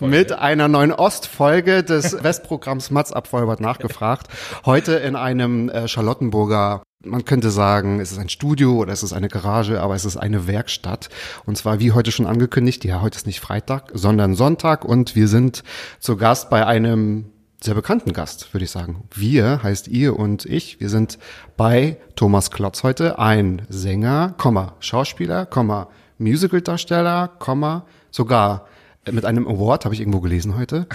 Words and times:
Mit 0.00 0.32
einer 0.32 0.68
neuen 0.68 0.92
Ostfolge 0.92 1.82
des 1.82 2.22
Westprogramms 2.22 2.90
Mats 2.90 3.12
Abfolbert 3.12 3.60
nachgefragt. 3.60 4.28
Heute 4.64 4.92
in 4.94 5.16
einem 5.16 5.68
äh, 5.68 5.88
Charlottenburger, 5.88 6.82
man 7.04 7.24
könnte 7.24 7.50
sagen, 7.50 8.00
es 8.00 8.12
ist 8.12 8.18
ein 8.18 8.28
Studio 8.28 8.76
oder 8.76 8.92
es 8.92 9.02
ist 9.02 9.12
eine 9.12 9.28
Garage, 9.28 9.80
aber 9.80 9.94
es 9.94 10.04
ist 10.04 10.16
eine 10.16 10.46
Werkstatt. 10.46 11.08
Und 11.44 11.56
zwar 11.56 11.80
wie 11.80 11.92
heute 11.92 12.12
schon 12.12 12.26
angekündigt, 12.26 12.84
ja, 12.84 13.00
heute 13.00 13.16
ist 13.16 13.26
nicht 13.26 13.40
Freitag, 13.40 13.90
sondern 13.92 14.34
Sonntag 14.34 14.84
und 14.84 15.14
wir 15.14 15.28
sind 15.28 15.62
zu 16.00 16.16
Gast 16.16 16.50
bei 16.50 16.66
einem 16.66 17.26
sehr 17.62 17.74
bekannten 17.74 18.12
Gast, 18.12 18.52
würde 18.52 18.64
ich 18.64 18.70
sagen. 18.70 19.04
Wir 19.14 19.62
heißt 19.62 19.88
ihr 19.88 20.18
und 20.18 20.44
ich. 20.44 20.78
Wir 20.80 20.88
sind 20.88 21.18
bei 21.56 21.96
Thomas 22.14 22.50
Klotz 22.50 22.82
heute, 22.82 23.18
ein 23.18 23.62
Sänger, 23.68 24.34
Komma, 24.36 24.74
Schauspieler, 24.80 25.46
Komma, 25.46 25.88
Musicaldarsteller, 26.18 27.28
Komma, 27.38 27.86
sogar 28.10 28.66
mit 29.10 29.24
einem 29.24 29.46
Award, 29.46 29.84
habe 29.84 29.94
ich 29.94 30.00
irgendwo 30.00 30.20
gelesen 30.20 30.56
heute. 30.56 30.86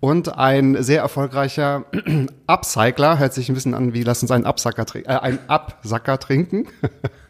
Und 0.00 0.36
ein 0.36 0.82
sehr 0.82 1.00
erfolgreicher 1.00 1.84
Upcycler, 2.46 3.18
hört 3.18 3.34
sich 3.34 3.48
ein 3.48 3.54
bisschen 3.54 3.74
an 3.74 3.94
wie, 3.94 4.02
lass 4.02 4.22
uns 4.22 4.30
einen 4.30 4.46
Absacker, 4.46 4.86
äh, 4.94 5.06
einen 5.06 5.38
Absacker 5.48 6.18
trinken. 6.18 6.66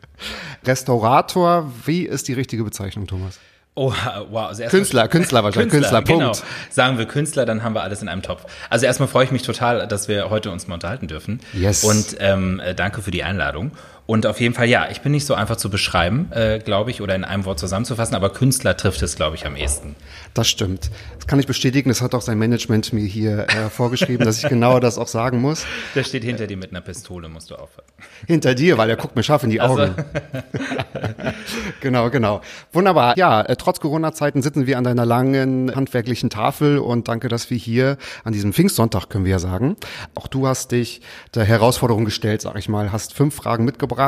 Restaurator, 0.67 1.73
wie 1.85 2.03
ist 2.05 2.29
die 2.29 2.35
richtige 2.35 2.65
Bezeichnung, 2.65 3.07
Thomas? 3.07 3.39
Oh, 3.75 3.95
wow. 4.31 4.49
Also 4.49 4.65
Künstler, 4.65 5.09
Künstler 5.09 5.45
wahrscheinlich, 5.45 5.73
Künstler, 5.73 6.03
genau. 6.03 6.33
Punkt. 6.33 6.43
Sagen 6.71 6.99
wir 6.99 7.07
Künstler, 7.07 7.47
dann 7.47 7.63
haben 7.63 7.75
wir 7.75 7.83
alles 7.83 8.03
in 8.03 8.09
einem 8.09 8.21
Topf. 8.21 8.45
Also 8.69 8.85
erstmal 8.85 9.09
freue 9.09 9.25
ich 9.25 9.31
mich 9.31 9.43
total, 9.43 9.87
dass 9.87 10.09
wir 10.09 10.29
heute 10.29 10.51
uns 10.51 10.67
mal 10.67 10.75
unterhalten 10.75 11.07
dürfen. 11.07 11.41
Yes. 11.53 11.85
Und 11.85 12.17
ähm, 12.19 12.61
äh, 12.61 12.75
danke 12.75 13.01
für 13.01 13.13
die 13.13 13.23
Einladung. 13.23 13.71
Und 14.11 14.27
auf 14.27 14.41
jeden 14.41 14.55
Fall, 14.55 14.69
ja, 14.69 14.89
ich 14.91 15.03
bin 15.03 15.13
nicht 15.13 15.25
so 15.25 15.35
einfach 15.35 15.55
zu 15.55 15.71
beschreiben, 15.71 16.33
äh, 16.33 16.59
glaube 16.59 16.91
ich, 16.91 17.01
oder 17.01 17.15
in 17.15 17.23
einem 17.23 17.45
Wort 17.45 17.61
zusammenzufassen, 17.61 18.17
aber 18.17 18.31
Künstler 18.31 18.77
trifft 18.77 19.01
es, 19.03 19.15
glaube 19.15 19.37
ich, 19.37 19.47
am 19.47 19.55
ehesten. 19.55 19.95
Das 20.35 20.49
stimmt. 20.49 20.91
Das 21.15 21.29
kann 21.29 21.39
ich 21.39 21.47
bestätigen. 21.47 21.91
Das 21.91 22.03
hat 22.03 22.13
auch 22.17 22.21
sein 22.21 22.37
Management 22.37 22.93
mir 22.93 23.05
hier 23.05 23.47
äh, 23.49 23.71
vorgeschrieben, 23.71 24.27
dass 24.27 24.43
ich 24.43 24.49
genau 24.49 24.81
das 24.81 24.99
auch 24.99 25.07
sagen 25.07 25.41
muss. 25.41 25.65
Der 25.95 26.03
steht 26.03 26.25
hinter 26.25 26.49
dir 26.49 26.57
mit 26.57 26.71
einer 26.73 26.81
Pistole, 26.81 27.29
musst 27.29 27.53
du 27.53 27.55
aufhören. 27.55 27.87
Hinter 28.27 28.57
dir, 28.57 28.79
weil 28.79 28.91
er 28.91 28.97
guckt 28.97 29.15
mir 29.15 29.23
scharf 29.23 29.45
in 29.45 29.51
die 29.51 29.61
Also- 29.61 29.81
Augen. 29.83 29.95
genau, 31.81 32.11
genau. 32.11 32.41
Wunderbar. 32.73 33.17
Ja, 33.17 33.43
äh, 33.43 33.55
trotz 33.55 33.79
Corona-Zeiten 33.79 34.43
sitzen 34.43 34.67
wir 34.67 34.77
an 34.77 34.83
deiner 34.83 35.07
langen 35.07 35.73
handwerklichen 35.77 36.31
Tafel 36.31 36.79
und 36.79 37.07
danke, 37.07 37.29
dass 37.29 37.49
wir 37.49 37.59
hier 37.59 37.97
an 38.25 38.33
diesem 38.33 38.53
Pfingstsonntag, 38.53 39.09
können 39.09 39.25
wir 39.25 39.31
ja 39.33 39.39
sagen. 39.39 39.77
Auch 40.17 40.27
du 40.27 40.49
hast 40.49 40.73
dich 40.73 41.01
der 41.37 41.45
Herausforderung 41.45 42.05
gestellt, 42.05 42.41
sag 42.43 42.57
ich 42.57 42.69
mal, 42.69 42.91
hast 42.91 43.15
fünf 43.15 43.37
Fragen 43.37 43.65
mitgebracht, 43.65 44.00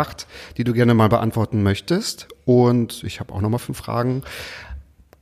die 0.57 0.65
du 0.65 0.73
gerne 0.73 0.95
mal 0.95 1.09
beantworten 1.09 1.63
möchtest. 1.63 2.29
Und 2.45 3.05
ich 3.05 3.21
habe 3.21 3.33
auch 3.33 3.41
nochmal 3.41 3.59
fünf 3.59 3.79
Fragen 3.79 4.23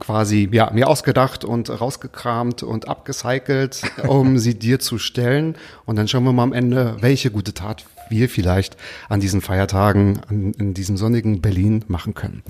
quasi 0.01 0.49
ja, 0.51 0.71
mir 0.73 0.89
ausgedacht 0.89 1.45
und 1.45 1.69
rausgekramt 1.71 2.63
und 2.63 2.89
abgecycelt, 2.89 3.83
um 4.07 4.39
sie 4.39 4.59
dir 4.59 4.81
zu 4.81 4.99
stellen. 4.99 5.57
Und 5.87 5.97
dann 5.97 6.09
schauen 6.09 6.25
wir 6.25 6.33
mal 6.33 6.43
am 6.43 6.53
Ende, 6.53 6.97
welche 7.01 7.31
gute 7.31 7.55
Tat 7.55 7.85
wir 8.09 8.29
vielleicht 8.29 8.77
an 9.09 9.21
diesen 9.21 9.41
Feiertagen, 9.41 10.21
an, 10.29 10.53
in 10.55 10.75
diesem 10.75 10.97
sonnigen 10.97 11.41
Berlin 11.41 11.85
machen 11.87 12.15
können. 12.15 12.43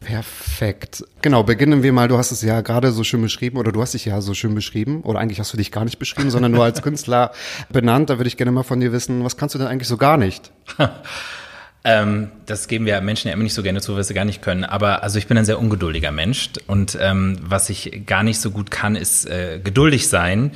Perfekt. 0.00 1.04
Genau, 1.22 1.42
beginnen 1.42 1.82
wir 1.82 1.92
mal. 1.92 2.06
Du 2.06 2.16
hast 2.16 2.30
es 2.30 2.42
ja 2.42 2.60
gerade 2.60 2.92
so 2.92 3.02
schön 3.02 3.22
beschrieben 3.22 3.56
oder 3.56 3.72
du 3.72 3.82
hast 3.82 3.94
dich 3.94 4.04
ja 4.04 4.20
so 4.20 4.34
schön 4.34 4.54
beschrieben 4.54 5.00
oder 5.00 5.18
eigentlich 5.18 5.40
hast 5.40 5.52
du 5.52 5.56
dich 5.56 5.72
gar 5.72 5.84
nicht 5.84 5.98
beschrieben, 5.98 6.30
sondern 6.30 6.52
nur 6.52 6.62
als 6.62 6.80
Künstler 6.82 7.32
benannt. 7.70 8.08
Da 8.08 8.18
würde 8.18 8.28
ich 8.28 8.36
gerne 8.36 8.52
mal 8.52 8.62
von 8.62 8.78
dir 8.78 8.92
wissen, 8.92 9.24
was 9.24 9.36
kannst 9.36 9.56
du 9.56 9.58
denn 9.58 9.66
eigentlich 9.66 9.88
so 9.88 9.96
gar 9.96 10.16
nicht? 10.16 10.52
Ähm, 11.88 12.32
das 12.46 12.66
geben 12.66 12.84
wir 12.84 13.00
Menschen 13.00 13.28
ja 13.28 13.34
immer 13.34 13.44
nicht 13.44 13.54
so 13.54 13.62
gerne 13.62 13.80
zu, 13.80 13.96
was 13.96 14.08
sie 14.08 14.14
gar 14.14 14.24
nicht 14.24 14.42
können. 14.42 14.64
Aber 14.64 15.04
also 15.04 15.20
ich 15.20 15.28
bin 15.28 15.38
ein 15.38 15.44
sehr 15.44 15.60
ungeduldiger 15.60 16.10
Mensch 16.10 16.50
und 16.66 16.98
ähm, 17.00 17.38
was 17.40 17.70
ich 17.70 18.02
gar 18.06 18.24
nicht 18.24 18.40
so 18.40 18.50
gut 18.50 18.72
kann, 18.72 18.96
ist 18.96 19.24
äh, 19.26 19.60
geduldig 19.62 20.08
sein 20.08 20.50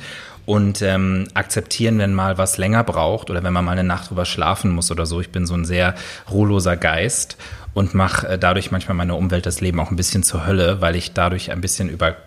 und 0.45 0.81
ähm, 0.81 1.29
akzeptieren, 1.33 1.99
wenn 1.99 2.13
mal 2.13 2.37
was 2.37 2.57
länger 2.57 2.83
braucht 2.83 3.29
oder 3.29 3.43
wenn 3.43 3.53
man 3.53 3.63
mal 3.63 3.71
eine 3.71 3.85
Nacht 3.85 4.09
drüber 4.09 4.25
schlafen 4.25 4.71
muss 4.71 4.91
oder 4.91 5.05
so. 5.05 5.21
Ich 5.21 5.29
bin 5.29 5.45
so 5.45 5.53
ein 5.53 5.63
sehr 5.63 5.95
ruheloser 6.29 6.75
Geist 6.75 7.37
und 7.73 7.93
mache 7.93 8.27
äh, 8.27 8.37
dadurch 8.37 8.71
manchmal 8.71 8.97
meine 8.97 9.15
Umwelt, 9.15 9.45
das 9.45 9.61
Leben 9.61 9.79
auch 9.79 9.89
ein 9.89 9.95
bisschen 9.95 10.23
zur 10.23 10.45
Hölle, 10.45 10.81
weil 10.81 10.97
ich 10.97 11.13
dadurch 11.13 11.49
ein 11.49 11.61
bisschen 11.61 11.87
über 11.87 12.17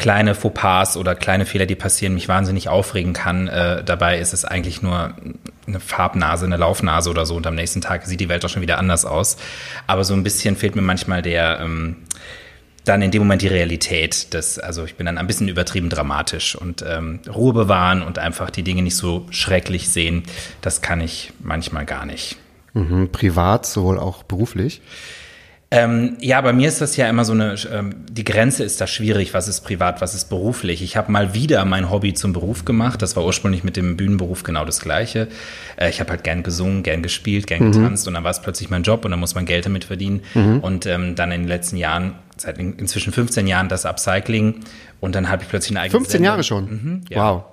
kleine 0.00 0.34
Fauxpas 0.34 0.96
oder 0.96 1.14
kleine 1.14 1.44
Fehler, 1.44 1.66
die 1.66 1.76
passieren, 1.76 2.14
mich 2.14 2.26
wahnsinnig 2.26 2.68
aufregen 2.68 3.12
kann. 3.12 3.46
Äh, 3.48 3.84
dabei 3.84 4.18
ist 4.18 4.32
es 4.32 4.44
eigentlich 4.46 4.80
nur 4.82 5.14
eine 5.66 5.78
Farbnase, 5.78 6.46
eine 6.46 6.56
Laufnase 6.56 7.10
oder 7.10 7.26
so 7.26 7.36
und 7.36 7.46
am 7.46 7.54
nächsten 7.54 7.82
Tag 7.82 8.06
sieht 8.06 8.18
die 8.18 8.30
Welt 8.30 8.44
auch 8.44 8.48
schon 8.48 8.62
wieder 8.62 8.78
anders 8.78 9.04
aus. 9.04 9.36
Aber 9.86 10.02
so 10.04 10.14
ein 10.14 10.24
bisschen 10.24 10.56
fehlt 10.56 10.74
mir 10.74 10.82
manchmal 10.82 11.20
der, 11.20 11.60
ähm, 11.60 11.96
dann 12.86 13.02
in 13.02 13.10
dem 13.10 13.20
Moment 13.20 13.42
die 13.42 13.48
Realität. 13.48 14.32
Das, 14.32 14.58
also 14.58 14.84
ich 14.84 14.96
bin 14.96 15.04
dann 15.04 15.18
ein 15.18 15.26
bisschen 15.26 15.48
übertrieben 15.48 15.90
dramatisch 15.90 16.56
und 16.56 16.82
ähm, 16.88 17.20
Ruhe 17.28 17.52
bewahren 17.52 18.02
und 18.02 18.18
einfach 18.18 18.48
die 18.48 18.62
Dinge 18.62 18.82
nicht 18.82 18.96
so 18.96 19.26
schrecklich 19.30 19.90
sehen, 19.90 20.22
das 20.62 20.80
kann 20.80 21.02
ich 21.02 21.34
manchmal 21.40 21.84
gar 21.84 22.06
nicht. 22.06 22.36
Mhm, 22.72 23.12
privat, 23.12 23.66
sowohl 23.66 23.98
auch 23.98 24.22
beruflich. 24.22 24.80
Ähm, 25.72 26.16
ja, 26.20 26.40
bei 26.40 26.52
mir 26.52 26.66
ist 26.66 26.80
das 26.80 26.96
ja 26.96 27.08
immer 27.08 27.24
so 27.24 27.32
eine, 27.32 27.54
ähm, 27.72 28.04
die 28.10 28.24
Grenze 28.24 28.64
ist 28.64 28.80
da 28.80 28.88
schwierig, 28.88 29.34
was 29.34 29.46
ist 29.46 29.60
privat, 29.60 30.00
was 30.00 30.16
ist 30.16 30.28
beruflich. 30.28 30.82
Ich 30.82 30.96
habe 30.96 31.12
mal 31.12 31.32
wieder 31.32 31.64
mein 31.64 31.90
Hobby 31.90 32.12
zum 32.12 32.32
Beruf 32.32 32.64
gemacht. 32.64 33.00
Das 33.02 33.14
war 33.14 33.24
ursprünglich 33.24 33.62
mit 33.62 33.76
dem 33.76 33.96
Bühnenberuf 33.96 34.42
genau 34.42 34.64
das 34.64 34.80
Gleiche. 34.80 35.28
Äh, 35.76 35.90
ich 35.90 36.00
habe 36.00 36.10
halt 36.10 36.24
gern 36.24 36.42
gesungen, 36.42 36.82
gern 36.82 37.04
gespielt, 37.04 37.46
gern 37.46 37.70
getanzt 37.70 38.08
und 38.08 38.14
dann 38.14 38.24
war 38.24 38.32
es 38.32 38.42
plötzlich 38.42 38.68
mein 38.68 38.82
Job 38.82 39.04
und 39.04 39.12
dann 39.12 39.20
muss 39.20 39.36
man 39.36 39.46
Geld 39.46 39.64
damit 39.64 39.84
verdienen. 39.84 40.22
Und 40.62 40.86
ähm, 40.86 41.14
dann 41.14 41.30
in 41.30 41.42
den 41.42 41.48
letzten 41.48 41.76
Jahren, 41.76 42.14
seit 42.36 42.58
in, 42.58 42.76
inzwischen 42.76 43.12
15 43.12 43.46
Jahren 43.46 43.68
das 43.68 43.86
Upcycling 43.86 44.60
und 44.98 45.14
dann 45.14 45.28
habe 45.28 45.44
ich 45.44 45.48
plötzlich 45.48 45.70
eine 45.70 45.82
eigene 45.82 45.98
15 45.98 46.12
Sendung. 46.12 46.24
Jahre 46.24 46.42
schon. 46.42 46.64
Mhm, 46.64 47.00
ja. 47.10 47.32
Wow. 47.32 47.44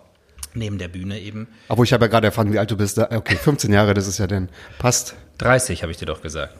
Neben 0.56 0.79
der 0.79 0.88
Bühne 0.88 1.19
eben. 1.19 1.47
Aber 1.67 1.83
ich 1.83 1.94
habe 1.94 2.06
ja 2.06 2.09
gerade 2.09 2.25
erfahren, 2.27 2.51
wie 2.51 2.57
alt 2.57 2.72
du 2.72 2.77
bist. 2.77 2.97
Okay, 2.97 3.35
15 3.35 3.72
Jahre, 3.72 3.94
das 3.94 4.07
ist 4.07 4.17
ja 4.17 4.25
denn, 4.25 4.50
passt 4.79 5.16
30 5.38 5.83
habe 5.83 5.91
ich 5.91 6.00
dir 6.00 6.07
doch 6.07 6.23
gesagt. 6.23 6.56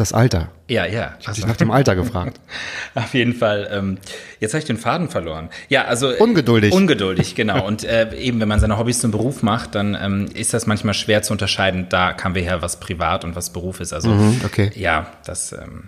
Das 0.00 0.12
Alter. 0.12 0.48
Ja, 0.68 0.86
ja. 0.86 1.14
Ich 1.20 1.26
habe 1.28 1.36
dich 1.36 1.46
nach 1.46 1.56
dem 1.56 1.70
Alter 1.70 1.94
gefragt. 1.94 2.40
Auf 2.94 3.14
jeden 3.14 3.34
Fall. 3.34 3.68
Ähm, 3.70 3.98
jetzt 4.40 4.52
habe 4.52 4.60
ich 4.60 4.64
den 4.64 4.76
Faden 4.78 5.08
verloren. 5.08 5.50
Ja, 5.68 5.84
also 5.84 6.10
äh, 6.10 6.16
Ungeduldig. 6.16 6.72
Ungeduldig, 6.72 7.34
genau. 7.34 7.66
Und 7.66 7.84
äh, 7.84 8.14
eben, 8.16 8.40
wenn 8.40 8.48
man 8.48 8.60
seine 8.60 8.78
Hobbys 8.78 9.00
zum 9.00 9.10
Beruf 9.10 9.42
macht, 9.42 9.74
dann 9.74 9.96
ähm, 10.00 10.28
ist 10.34 10.54
das 10.54 10.66
manchmal 10.66 10.94
schwer 10.94 11.22
zu 11.22 11.32
unterscheiden. 11.32 11.86
Da 11.88 12.12
kam 12.12 12.34
wir 12.34 12.42
her, 12.42 12.62
was 12.62 12.80
privat 12.80 13.24
und 13.24 13.36
was 13.36 13.50
Beruf 13.50 13.80
ist. 13.80 13.92
Also 13.92 14.08
Mhm, 14.10 14.40
okay. 14.44 14.70
ja, 14.74 15.06
das 15.24 15.52
ähm, 15.52 15.84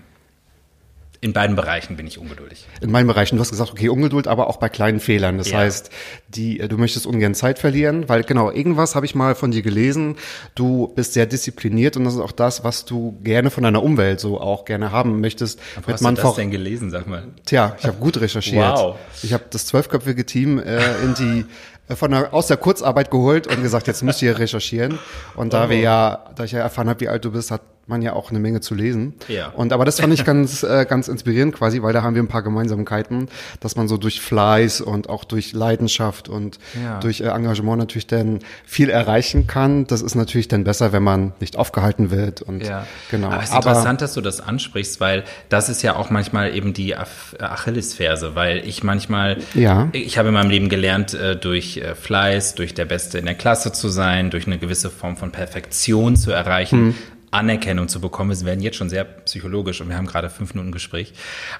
in 1.23 1.33
beiden 1.33 1.55
Bereichen 1.55 1.97
bin 1.97 2.09
ich 2.09 2.19
ungeduldig. 2.19 2.67
In 2.81 2.91
meinen 2.91 3.07
Bereichen, 3.07 3.37
du 3.37 3.41
hast 3.43 3.51
gesagt, 3.51 3.71
okay, 3.71 3.89
Ungeduld, 3.89 4.27
aber 4.27 4.49
auch 4.49 4.57
bei 4.57 4.69
kleinen 4.69 4.99
Fehlern. 4.99 5.39
Das 5.39 5.51
Ja. 5.51 5.59
heißt, 5.59 5.89
die, 6.27 6.59
äh, 6.59 6.67
du 6.67 6.77
möchtest 6.79 7.07
ungern 7.07 7.37
Zeit 7.37 7.61
verlieren, 7.61 8.09
weil 8.09 8.25
genau, 8.25 8.51
irgendwas 8.51 8.97
habe 8.97 9.07
ich 9.07 9.15
mal 9.15 9.37
von 9.37 9.53
dir 9.53 9.63
gelesen. 9.63 10.17
Du 10.57 10.89
bist 10.97 11.13
sehr 11.13 11.27
diszipliniert 11.27 11.97
und 11.97 12.03
das 12.03 12.15
ist 12.15 12.21
auch 12.21 12.33
das, 12.33 12.65
was 12.65 12.87
du 12.87 13.17
gerne 13.23 13.51
von 13.51 13.63
deiner 13.63 13.85
Umwelt 13.85 14.19
so 14.19 14.41
auch 14.41 14.65
gerne 14.65 14.91
haben 14.91 15.21
möchtest. 15.21 15.61
Wo 15.87 15.93
hast 15.93 16.05
du 16.05 16.11
das 16.11 16.35
denn 16.35 16.51
gelesen, 16.51 16.91
sag 16.91 17.07
mal? 17.07 17.23
Tja, 17.47 17.77
ich 17.79 17.87
habe 17.87 17.99
gut 17.99 18.21
recherchiert. 18.21 18.77
Wow. 18.77 18.97
Ich 19.23 19.33
habe 19.33 19.45
das 19.49 19.67
zwölfköpfige 19.67 20.27
Team 20.27 20.59
äh, 20.59 20.81
in 21.05 21.15
die 21.15 21.45
äh, 21.89 21.95
von 21.95 22.11
der, 22.11 22.35
aus 22.35 22.49
der 22.49 22.57
Kurzarbeit 22.57 23.13
geholt 23.13 23.47
und 23.47 23.63
gesagt, 23.63 23.87
jetzt 23.87 24.03
müsst 24.03 24.23
ihr 24.23 24.41
recherchieren. 24.41 24.99
Und 25.37 25.53
da 25.53 25.71
wir 25.71 25.79
ja, 25.79 26.25
da 26.35 26.43
ich 26.43 26.51
ja 26.51 26.59
erfahren 26.59 26.89
habe, 26.89 26.99
wie 27.01 27.09
alt 27.09 27.25
du 27.25 27.31
bist, 27.31 27.53
hat 27.53 27.61
man 27.87 28.01
ja 28.01 28.13
auch 28.13 28.31
eine 28.31 28.39
Menge 28.39 28.61
zu 28.61 28.75
lesen. 28.75 29.15
Ja. 29.29 29.49
Und 29.49 29.73
aber 29.73 29.85
das 29.85 30.01
fand 30.01 30.15
ich 30.15 30.25
ganz, 30.25 30.63
äh, 30.63 30.87
ganz 30.89 31.09
inspirierend 31.09 31.55
quasi, 31.55 31.83
weil 31.83 31.93
da 31.93 32.03
haben 32.03 32.15
wir 32.15 32.23
ein 32.23 32.29
paar 32.29 32.43
Gemeinsamkeiten, 32.43 33.29
dass 33.61 33.75
man 33.77 33.89
so 33.89 33.97
durch 33.97 34.21
Fleiß 34.21 34.81
und 34.81 35.09
auch 35.09 35.25
durch 35.25 35.53
Leidenschaft 35.53 36.29
und 36.29 36.59
Ja. 36.83 37.01
durch 37.01 37.21
äh, 37.21 37.25
Engagement 37.29 37.79
natürlich 37.79 38.07
dann 38.07 38.39
viel 38.65 38.89
erreichen 38.89 39.47
kann. 39.47 39.87
Das 39.89 40.01
ist 40.01 40.15
natürlich 40.15 40.49
dann 40.49 40.65
besser, 40.65 40.93
wenn 40.93 41.03
man 41.03 41.33
nicht 41.41 41.57
aufgehalten 41.57 42.11
wird 42.11 42.41
und 42.43 42.65
Ja, 42.65 42.87
genau. 43.11 43.29
Aber 43.31 43.43
es 43.43 43.51
ist 43.51 43.57
interessant, 43.57 44.01
dass 44.01 44.15
du 44.15 44.21
das 44.21 44.41
ansprichst, 44.41 45.01
weil 45.01 45.25
das 45.49 45.69
ist 45.69 45.83
ja 45.83 45.97
auch 45.97 46.09
manchmal 46.11 46.55
eben 46.55 46.73
die 46.73 46.97
Ach- 46.97 47.35
Achillesferse, 47.41 48.35
weil 48.35 48.67
ich 48.67 48.83
manchmal, 48.83 49.39
Ja. 49.55 49.89
ich 49.93 50.19
habe 50.19 50.29
in 50.29 50.35
meinem 50.35 50.51
Leben 50.51 50.69
gelernt, 50.69 51.15
äh, 51.15 51.37
durch 51.37 51.79
äh, 51.79 51.95
Fleiß, 51.95 52.55
durch 52.55 52.75
der 52.75 52.85
Beste 52.85 53.19
in 53.19 53.25
der 53.27 53.35
Klasse 53.35 53.73
zu 53.73 53.89
sein, 53.89 54.31
durch 54.31 54.47
eine 54.47 54.59
gewisse 54.59 54.91
Form 54.91 55.17
von 55.17 55.31
Perfektion 55.33 56.17
zu 56.17 56.31
erreichen. 56.31 56.95
Anerkennung 57.33 57.89
zu 57.89 58.01
bekommen. 58.01 58.31
Wir 58.31 58.47
werden 58.47 58.61
jetzt 58.61 58.77
schon 58.77 58.89
sehr 58.89 59.05
psychologisch 59.05 59.81
und 59.81 59.89
wir 59.89 59.97
haben 59.97 60.07
gerade 60.07 60.31
fünf 60.31 60.55
Minuten 60.55 60.71
Gespräch. 60.71 61.13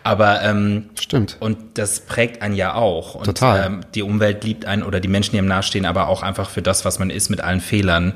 Aber 0.05 0.43
ähm, 0.43 0.91
Stimmt. 1.01 1.39
Und 1.41 1.59
das 1.75 2.01
prägt 2.01 2.43
einen 2.43 2.55
ja 2.55 2.75
auch. 2.75 3.15
Und, 3.15 3.25
Total. 3.25 3.67
Ähm, 3.67 3.81
die 3.95 4.03
Umwelt 4.03 4.45
liebt 4.45 4.67
einen 4.67 4.83
oder 4.83 5.01
die 5.01 5.09
Menschen, 5.09 5.33
die 5.33 5.39
einem 5.39 5.49
nahestehen, 5.49 5.87
aber 5.87 6.09
auch 6.09 6.23
einfach 6.23 6.51
für 6.51 6.63
das, 6.63 6.85
was 6.85 6.99
man 6.99 7.11
ist, 7.11 7.31
mit 7.31 7.41
allen 7.41 7.61
Fehlern. 7.61 8.15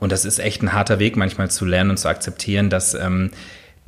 Und 0.00 0.12
das 0.12 0.24
ist 0.24 0.38
echt 0.38 0.62
ein 0.62 0.72
harter 0.72 0.98
Weg, 0.98 1.16
manchmal 1.16 1.50
zu 1.50 1.64
lernen 1.64 1.90
und 1.90 1.96
zu 1.96 2.08
akzeptieren, 2.08 2.70
dass 2.70 2.94
ähm, 2.94 3.30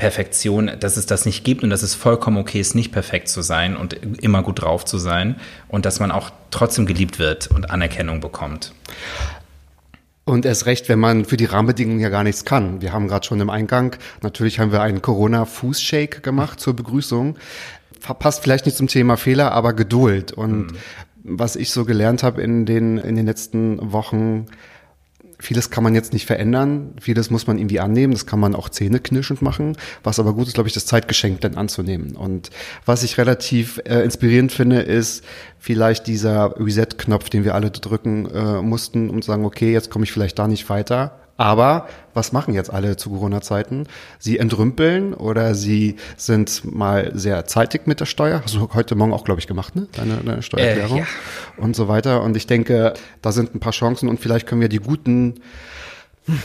Perfektion, 0.00 0.70
dass 0.80 0.96
es 0.96 1.04
das 1.04 1.26
nicht 1.26 1.44
gibt 1.44 1.62
und 1.62 1.68
dass 1.68 1.82
es 1.82 1.94
vollkommen 1.94 2.38
okay 2.38 2.58
ist, 2.58 2.74
nicht 2.74 2.90
perfekt 2.90 3.28
zu 3.28 3.42
sein 3.42 3.76
und 3.76 3.92
immer 4.22 4.42
gut 4.42 4.62
drauf 4.62 4.86
zu 4.86 4.96
sein 4.96 5.36
und 5.68 5.84
dass 5.84 6.00
man 6.00 6.10
auch 6.10 6.30
trotzdem 6.50 6.86
geliebt 6.86 7.18
wird 7.18 7.48
und 7.48 7.70
Anerkennung 7.70 8.20
bekommt. 8.20 8.72
Und 10.24 10.44
erst 10.44 10.66
recht, 10.66 10.88
wenn 10.88 11.00
man 11.00 11.24
für 11.24 11.36
die 11.36 11.46
Rahmenbedingungen 11.46 12.00
ja 12.00 12.08
gar 12.08 12.22
nichts 12.22 12.44
kann. 12.44 12.82
Wir 12.82 12.92
haben 12.92 13.08
gerade 13.08 13.26
schon 13.26 13.40
im 13.40 13.50
Eingang, 13.50 13.96
natürlich 14.22 14.60
haben 14.60 14.70
wir 14.70 14.82
einen 14.82 15.02
Corona-Fußshake 15.02 16.20
gemacht 16.20 16.60
zur 16.60 16.74
Begrüßung. 16.74 17.36
Verpasst 17.98 18.42
vielleicht 18.42 18.66
nicht 18.66 18.76
zum 18.76 18.86
Thema 18.86 19.16
Fehler, 19.16 19.52
aber 19.52 19.72
Geduld. 19.72 20.32
Und 20.32 20.74
was 21.22 21.56
ich 21.56 21.70
so 21.70 21.84
gelernt 21.84 22.22
habe 22.22 22.42
in 22.42 22.64
den, 22.64 22.98
in 22.98 23.16
den 23.16 23.26
letzten 23.26 23.92
Wochen, 23.92 24.46
Vieles 25.40 25.70
kann 25.70 25.82
man 25.82 25.94
jetzt 25.94 26.12
nicht 26.12 26.26
verändern, 26.26 26.94
vieles 27.00 27.30
muss 27.30 27.46
man 27.46 27.58
irgendwie 27.58 27.80
annehmen, 27.80 28.12
das 28.12 28.26
kann 28.26 28.38
man 28.38 28.54
auch 28.54 28.68
zähneknirschend 28.68 29.42
machen, 29.42 29.76
was 30.02 30.18
aber 30.18 30.34
gut 30.34 30.46
ist, 30.46 30.54
glaube 30.54 30.68
ich, 30.68 30.74
das 30.74 30.86
Zeitgeschenk 30.86 31.40
dann 31.40 31.56
anzunehmen. 31.56 32.14
Und 32.14 32.50
was 32.84 33.02
ich 33.02 33.18
relativ 33.18 33.80
äh, 33.84 34.02
inspirierend 34.02 34.52
finde, 34.52 34.80
ist 34.80 35.24
vielleicht 35.58 36.06
dieser 36.06 36.54
Reset-Knopf, 36.58 37.30
den 37.30 37.44
wir 37.44 37.54
alle 37.54 37.70
drücken 37.70 38.26
äh, 38.26 38.62
mussten, 38.62 39.10
um 39.10 39.22
zu 39.22 39.26
sagen, 39.26 39.44
okay, 39.44 39.72
jetzt 39.72 39.90
komme 39.90 40.04
ich 40.04 40.12
vielleicht 40.12 40.38
da 40.38 40.46
nicht 40.46 40.68
weiter, 40.68 41.19
aber 41.40 41.88
was 42.12 42.32
machen 42.32 42.52
jetzt 42.52 42.70
alle 42.70 42.98
zu 42.98 43.08
Corona-Zeiten? 43.08 43.86
Sie 44.18 44.38
entrümpeln 44.38 45.14
oder 45.14 45.54
sie 45.54 45.96
sind 46.18 46.70
mal 46.70 47.12
sehr 47.14 47.46
zeitig 47.46 47.86
mit 47.86 47.98
der 47.98 48.04
Steuer. 48.04 48.42
Hast 48.44 48.56
du 48.56 48.68
heute 48.74 48.94
Morgen 48.94 49.14
auch, 49.14 49.24
glaube 49.24 49.40
ich, 49.40 49.46
gemacht, 49.46 49.74
ne? 49.74 49.88
Deine, 49.92 50.18
deine 50.18 50.42
Steuererklärung 50.42 50.98
Äh, 50.98 51.00
ja. 51.00 51.06
und 51.56 51.74
so 51.74 51.88
weiter. 51.88 52.22
Und 52.22 52.36
ich 52.36 52.46
denke, 52.46 52.92
da 53.22 53.32
sind 53.32 53.54
ein 53.54 53.60
paar 53.60 53.72
Chancen 53.72 54.10
und 54.10 54.20
vielleicht 54.20 54.46
können 54.46 54.60
wir 54.60 54.68
die 54.68 54.80
guten 54.80 55.40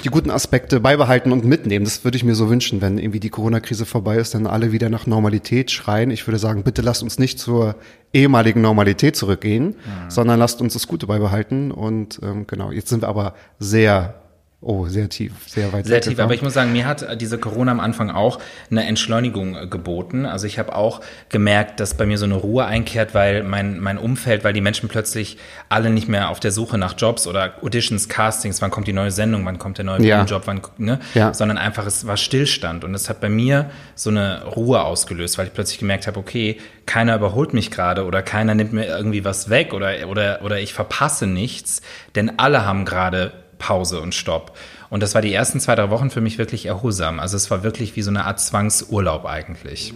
die 0.04 0.10
guten 0.10 0.32
Aspekte 0.32 0.80
beibehalten 0.80 1.32
und 1.34 1.44
mitnehmen. 1.44 1.84
Das 1.84 2.06
würde 2.06 2.16
ich 2.16 2.24
mir 2.24 2.34
so 2.34 2.50
wünschen, 2.50 2.82
wenn 2.82 2.98
irgendwie 2.98 3.20
die 3.20 3.30
Corona-Krise 3.30 3.86
vorbei 3.86 4.16
ist, 4.16 4.34
dann 4.34 4.48
alle 4.48 4.72
wieder 4.72 4.90
nach 4.90 5.06
Normalität 5.06 5.70
schreien. 5.70 6.10
Ich 6.10 6.26
würde 6.26 6.40
sagen, 6.40 6.64
bitte 6.64 6.82
lasst 6.82 7.04
uns 7.04 7.20
nicht 7.20 7.38
zur 7.38 7.76
ehemaligen 8.14 8.62
Normalität 8.62 9.18
zurückgehen, 9.18 9.76
sondern 10.08 10.40
lasst 10.40 10.62
uns 10.62 10.74
das 10.74 10.88
Gute 10.88 11.06
beibehalten. 11.06 11.72
Und 11.72 12.20
ähm, 12.24 12.48
genau, 12.48 12.72
jetzt 12.72 12.88
sind 12.88 13.04
wir 13.04 13.10
aber 13.10 13.36
sehr, 13.60 14.16
oh, 14.62 14.88
sehr 14.88 15.10
tief, 15.10 15.32
sehr 15.46 15.72
weit 15.74 15.86
Sehr 15.86 16.02
tief, 16.02 16.12
weggefahren. 16.12 16.26
aber 16.28 16.34
ich 16.34 16.42
muss 16.42 16.54
sagen, 16.54 16.72
mir 16.72 16.88
hat 16.88 17.04
äh, 17.04 17.16
diese 17.16 17.38
Corona 17.38 17.72
am 17.72 17.80
Anfang 17.80 18.10
auch 18.10 18.40
eine 18.72 18.86
Entschleunigung 18.88 19.56
äh, 19.56 19.68
geboten. 19.68 20.26
Also 20.26 20.48
ich 20.48 20.58
habe 20.58 20.74
auch 20.76 21.02
gemerkt, 21.30 21.80
dass 21.80 21.94
bei 21.96 22.06
mir 22.08 22.18
so 22.18 22.26
eine 22.26 22.34
Ruhe 22.36 22.66
einkehrt, 22.66 23.14
weil 23.14 23.44
mein, 23.44 23.80
mein 23.80 23.98
Umfeld, 24.00 24.44
weil 24.44 24.54
die 24.54 24.62
Menschen 24.62 24.90
plötzlich 24.90 25.38
alle 25.70 25.92
nicht 25.92 26.08
mehr 26.08 26.30
auf 26.30 26.40
der 26.40 26.52
Suche 26.52 26.78
nach 26.80 26.96
Jobs 26.98 27.28
oder 27.28 27.54
Auditions, 27.62 28.10
Castings, 28.10 28.60
wann 28.62 28.72
kommt 28.72 28.88
die 28.88 28.94
neue 28.94 29.12
Sendung, 29.12 29.46
wann 29.46 29.60
kommt 29.60 29.78
der 29.78 29.86
neue 29.86 30.02
Ja. 30.02 30.24
Job, 30.26 30.44
wann, 30.46 30.62
ne? 30.78 31.00
Ja. 31.14 31.34
sondern 31.34 31.58
einfach 31.60 31.86
es 31.86 32.08
war 32.08 32.18
Stillstand 32.18 32.84
und 32.84 32.96
es 32.96 33.08
hat 33.10 33.22
bei 33.22 33.30
mir 33.30 33.70
so 33.94 34.10
eine 34.10 34.46
Ruhe 34.46 34.82
ausgelöst, 34.84 35.38
weil 35.38 35.46
ich 35.48 35.54
plötzlich 35.54 35.78
gemerkt 35.78 36.08
habe, 36.08 36.20
okay, 36.20 36.58
keiner 36.88 37.16
überholt 37.16 37.54
mich 37.54 37.70
gerade 37.72 38.06
oder 38.06 38.22
keiner 38.24 38.56
nimmt 38.56 38.74
mir 38.74 38.86
irgendwie 38.86 39.24
was 39.26 39.50
weg 39.50 39.74
oder, 39.74 40.08
oder, 40.08 40.40
oder 40.44 40.60
ich 40.60 40.74
verpasse 40.74 41.28
nichts, 41.28 41.82
denn 42.16 42.40
alle 42.40 42.66
haben 42.66 42.86
gerade 42.86 43.32
Pause 43.58 44.02
und 44.02 44.14
Stopp. 44.16 44.58
Und 44.90 45.02
das 45.02 45.16
war 45.16 45.22
die 45.22 45.34
ersten 45.34 45.60
zwei, 45.60 45.76
drei 45.76 45.90
Wochen 45.90 46.10
für 46.10 46.22
mich 46.22 46.38
wirklich 46.38 46.66
erholsam. 46.66 47.20
Also 47.20 47.38
es 47.38 47.50
war 47.52 47.64
wirklich 47.64 47.96
wie 47.96 48.02
so 48.02 48.10
eine 48.10 48.26
Art 48.26 48.40
Zwangsurlaub 48.40 49.26
eigentlich. 49.26 49.94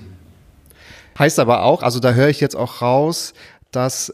Heißt 1.18 1.40
aber 1.40 1.64
auch, 1.64 1.84
also 1.84 2.00
da 2.00 2.14
höre 2.14 2.30
ich 2.30 2.40
jetzt 2.40 2.56
auch 2.56 2.82
raus, 2.82 3.34
dass 3.72 4.14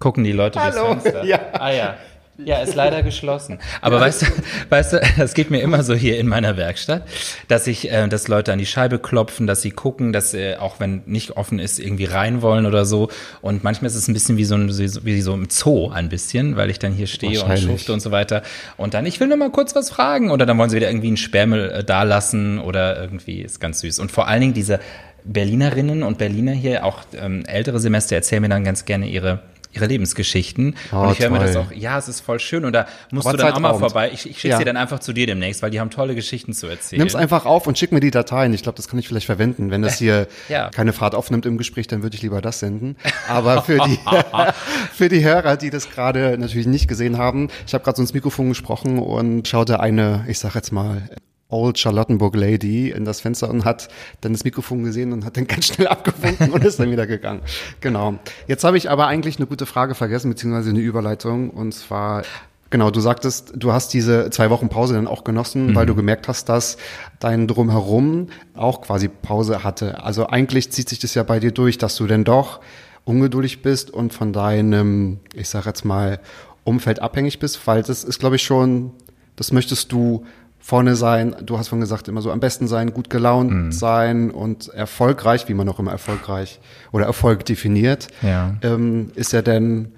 Gucken 0.00 0.24
die 0.24 0.32
Leute 0.32 0.60
Hallo, 0.60 0.94
durchs 0.94 1.02
Fenster. 1.02 1.24
ja. 1.24 1.38
Ah 1.52 1.70
ja. 1.70 1.96
Ja, 2.44 2.58
ist 2.62 2.74
leider 2.74 3.02
geschlossen. 3.02 3.58
Aber 3.80 4.00
weißt 4.00 4.22
du, 4.22 4.26
weißt 4.68 4.92
du, 4.94 5.00
das 5.18 5.34
geht 5.34 5.50
mir 5.50 5.60
immer 5.60 5.82
so 5.82 5.94
hier 5.94 6.18
in 6.18 6.28
meiner 6.28 6.56
Werkstatt, 6.56 7.06
dass 7.48 7.66
ich, 7.66 7.90
äh, 7.90 8.08
dass 8.08 8.28
Leute 8.28 8.52
an 8.52 8.58
die 8.58 8.66
Scheibe 8.66 8.98
klopfen, 8.98 9.46
dass 9.46 9.62
sie 9.62 9.70
gucken, 9.70 10.12
dass 10.12 10.34
äh, 10.34 10.56
auch 10.56 10.80
wenn 10.80 11.02
nicht 11.06 11.36
offen 11.36 11.58
ist, 11.58 11.78
irgendwie 11.78 12.04
rein 12.04 12.42
wollen 12.42 12.66
oder 12.66 12.84
so. 12.84 13.08
Und 13.42 13.64
manchmal 13.64 13.88
ist 13.90 13.96
es 13.96 14.08
ein 14.08 14.14
bisschen 14.14 14.36
wie 14.36 14.44
so, 14.44 14.54
ein, 14.54 14.68
wie 14.68 15.20
so 15.20 15.34
im 15.34 15.48
Zoo 15.50 15.90
ein 15.90 16.08
bisschen, 16.08 16.56
weil 16.56 16.70
ich 16.70 16.78
dann 16.78 16.92
hier 16.92 17.06
stehe 17.06 17.42
und 17.42 17.58
schufte 17.58 17.92
und 17.92 18.00
so 18.00 18.10
weiter. 18.10 18.42
Und 18.76 18.94
dann, 18.94 19.06
ich 19.06 19.20
will 19.20 19.28
nur 19.28 19.36
mal 19.36 19.50
kurz 19.50 19.74
was 19.74 19.90
fragen. 19.90 20.30
Oder 20.30 20.46
dann 20.46 20.58
wollen 20.58 20.70
sie 20.70 20.76
wieder 20.76 20.90
irgendwie 20.90 21.08
einen 21.08 21.16
Sperrmüll 21.16 21.70
äh, 21.70 21.84
da 21.84 22.02
lassen 22.02 22.58
oder 22.58 23.00
irgendwie 23.00 23.42
ist 23.42 23.60
ganz 23.60 23.80
süß. 23.80 23.98
Und 23.98 24.10
vor 24.10 24.28
allen 24.28 24.40
Dingen 24.40 24.54
diese 24.54 24.80
Berlinerinnen 25.24 26.02
und 26.02 26.18
Berliner 26.18 26.52
hier, 26.52 26.84
auch 26.84 27.02
ähm, 27.14 27.44
ältere 27.46 27.78
Semester, 27.78 28.16
erzählen 28.16 28.42
mir 28.42 28.48
dann 28.48 28.64
ganz 28.64 28.84
gerne 28.84 29.06
ihre 29.06 29.40
ihre 29.72 29.86
Lebensgeschichten. 29.86 30.74
Oh, 30.92 30.96
und 30.96 31.12
ich 31.12 31.20
höre 31.20 31.30
mir 31.30 31.38
das 31.38 31.54
auch, 31.56 31.70
ja, 31.72 31.96
es 31.98 32.08
ist 32.08 32.20
voll 32.20 32.40
schön. 32.40 32.64
Und 32.64 32.72
da 32.72 32.86
musst 33.10 33.26
Aber 33.26 33.36
du 33.36 33.42
dann 33.44 33.52
auch 33.54 33.60
mal 33.60 33.74
vorbei. 33.78 34.10
Ich, 34.12 34.28
ich 34.28 34.36
schicke 34.38 34.48
Ja. 34.48 34.58
sie 34.58 34.64
dann 34.64 34.76
einfach 34.76 34.98
zu 34.98 35.12
dir 35.12 35.26
demnächst, 35.26 35.62
weil 35.62 35.70
die 35.70 35.78
haben 35.80 35.90
tolle 35.90 36.14
Geschichten 36.14 36.52
zu 36.52 36.66
erzählen. 36.66 37.00
Nimm's 37.00 37.14
einfach 37.14 37.46
auf 37.46 37.66
und 37.66 37.78
schick 37.78 37.92
mir 37.92 38.00
die 38.00 38.10
Dateien. 38.10 38.52
Ich 38.52 38.62
glaube, 38.62 38.76
das 38.76 38.88
kann 38.88 38.98
ich 38.98 39.06
vielleicht 39.08 39.26
verwenden. 39.26 39.70
Wenn 39.70 39.82
das 39.82 39.98
hier 39.98 40.26
Ja. 40.48 40.70
keine 40.70 40.92
Fahrt 40.92 41.14
aufnimmt 41.14 41.46
im 41.46 41.58
Gespräch, 41.58 41.86
dann 41.86 42.02
würde 42.02 42.16
ich 42.16 42.22
lieber 42.22 42.40
das 42.40 42.58
senden. 42.60 42.96
Aber 43.28 43.62
für 43.62 43.78
die, 43.78 43.98
für 44.92 45.08
die 45.08 45.22
Hörer, 45.24 45.56
die 45.56 45.70
das 45.70 45.90
gerade 45.90 46.36
natürlich 46.38 46.66
nicht 46.66 46.88
gesehen 46.88 47.18
haben, 47.18 47.48
ich 47.66 47.74
habe 47.74 47.84
gerade 47.84 47.96
so 47.96 48.02
ins 48.02 48.12
Mikrofon 48.14 48.48
gesprochen 48.48 48.98
und 48.98 49.46
schaute 49.46 49.80
eine, 49.80 50.24
ich 50.28 50.38
sag 50.38 50.54
jetzt 50.54 50.72
mal, 50.72 51.08
Old 51.50 51.78
Charlottenburg 51.78 52.34
Lady 52.36 52.90
in 52.90 53.04
das 53.04 53.20
Fenster 53.20 53.50
und 53.50 53.64
hat 53.64 53.88
dann 54.20 54.32
das 54.32 54.44
Mikrofon 54.44 54.84
gesehen 54.84 55.12
und 55.12 55.24
hat 55.24 55.36
dann 55.36 55.46
ganz 55.46 55.66
schnell 55.66 55.88
abgewunken 55.88 56.50
und 56.52 56.64
ist 56.64 56.80
dann 56.80 56.90
wieder 56.90 57.06
gegangen. 57.06 57.40
Genau. 57.80 58.18
Jetzt 58.46 58.64
habe 58.64 58.76
ich 58.76 58.90
aber 58.90 59.06
eigentlich 59.06 59.36
eine 59.36 59.46
gute 59.46 59.66
Frage 59.66 59.94
vergessen, 59.94 60.30
beziehungsweise 60.30 60.70
eine 60.70 60.80
Überleitung. 60.80 61.50
Und 61.50 61.72
zwar, 61.72 62.22
genau, 62.70 62.90
du 62.90 63.00
sagtest, 63.00 63.52
du 63.56 63.72
hast 63.72 63.92
diese 63.92 64.30
zwei 64.30 64.50
Wochen 64.50 64.68
Pause 64.68 64.94
dann 64.94 65.06
auch 65.06 65.24
genossen, 65.24 65.74
weil 65.74 65.86
du 65.86 65.94
gemerkt 65.94 66.28
hast, 66.28 66.48
dass 66.48 66.76
dein 67.18 67.48
Drumherum 67.48 68.28
auch 68.54 68.82
quasi 68.82 69.08
Pause 69.08 69.64
hatte. 69.64 70.02
Also 70.02 70.28
eigentlich 70.28 70.70
zieht 70.70 70.88
sich 70.88 70.98
das 70.98 71.14
ja 71.14 71.22
bei 71.22 71.40
dir 71.40 71.52
durch, 71.52 71.78
dass 71.78 71.96
du 71.96 72.06
denn 72.06 72.24
doch 72.24 72.60
ungeduldig 73.04 73.62
bist 73.62 73.90
und 73.90 74.12
von 74.12 74.32
deinem, 74.32 75.18
ich 75.34 75.48
sag 75.48 75.66
jetzt 75.66 75.84
mal, 75.84 76.20
Umfeld 76.64 77.00
abhängig 77.00 77.38
bist, 77.38 77.66
weil 77.66 77.82
das 77.82 78.04
ist, 78.04 78.18
glaube 78.18 78.36
ich, 78.36 78.42
schon, 78.42 78.92
das 79.36 79.50
möchtest 79.50 79.90
du 79.92 80.24
vorne 80.60 80.94
sein. 80.94 81.34
Du 81.42 81.58
hast 81.58 81.68
vorhin 81.68 81.80
gesagt, 81.80 82.06
immer 82.06 82.22
so 82.22 82.30
am 82.30 82.38
besten 82.38 82.68
sein, 82.68 82.92
gut 82.92 83.10
gelaunt 83.10 83.74
sein 83.74 84.30
und 84.30 84.68
erfolgreich, 84.68 85.48
wie 85.48 85.54
man 85.54 85.68
auch 85.68 85.78
immer 85.78 85.90
erfolgreich 85.90 86.60
oder 86.92 87.06
Erfolg 87.06 87.44
definiert. 87.46 88.08
Ja. 88.22 88.54
Ähm, 88.62 89.10
ist 89.14 89.32
ja 89.32 89.42
denn 89.42 89.92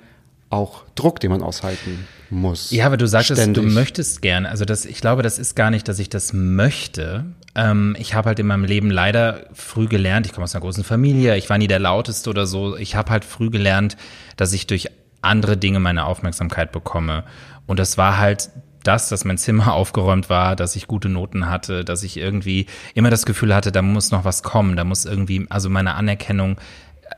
auch 0.48 0.84
Druck, 0.94 1.20
den 1.20 1.30
man 1.30 1.42
aushalten 1.42 2.06
muss. 2.30 2.70
Ja, 2.70 2.86
aber 2.86 2.96
du 2.96 3.06
sagtest, 3.06 3.40
Ständig. 3.40 3.64
du 3.64 3.70
möchtest 3.70 4.22
gern. 4.22 4.46
Also 4.46 4.64
das, 4.64 4.84
ich 4.84 5.00
glaube, 5.00 5.22
das 5.22 5.38
ist 5.38 5.56
gar 5.56 5.70
nicht, 5.70 5.88
dass 5.88 5.98
ich 5.98 6.08
das 6.08 6.32
möchte. 6.32 7.24
Ähm, 7.54 7.96
ich 7.98 8.14
habe 8.14 8.28
halt 8.28 8.38
in 8.38 8.46
meinem 8.46 8.64
Leben 8.64 8.90
leider 8.90 9.46
früh 9.52 9.86
gelernt. 9.86 10.26
Ich 10.26 10.32
komme 10.32 10.44
aus 10.44 10.54
einer 10.54 10.62
großen 10.62 10.84
Familie. 10.84 11.36
Ich 11.36 11.50
war 11.50 11.58
nie 11.58 11.68
der 11.68 11.78
lauteste 11.78 12.30
oder 12.30 12.46
so. 12.46 12.76
Ich 12.76 12.94
habe 12.96 13.10
halt 13.10 13.24
früh 13.24 13.50
gelernt, 13.50 13.96
dass 14.36 14.52
ich 14.52 14.66
durch 14.66 14.90
andere 15.22 15.56
Dinge 15.56 15.80
meine 15.80 16.04
Aufmerksamkeit 16.04 16.72
bekomme. 16.72 17.24
Und 17.66 17.78
das 17.78 17.96
war 17.96 18.18
halt 18.18 18.50
das, 18.82 19.08
dass 19.08 19.24
mein 19.24 19.38
Zimmer 19.38 19.72
aufgeräumt 19.74 20.30
war, 20.30 20.56
dass 20.56 20.76
ich 20.76 20.86
gute 20.86 21.08
Noten 21.08 21.48
hatte, 21.48 21.84
dass 21.84 22.02
ich 22.02 22.16
irgendwie 22.16 22.66
immer 22.94 23.10
das 23.10 23.26
Gefühl 23.26 23.54
hatte, 23.54 23.72
da 23.72 23.82
muss 23.82 24.10
noch 24.10 24.24
was 24.24 24.42
kommen, 24.42 24.76
da 24.76 24.84
muss 24.84 25.04
irgendwie, 25.04 25.46
also 25.50 25.70
meine 25.70 25.94
Anerkennung 25.94 26.56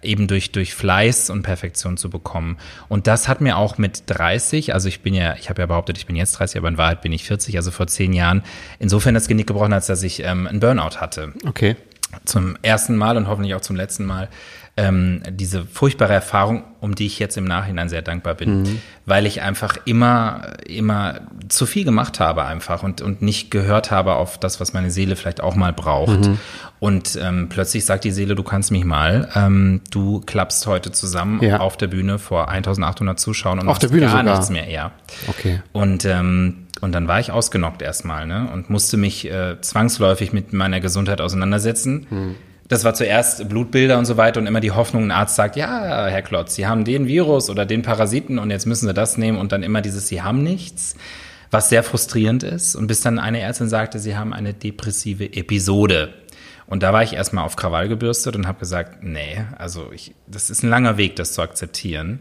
eben 0.02 0.26
durch, 0.26 0.52
durch 0.52 0.74
Fleiß 0.74 1.30
und 1.30 1.42
Perfektion 1.42 1.96
zu 1.96 2.10
bekommen. 2.10 2.56
Und 2.88 3.06
das 3.06 3.28
hat 3.28 3.40
mir 3.40 3.56
auch 3.56 3.78
mit 3.78 4.04
30, 4.06 4.74
also 4.74 4.88
ich 4.88 5.00
bin 5.00 5.14
ja, 5.14 5.36
ich 5.36 5.50
habe 5.50 5.62
ja 5.62 5.66
behauptet, 5.66 5.98
ich 5.98 6.06
bin 6.06 6.16
jetzt 6.16 6.32
30, 6.32 6.58
aber 6.58 6.68
in 6.68 6.78
Wahrheit 6.78 7.02
bin 7.02 7.12
ich 7.12 7.24
40, 7.24 7.56
also 7.56 7.70
vor 7.70 7.86
zehn 7.86 8.12
Jahren, 8.12 8.42
insofern 8.78 9.14
das 9.14 9.28
Genick 9.28 9.46
gebrochen, 9.46 9.72
als 9.72 9.86
dass 9.86 10.02
ich 10.02 10.22
ähm, 10.22 10.46
einen 10.46 10.60
Burnout 10.60 10.96
hatte 11.00 11.32
Okay. 11.46 11.76
Zum 12.24 12.56
ersten 12.62 12.96
Mal 12.96 13.16
und 13.16 13.28
hoffentlich 13.28 13.54
auch 13.54 13.60
zum 13.60 13.76
letzten 13.76 14.04
Mal 14.04 14.28
ähm, 14.76 15.22
diese 15.30 15.64
furchtbare 15.64 16.12
Erfahrung, 16.12 16.64
um 16.80 16.96
die 16.96 17.06
ich 17.06 17.20
jetzt 17.20 17.36
im 17.36 17.44
Nachhinein 17.44 17.88
sehr 17.88 18.02
dankbar 18.02 18.34
bin, 18.34 18.80
weil 19.06 19.24
ich 19.24 19.40
einfach 19.40 19.76
immer, 19.84 20.54
immer 20.66 21.20
zu 21.48 21.64
viel 21.66 21.84
gemacht 21.84 22.18
habe 22.18 22.44
einfach 22.44 22.82
und, 22.82 23.00
und 23.00 23.22
nicht 23.22 23.52
gehört 23.52 23.92
habe 23.92 24.14
auf 24.14 24.36
das, 24.36 24.60
was 24.60 24.72
meine 24.72 24.90
Seele 24.90 25.14
vielleicht 25.14 25.40
auch 25.40 25.54
mal 25.54 25.72
braucht. 25.72 26.28
Und 26.80 27.16
ähm, 27.22 27.46
plötzlich 27.50 27.84
sagt 27.84 28.02
die 28.02 28.10
Seele, 28.10 28.34
du 28.34 28.42
kannst 28.42 28.72
mich 28.72 28.84
mal, 28.84 29.28
ähm, 29.36 29.80
du 29.92 30.20
klappst 30.20 30.66
heute 30.66 30.90
zusammen 30.90 31.40
Ja. 31.40 31.60
auf 31.60 31.76
der 31.76 31.86
Bühne 31.86 32.18
vor 32.18 32.48
1800 32.48 33.20
Zuschauern 33.20 33.60
und 33.60 33.68
Auf 33.68 33.74
machst 33.74 33.84
der 33.84 33.88
Bühne 33.90 34.06
gar 34.06 34.18
sogar? 34.18 34.24
nichts 34.34 34.50
mehr, 34.50 34.68
ja. 34.68 34.90
Okay. 35.28 35.62
Und, 35.72 36.04
ähm, 36.04 36.63
und 36.84 36.92
dann 36.92 37.08
war 37.08 37.18
ich 37.18 37.32
ausgenockt 37.32 37.82
erstmal 37.82 38.26
ne? 38.26 38.48
und 38.52 38.70
musste 38.70 38.96
mich 38.96 39.28
äh, 39.30 39.60
zwangsläufig 39.60 40.32
mit 40.32 40.52
meiner 40.52 40.80
Gesundheit 40.80 41.20
auseinandersetzen. 41.20 42.06
Das 42.68 42.84
war 42.84 42.94
zuerst 42.94 43.48
Blutbilder 43.48 43.98
und 43.98 44.04
so 44.04 44.16
weiter 44.16 44.40
und 44.40 44.46
immer 44.46 44.60
die 44.60 44.70
Hoffnung, 44.70 45.04
ein 45.04 45.10
Arzt 45.10 45.34
sagt, 45.36 45.56
ja, 45.56 46.06
Herr 46.06 46.22
Klotz, 46.22 46.54
Sie 46.54 46.66
haben 46.66 46.84
den 46.84 47.06
Virus 47.06 47.50
oder 47.50 47.66
den 47.66 47.82
Parasiten 47.82 48.38
und 48.38 48.50
jetzt 48.50 48.66
müssen 48.66 48.86
Sie 48.86 48.94
das 48.94 49.18
nehmen 49.18 49.38
und 49.38 49.52
dann 49.52 49.62
immer 49.62 49.82
dieses, 49.82 50.08
Sie 50.08 50.22
haben 50.22 50.42
nichts. 50.42 50.94
was 51.54 51.68
sehr 51.68 51.82
frustrierend 51.82 52.42
ist. 52.42 52.74
Und 52.74 52.88
bis 52.88 53.00
dann 53.00 53.18
eine 53.18 53.40
Ärztin 53.40 53.68
sagte, 53.68 53.98
sie 53.98 54.16
haben 54.16 54.34
eine 54.34 54.52
depressive 54.52 55.32
Episode. 55.32 56.12
Und 56.66 56.82
da 56.82 56.92
war 56.92 57.02
ich 57.02 57.12
erstmal 57.12 57.44
auf 57.44 57.56
Krawall 57.56 57.88
gebürstet 57.88 58.36
und 58.36 58.46
habe 58.46 58.58
gesagt, 58.58 59.02
nee, 59.02 59.44
also 59.56 59.90
ich, 59.92 60.14
das 60.26 60.50
ist 60.50 60.62
ein 60.62 60.70
langer 60.70 60.96
Weg, 60.96 61.16
das 61.16 61.32
zu 61.32 61.42
akzeptieren. 61.42 62.20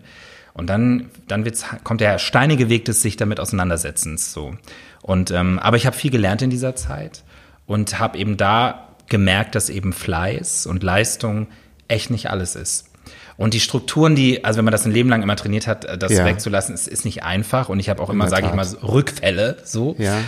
Und 0.54 0.68
dann, 0.68 1.10
dann 1.28 1.46
wird's, 1.46 1.66
kommt 1.84 2.00
der 2.02 2.20
steinige 2.20 2.70
Weg 2.70 2.86
des 2.86 3.02
sich 3.02 3.18
damit 3.18 3.40
auseinandersetzens 3.40 4.34
so. 4.34 4.54
Und 5.02 5.32
ähm, 5.32 5.58
aber 5.60 5.78
ich 5.78 5.86
habe 5.86 5.96
viel 5.96 6.12
gelernt 6.12 6.42
in 6.42 6.50
dieser 6.50 6.76
Zeit 6.76 7.24
und 7.66 8.00
habe 8.00 8.18
eben 8.18 8.38
da 8.38 8.90
gemerkt, 9.10 9.56
dass 9.56 9.70
eben 9.70 9.94
Fleiß 9.94 10.66
und 10.68 10.84
Leistung 10.84 11.48
echt 11.88 12.10
nicht 12.12 12.30
alles 12.30 12.56
ist. 12.56 12.90
Und 13.36 13.56
die 13.56 13.60
Strukturen, 13.60 14.16
die, 14.16 14.46
also 14.46 14.58
wenn 14.60 14.66
man 14.66 14.72
das 14.72 14.86
ein 14.86 14.92
Leben 14.92 15.10
lang 15.10 15.24
immer 15.24 15.36
trainiert 15.36 15.66
hat, 15.66 15.86
äh, 15.86 15.98
das 15.98 16.12
Ja. 16.14 16.24
wegzulassen, 16.26 16.76
ist, 16.76 16.88
ist 16.88 17.04
nicht 17.04 17.24
einfach. 17.24 17.68
Und 17.68 17.80
ich 17.80 17.90
habe 17.90 18.02
auch 18.02 18.10
immer, 18.12 18.30
sage 18.30 18.46
ich 18.48 18.54
mal, 18.54 18.66
Rückfälle 18.84 19.58
so. 19.66 19.96
Ja. 19.98 20.20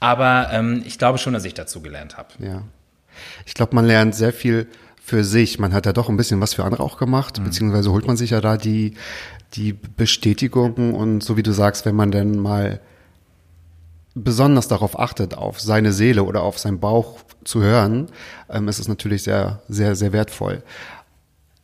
Aber 0.00 0.50
ähm, 0.52 0.82
ich 0.86 0.98
glaube 0.98 1.18
schon, 1.18 1.32
dass 1.32 1.44
ich 1.44 1.54
dazu 1.54 1.80
gelernt 1.82 2.16
habe. 2.16 2.28
Ja. 2.38 2.62
Ich 3.44 3.54
glaube, 3.54 3.74
man 3.74 3.84
lernt 3.86 4.14
sehr 4.14 4.32
viel 4.32 4.68
für 5.02 5.24
sich. 5.24 5.58
Man 5.58 5.72
hat 5.74 5.84
ja 5.86 5.92
doch 5.92 6.08
ein 6.08 6.16
bisschen 6.16 6.40
was 6.40 6.54
für 6.54 6.64
andere 6.64 6.82
auch 6.82 6.96
gemacht, 6.96 7.38
Mhm. 7.40 7.44
beziehungsweise 7.44 7.90
holt 7.90 8.06
man 8.06 8.16
sich 8.16 8.30
ja 8.30 8.40
da 8.40 8.56
die, 8.56 8.94
die 9.54 9.72
Bestätigung 9.72 10.94
und 10.94 11.22
so 11.22 11.36
wie 11.36 11.42
du 11.42 11.52
sagst, 11.52 11.86
wenn 11.86 11.94
man 11.94 12.10
dann 12.10 12.38
mal 12.38 12.80
besonders 14.14 14.68
darauf 14.68 14.98
achtet, 14.98 15.36
auf 15.36 15.60
seine 15.60 15.92
Seele 15.92 16.24
oder 16.24 16.42
auf 16.42 16.58
seinen 16.58 16.78
Bauch 16.78 17.20
zu 17.44 17.62
hören, 17.62 18.08
ähm, 18.48 18.68
ist 18.68 18.78
es 18.78 18.88
natürlich 18.88 19.22
sehr, 19.22 19.62
sehr, 19.68 19.96
sehr 19.96 20.12
wertvoll. 20.12 20.62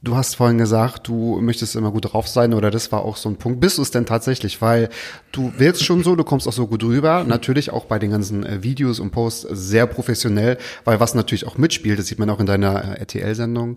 Du 0.02 0.16
hast 0.16 0.36
vorhin 0.36 0.56
gesagt, 0.56 1.08
du 1.08 1.38
möchtest 1.42 1.76
immer 1.76 1.90
gut 1.90 2.12
drauf 2.12 2.26
sein 2.26 2.54
oder 2.54 2.70
das 2.70 2.90
war 2.90 3.04
auch 3.04 3.18
so 3.18 3.28
ein 3.28 3.36
Punkt. 3.36 3.60
Bist 3.60 3.76
du 3.76 3.82
es 3.82 3.90
denn 3.90 4.06
tatsächlich? 4.06 4.62
Weil 4.62 4.88
du 5.30 5.52
wirkst 5.58 5.84
schon 5.84 6.02
so, 6.02 6.16
du 6.16 6.24
kommst 6.24 6.48
auch 6.48 6.54
so 6.54 6.66
gut 6.66 6.82
rüber. 6.82 7.22
Natürlich 7.24 7.70
auch 7.70 7.84
bei 7.84 7.98
den 7.98 8.10
ganzen 8.10 8.44
äh, 8.46 8.62
Videos 8.62 8.98
und 8.98 9.10
Posts 9.10 9.48
sehr 9.50 9.86
professionell, 9.86 10.56
weil 10.84 11.00
was 11.00 11.14
natürlich 11.14 11.46
auch 11.46 11.58
mitspielt, 11.58 11.98
das 11.98 12.06
sieht 12.06 12.18
man 12.18 12.30
auch 12.30 12.40
in 12.40 12.46
deiner 12.46 12.82
äh, 12.82 13.00
RTL-Sendung. 13.00 13.76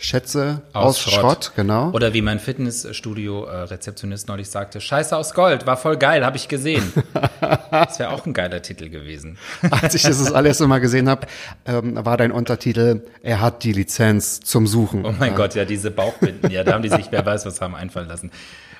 Schätze 0.00 0.62
aus, 0.72 1.00
Schrott. 1.00 1.52
genau. 1.56 1.90
Oder 1.90 2.14
wie 2.14 2.22
mein 2.22 2.38
Fitnessstudio-Rezeptionist 2.38 4.28
neulich 4.28 4.48
sagte, 4.48 4.80
Scheiße 4.80 5.16
aus 5.16 5.34
Gold, 5.34 5.66
war 5.66 5.76
voll 5.76 5.96
geil, 5.96 6.24
habe 6.24 6.36
ich 6.36 6.48
gesehen. 6.48 6.92
das 7.70 7.98
wäre 7.98 8.10
auch 8.10 8.24
ein 8.24 8.32
geiler 8.32 8.62
Titel 8.62 8.88
gewesen. 8.88 9.38
Als 9.70 9.94
ich 9.94 10.02
das 10.02 10.18
das 10.18 10.32
allererste 10.32 10.66
Mal 10.66 10.78
gesehen 10.78 11.08
habe, 11.08 11.26
ähm, 11.66 11.98
war 12.04 12.16
dein 12.16 12.32
Untertitel, 12.32 13.02
er 13.22 13.40
hat 13.40 13.64
die 13.64 13.72
Lizenz 13.72 14.40
zum 14.40 14.66
Suchen. 14.66 15.04
Oh 15.04 15.14
mein 15.18 15.34
Gott, 15.34 15.54
ja, 15.54 15.64
diese 15.64 15.90
Bauchbinden, 15.90 16.50
ja, 16.50 16.64
da 16.64 16.72
haben 16.74 16.82
die 16.82 16.88
sich, 16.90 17.06
wer 17.10 17.24
weiß, 17.26 17.44
was 17.46 17.60
haben 17.60 17.74
einfallen 17.74 18.08
lassen. 18.08 18.30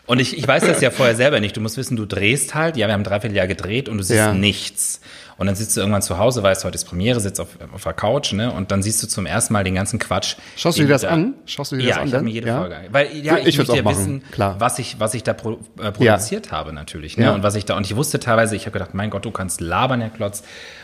Und 0.06 0.20
ich, 0.20 0.38
ich 0.38 0.48
weiß 0.48 0.64
das 0.64 0.80
ja 0.80 0.90
vorher 0.90 1.14
selber 1.16 1.38
nicht. 1.38 1.54
Du 1.54 1.60
musst 1.60 1.76
wissen, 1.76 1.94
du 1.94 2.06
drehst 2.06 2.54
halt, 2.54 2.78
ja, 2.78 2.86
wir 2.86 2.94
haben 2.94 3.02
ein 3.02 3.04
Dreivierteljahr 3.04 3.46
gedreht 3.46 3.90
und 3.90 3.98
du 3.98 4.02
siehst 4.04 4.18
Ja. 4.18 4.32
nichts. 4.32 5.00
Und 5.38 5.46
dann 5.46 5.54
sitzt 5.54 5.76
du 5.76 5.80
irgendwann 5.80 6.02
zu 6.02 6.18
Hause, 6.18 6.42
weißt, 6.42 6.64
heute 6.64 6.74
ist 6.74 6.84
Premiere, 6.84 7.20
sitzt 7.20 7.40
auf, 7.40 7.48
auf 7.72 7.84
der 7.84 7.92
Couch, 7.92 8.32
ne? 8.32 8.52
Und 8.52 8.72
dann 8.72 8.82
siehst 8.82 9.00
du 9.02 9.06
zum 9.06 9.24
ersten 9.24 9.52
Mal 9.52 9.62
den 9.64 9.76
ganzen 9.76 9.98
Quatsch. 10.00 10.34
Schaust 10.56 10.78
du 10.78 10.82
dir 10.82 10.88
das 10.88 11.02
da- 11.02 11.10
an? 11.10 11.34
Schaust 11.46 11.70
du 11.72 11.76
dir 11.76 11.84
ja, 11.84 11.88
das 11.90 11.98
an 11.98 12.06
ich 12.08 12.12
habe 12.12 12.16
dann? 12.18 12.24
mir 12.24 12.30
jede 12.32 12.48
Ja? 12.48 12.58
Folge 12.58 12.76
an. 12.76 12.82
Weil, 12.90 13.16
ja, 13.16 13.38
Ich 13.38 13.46
ich, 13.46 13.58
möchte 13.58 13.76
ja 13.76 13.82
machen, 13.82 13.96
wissen, 13.98 14.22
klar. 14.32 14.56
was 14.58 14.78
ich, 14.80 14.98
was 14.98 15.14
ich 15.14 15.22
da 15.22 15.32
pro, 15.34 15.58
äh, 15.80 15.92
produziert 15.92 16.50
habe 16.50 16.72
natürlich, 16.72 17.16
ne? 17.16 17.24
Ja. 17.26 17.34
Und 17.34 17.42
was 17.44 17.54
ich 17.54 17.64
da, 17.64 17.76
und 17.76 17.86
ich 17.86 17.94
wusste 17.94 18.18
teilweise, 18.18 18.56
ich 18.56 18.62
habe 18.62 18.72
gedacht, 18.72 18.94
mein 18.94 19.10
Gott, 19.10 19.24
du 19.24 19.30
kannst 19.30 19.60
labern, 19.60 20.00
Herr 20.00 20.10
Klotz. 20.10 20.42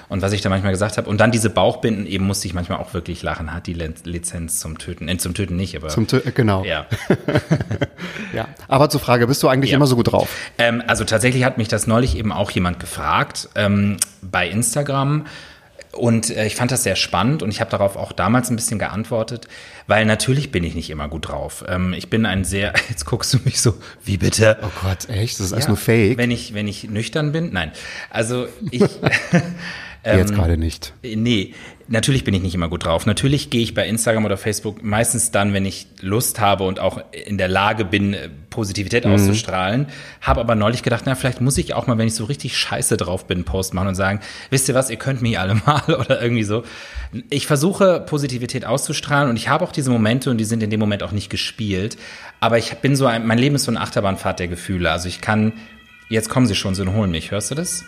Und 0.08 0.23
was 0.23 0.32
ich 0.32 0.40
da 0.42 0.49
manchmal 0.49 0.73
gesagt 0.73 0.96
habe. 0.99 1.08
Und 1.08 1.18
dann 1.18 1.30
diese 1.32 1.50
Bauchbinden, 1.50 2.06
eben 2.06 2.26
musste 2.26 2.46
ich 2.46 2.54
manchmal 2.54 2.78
auch 2.78 2.94
wirklich 2.94 3.23
lachen, 3.23 3.52
hat 3.54 3.66
die 3.66 3.75
Lizenz 3.75 4.61
zum 4.61 4.78
Töten. 4.78 5.08
Äh, 5.08 5.16
zum 5.18 5.34
Töten 5.34 5.56
nicht, 5.56 5.76
aber. 5.76 5.88
Zum 5.88 6.06
Tö- 6.06 6.25
äh, 6.26 6.30
genau. 6.32 6.64
ja. 6.64 6.87
Ja. 8.32 8.49
Aber 8.68 8.90
zur 8.90 9.00
Frage, 9.00 9.26
bist 9.28 9.42
du 9.44 9.49
eigentlich 9.49 9.70
Ja. 9.70 9.76
immer 9.76 9.87
so 9.87 9.94
gut 9.96 10.11
drauf? 10.11 10.28
Ähm, 10.58 10.82
also 10.88 11.04
tatsächlich 11.04 11.44
hat 11.44 11.56
mich 11.56 11.68
das 11.68 11.87
neulich 11.87 12.16
eben 12.16 12.32
auch 12.32 12.50
jemand 12.50 12.80
gefragt 12.80 13.49
ähm, 13.54 13.96
bei 14.23 14.49
Instagram. 14.49 15.26
Und 15.92 16.30
äh, 16.30 16.44
ich 16.46 16.56
fand 16.56 16.73
das 16.73 16.82
sehr 16.82 16.96
spannend 16.96 17.44
und 17.44 17.50
ich 17.50 17.61
habe 17.61 17.70
darauf 17.70 17.94
auch 17.96 18.11
damals 18.11 18.50
ein 18.50 18.56
bisschen 18.56 18.80
geantwortet, 18.80 19.46
weil 19.87 20.04
natürlich 20.06 20.50
bin 20.50 20.64
ich 20.64 20.75
nicht 20.75 20.90
immer 20.90 21.06
gut 21.06 21.28
drauf. 21.28 21.64
Ähm, 21.68 21.92
ich 21.92 22.11
bin 22.11 22.26
ein 22.26 22.42
sehr, 22.44 22.73
jetzt 22.88 23.04
guckst 23.04 23.32
du 23.32 23.38
mich 23.44 23.61
so, 23.61 23.75
wie 24.04 24.16
bitte? 24.16 24.56
Oh 24.62 24.66
Gott, 24.82 25.08
echt? 25.08 25.38
Das 25.38 25.46
ist 25.46 25.52
alles 25.52 25.66
Ja, 25.66 25.68
nur 25.70 25.76
Fake? 25.76 26.18
Wenn 26.18 26.32
ich, 26.32 26.52
wenn 26.54 26.66
ich 26.66 26.90
nüchtern 26.90 27.30
bin? 27.30 27.52
Nein. 27.52 27.70
Also 28.11 28.49
ich. 28.73 28.82
Jetzt 30.04 30.30
ähm, 30.30 30.37
gerade 30.37 30.56
nicht. 30.58 30.92
Nee, 31.02 31.54
natürlich 31.88 32.25
bin 32.25 32.34
ich 32.34 32.42
nicht 32.42 32.54
immer 32.54 32.68
gut 32.68 32.84
drauf. 32.84 33.06
Natürlich 33.06 33.49
gehe 33.49 33.62
ich 33.62 33.73
bei 33.73 33.87
Instagram 33.88 34.25
oder 34.26 34.37
Facebook 34.37 34.82
meistens 34.82 35.30
dann, 35.30 35.54
wenn 35.54 35.64
ich 35.64 35.87
Lust 36.00 36.40
habe 36.40 36.64
und 36.64 36.78
auch 36.78 37.00
in 37.11 37.38
der 37.38 37.49
Lage 37.49 37.87
bin, 37.87 38.12
äh, 38.12 38.28
Positivität 38.50 39.06
auszustrahlen. 39.06 39.87
Habe 40.20 40.40
aber 40.40 40.54
neulich 40.54 40.82
gedacht, 40.82 41.04
na, 41.06 41.14
vielleicht 41.14 41.40
muss 41.40 41.56
ich 41.56 41.73
auch 41.73 41.87
mal, 41.87 41.96
wenn 41.96 42.06
ich 42.06 42.14
so 42.14 42.25
richtig 42.25 42.56
scheiße 42.56 42.99
drauf 42.99 43.26
bin, 43.26 43.38
einen 43.38 43.44
Post 43.44 43.73
machen 43.73 43.88
und 43.88 43.94
sagen, 43.94 44.20
wisst 44.50 44.68
ihr 44.68 44.75
was, 44.75 44.90
ihr 44.90 44.96
könnt 44.96 45.23
mich 45.23 45.38
alle 45.38 45.54
mal 45.66 45.82
oder 45.88 46.20
irgendwie 46.20 46.44
so. 46.44 46.64
Ich 47.30 47.46
versuche 47.46 48.00
Positivität 48.00 48.66
auszustrahlen 48.66 49.30
und 49.30 49.37
ich 49.37 49.49
habe 49.49 49.64
auch 49.64 49.73
diese 49.73 49.90
Momente 49.90 50.30
und 50.30 50.38
die 50.38 50.44
sind 50.44 50.62
in 50.62 50.70
dem 50.70 50.80
Moment 50.80 51.02
auch 51.02 51.12
nicht 51.12 51.30
gespielt. 51.30 51.96
Aber 52.40 52.58
ich 52.58 52.75
bin 52.75 52.94
so 52.94 53.06
ein, 53.06 53.26
mein 53.26 53.38
Leben 53.38 53.54
ist 53.54 53.64
so 53.64 53.70
eine 53.70 53.80
Achterbahnfahrt 53.80 54.38
der 54.38 54.49
Gefühle. 54.49 54.90
Also 54.90 55.08
ich 55.08 55.23
kann, 55.23 55.54
jetzt 56.11 56.28
kommen 56.28 56.46
sie 56.46 56.54
schon 56.54 56.75
so 56.75 56.82
und 56.82 56.92
holen 56.92 57.11
mich. 57.11 57.30
Hörst 57.30 57.50
du 57.50 57.54
das? 57.54 57.84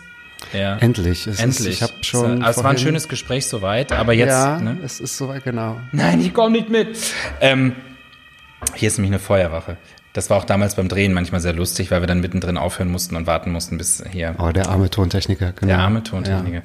Ja. 0.53 0.77
Endlich. 0.77 1.27
Es 1.27 1.39
Endlich. 1.39 1.67
Ist, 1.67 1.75
ich 1.75 1.81
habe 1.81 1.93
schon. 2.01 2.43
also 2.43 2.59
es 2.59 2.63
war 2.63 2.71
ein 2.71 2.77
schönes 2.77 3.07
Gespräch 3.09 3.47
soweit, 3.47 3.91
aber 3.91 4.13
jetzt. 4.13 4.29
Ja, 4.29 4.59
Ne? 4.59 4.77
es 4.83 4.99
ist 4.99 5.17
soweit, 5.17 5.43
genau. 5.43 5.79
Nein, 5.91 6.21
ich 6.21 6.33
komme 6.33 6.51
nicht 6.57 6.69
mit. 6.69 6.97
Ähm, 7.41 7.73
hier 8.75 8.87
ist 8.87 8.97
nämlich 8.97 9.11
eine 9.11 9.19
Feuerwache. 9.19 9.77
Das 10.13 10.29
war 10.31 10.37
auch 10.37 10.45
damals 10.45 10.75
beim 10.75 10.87
Drehen 10.87 11.13
manchmal 11.13 11.41
sehr 11.41 11.53
lustig, 11.53 11.91
weil 11.91 12.01
wir 12.01 12.07
dann 12.07 12.21
mittendrin 12.21 12.57
aufhören 12.57 12.89
mussten 12.89 13.15
und 13.15 13.27
warten 13.27 13.51
mussten, 13.51 13.77
bis 13.77 14.03
hier 14.11 14.33
Oh, 14.39 14.49
der 14.49 14.67
arme 14.69 14.89
Tontechniker, 14.89 15.51
genau. 15.51 15.67
der 15.67 15.79
arme 15.79 16.01
Tontechniker. 16.03 16.61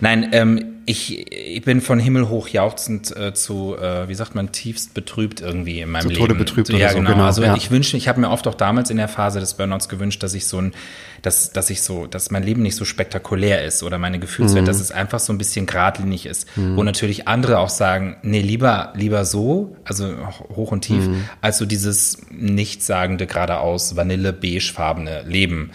Nein, 0.00 0.28
ähm, 0.32 0.73
ich, 0.86 1.32
ich 1.32 1.62
bin 1.62 1.80
von 1.80 1.98
Himmel 1.98 2.28
hoch 2.28 2.48
jauchzend 2.48 3.16
äh, 3.16 3.32
zu, 3.34 3.76
äh, 3.76 4.08
wie 4.08 4.14
sagt 4.14 4.34
man, 4.34 4.52
tiefst 4.52 4.92
betrübt 4.94 5.40
irgendwie 5.40 5.80
in 5.80 5.90
meinem 5.90 6.02
Zu 6.02 6.08
Leben. 6.08 6.20
Tode 6.20 6.34
betrübt 6.34 6.68
ja, 6.68 6.76
oder 6.76 6.88
so, 6.90 6.98
genau. 6.98 7.10
genau, 7.12 7.24
Also 7.24 7.42
ja. 7.42 7.54
ich 7.56 7.70
wünsche, 7.70 7.96
ich 7.96 8.08
habe 8.08 8.20
mir 8.20 8.30
oft 8.30 8.46
auch 8.46 8.54
damals 8.54 8.90
in 8.90 8.96
der 8.96 9.08
Phase 9.08 9.40
des 9.40 9.54
Burnouts 9.54 9.88
gewünscht, 9.88 10.22
dass 10.22 10.34
ich 10.34 10.46
so 10.46 10.60
ein, 10.60 10.74
dass, 11.22 11.52
dass 11.52 11.70
ich 11.70 11.80
so, 11.82 12.06
dass 12.06 12.30
mein 12.30 12.42
Leben 12.42 12.62
nicht 12.62 12.76
so 12.76 12.84
spektakulär 12.84 13.64
ist 13.64 13.82
oder 13.82 13.98
meine 13.98 14.18
Gefühlswelt, 14.18 14.62
Mhm. 14.64 14.66
dass 14.66 14.80
es 14.80 14.92
einfach 14.92 15.20
so 15.20 15.32
ein 15.32 15.38
bisschen 15.38 15.64
geradlinig 15.66 16.26
ist. 16.26 16.48
Wo 16.56 16.82
natürlich 16.82 17.26
andere 17.28 17.58
auch 17.58 17.70
sagen, 17.70 18.16
nee, 18.22 18.42
lieber, 18.42 18.92
lieber 18.94 19.24
so, 19.24 19.76
also 19.84 20.12
hoch 20.54 20.70
und 20.72 20.82
tief, 20.82 21.06
Mhm. 21.08 21.24
als 21.40 21.58
so 21.58 21.66
dieses 21.66 22.18
nichtssagende, 22.30 23.26
geradeaus, 23.26 23.96
vanille, 23.96 24.32
beigefarbene 24.32 25.22
Leben. 25.22 25.70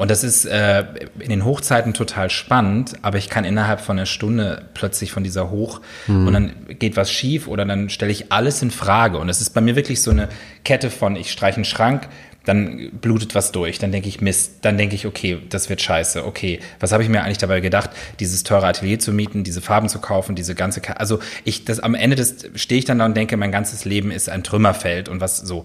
Und 0.00 0.10
das 0.10 0.24
ist 0.24 0.46
äh, 0.46 0.86
in 1.18 1.28
den 1.28 1.44
Hochzeiten 1.44 1.92
total 1.92 2.30
spannend, 2.30 2.94
aber 3.02 3.18
ich 3.18 3.28
kann 3.28 3.44
innerhalb 3.44 3.82
von 3.82 3.98
einer 3.98 4.06
Stunde 4.06 4.62
plötzlich 4.72 5.12
von 5.12 5.22
dieser 5.24 5.50
Hoch 5.50 5.82
und 6.08 6.32
dann 6.32 6.52
geht 6.78 6.96
was 6.96 7.12
schief 7.12 7.46
oder 7.46 7.66
dann 7.66 7.90
stelle 7.90 8.10
ich 8.10 8.32
alles 8.32 8.62
in 8.62 8.70
Frage. 8.70 9.18
Und 9.18 9.28
es 9.28 9.42
ist 9.42 9.50
bei 9.50 9.60
mir 9.60 9.76
wirklich 9.76 10.00
so 10.00 10.10
eine 10.10 10.30
Kette 10.64 10.88
von, 10.88 11.16
ich 11.16 11.30
streiche 11.30 11.56
einen 11.56 11.66
Schrank, 11.66 12.08
dann 12.44 12.90
blutet 12.92 13.34
was 13.34 13.52
durch, 13.52 13.78
dann 13.78 13.92
denke 13.92 14.08
ich 14.08 14.20
Mist, 14.20 14.60
dann 14.62 14.78
denke 14.78 14.94
ich, 14.94 15.06
okay, 15.06 15.38
das 15.50 15.68
wird 15.68 15.82
scheiße, 15.82 16.24
okay, 16.24 16.60
was 16.78 16.92
habe 16.92 17.02
ich 17.02 17.08
mir 17.08 17.22
eigentlich 17.22 17.38
dabei 17.38 17.60
gedacht, 17.60 17.90
dieses 18.18 18.42
teure 18.42 18.66
Atelier 18.66 18.98
zu 18.98 19.12
mieten, 19.12 19.44
diese 19.44 19.60
Farben 19.60 19.88
zu 19.88 19.98
kaufen, 19.98 20.34
diese 20.34 20.54
ganze, 20.54 20.80
Ka 20.80 20.94
also 20.94 21.18
ich, 21.44 21.66
das 21.66 21.80
am 21.80 21.94
Ende 21.94 22.16
des 22.16 22.48
stehe 22.54 22.78
ich 22.78 22.86
dann 22.86 22.98
da 22.98 23.04
und 23.04 23.16
denke, 23.16 23.36
mein 23.36 23.52
ganzes 23.52 23.84
Leben 23.84 24.10
ist 24.10 24.30
ein 24.30 24.42
Trümmerfeld 24.42 25.10
und 25.10 25.20
was 25.20 25.36
so 25.36 25.64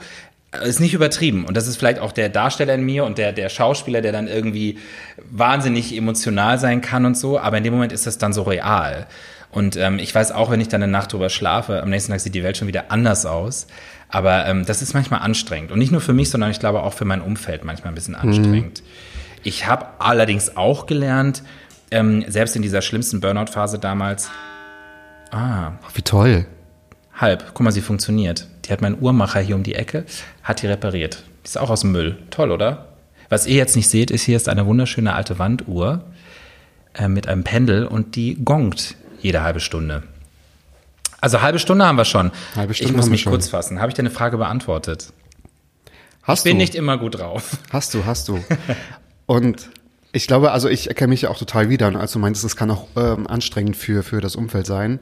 ist 0.62 0.80
nicht 0.80 0.94
übertrieben. 0.94 1.46
Und 1.46 1.56
das 1.58 1.68
ist 1.68 1.78
vielleicht 1.78 2.00
auch 2.00 2.12
der 2.12 2.30
Darsteller 2.30 2.74
in 2.76 2.84
mir 2.84 3.06
und 3.06 3.18
der, 3.18 3.32
der 3.32 3.50
Schauspieler, 3.50 4.02
der 4.02 4.12
dann 4.12 4.28
irgendwie 4.28 4.80
wahnsinnig 5.30 5.96
emotional 5.96 6.60
sein 6.60 6.82
kann 6.82 7.06
und 7.06 7.18
so. 7.18 7.40
Aber 7.40 7.58
in 7.58 7.64
dem 7.64 7.74
Moment 7.74 7.92
ist 7.92 8.08
das 8.08 8.18
dann 8.18 8.34
so 8.34 8.44
real. 8.44 9.08
Und 9.52 9.78
ähm, 9.78 10.00
ich 10.00 10.14
weiß 10.14 10.32
auch, 10.32 10.52
wenn 10.52 10.60
ich 10.60 10.68
dann 10.68 10.84
eine 10.84 10.92
Nacht 10.92 11.14
drüber 11.14 11.30
schlafe, 11.30 11.82
am 11.82 11.90
nächsten 11.90 12.12
Tag 12.12 12.20
sieht 12.20 12.36
die 12.36 12.44
Welt 12.44 12.58
schon 12.58 12.68
wieder 12.68 12.92
anders 12.92 13.26
aus. 13.26 13.68
Aber 14.10 14.46
ähm, 14.46 14.66
das 14.66 14.82
ist 14.82 14.94
manchmal 14.94 15.22
anstrengend. 15.22 15.72
Und 15.72 15.80
nicht 15.80 15.92
nur 15.92 16.02
für 16.02 16.14
mich, 16.14 16.30
sondern 16.30 16.52
ich 16.52 16.60
glaube 16.60 16.84
auch 16.84 16.94
für 16.94 17.06
mein 17.06 17.22
Umfeld 17.22 17.64
manchmal 17.64 17.92
ein 17.92 17.96
bisschen 17.96 18.16
anstrengend. 18.16 18.84
Ich 19.44 19.68
habe 19.68 19.86
allerdings 20.00 20.58
auch 20.58 20.88
gelernt, 20.88 21.44
ähm, 21.92 22.26
selbst 22.28 22.56
in 22.56 22.62
dieser 22.62 22.82
schlimmsten 22.82 23.22
Burnout-Phase 23.22 23.80
damals, 23.80 24.30
Ach, 25.32 25.72
wie 25.94 26.02
toll. 26.02 26.46
Halb. 27.14 27.46
Guck 27.54 27.62
mal, 27.62 27.72
sie 27.72 27.82
funktioniert. 27.82 28.48
Die 28.66 28.72
hat 28.72 28.82
mein 28.82 29.00
Uhrmacher 29.00 29.40
hier 29.40 29.56
um 29.56 29.64
die 29.64 29.76
Ecke, 29.76 30.06
hat 30.44 30.62
die 30.62 30.68
repariert. 30.68 31.24
Die 31.44 31.48
ist 31.48 31.58
auch 31.58 31.70
aus 31.70 31.82
dem 31.82 31.92
Müll. 31.92 32.18
Toll, 32.32 32.52
oder? 32.52 32.88
Was 33.30 33.48
ihr 33.48 33.56
jetzt 33.56 33.76
nicht 33.76 33.90
seht, 33.90 34.12
ist, 34.12 34.24
hier 34.24 34.36
ist 34.38 34.50
eine 34.50 34.66
wunderschöne 34.66 35.14
alte 35.14 35.40
Wanduhr 35.40 36.04
äh, 36.94 37.08
mit 37.08 37.28
einem 37.28 37.44
Pendel 37.44 37.86
und 37.86 38.16
die 38.16 38.44
gongt 38.44 38.96
jede 39.22 39.42
halbe 39.42 39.60
Stunde. 39.60 40.04
Also 41.22 41.42
halbe 41.42 41.60
Stunde 41.60 41.86
haben 41.86 41.98
wir 41.98 42.06
schon. 42.06 42.32
Halbe 42.56 42.74
Stunde 42.74 42.92
ich 42.92 42.98
muss 42.98 43.10
mich 43.10 43.26
kurz 43.26 43.50
fassen. 43.50 43.80
Habe 43.80 43.90
ich 43.90 43.96
deine 43.96 44.12
Frage 44.12 44.38
beantwortet? 44.38 45.12
Hast 46.22 46.44
Bin 46.44 46.54
du? 46.54 46.58
nicht 46.58 46.76
immer 46.76 46.98
gut 46.98 47.20
drauf. 47.20 47.58
Hast 47.72 47.94
du, 47.94 48.06
hast 48.06 48.28
du. 48.28 48.44
Und 49.26 49.70
ich 50.12 50.28
glaube, 50.28 50.52
also 50.52 50.70
ich 50.70 50.88
erkenne 50.88 51.10
mich 51.10 51.24
ja 51.24 51.30
auch 51.30 51.38
total 51.38 51.70
wieder. 51.70 51.88
Und 51.88 51.96
als 51.96 52.12
du 52.12 52.20
meintest, 52.20 52.46
es 52.46 52.56
kann 52.56 52.72
auch 52.72 52.88
ähm, 52.96 53.28
anstrengend 53.28 53.76
für, 53.76 54.04
für 54.04 54.22
das 54.22 54.36
Umfeld 54.36 54.66
sein, 54.66 55.00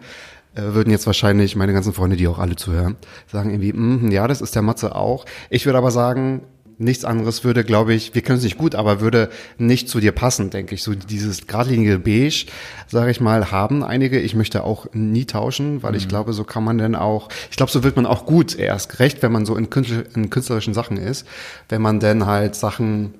würden 0.56 0.92
jetzt 0.92 1.08
wahrscheinlich 1.08 1.56
meine 1.56 1.74
ganzen 1.74 1.94
Freunde, 1.94 2.16
die 2.16 2.28
auch 2.28 2.40
alle 2.40 2.56
zuhören, 2.56 2.96
sagen 3.32 3.50
irgendwie, 3.50 3.74
mm, 3.74 4.12
ja, 4.12 4.28
das 4.28 4.42
ist 4.42 4.56
der 4.56 4.62
Matze 4.62 4.96
auch. 4.96 5.26
Ich 5.50 5.66
würde 5.66 5.78
aber 5.78 5.92
sagen, 5.92 6.42
nichts 6.78 7.06
anderes 7.06 7.44
würde, 7.44 7.64
glaube 7.64 7.94
ich, 7.94 8.16
wir 8.16 8.22
können 8.22 8.38
es 8.38 8.44
nicht 8.44 8.58
gut, 8.58 8.76
aber 8.76 9.02
würde 9.02 9.30
nicht 9.58 9.90
zu 9.90 10.00
dir 10.00 10.12
passen, 10.12 10.50
denke 10.50 10.76
ich. 10.76 10.84
So 10.84 10.94
dieses 10.94 11.48
geradlinige 11.48 12.00
Beige, 12.00 12.46
sage 12.88 13.12
ich 13.12 13.22
mal, 13.22 13.52
haben 13.52 13.84
einige. 13.84 14.20
Ich 14.20 14.36
möchte 14.36 14.64
auch 14.64 14.88
nie 14.94 15.26
tauschen, 15.26 15.84
weil 15.84 15.96
ich 15.96 16.08
glaube, 16.08 16.34
so 16.34 16.44
kann 16.44 16.64
man 16.64 16.78
dann 16.78 16.96
auch, 16.96 17.30
ich 17.50 17.58
glaube, 17.58 17.72
so 17.72 17.84
wird 17.84 17.96
man 17.96 18.06
auch 18.06 18.26
gut 18.26 18.58
erst 18.58 19.00
recht, 19.00 19.22
wenn 19.24 19.32
man 19.32 19.46
so 19.46 19.56
in, 19.56 19.70
Künstler, 19.70 20.04
in 20.16 20.30
künstlerischen 20.30 20.74
Sachen 20.74 20.98
ist, 20.98 21.28
wenn 21.70 21.82
man 21.82 22.00
dann 22.00 22.26
halt 22.26 22.56
Sachen, 22.56 23.14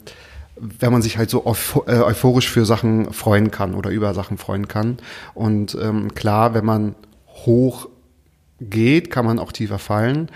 wenn 0.56 0.92
man 0.92 1.02
sich 1.02 1.18
halt 1.18 1.30
so 1.30 1.44
äh, 1.88 2.00
euphorisch 2.00 2.50
für 2.50 2.66
Sachen 2.66 3.12
freuen 3.14 3.52
kann 3.52 3.76
oder 3.76 3.90
über 3.90 4.14
Sachen 4.14 4.38
freuen 4.38 4.68
kann. 4.68 4.98
Und 5.34 5.78
ähm, 5.82 6.14
klar, 6.14 6.54
wenn 6.54 6.66
man 6.66 6.96
hoch 7.46 7.88
geht, 8.60 9.12
kann 9.12 9.26
man 9.26 9.40
auch 9.40 9.52
tiefer 9.52 9.80
fallen. 9.80 10.30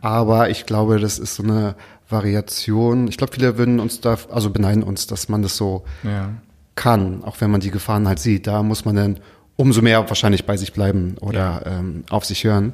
Aber 0.00 0.50
ich 0.50 0.66
glaube, 0.66 0.98
das 0.98 1.18
ist 1.18 1.36
so 1.36 1.42
eine 1.42 1.74
Variation. 2.08 3.08
Ich 3.08 3.16
glaube, 3.16 3.32
viele 3.32 3.56
würden 3.56 3.80
uns 3.80 4.00
da, 4.00 4.18
also 4.30 4.50
beneiden 4.50 4.82
uns, 4.82 5.06
dass 5.06 5.28
man 5.28 5.42
das 5.42 5.56
so 5.56 5.84
Ja. 6.02 6.30
kann, 6.74 7.22
auch 7.24 7.40
wenn 7.40 7.50
man 7.50 7.60
die 7.60 7.70
Gefahren 7.70 8.06
halt 8.08 8.18
sieht. 8.18 8.46
Da 8.46 8.62
muss 8.62 8.84
man 8.84 8.96
dann 8.96 9.20
umso 9.56 9.82
mehr 9.82 10.08
wahrscheinlich 10.08 10.46
bei 10.46 10.56
sich 10.56 10.72
bleiben 10.72 11.16
oder 11.20 11.62
ähm, 11.66 12.04
auf 12.08 12.24
sich 12.24 12.44
hören. 12.44 12.72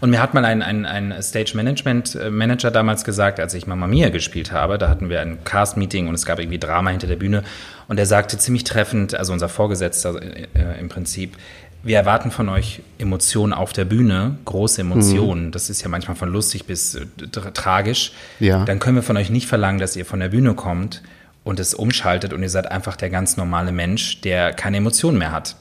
Und 0.00 0.10
mir 0.10 0.20
hat 0.20 0.34
mal 0.34 0.44
ein, 0.44 0.60
ein, 0.60 0.84
ein 0.84 1.14
Stage 1.22 1.52
Management 1.56 2.16
äh, 2.16 2.30
Manager 2.30 2.72
damals 2.72 3.04
gesagt, 3.04 3.38
als 3.38 3.54
ich 3.54 3.68
Mamma 3.68 3.86
Mia 3.86 4.08
gespielt 4.08 4.50
habe, 4.50 4.76
da 4.76 4.88
hatten 4.88 5.08
wir 5.08 5.20
ein 5.20 5.44
Cast-Meeting 5.44 6.08
und 6.08 6.14
es 6.16 6.26
gab 6.26 6.40
irgendwie 6.40 6.58
Drama 6.58 6.90
hinter 6.90 7.06
der 7.06 7.14
Bühne. 7.16 7.44
Und 7.86 7.98
er 7.98 8.06
sagte 8.06 8.38
ziemlich 8.38 8.64
treffend, 8.64 9.14
also 9.14 9.32
unser 9.32 9.48
Vorgesetzter 9.48 10.20
äh, 10.20 10.80
im 10.80 10.88
Prinzip, 10.88 11.36
wir 11.82 11.96
erwarten 11.96 12.30
von 12.30 12.48
euch 12.48 12.82
Emotionen 12.98 13.52
auf 13.52 13.72
der 13.72 13.84
Bühne, 13.84 14.36
große 14.44 14.80
Emotionen. 14.82 15.50
Das 15.52 15.70
ist 15.70 15.82
ja 15.82 15.88
manchmal 15.88 16.16
von 16.16 16.30
lustig 16.30 16.64
bis 16.66 16.94
äh, 16.94 17.06
tra- 17.32 17.52
tragisch. 17.52 18.12
Ja. 18.38 18.64
Dann 18.64 18.78
können 18.78 18.96
wir 18.96 19.02
von 19.02 19.16
euch 19.16 19.30
nicht 19.30 19.46
verlangen, 19.46 19.78
dass 19.78 19.96
ihr 19.96 20.04
von 20.04 20.20
der 20.20 20.28
Bühne 20.28 20.54
kommt 20.54 21.02
und 21.42 21.58
es 21.58 21.72
umschaltet 21.74 22.32
und 22.32 22.42
ihr 22.42 22.50
seid 22.50 22.70
einfach 22.70 22.96
der 22.96 23.08
ganz 23.10 23.36
normale 23.36 23.72
Mensch, 23.72 24.20
der 24.20 24.52
keine 24.52 24.76
Emotionen 24.76 25.18
mehr 25.18 25.32
hat. 25.32 25.56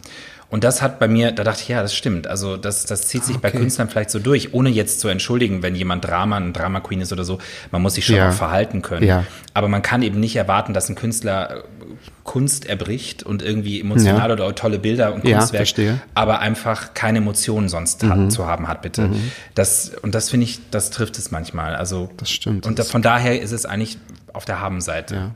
Und 0.51 0.63
das 0.63 0.81
hat 0.81 0.97
bei 0.99 1.07
mir, 1.07 1.31
da 1.31 1.43
dachte 1.43 1.61
ich, 1.61 1.67
ja, 1.67 1.81
das 1.83 1.93
stimmt. 1.93 2.25
Also 2.25 2.57
das, 2.57 2.85
das 2.85 3.07
zieht 3.07 3.23
sich 3.23 3.37
bei 3.37 3.49
Okay. 3.49 3.59
Künstlern 3.59 3.87
vielleicht 3.87 4.09
so 4.09 4.17
durch, 4.17 4.51
ohne 4.53 4.69
jetzt 4.69 4.99
zu 4.99 5.07
entschuldigen, 5.07 5.61
wenn 5.61 5.75
jemand 5.75 6.05
Drama, 6.05 6.37
ein 6.37 6.53
Drama 6.53 6.79
Queen 6.79 7.01
ist 7.01 7.13
oder 7.13 7.23
so. 7.23 7.37
Man 7.71 7.83
muss 7.83 7.93
sich 7.93 8.05
schon 8.07 8.15
Ja. 8.15 8.29
auch 8.29 8.33
verhalten 8.33 8.81
können. 8.81 9.05
Ja. 9.05 9.25
Aber 9.53 9.67
man 9.67 9.83
kann 9.83 10.01
eben 10.01 10.19
nicht 10.19 10.35
erwarten, 10.35 10.73
dass 10.73 10.89
ein 10.89 10.95
Künstler 10.95 11.57
äh, 11.57 11.61
Kunst 12.23 12.65
erbricht 12.65 13.21
und 13.23 13.41
irgendwie 13.43 13.79
emotional 13.79 14.29
Ja. 14.29 14.33
oder 14.33 14.55
tolle 14.55 14.79
Bilder 14.79 15.13
und 15.13 15.23
Ja, 15.27 15.37
Kunstwerk, 15.39 15.99
aber 16.15 16.39
einfach 16.39 16.93
keine 16.95 17.19
Emotionen 17.19 17.69
sonst 17.69 18.01
Mhm. 18.03 18.09
hat, 18.09 18.31
zu 18.31 18.47
haben 18.47 18.67
hat, 18.67 18.81
bitte. 18.81 19.09
Das, 19.55 19.91
und 20.01 20.15
das 20.15 20.29
finde 20.31 20.45
ich, 20.45 20.59
das 20.71 20.89
trifft 20.89 21.17
es 21.19 21.29
manchmal. 21.31 21.75
Also, 21.75 22.09
Das 22.17 22.29
stimmt. 22.31 22.65
Und 22.65 22.79
da, 22.79 22.83
von 22.83 23.01
daher 23.03 23.39
ist 23.41 23.51
es 23.51 23.65
eigentlich 23.67 23.97
auf 24.33 24.45
der 24.45 24.59
Habenseite. 24.61 25.31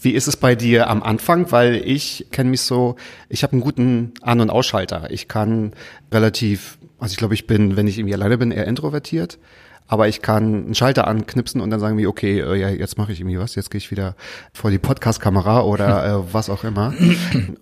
Wie 0.00 0.12
ist 0.12 0.28
es 0.28 0.36
bei 0.36 0.54
dir 0.54 0.88
am 0.88 1.02
Anfang? 1.02 1.50
Weil 1.52 1.76
ich 1.76 2.26
kenne 2.30 2.50
mich 2.50 2.62
so, 2.62 2.96
ich 3.28 3.42
habe 3.42 3.52
einen 3.52 3.62
guten 3.62 4.12
An- 4.22 4.40
und 4.40 4.50
Ausschalter. 4.50 5.10
Ich 5.10 5.28
kann 5.28 5.72
relativ, 6.12 6.78
also 6.98 7.12
ich 7.12 7.18
glaube, 7.18 7.34
ich 7.34 7.46
bin, 7.46 7.76
wenn 7.76 7.86
ich 7.86 7.98
irgendwie 7.98 8.14
alleine 8.14 8.38
bin, 8.38 8.50
eher 8.50 8.66
introvertiert. 8.66 9.38
Aber 9.86 10.08
ich 10.08 10.22
kann 10.22 10.64
einen 10.64 10.74
Schalter 10.74 11.06
anknipsen 11.06 11.60
und 11.60 11.68
dann 11.70 11.78
sagen 11.78 11.98
wir, 11.98 12.08
okay, 12.08 12.40
äh, 12.40 12.56
ja, 12.56 12.70
jetzt 12.70 12.96
mache 12.96 13.12
ich 13.12 13.20
irgendwie 13.20 13.38
was, 13.38 13.54
jetzt 13.54 13.70
gehe 13.70 13.78
ich 13.78 13.90
wieder 13.90 14.16
vor 14.54 14.70
die 14.70 14.78
Podcast-Kamera 14.78 15.60
oder 15.62 16.06
äh, 16.28 16.32
was 16.32 16.48
auch 16.48 16.64
immer. 16.64 16.94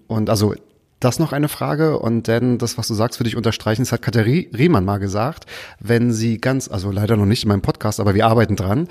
Und 0.06 0.30
also 0.30 0.54
das 1.04 1.18
noch 1.18 1.32
eine 1.32 1.48
Frage 1.48 1.98
und 1.98 2.28
dann 2.28 2.58
das, 2.58 2.78
was 2.78 2.88
du 2.88 2.94
sagst, 2.94 3.18
würde 3.20 3.28
ich 3.28 3.36
unterstreichen. 3.36 3.82
Das 3.82 3.92
hat 3.92 4.02
Katja 4.02 4.22
Rie- 4.22 4.50
Riemann 4.56 4.84
mal 4.84 4.98
gesagt, 4.98 5.46
wenn 5.80 6.12
sie 6.12 6.38
ganz, 6.38 6.68
also 6.68 6.90
leider 6.90 7.16
noch 7.16 7.26
nicht 7.26 7.42
in 7.44 7.48
meinem 7.48 7.62
Podcast, 7.62 8.00
aber 8.00 8.14
wir 8.14 8.26
arbeiten 8.26 8.56
dran, 8.56 8.88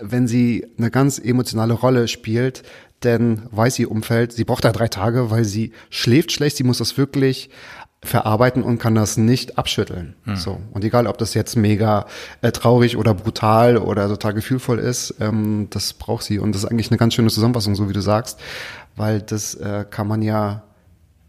wenn 0.00 0.26
sie 0.26 0.66
eine 0.78 0.90
ganz 0.90 1.18
emotionale 1.18 1.74
Rolle 1.74 2.08
spielt, 2.08 2.62
dann 3.00 3.42
weiß 3.50 3.78
ihr 3.80 3.90
Umfeld, 3.90 4.32
sie 4.32 4.44
braucht 4.44 4.64
da 4.64 4.72
drei 4.72 4.88
Tage, 4.88 5.30
weil 5.30 5.44
sie 5.44 5.72
schläft 5.90 6.32
schlecht, 6.32 6.56
sie 6.56 6.64
muss 6.64 6.78
das 6.78 6.96
wirklich 6.96 7.50
verarbeiten 8.04 8.62
und 8.64 8.78
kann 8.78 8.94
das 8.96 9.16
nicht 9.16 9.58
abschütteln. 9.58 10.14
So 10.34 10.60
und 10.72 10.84
egal, 10.84 11.06
ob 11.06 11.18
das 11.18 11.34
jetzt 11.34 11.56
mega 11.56 12.06
äh, 12.40 12.50
traurig 12.50 12.96
oder 12.96 13.14
brutal 13.14 13.76
oder 13.76 14.08
total 14.08 14.34
gefühlvoll 14.34 14.78
ist, 14.80 15.14
ähm, 15.20 15.68
das 15.70 15.92
braucht 15.92 16.24
sie 16.24 16.38
und 16.40 16.52
das 16.54 16.64
ist 16.64 16.70
eigentlich 16.70 16.90
eine 16.90 16.98
ganz 16.98 17.14
schöne 17.14 17.28
Zusammenfassung, 17.28 17.74
so 17.76 17.88
wie 17.88 17.92
du 17.92 18.00
sagst, 18.00 18.40
weil 18.96 19.20
das 19.22 19.54
äh, 19.54 19.84
kann 19.88 20.08
man 20.08 20.20
ja 20.22 20.64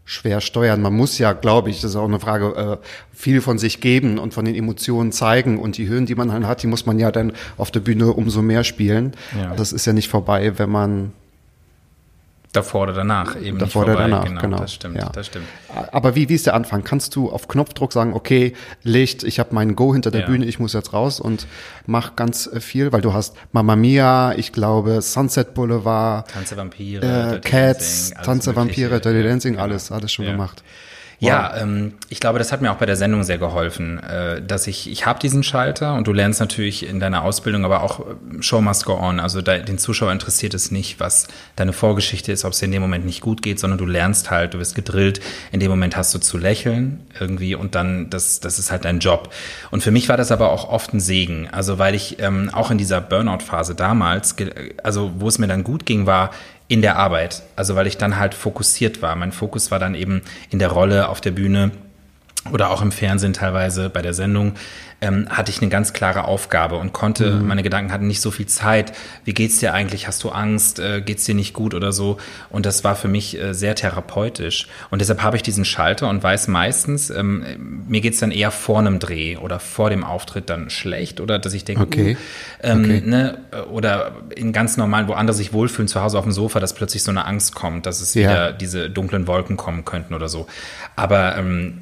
schwer 0.04 0.40
steuern. 0.40 0.82
Man 0.82 0.94
muss 0.94 1.18
ja, 1.18 1.32
glaube 1.32 1.70
ich, 1.70 1.80
das 1.80 1.92
ist 1.92 1.96
auch 1.96 2.08
eine 2.08 2.20
Frage, 2.20 2.80
äh, 2.82 2.86
viel 3.12 3.40
von 3.40 3.58
sich 3.58 3.80
geben 3.80 4.18
und 4.18 4.34
von 4.34 4.44
den 4.44 4.54
Emotionen 4.54 5.12
zeigen 5.12 5.58
und 5.58 5.78
die 5.78 5.88
Höhen, 5.88 6.06
die 6.06 6.14
man 6.14 6.32
halt 6.32 6.44
hat, 6.44 6.62
die 6.62 6.66
muss 6.66 6.86
man 6.86 6.98
ja 6.98 7.10
dann 7.10 7.32
auf 7.56 7.70
der 7.70 7.80
Bühne 7.80 8.12
umso 8.12 8.42
mehr 8.42 8.64
spielen. 8.64 9.12
Ja. 9.38 9.54
Das 9.54 9.72
ist 9.72 9.86
ja 9.86 9.92
nicht 9.92 10.08
vorbei, 10.08 10.58
wenn 10.58 10.70
man 10.70 11.12
Davor 12.54 12.82
oder 12.84 12.92
danach 12.92 13.36
eben 13.40 13.58
davor 13.58 13.82
oder 13.82 13.96
danach, 13.96 14.24
genau, 14.24 14.40
genau. 14.40 14.56
Das 14.58 14.72
stimmt, 14.72 14.96
ja. 14.96 15.10
das 15.10 15.26
stimmt. 15.26 15.44
Aber 15.92 16.14
wie, 16.14 16.28
wie 16.28 16.34
ist 16.34 16.46
der 16.46 16.54
Anfang? 16.54 16.84
Kannst 16.84 17.16
du 17.16 17.30
auf 17.30 17.48
Knopfdruck 17.48 17.92
sagen, 17.92 18.14
okay, 18.14 18.54
Licht, 18.84 19.24
ich 19.24 19.40
habe 19.40 19.52
meinen 19.54 19.74
Go 19.74 19.92
hinter 19.92 20.10
der 20.12 20.22
Ja. 20.22 20.26
Bühne, 20.28 20.46
ich 20.46 20.60
muss 20.60 20.72
jetzt 20.72 20.92
raus 20.92 21.18
und 21.18 21.46
mach 21.86 22.14
ganz 22.14 22.46
äh, 22.46 22.60
viel, 22.60 22.92
weil 22.92 23.00
du 23.00 23.12
hast 23.12 23.36
Mamma 23.52 23.74
Mia, 23.74 24.34
ich 24.36 24.52
glaube 24.52 25.02
Sunset 25.02 25.52
Boulevard, 25.54 26.30
Tanze 26.30 26.56
Vampire, 26.56 27.34
äh, 27.34 27.40
Cats, 27.40 28.10
Dancing, 28.10 28.24
Tanze. 28.24 28.56
Vampire, 28.56 29.00
Dirty 29.00 29.22
Dancing, 29.24 29.52
genau. 29.54 29.64
alles, 29.64 29.90
alles 29.90 30.12
schon 30.12 30.24
Ja. 30.24 30.30
gemacht. 30.32 30.62
Ja, 31.26 31.56
ähm, 31.56 31.94
ich 32.08 32.20
glaube, 32.20 32.38
das 32.38 32.52
hat 32.52 32.60
mir 32.62 32.70
auch 32.72 32.76
bei 32.76 32.86
der 32.86 32.96
Sendung 32.96 33.22
sehr 33.24 33.38
geholfen, 33.38 33.98
äh, 34.02 34.42
dass 34.42 34.66
ich, 34.66 34.90
ich 34.90 35.06
habe 35.06 35.18
diesen 35.18 35.42
Schalter 35.42 35.94
und 35.94 36.06
du 36.06 36.12
lernst 36.12 36.40
natürlich 36.40 36.86
in 36.88 37.00
deiner 37.00 37.22
Ausbildung, 37.22 37.64
aber 37.64 37.82
auch 37.82 38.00
äh, 38.00 38.42
Show 38.42 38.60
must 38.60 38.84
go 38.84 38.94
on. 38.94 39.20
Also 39.20 39.42
da, 39.42 39.58
den 39.58 39.78
Zuschauer 39.78 40.12
interessiert 40.12 40.54
es 40.54 40.70
nicht, 40.70 41.00
was 41.00 41.28
deine 41.56 41.72
Vorgeschichte 41.72 42.32
ist, 42.32 42.44
ob 42.44 42.52
es 42.52 42.58
dir 42.58 42.66
in 42.66 42.72
dem 42.72 42.82
Moment 42.82 43.04
nicht 43.06 43.20
gut 43.20 43.42
geht, 43.42 43.58
sondern 43.58 43.78
du 43.78 43.86
lernst 43.86 44.30
halt, 44.30 44.54
du 44.54 44.58
wirst 44.58 44.74
gedrillt, 44.74 45.20
in 45.52 45.60
dem 45.60 45.70
Moment 45.70 45.96
hast 45.96 46.14
du 46.14 46.18
zu 46.18 46.38
lächeln 46.38 47.00
irgendwie 47.18 47.54
und 47.54 47.74
dann, 47.74 48.10
das, 48.10 48.40
das 48.40 48.58
ist 48.58 48.70
halt 48.70 48.84
dein 48.84 48.98
Job. 48.98 49.32
Und 49.70 49.82
für 49.82 49.90
mich 49.90 50.08
war 50.08 50.16
das 50.16 50.32
aber 50.32 50.50
auch 50.50 50.68
oft 50.68 50.92
ein 50.94 51.00
Segen, 51.00 51.48
also 51.50 51.78
weil 51.78 51.94
ich 51.94 52.20
ähm, 52.20 52.50
auch 52.52 52.70
in 52.70 52.78
dieser 52.78 53.00
Burnout-Phase 53.00 53.74
damals, 53.74 54.36
also 54.82 55.12
wo 55.18 55.28
es 55.28 55.38
mir 55.38 55.46
dann 55.46 55.64
gut 55.64 55.86
ging, 55.86 56.06
war, 56.06 56.30
in 56.68 56.82
der 56.82 56.96
Arbeit. 56.96 57.42
Also 57.56 57.76
weil 57.76 57.86
ich 57.86 57.98
dann 57.98 58.18
halt 58.18 58.34
fokussiert 58.34 59.02
war. 59.02 59.14
Mein 59.16 59.32
Fokus 59.32 59.70
war 59.70 59.78
dann 59.78 59.94
eben 59.94 60.22
in 60.50 60.58
der 60.58 60.68
Rolle 60.68 61.08
auf 61.08 61.20
der 61.20 61.32
Bühne 61.32 61.72
oder 62.52 62.70
auch 62.70 62.82
im 62.82 62.92
Fernsehen 62.92 63.32
teilweise 63.32 63.88
bei 63.90 64.02
der 64.02 64.14
Sendung, 64.14 64.54
ähm, 65.00 65.26
hatte 65.28 65.50
ich 65.50 65.60
eine 65.60 65.70
ganz 65.70 65.92
klare 65.92 66.24
Aufgabe 66.24 66.76
und 66.76 66.92
konnte, 66.92 67.32
meine 67.32 67.62
Gedanken 67.62 67.92
hatten 67.92 68.06
nicht 68.06 68.20
so 68.20 68.30
viel 68.30 68.46
Zeit. 68.46 68.92
Wie 69.24 69.34
geht's 69.34 69.58
dir 69.58 69.74
eigentlich? 69.74 70.06
Hast 70.06 70.22
du 70.24 70.30
Angst? 70.30 70.78
Äh, 70.78 71.02
geht's 71.02 71.24
dir 71.24 71.34
nicht 71.34 71.52
gut 71.52 71.74
oder 71.74 71.92
so? 71.92 72.16
Und 72.50 72.64
das 72.64 72.84
war 72.84 72.96
für 72.96 73.08
mich 73.08 73.38
äh, 73.38 73.54
sehr 73.54 73.74
therapeutisch. 73.74 74.66
Und 74.90 75.00
deshalb 75.00 75.22
habe 75.22 75.36
ich 75.36 75.42
diesen 75.42 75.64
Schalter 75.64 76.08
und 76.08 76.22
weiß 76.22 76.48
meistens, 76.48 77.10
ähm, 77.10 77.84
mir 77.88 78.00
geht's 78.00 78.20
dann 78.20 78.30
eher 78.30 78.50
vor 78.50 78.78
einem 78.78 78.98
Dreh 78.98 79.36
oder 79.36 79.58
vor 79.58 79.90
dem 79.90 80.04
Auftritt 80.04 80.48
dann 80.48 80.70
schlecht 80.70 81.20
oder 81.20 81.38
dass 81.38 81.52
ich 81.54 81.64
denke, 81.64 81.82
Okay. 81.82 82.16
uh, 82.62 82.66
ähm, 82.66 82.84
Okay. 82.84 83.02
ne, 83.04 83.38
oder 83.70 84.12
in 84.36 84.52
ganz 84.52 84.76
normalen, 84.76 85.08
wo 85.08 85.12
andere 85.14 85.34
sich 85.36 85.52
wohlfühlen 85.52 85.88
zu 85.88 86.00
Hause 86.02 86.18
auf 86.18 86.24
dem 86.24 86.32
Sofa, 86.32 86.60
dass 86.60 86.72
plötzlich 86.74 87.02
so 87.02 87.10
eine 87.10 87.26
Angst 87.26 87.54
kommt, 87.54 87.86
dass 87.86 88.00
es 88.00 88.14
Ja. 88.14 88.20
wieder 88.30 88.52
diese 88.52 88.88
dunklen 88.90 89.26
Wolken 89.26 89.56
kommen 89.56 89.84
könnten 89.84 90.14
oder 90.14 90.28
so. 90.28 90.46
Aber 90.96 91.36
ähm, 91.36 91.80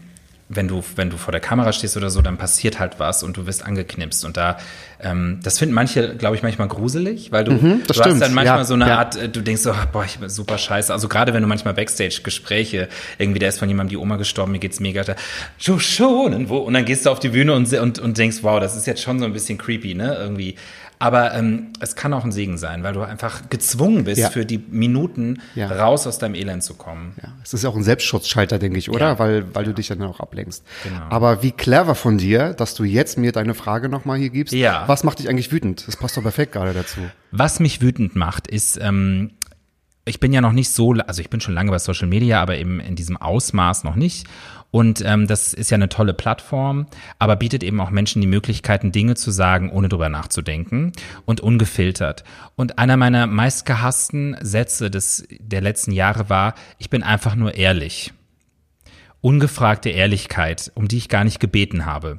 wenn 0.54 0.68
du, 0.68 0.82
wenn 0.96 1.10
du 1.10 1.16
vor 1.16 1.32
der 1.32 1.40
Kamera 1.40 1.72
stehst 1.72 1.96
oder 1.96 2.10
so, 2.10 2.22
dann 2.22 2.36
passiert 2.36 2.78
halt 2.78 2.98
was 2.98 3.22
und 3.22 3.36
du 3.36 3.46
wirst 3.46 3.64
angeknipst. 3.64 4.24
Und 4.24 4.36
da, 4.36 4.58
ähm, 5.00 5.40
das 5.42 5.58
finden 5.58 5.74
manche, 5.74 6.16
glaube 6.16 6.36
ich, 6.36 6.42
manchmal 6.42 6.68
gruselig, 6.68 7.32
weil 7.32 7.44
du, 7.44 7.52
Mhm, 7.52 7.82
du 7.86 7.94
hast 7.94 8.20
dann 8.20 8.34
manchmal 8.34 8.58
ja, 8.58 8.64
so 8.64 8.74
eine 8.74 8.88
ja. 8.88 8.98
Art, 8.98 9.16
äh, 9.16 9.28
du 9.28 9.40
denkst 9.40 9.62
so, 9.62 9.72
ah, 9.72 9.86
boah, 9.90 10.04
ich 10.04 10.18
bin 10.18 10.28
super 10.28 10.58
scheiße. 10.58 10.92
Also 10.92 11.08
gerade 11.08 11.34
wenn 11.34 11.42
du 11.42 11.48
manchmal 11.48 11.74
Backstage-Gespräche, 11.74 12.88
irgendwie, 13.18 13.38
da 13.38 13.48
ist 13.48 13.58
von 13.58 13.68
jemandem 13.68 13.90
die 13.90 13.96
Oma 13.96 14.16
gestorben, 14.16 14.52
mir 14.52 14.58
geht's 14.58 14.80
mega, 14.80 15.02
da, 15.04 15.16
so 15.58 15.78
schonen, 15.78 16.48
wo? 16.48 16.58
Und 16.58 16.74
dann 16.74 16.84
gehst 16.84 17.06
du 17.06 17.10
auf 17.10 17.20
die 17.20 17.30
Bühne 17.30 17.54
und, 17.54 17.72
und, 17.72 17.98
und 17.98 18.18
denkst, 18.18 18.38
wow, 18.42 18.60
das 18.60 18.76
ist 18.76 18.86
jetzt 18.86 19.02
schon 19.02 19.18
so 19.18 19.24
ein 19.24 19.32
bisschen 19.32 19.58
creepy, 19.58 19.94
ne, 19.94 20.16
irgendwie. 20.18 20.56
Aber 21.02 21.34
ähm, 21.34 21.72
es 21.80 21.96
kann 21.96 22.14
auch 22.14 22.24
ein 22.24 22.30
Segen 22.30 22.58
sein, 22.58 22.84
weil 22.84 22.92
du 22.92 23.00
einfach 23.02 23.50
gezwungen 23.50 24.04
bist, 24.04 24.20
Ja. 24.20 24.30
für 24.30 24.46
die 24.46 24.58
Minuten 24.58 25.42
Ja. 25.56 25.66
raus 25.66 26.06
aus 26.06 26.18
deinem 26.18 26.36
Elend 26.36 26.62
zu 26.62 26.74
kommen. 26.74 27.14
Ja, 27.20 27.32
es 27.42 27.52
ist 27.52 27.64
ja 27.64 27.70
auch 27.70 27.74
ein 27.76 27.82
Selbstschutzschalter, 27.82 28.60
denke 28.60 28.78
ich, 28.78 28.88
oder? 28.88 29.06
Ja. 29.08 29.18
Weil, 29.18 29.52
weil 29.52 29.64
du 29.64 29.74
dich 29.74 29.88
dann 29.88 30.00
auch 30.02 30.20
ablenkst. 30.20 30.64
Genau. 30.84 31.00
Aber 31.10 31.42
wie 31.42 31.50
clever 31.50 31.96
von 31.96 32.18
dir, 32.18 32.54
dass 32.54 32.74
du 32.76 32.84
jetzt 32.84 33.18
mir 33.18 33.32
deine 33.32 33.54
Frage 33.54 33.88
nochmal 33.88 34.18
hier 34.18 34.30
gibst. 34.30 34.54
Ja. 34.54 34.84
Was 34.86 35.02
macht 35.02 35.18
dich 35.18 35.28
eigentlich 35.28 35.50
wütend? 35.50 35.86
Das 35.88 35.96
passt 35.96 36.16
doch 36.16 36.22
perfekt 36.22 36.52
gerade 36.52 36.72
dazu. 36.72 37.00
Was 37.32 37.58
mich 37.58 37.80
wütend 37.80 38.14
macht, 38.14 38.46
ist, 38.46 38.78
ähm, 38.80 39.32
ich 40.04 40.20
bin 40.20 40.32
ja 40.32 40.40
noch 40.40 40.52
nicht 40.52 40.70
so, 40.70 40.92
also 40.92 41.20
ich 41.20 41.30
bin 41.30 41.40
schon 41.40 41.54
lange 41.54 41.70
bei 41.72 41.78
Social 41.80 42.06
Media, 42.08 42.40
aber 42.40 42.58
eben 42.58 42.78
in 42.78 42.94
diesem 42.94 43.16
Ausmaß 43.16 43.82
noch 43.84 43.96
nicht. 43.96 44.26
Und 44.72 45.02
ähm, 45.04 45.26
das 45.26 45.52
ist 45.52 45.70
ja 45.70 45.74
eine 45.74 45.90
tolle 45.90 46.14
Plattform, 46.14 46.86
aber 47.18 47.36
bietet 47.36 47.62
eben 47.62 47.78
auch 47.78 47.90
Menschen 47.90 48.22
die 48.22 48.26
Möglichkeiten, 48.26 48.90
Dinge 48.90 49.14
zu 49.14 49.30
sagen, 49.30 49.70
ohne 49.70 49.90
drüber 49.90 50.08
nachzudenken 50.08 50.92
und 51.26 51.42
ungefiltert. 51.42 52.24
Und 52.56 52.78
einer 52.78 52.96
meiner 52.96 53.26
meistgehassten 53.26 54.34
Sätze 54.40 54.90
des, 54.90 55.28
der 55.38 55.60
letzten 55.60 55.92
Jahre 55.92 56.30
war, 56.30 56.54
ich 56.78 56.88
bin 56.88 57.02
einfach 57.02 57.34
nur 57.34 57.54
ehrlich. 57.54 58.14
Ungefragte 59.20 59.90
Ehrlichkeit, 59.90 60.72
um 60.74 60.88
die 60.88 60.96
ich 60.96 61.10
gar 61.10 61.24
nicht 61.24 61.38
gebeten 61.38 61.84
habe. 61.84 62.18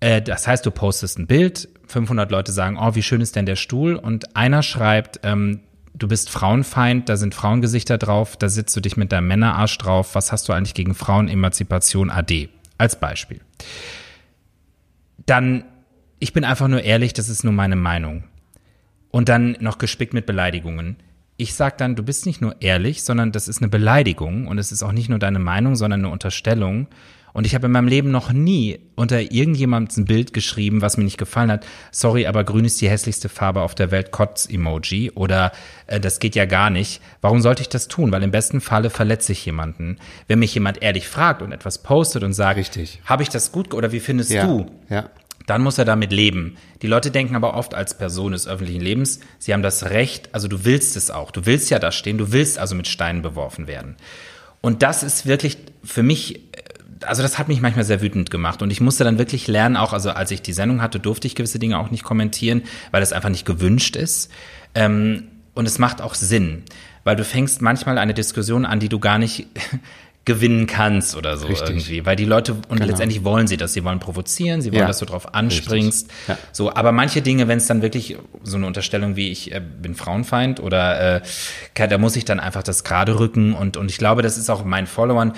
Äh, 0.00 0.20
das 0.20 0.46
heißt, 0.46 0.66
du 0.66 0.70
postest 0.70 1.18
ein 1.18 1.26
Bild, 1.26 1.70
500 1.86 2.30
Leute 2.30 2.52
sagen, 2.52 2.76
oh, 2.78 2.94
wie 2.94 3.02
schön 3.02 3.22
ist 3.22 3.34
denn 3.34 3.46
der 3.46 3.56
Stuhl? 3.56 3.96
Und 3.96 4.36
einer 4.36 4.62
schreibt, 4.62 5.20
ähm, 5.22 5.60
du 6.02 6.08
bist 6.08 6.30
Frauenfeind, 6.30 7.08
da 7.08 7.16
sind 7.16 7.34
Frauengesichter 7.34 7.96
drauf, 7.96 8.36
da 8.36 8.48
sitzt 8.48 8.76
du 8.76 8.80
dich 8.80 8.96
mit 8.96 9.12
deinem 9.12 9.28
Männerarsch 9.28 9.78
drauf, 9.78 10.14
was 10.14 10.32
hast 10.32 10.48
du 10.48 10.52
eigentlich 10.52 10.74
gegen 10.74 10.94
Frauenemanzipation 10.94 12.10
AD? 12.10 12.48
Als 12.78 12.98
Beispiel. 12.98 13.40
Dann, 15.24 15.64
ich 16.18 16.32
bin 16.32 16.44
einfach 16.44 16.66
nur 16.66 16.82
ehrlich, 16.82 17.12
das 17.12 17.28
ist 17.28 17.44
nur 17.44 17.52
meine 17.52 17.76
Meinung. 17.76 18.24
Und 19.12 19.28
dann 19.28 19.56
noch 19.60 19.78
gespickt 19.78 20.14
mit 20.14 20.26
Beleidigungen. 20.26 20.96
Ich 21.36 21.54
sag 21.54 21.78
dann, 21.78 21.94
du 21.94 22.02
bist 22.02 22.26
nicht 22.26 22.40
nur 22.40 22.60
ehrlich, 22.60 23.04
sondern 23.04 23.30
das 23.30 23.46
ist 23.46 23.58
eine 23.58 23.68
Beleidigung 23.68 24.48
und 24.48 24.58
es 24.58 24.72
ist 24.72 24.82
auch 24.82 24.92
nicht 24.92 25.08
nur 25.08 25.20
deine 25.20 25.38
Meinung, 25.38 25.76
sondern 25.76 26.00
eine 26.00 26.08
Unterstellung. 26.08 26.88
Und 27.32 27.46
ich 27.46 27.54
habe 27.54 27.66
in 27.66 27.72
meinem 27.72 27.88
Leben 27.88 28.10
noch 28.10 28.32
nie 28.32 28.78
unter 28.94 29.20
irgendjemandem 29.32 30.02
ein 30.02 30.06
Bild 30.06 30.34
geschrieben, 30.34 30.82
was 30.82 30.96
mir 30.96 31.04
nicht 31.04 31.16
gefallen 31.18 31.50
hat. 31.50 31.64
Sorry, 31.90 32.26
aber 32.26 32.44
grün 32.44 32.64
ist 32.66 32.80
die 32.80 32.90
hässlichste 32.90 33.28
Farbe 33.28 33.62
auf 33.62 33.74
der 33.74 33.90
Welt, 33.90 34.10
Kotz-Emoji. 34.10 35.12
Oder 35.12 35.52
äh, 35.86 35.98
das 35.98 36.18
geht 36.18 36.34
ja 36.34 36.44
gar 36.44 36.70
nicht. 36.70 37.00
Warum 37.20 37.40
sollte 37.40 37.62
ich 37.62 37.68
das 37.68 37.88
tun? 37.88 38.12
Weil 38.12 38.22
im 38.22 38.30
besten 38.30 38.60
Falle 38.60 38.90
verletze 38.90 39.32
ich 39.32 39.46
jemanden. 39.46 39.96
Wenn 40.28 40.40
mich 40.40 40.54
jemand 40.54 40.82
ehrlich 40.82 41.08
fragt 41.08 41.40
und 41.42 41.52
etwas 41.52 41.82
postet 41.82 42.22
und 42.22 42.32
sagt, 42.34 42.58
Richtig. 42.58 43.00
habe 43.06 43.22
ich 43.22 43.28
das 43.30 43.50
gut 43.52 43.72
oder 43.72 43.92
wie 43.92 44.00
findest 44.00 44.30
Ja, 44.30 44.46
du? 44.46 44.66
ja. 44.90 45.08
Dann 45.46 45.62
muss 45.62 45.76
er 45.78 45.84
damit 45.84 46.12
leben. 46.12 46.56
Die 46.82 46.86
Leute 46.86 47.10
denken 47.10 47.34
aber 47.34 47.54
oft 47.54 47.74
als 47.74 47.98
Person 47.98 48.30
des 48.30 48.46
öffentlichen 48.46 48.80
Lebens, 48.80 49.18
sie 49.40 49.52
haben 49.52 49.62
das 49.62 49.84
Recht, 49.90 50.28
also 50.32 50.46
du 50.46 50.64
willst 50.64 50.96
es 50.96 51.10
auch. 51.10 51.32
Du 51.32 51.46
willst 51.46 51.68
ja 51.70 51.80
da 51.80 51.90
stehen, 51.90 52.16
du 52.16 52.30
willst 52.30 52.58
also 52.60 52.76
mit 52.76 52.86
Steinen 52.86 53.22
beworfen 53.22 53.66
werden. 53.66 53.96
Und 54.60 54.82
das 54.84 55.02
ist 55.02 55.26
wirklich 55.26 55.58
für 55.82 56.04
mich, 56.04 56.40
also 57.04 57.22
das 57.22 57.38
hat 57.38 57.48
mich 57.48 57.60
manchmal 57.60 57.84
sehr 57.84 58.00
wütend 58.02 58.30
gemacht. 58.30 58.62
Und 58.62 58.70
ich 58.70 58.80
musste 58.80 59.04
dann 59.04 59.18
wirklich 59.18 59.46
lernen, 59.48 59.76
auch, 59.76 59.92
also 59.92 60.10
als 60.10 60.30
ich 60.30 60.42
die 60.42 60.52
Sendung 60.52 60.82
hatte, 60.82 61.00
durfte 61.00 61.26
ich 61.26 61.34
gewisse 61.34 61.58
Dinge 61.58 61.78
auch 61.78 61.90
nicht 61.90 62.04
kommentieren, 62.04 62.62
weil 62.90 63.02
es 63.02 63.12
einfach 63.12 63.28
nicht 63.30 63.46
gewünscht 63.46 63.96
ist. 63.96 64.30
Ähm, 64.74 65.24
und 65.54 65.66
es 65.66 65.78
macht 65.78 66.00
auch 66.00 66.14
Sinn, 66.14 66.62
weil 67.04 67.16
du 67.16 67.24
fängst 67.24 67.60
manchmal 67.62 67.98
eine 67.98 68.14
Diskussion 68.14 68.64
an, 68.64 68.80
die 68.80 68.88
du 68.88 68.98
gar 68.98 69.18
nicht 69.18 69.46
gewinnen 70.24 70.68
kannst 70.68 71.16
oder 71.16 71.36
so 71.36 71.48
Richtig. 71.48 71.68
irgendwie, 71.68 72.06
weil 72.06 72.14
die 72.14 72.24
Leute 72.24 72.52
und 72.52 72.76
Genau. 72.76 72.84
letztendlich 72.86 73.24
wollen 73.24 73.48
sie 73.48 73.56
das, 73.56 73.72
sie 73.72 73.82
wollen 73.82 73.98
provozieren, 73.98 74.62
sie 74.62 74.70
wollen, 74.70 74.82
Ja. 74.82 74.86
dass 74.86 75.00
du 75.00 75.04
drauf 75.04 75.34
anspringst, 75.34 76.08
Ja. 76.28 76.38
so, 76.52 76.72
aber 76.72 76.92
manche 76.92 77.22
Dinge, 77.22 77.48
wenn 77.48 77.58
es 77.58 77.66
dann 77.66 77.82
wirklich 77.82 78.16
so 78.44 78.56
eine 78.56 78.66
Unterstellung 78.68 79.16
wie 79.16 79.32
ich 79.32 79.52
äh, 79.52 79.60
bin 79.60 79.96
Frauenfeind 79.96 80.60
oder 80.60 81.16
äh, 81.16 81.20
da 81.74 81.98
muss 81.98 82.14
ich 82.14 82.24
dann 82.24 82.38
einfach 82.38 82.62
das 82.62 82.84
gerade 82.84 83.18
rücken 83.18 83.52
und 83.52 83.76
und 83.76 83.90
ich 83.90 83.98
glaube, 83.98 84.22
das 84.22 84.38
ist 84.38 84.48
auch 84.48 84.64
meinen 84.64 84.86
Followern, 84.86 85.32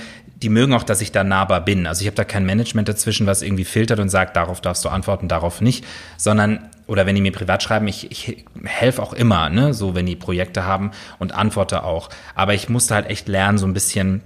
die 0.44 0.50
mögen 0.50 0.74
auch, 0.74 0.82
dass 0.82 1.00
ich 1.00 1.10
da 1.10 1.24
nahbar 1.24 1.64
bin. 1.64 1.86
Also 1.86 2.02
ich 2.02 2.06
habe 2.06 2.16
da 2.16 2.24
kein 2.24 2.44
Management 2.44 2.86
dazwischen, 2.86 3.26
was 3.26 3.40
irgendwie 3.40 3.64
filtert 3.64 3.98
und 3.98 4.10
sagt, 4.10 4.36
darauf 4.36 4.60
darfst 4.60 4.84
du 4.84 4.90
antworten, 4.90 5.26
darauf 5.26 5.62
nicht, 5.62 5.86
sondern 6.18 6.68
oder 6.86 7.06
wenn 7.06 7.14
die 7.14 7.22
mir 7.22 7.32
privat 7.32 7.62
schreiben, 7.62 7.88
ich, 7.88 8.10
ich 8.10 8.44
helfe 8.62 9.02
auch 9.02 9.14
immer, 9.14 9.48
ne, 9.48 9.72
so 9.72 9.94
wenn 9.94 10.04
die 10.04 10.16
Projekte 10.16 10.66
haben 10.66 10.90
und 11.18 11.32
antworte 11.32 11.82
auch. 11.82 12.10
Aber 12.34 12.52
ich 12.52 12.68
musste 12.68 12.94
halt 12.94 13.08
echt 13.08 13.26
lernen, 13.26 13.56
so 13.56 13.66
ein 13.66 13.72
bisschen 13.72 14.20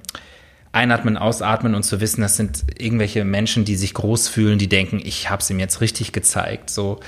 einatmen, 0.72 1.16
ausatmen 1.16 1.76
und 1.76 1.84
zu 1.84 2.00
wissen, 2.00 2.20
das 2.20 2.36
sind 2.36 2.64
irgendwelche 2.76 3.24
Menschen, 3.24 3.64
die 3.64 3.76
sich 3.76 3.94
groß 3.94 4.26
fühlen, 4.26 4.58
die 4.58 4.68
denken, 4.68 5.00
ich 5.00 5.30
habe 5.30 5.40
es 5.40 5.48
ihm 5.50 5.60
jetzt 5.60 5.80
richtig 5.80 6.10
gezeigt, 6.10 6.68
so 6.68 6.98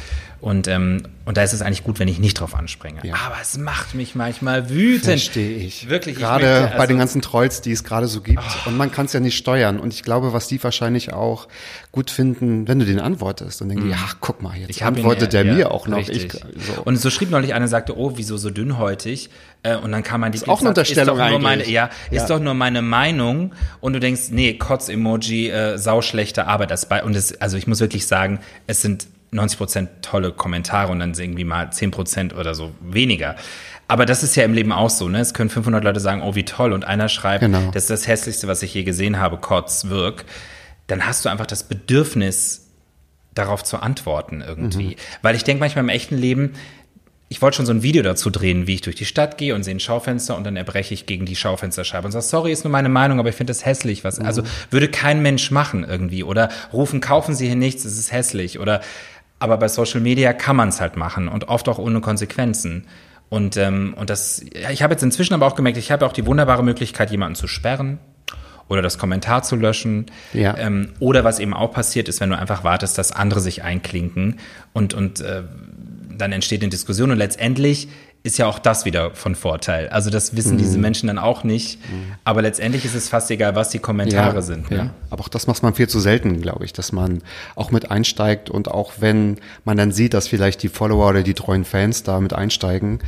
und 0.40 0.68
ähm, 0.68 1.02
und 1.26 1.36
da 1.36 1.42
ist 1.44 1.52
es 1.52 1.62
eigentlich 1.62 1.84
gut, 1.84 1.98
wenn 2.00 2.08
ich 2.08 2.18
nicht 2.18 2.40
drauf 2.40 2.56
anspringe. 2.56 3.00
Ja. 3.04 3.14
Aber 3.26 3.36
es 3.40 3.56
macht 3.56 3.94
mich 3.94 4.14
manchmal 4.16 4.68
wütend. 4.68 5.04
Verstehe 5.04 5.58
ich. 5.58 5.88
Wirklich. 5.88 6.16
ich 6.16 6.20
Gerade 6.20 6.44
möchte, 6.44 6.66
bei 6.68 6.74
also- 6.74 6.86
den 6.88 6.98
ganzen 6.98 7.22
Trolls, 7.22 7.60
die 7.60 7.70
es 7.70 7.84
gerade 7.84 8.08
so 8.08 8.20
gibt. 8.20 8.42
Und 8.66 8.76
man 8.76 8.90
kann 8.90 9.06
es 9.06 9.12
ja 9.12 9.20
nicht 9.20 9.36
steuern. 9.36 9.78
Und 9.78 9.92
ich 9.94 10.02
glaube, 10.02 10.32
was 10.32 10.48
die 10.48 10.60
wahrscheinlich 10.64 11.12
auch 11.12 11.46
gut 11.92 12.10
finden, 12.10 12.66
wenn 12.66 12.80
du 12.80 12.84
den 12.84 12.98
antwortest 12.98 13.62
und 13.62 13.68
denken, 13.68 13.88
die, 13.88 13.94
ach, 13.94 14.16
guck 14.20 14.42
mal, 14.42 14.56
jetzt 14.56 14.64
Mhm. 14.64 14.70
Ich 14.70 14.80
ihn, 14.80 14.86
antwortet 14.86 15.28
äh, 15.28 15.30
der 15.30 15.44
ja, 15.44 15.54
mir 15.54 15.70
auch 15.70 15.86
noch. 15.86 15.98
Richtig. 15.98 16.34
Ich, 16.34 16.64
so. 16.66 16.82
Und 16.82 16.96
so 16.96 17.10
schrieb 17.10 17.30
neulich 17.30 17.54
einer, 17.54 17.68
sagte, 17.68 17.96
oh, 17.96 18.14
wieso 18.16 18.36
so 18.36 18.50
dünnhäutig? 18.50 19.30
Äh, 19.62 19.76
und 19.76 19.92
dann 19.92 20.02
kam 20.02 20.22
man 20.22 20.32
die 20.32 20.42
auch 20.48 20.60
eine 20.60 20.70
Unterstellung 20.70 21.16
ist 21.16 21.22
doch 21.22 21.30
nur 21.30 21.38
meine, 21.38 21.62
eigentlich. 21.62 21.74
ja, 21.74 21.90
ist 22.10 22.22
Ja. 22.22 22.26
doch 22.28 22.40
nur 22.40 22.54
meine 22.54 22.82
Meinung. 22.82 23.52
Und 23.80 23.92
du 23.92 24.00
denkst, 24.00 24.30
nee, 24.30 24.54
Kotz-Emoji, 24.54 25.50
äh, 25.50 25.78
sauschlechte 25.78 26.46
Arbeit. 26.48 26.70
Das 26.72 26.86
bei, 26.86 27.04
und 27.04 27.14
es, 27.14 27.40
also 27.40 27.56
ich 27.56 27.66
muss 27.68 27.78
wirklich 27.80 28.06
sagen, 28.06 28.40
es 28.66 28.82
sind 28.82 29.06
90 29.32 29.58
Prozent 29.58 29.88
tolle 30.02 30.32
Kommentare 30.32 30.90
und 30.90 30.98
dann 31.00 31.14
irgendwie 31.14 31.44
mal 31.44 31.70
10 31.72 31.90
Prozent 31.90 32.34
oder 32.34 32.54
so 32.54 32.72
weniger. 32.80 33.36
Aber 33.88 34.06
das 34.06 34.22
ist 34.22 34.36
ja 34.36 34.44
im 34.44 34.54
Leben 34.54 34.72
auch 34.72 34.90
so, 34.90 35.08
ne? 35.08 35.18
Es 35.20 35.34
können 35.34 35.50
500 35.50 35.82
Leute 35.82 36.00
sagen, 36.00 36.22
oh, 36.22 36.34
wie 36.34 36.44
toll. 36.44 36.72
Und 36.72 36.84
einer 36.84 37.08
schreibt, 37.08 37.40
Genau. 37.40 37.70
das 37.72 37.84
ist 37.84 37.90
das 37.90 38.06
hässlichste, 38.06 38.46
was 38.48 38.62
ich 38.62 38.72
je 38.74 38.84
gesehen 38.84 39.18
habe, 39.18 39.36
Kotz, 39.38 39.86
wirk. 39.88 40.24
Dann 40.86 41.06
hast 41.06 41.24
du 41.24 41.28
einfach 41.28 41.46
das 41.46 41.64
Bedürfnis, 41.64 42.66
darauf 43.34 43.62
zu 43.62 43.78
antworten 43.80 44.42
irgendwie. 44.46 44.96
Weil 45.22 45.36
ich 45.36 45.44
denke 45.44 45.60
manchmal 45.60 45.84
im 45.84 45.88
echten 45.88 46.16
Leben, 46.16 46.54
ich 47.28 47.40
wollte 47.40 47.58
schon 47.58 47.66
so 47.66 47.72
ein 47.72 47.84
Video 47.84 48.02
dazu 48.02 48.28
drehen, 48.28 48.66
wie 48.66 48.74
ich 48.74 48.80
durch 48.80 48.96
die 48.96 49.04
Stadt 49.04 49.38
gehe 49.38 49.54
und 49.54 49.62
sehe 49.62 49.74
ein 49.76 49.80
Schaufenster 49.80 50.36
und 50.36 50.42
dann 50.42 50.56
erbreche 50.56 50.92
ich 50.94 51.06
gegen 51.06 51.26
die 51.26 51.36
Schaufensterscheibe 51.36 52.06
und 52.06 52.12
sage, 52.12 52.24
sorry, 52.24 52.50
ist 52.50 52.64
nur 52.64 52.72
meine 52.72 52.88
Meinung, 52.88 53.20
aber 53.20 53.28
ich 53.28 53.36
finde 53.36 53.52
das 53.52 53.64
hässlich. 53.64 54.02
Was, 54.02 54.18
also 54.18 54.42
würde 54.70 54.88
kein 54.88 55.22
Mensch 55.22 55.52
machen 55.52 55.84
irgendwie. 55.88 56.24
Oder 56.24 56.48
rufen, 56.72 57.00
kaufen 57.00 57.36
Sie 57.36 57.46
hier 57.46 57.54
nichts, 57.56 57.84
es 57.84 57.96
ist 57.98 58.10
hässlich. 58.10 58.58
Oder 58.58 58.80
aber 59.40 59.56
bei 59.56 59.68
Social 59.68 60.00
Media 60.00 60.32
kann 60.32 60.54
man 60.54 60.68
es 60.68 60.80
halt 60.80 60.96
machen 60.96 61.26
und 61.26 61.48
oft 61.48 61.68
auch 61.68 61.78
ohne 61.78 62.00
Konsequenzen. 62.00 62.86
Und, 63.28 63.56
ähm, 63.56 63.94
und 63.96 64.10
das, 64.10 64.44
ja, 64.54 64.70
ich 64.70 64.82
habe 64.82 64.92
jetzt 64.92 65.02
inzwischen 65.02 65.34
aber 65.34 65.46
auch 65.46 65.54
gemerkt, 65.54 65.78
ich 65.78 65.90
habe 65.90 66.06
auch 66.06 66.12
die 66.12 66.26
wunderbare 66.26 66.62
Möglichkeit, 66.62 67.10
jemanden 67.10 67.34
zu 67.34 67.48
sperren 67.48 67.98
oder 68.68 68.82
das 68.82 68.98
Kommentar 68.98 69.42
zu 69.42 69.56
löschen. 69.56 70.06
Ja. 70.32 70.56
Ähm, 70.58 70.90
oder 71.00 71.24
was 71.24 71.38
eben 71.38 71.54
auch 71.54 71.72
passiert 71.72 72.08
ist, 72.08 72.20
wenn 72.20 72.30
du 72.30 72.38
einfach 72.38 72.64
wartest, 72.64 72.98
dass 72.98 73.12
andere 73.12 73.40
sich 73.40 73.64
einklinken 73.64 74.38
und, 74.72 74.94
und 74.94 75.20
äh, 75.20 75.42
dann 76.16 76.32
entsteht 76.32 76.62
eine 76.62 76.70
Diskussion 76.70 77.10
und 77.10 77.18
letztendlich 77.18 77.88
ist 78.22 78.36
ja 78.36 78.46
auch 78.46 78.58
das 78.58 78.84
wieder 78.84 79.12
von 79.14 79.34
Vorteil. 79.34 79.88
Also 79.88 80.10
das 80.10 80.36
wissen 80.36 80.58
diese 80.58 80.76
Mhm. 80.76 80.82
Menschen 80.82 81.06
dann 81.06 81.18
auch 81.18 81.42
nicht. 81.42 81.78
Aber 82.22 82.42
letztendlich 82.42 82.84
ist 82.84 82.94
es 82.94 83.08
fast 83.08 83.30
egal, 83.30 83.54
was 83.54 83.70
die 83.70 83.78
Kommentare 83.78 84.42
sind. 84.42 84.70
Ne? 84.70 84.76
Ja. 84.76 84.90
Aber 85.08 85.22
auch 85.22 85.28
das 85.28 85.46
macht 85.46 85.62
man 85.62 85.74
viel 85.74 85.88
zu 85.88 86.00
selten, 86.00 86.42
glaube 86.42 86.64
ich, 86.66 86.74
dass 86.74 86.92
man 86.92 87.22
auch 87.56 87.70
mit 87.70 87.90
einsteigt 87.90 88.50
und 88.50 88.70
auch 88.70 88.92
wenn 89.00 89.38
man 89.64 89.78
dann 89.78 89.90
sieht, 89.92 90.12
dass 90.12 90.28
vielleicht 90.28 90.62
die 90.62 90.68
Follower 90.68 91.08
oder 91.08 91.22
die 91.22 91.34
treuen 91.34 91.64
Fans 91.64 92.02
da 92.02 92.20
mit 92.20 92.34
einsteigen, 92.34 92.98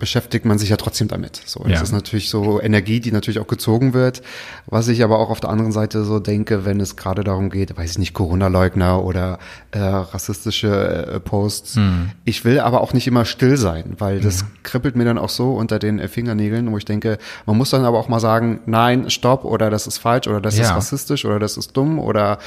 beschäftigt 0.00 0.44
man 0.44 0.58
sich 0.58 0.70
ja 0.70 0.76
trotzdem 0.76 1.06
damit. 1.06 1.40
So, 1.46 1.60
das 1.62 1.72
Ja. 1.72 1.82
ist 1.82 1.92
natürlich 1.92 2.28
so 2.30 2.60
Energie, 2.60 2.98
die 2.98 3.12
natürlich 3.12 3.38
auch 3.38 3.46
gezogen 3.46 3.92
wird. 3.94 4.22
Was 4.66 4.88
ich 4.88 5.04
aber 5.04 5.20
auch 5.20 5.30
auf 5.30 5.38
der 5.38 5.50
anderen 5.50 5.70
Seite 5.70 6.02
so 6.04 6.18
denke, 6.18 6.64
wenn 6.64 6.80
es 6.80 6.96
gerade 6.96 7.22
darum 7.22 7.50
geht, 7.50 7.76
weiß 7.76 7.92
ich 7.92 7.98
nicht, 7.98 8.14
Corona-Leugner 8.14 9.04
oder 9.04 9.38
äh, 9.70 9.78
rassistische 9.78 11.06
äh, 11.14 11.20
Posts. 11.20 11.76
Hm. 11.76 12.10
Ich 12.24 12.44
will 12.44 12.60
aber 12.60 12.80
auch 12.80 12.92
nicht 12.92 13.06
immer 13.06 13.24
still 13.24 13.56
sein, 13.56 13.94
weil 13.98 14.20
das 14.20 14.44
kribbelt 14.62 14.96
mir 14.96 15.04
dann 15.04 15.18
auch 15.18 15.28
so 15.28 15.54
unter 15.54 15.78
den 15.78 15.98
äh, 15.98 16.08
Fingernägeln, 16.08 16.70
wo 16.72 16.78
ich 16.78 16.84
denke, 16.84 17.18
man 17.46 17.56
muss 17.56 17.70
dann 17.70 17.84
aber 17.84 17.98
auch 17.98 18.08
mal 18.08 18.20
sagen, 18.20 18.60
nein, 18.66 19.10
stopp 19.10 19.44
oder 19.44 19.70
das 19.70 19.86
ist 19.86 19.98
falsch 19.98 20.26
oder 20.26 20.40
das 20.40 20.54
ist 20.54 20.60
Ja. 20.60 20.74
rassistisch 20.74 21.24
oder 21.24 21.38
das 21.38 21.56
ist 21.56 21.76
dumm 21.76 21.98
oder 21.98 22.38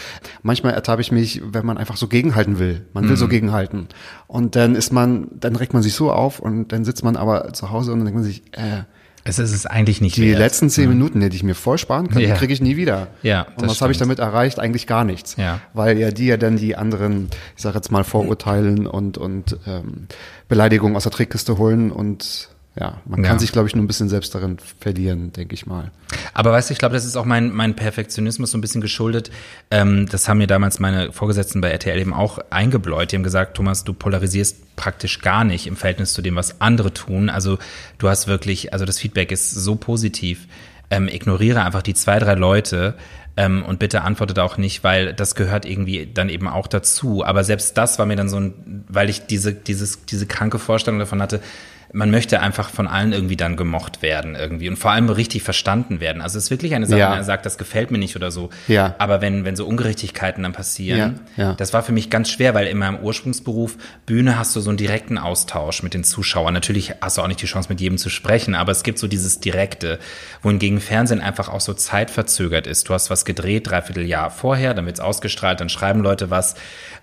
manchmal 0.42 0.74
ertappe 0.74 1.02
ich 1.02 1.12
mich, 1.12 1.42
wenn 1.46 1.66
man 1.66 1.78
einfach 1.78 1.98
so 1.98 2.08
gegenhalten 2.08 2.60
will. 2.60 2.86
Man 2.94 3.06
Mhm. 3.06 3.10
will 3.10 3.18
so 3.18 3.28
gegenhalten. 3.28 3.88
Und 4.34 4.56
dann 4.56 4.74
ist 4.76 4.92
man, 4.92 5.28
dann 5.32 5.56
regt 5.56 5.74
man 5.74 5.84
sich 5.84 5.94
so 5.94 6.12
auf 6.12 6.40
und 6.40 6.70
dann 6.72 6.86
sitzt 6.86 7.04
man 7.04 7.16
aber 7.16 7.54
zu 7.54 7.70
Hause 7.70 7.92
und 7.92 8.00
dann 8.00 8.06
denkt 8.08 8.16
man 8.20 8.24
sich, 8.26 8.42
äh, 8.54 8.82
Es 9.24 9.38
ist 9.38 9.54
es 9.54 9.68
eigentlich 9.68 10.02
nicht 10.02 10.18
die 10.18 10.24
wert. 10.32 10.40
letzten 10.40 10.72
zehn 10.72 10.90
Minuten, 10.90 11.20
die 11.20 11.36
ich 11.36 11.44
mir 11.44 11.54
voll 11.54 11.78
sparen 11.78 12.10
kann, 12.10 12.20
Ja. 12.20 12.30
die 12.34 12.40
kriege 12.40 12.52
ich 12.52 12.60
nie 12.60 12.76
wieder. 12.76 13.10
Ja, 13.22 13.46
Und 13.58 13.70
was 13.70 13.80
habe 13.84 13.92
ich 13.92 14.00
damit 14.00 14.18
erreicht? 14.18 14.58
Eigentlich 14.60 14.88
gar 14.88 15.04
nichts. 15.04 15.36
Ja. 15.38 15.60
Weil 15.76 16.00
ja 16.00 16.10
die 16.10 16.26
ja 16.26 16.38
dann 16.38 16.58
die 16.58 16.76
anderen, 16.76 17.28
ich 17.56 17.62
sage 17.62 17.76
jetzt 17.76 17.92
mal, 17.92 18.04
Vorurteilen 18.04 18.88
und, 18.88 19.20
und 19.20 19.56
ähm, 19.68 20.08
Beleidigungen 20.48 20.96
aus 20.98 21.04
der 21.04 21.12
Trickkiste 21.12 21.60
holen 21.60 21.92
und 21.92 22.50
ja, 22.76 23.02
man 23.06 23.22
kann 23.22 23.36
Ja. 23.36 23.40
sich, 23.40 23.52
glaube 23.52 23.68
ich, 23.68 23.76
nur 23.76 23.84
ein 23.84 23.88
bisschen 23.88 24.10
selbst 24.10 24.34
darin 24.34 24.58
verlieren, 24.80 25.32
denke 25.32 25.54
ich 25.54 25.66
mal. 25.68 25.92
Aber 26.34 26.52
weißt 26.52 26.70
du, 26.70 26.74
ich 26.74 26.80
glaube, 26.80 26.96
das 26.96 27.06
ist 27.06 27.16
auch 27.16 27.26
mein, 27.26 27.52
mein 27.52 27.76
Perfektionismus 27.76 28.52
so 28.52 28.58
ein 28.58 28.62
bisschen 28.62 28.82
geschuldet. 28.82 29.30
Ähm, 29.70 30.08
das 30.10 30.28
haben 30.28 30.40
mir 30.40 30.48
damals 30.48 30.80
meine 30.80 31.12
Vorgesetzten 31.12 31.62
bei 31.62 31.70
RTL 31.70 32.00
eben 32.00 32.14
auch 32.14 32.40
eingebläut. 32.50 33.12
Die 33.12 33.16
haben 33.16 33.24
gesagt, 33.24 33.56
Thomas, 33.58 33.84
du 33.84 33.94
polarisierst 33.94 34.76
praktisch 34.76 35.22
gar 35.22 35.44
nicht 35.44 35.68
im 35.68 35.76
Verhältnis 35.76 36.14
zu 36.14 36.22
dem, 36.24 36.36
was 36.36 36.62
andere 36.62 36.92
tun. 36.94 37.30
Also 37.30 37.60
du 38.00 38.10
hast 38.10 38.28
wirklich, 38.28 38.74
also 38.74 38.86
das 38.86 38.98
Feedback 39.00 39.32
ist 39.32 39.52
so 39.52 39.76
positiv. 39.76 40.48
Ähm, 40.90 41.08
ignoriere 41.08 41.64
einfach 41.64 41.82
die 41.84 41.94
zwei, 41.94 42.20
drei 42.20 42.34
Leute 42.36 42.96
ähm, 43.38 43.64
und 43.66 43.80
bitte 43.80 44.02
antwortet 44.02 44.38
auch 44.40 44.58
nicht, 44.58 44.84
weil 44.84 45.14
das 45.14 45.34
gehört 45.36 45.66
irgendwie 45.66 46.08
dann 46.12 46.30
eben 46.30 46.48
auch 46.48 46.68
dazu. 46.68 47.24
Aber 47.26 47.44
selbst 47.44 47.78
das 47.78 47.98
war 48.00 48.06
mir 48.06 48.16
dann 48.16 48.30
so 48.30 48.40
ein, 48.40 48.84
weil 48.88 49.10
ich 49.10 49.26
diese, 49.28 49.54
dieses, 49.54 50.06
diese 50.06 50.26
kranke 50.28 50.60
Vorstellung 50.60 51.00
davon 51.00 51.22
hatte, 51.22 51.40
man 51.96 52.10
möchte 52.10 52.42
einfach 52.42 52.70
von 52.72 52.88
allen 52.88 53.14
irgendwie 53.14 53.36
dann 53.38 53.56
gemocht 53.56 54.02
werden 54.02 54.34
irgendwie 54.36 54.68
und 54.68 54.78
vor 54.78 54.90
allem 54.92 55.10
richtig 55.10 55.44
verstanden 55.44 56.00
werden. 56.00 56.24
Also 56.24 56.40
es 56.40 56.46
ist 56.46 56.50
wirklich 56.50 56.74
eine 56.74 56.88
Sache, 56.88 57.00
Ja. 57.00 57.12
wenn 57.12 57.20
er 57.20 57.24
sagt, 57.24 57.46
das 57.46 57.60
gefällt 57.60 57.92
mir 57.92 58.00
nicht 58.00 58.16
oder 58.16 58.32
so. 58.32 58.50
Ja. 58.68 58.96
Aber 58.98 59.22
wenn, 59.22 59.46
wenn 59.46 59.56
so 59.56 59.68
Ungerechtigkeiten 59.68 60.42
dann 60.42 60.54
passieren, 60.54 61.20
Ja, 61.38 61.44
ja. 61.50 61.54
das 61.54 61.72
war 61.72 61.84
für 61.84 61.92
mich 61.92 62.10
ganz 62.10 62.32
schwer, 62.32 62.56
weil 62.56 62.66
in 62.66 62.80
meinem 62.80 62.98
Ursprungsberuf 62.98 63.78
Bühne 64.08 64.40
hast 64.40 64.56
du 64.56 64.60
so 64.60 64.72
einen 64.72 64.78
direkten 64.78 65.20
Austausch 65.20 65.84
mit 65.84 65.94
den 65.94 66.04
Zuschauern. 66.04 66.54
Natürlich 66.56 66.96
hast 67.00 67.20
du 67.20 67.22
auch 67.22 67.28
nicht 67.28 67.42
die 67.44 67.46
Chance, 67.46 67.70
mit 67.70 67.80
jedem 67.80 68.00
zu 68.00 68.10
sprechen, 68.10 68.56
aber 68.56 68.72
es 68.72 68.82
gibt 68.82 68.98
so 68.98 69.08
dieses 69.08 69.40
Direkte, 69.40 70.00
wohingegen 70.42 70.80
Fernsehen 70.82 71.22
einfach 71.22 71.48
auch 71.48 71.62
so 71.62 71.76
zeitverzögert 71.76 72.66
ist. 72.66 72.90
Du 72.90 72.96
hast 72.96 73.12
was 73.12 73.24
gedreht, 73.24 73.70
dreiviertel 73.70 74.06
Jahr 74.06 74.32
vorher, 74.32 74.74
dann 74.74 74.88
wird's 74.88 75.00
ausgestrahlt, 75.00 75.62
dann 75.62 75.70
schreiben 75.70 76.00
Leute 76.02 76.32
was 76.32 76.56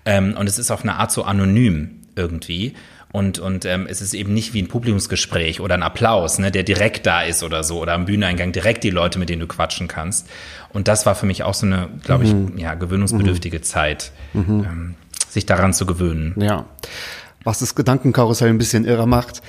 ähm, 0.05 0.35
und 0.37 0.47
es 0.49 0.59
ist 0.59 0.69
auf 0.69 0.81
eine 0.83 0.95
Art 0.95 1.13
so 1.13 1.23
anonym 1.23 2.01
irgendwie. 2.17 2.73
Und, 3.11 3.39
und 3.39 3.65
ähm, 3.65 3.87
es 3.89 4.01
ist 4.01 4.13
eben 4.13 4.33
nicht 4.33 4.53
wie 4.53 4.61
ein 4.61 4.67
Publikumsgespräch 4.67 5.59
oder 5.59 5.75
ein 5.75 5.83
Applaus, 5.83 6.39
ne, 6.39 6.51
der 6.51 6.63
direkt 6.63 7.05
da 7.05 7.23
ist 7.23 7.43
oder 7.43 7.63
so, 7.63 7.81
oder 7.81 7.93
am 7.93 8.05
Bühneneingang 8.05 8.51
direkt 8.51 8.83
die 8.83 8.89
Leute, 8.89 9.19
mit 9.19 9.29
denen 9.29 9.41
du 9.41 9.47
quatschen 9.47 9.87
kannst. 9.87 10.29
Und 10.69 10.87
das 10.87 11.05
war 11.05 11.15
für 11.15 11.25
mich 11.25 11.43
auch 11.43 11.53
so 11.53 11.65
eine, 11.65 11.89
glaube 12.03 12.23
ich, 12.23 12.33
ja, 12.55 12.75
gewöhnungsbedürftige 12.75 13.61
Zeit, 13.61 14.11
ähm, 14.33 14.95
sich 15.29 15.45
daran 15.45 15.73
zu 15.73 15.85
gewöhnen. 15.85 16.33
Ja. 16.37 16.65
Was 17.43 17.59
das 17.59 17.75
Gedankenkarussell 17.75 18.49
ein 18.49 18.59
bisschen 18.59 18.85
irre 18.85 19.07
macht, 19.07 19.41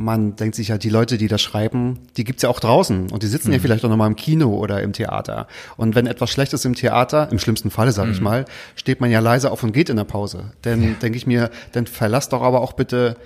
man 0.00 0.36
denkt 0.36 0.54
sich 0.54 0.70
halt, 0.70 0.84
die 0.84 0.90
Leute, 0.90 1.18
die 1.18 1.26
das 1.26 1.42
schreiben, 1.42 1.98
die 2.16 2.22
gibt's 2.22 2.42
ja 2.44 2.48
auch 2.48 2.60
draußen 2.60 3.10
und 3.10 3.24
die 3.24 3.26
sitzen 3.26 3.52
ja 3.52 3.58
vielleicht 3.58 3.84
auch 3.84 3.88
nochmal 3.88 4.06
im 4.06 4.14
Kino 4.14 4.54
oder 4.56 4.80
im 4.80 4.92
Theater. 4.92 5.48
Und 5.76 5.96
wenn 5.96 6.06
etwas 6.06 6.30
schlecht 6.30 6.52
ist 6.52 6.64
im 6.64 6.76
Theater, 6.76 7.28
im 7.32 7.40
schlimmsten 7.40 7.70
Falle, 7.70 7.90
sage 7.90 8.12
ich 8.12 8.20
mal, 8.20 8.44
steht 8.76 9.00
man 9.00 9.10
ja 9.10 9.18
leise 9.18 9.50
auf 9.50 9.64
und 9.64 9.72
geht 9.72 9.90
in 9.90 9.96
der 9.96 10.04
Pause. 10.04 10.52
Denn 10.64 10.96
denke 11.02 11.16
ich 11.18 11.26
mir, 11.26 11.50
dann 11.72 11.88
verlasst 11.88 12.32
doch 12.32 12.42
aber 12.42 12.60
auch 12.60 12.74
bitte 12.74 13.16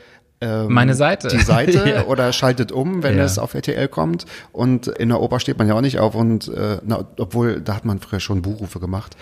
ähm, 0.41 0.73
Meine 0.73 0.95
Seite. 0.95 1.29
die 1.29 1.39
Seite 1.45 1.85
Ja. 1.89 2.07
oder 2.07 2.33
schaltet 2.33 2.73
um, 2.73 3.03
wenn 3.03 3.19
Ja. 3.19 3.25
es 3.25 3.39
auf 3.39 3.53
RTL 3.55 3.87
kommt. 3.89 4.25
Und 4.51 4.87
in 4.89 5.11
der 5.11 5.21
Oper 5.21 5.41
steht 5.41 5.59
man 5.59 5.69
ja 5.69 5.75
auch 5.75 5.83
nicht 5.83 5.99
auf 5.99 6.15
und 6.15 6.49
äh, 6.49 6.79
na, 6.85 7.05
obwohl 7.19 7.61
da 7.61 7.77
hat 7.77 7.85
man 7.85 8.01
früher 8.01 8.19
schon 8.19 8.41
Buchrufe 8.43 8.81
gemacht. 8.81 9.15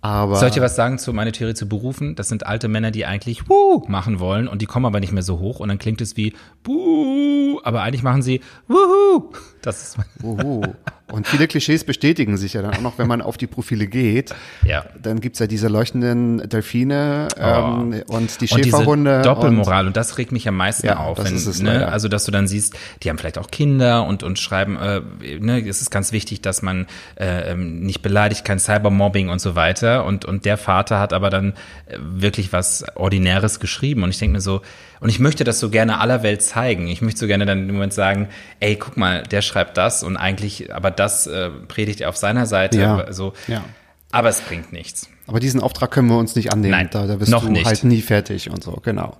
Aber 0.00 0.36
Soll 0.36 0.48
ich 0.48 0.54
dir 0.54 0.62
was 0.62 0.76
sagen 0.76 0.98
zu 0.98 1.12
meiner 1.12 1.32
Theorie 1.32 1.54
zu 1.54 1.68
Berufen? 1.68 2.14
Das 2.14 2.28
sind 2.28 2.46
alte 2.46 2.68
Männer, 2.68 2.90
die 2.90 3.04
eigentlich 3.04 3.48
Wuh 3.48 3.84
machen 3.88 4.20
wollen 4.20 4.46
und 4.46 4.62
die 4.62 4.66
kommen 4.66 4.86
aber 4.86 5.00
nicht 5.00 5.12
mehr 5.12 5.24
so 5.24 5.40
hoch 5.40 5.58
und 5.60 5.68
dann 5.68 5.78
klingt 5.78 6.00
es 6.00 6.16
wie 6.16 6.34
Buh, 6.62 7.60
aber 7.64 7.82
eigentlich 7.82 8.02
machen 8.02 8.22
sie 8.22 8.40
Wuhu. 8.68 9.32
Das 9.60 9.96
ist 9.96 9.98
Uhu. 10.22 10.62
Und 11.10 11.26
viele 11.26 11.48
Klischees 11.48 11.84
bestätigen 11.84 12.36
sich 12.36 12.52
ja 12.52 12.62
dann 12.62 12.74
auch 12.74 12.80
noch, 12.80 12.98
wenn 12.98 13.06
man 13.08 13.22
auf 13.22 13.36
die 13.38 13.46
Profile 13.46 13.86
geht. 13.86 14.34
Ja. 14.64 14.84
Dann 15.00 15.20
gibt's 15.20 15.38
ja 15.38 15.46
diese 15.46 15.68
leuchtenden 15.68 16.48
Delfine 16.48 17.28
ähm, 17.38 18.02
und 18.08 18.40
die 18.40 18.48
Oh. 18.50 18.54
und 18.56 18.64
Schäferhunde. 18.64 19.10
diese 19.18 19.22
Doppelmoral 19.22 19.86
und, 19.86 19.96
das 19.96 20.18
regt 20.18 20.32
mich 20.32 20.46
am 20.48 20.56
meisten 20.56 20.86
Ja, 20.86 20.98
auf, 20.98 21.16
das 21.16 21.26
wenn, 21.26 21.36
ist 21.36 21.46
es 21.46 21.60
ne, 21.62 21.88
also 21.88 22.08
dass 22.08 22.24
du 22.24 22.30
dann 22.30 22.46
siehst, 22.46 22.76
die 23.02 23.08
haben 23.10 23.18
vielleicht 23.18 23.38
auch 23.38 23.50
Kinder 23.50 24.04
und 24.06 24.22
und 24.22 24.38
schreiben, 24.38 24.76
äh, 24.76 25.00
ne, 25.40 25.66
es 25.66 25.80
ist 25.80 25.90
ganz 25.90 26.12
wichtig, 26.12 26.42
dass 26.42 26.62
man 26.62 26.86
äh, 27.18 27.52
ähm, 27.52 27.80
nicht 27.80 28.02
beleidigt, 28.02 28.44
kein 28.44 28.58
Cybermobbing 28.58 29.28
und 29.28 29.40
so 29.40 29.54
weiter 29.56 30.04
und 30.04 30.24
und 30.24 30.44
der 30.44 30.56
Vater 30.58 30.98
hat 31.00 31.12
aber 31.12 31.30
dann 31.30 31.52
äh, 31.86 31.96
wirklich 32.00 32.52
was 32.52 32.84
ordinäres 32.96 33.60
geschrieben 33.60 34.02
und 34.02 34.10
ich 34.10 34.18
denke 34.18 34.34
mir 34.34 34.40
so 34.40 34.60
und 35.00 35.08
ich 35.08 35.18
möchte 35.18 35.44
das 35.44 35.60
so 35.60 35.70
gerne 35.70 36.00
aller 36.00 36.22
Welt 36.22 36.42
zeigen. 36.42 36.88
Ich 36.88 37.02
möchte 37.02 37.20
so 37.20 37.26
gerne 37.26 37.46
dann 37.46 37.68
im 37.68 37.74
Moment 37.74 37.92
sagen, 37.92 38.28
ey, 38.60 38.76
guck 38.76 38.96
mal, 38.96 39.22
der 39.22 39.42
schreibt 39.42 39.76
das 39.76 40.02
und 40.02 40.16
eigentlich, 40.16 40.74
aber 40.74 40.90
das 40.90 41.26
äh, 41.26 41.50
predigt 41.50 42.00
er 42.00 42.08
auf 42.08 42.16
seiner 42.16 42.46
Seite. 42.46 42.80
Ja. 42.80 43.12
So. 43.12 43.32
Ja. 43.46 43.64
Aber 44.10 44.28
es 44.28 44.40
bringt 44.40 44.72
nichts. 44.72 45.08
Aber 45.28 45.40
diesen 45.40 45.60
Auftrag 45.60 45.90
können 45.90 46.08
wir 46.08 46.16
uns 46.18 46.34
nicht 46.34 46.52
annehmen. 46.52 46.72
Nein, 46.72 46.88
da, 46.90 47.06
da 47.06 47.16
bist 47.16 47.30
noch 47.30 47.44
du 47.44 47.50
nicht. 47.50 47.66
halt 47.66 47.84
nie 47.84 48.00
fertig 48.00 48.50
und 48.50 48.64
so, 48.64 48.72
genau. 48.82 49.16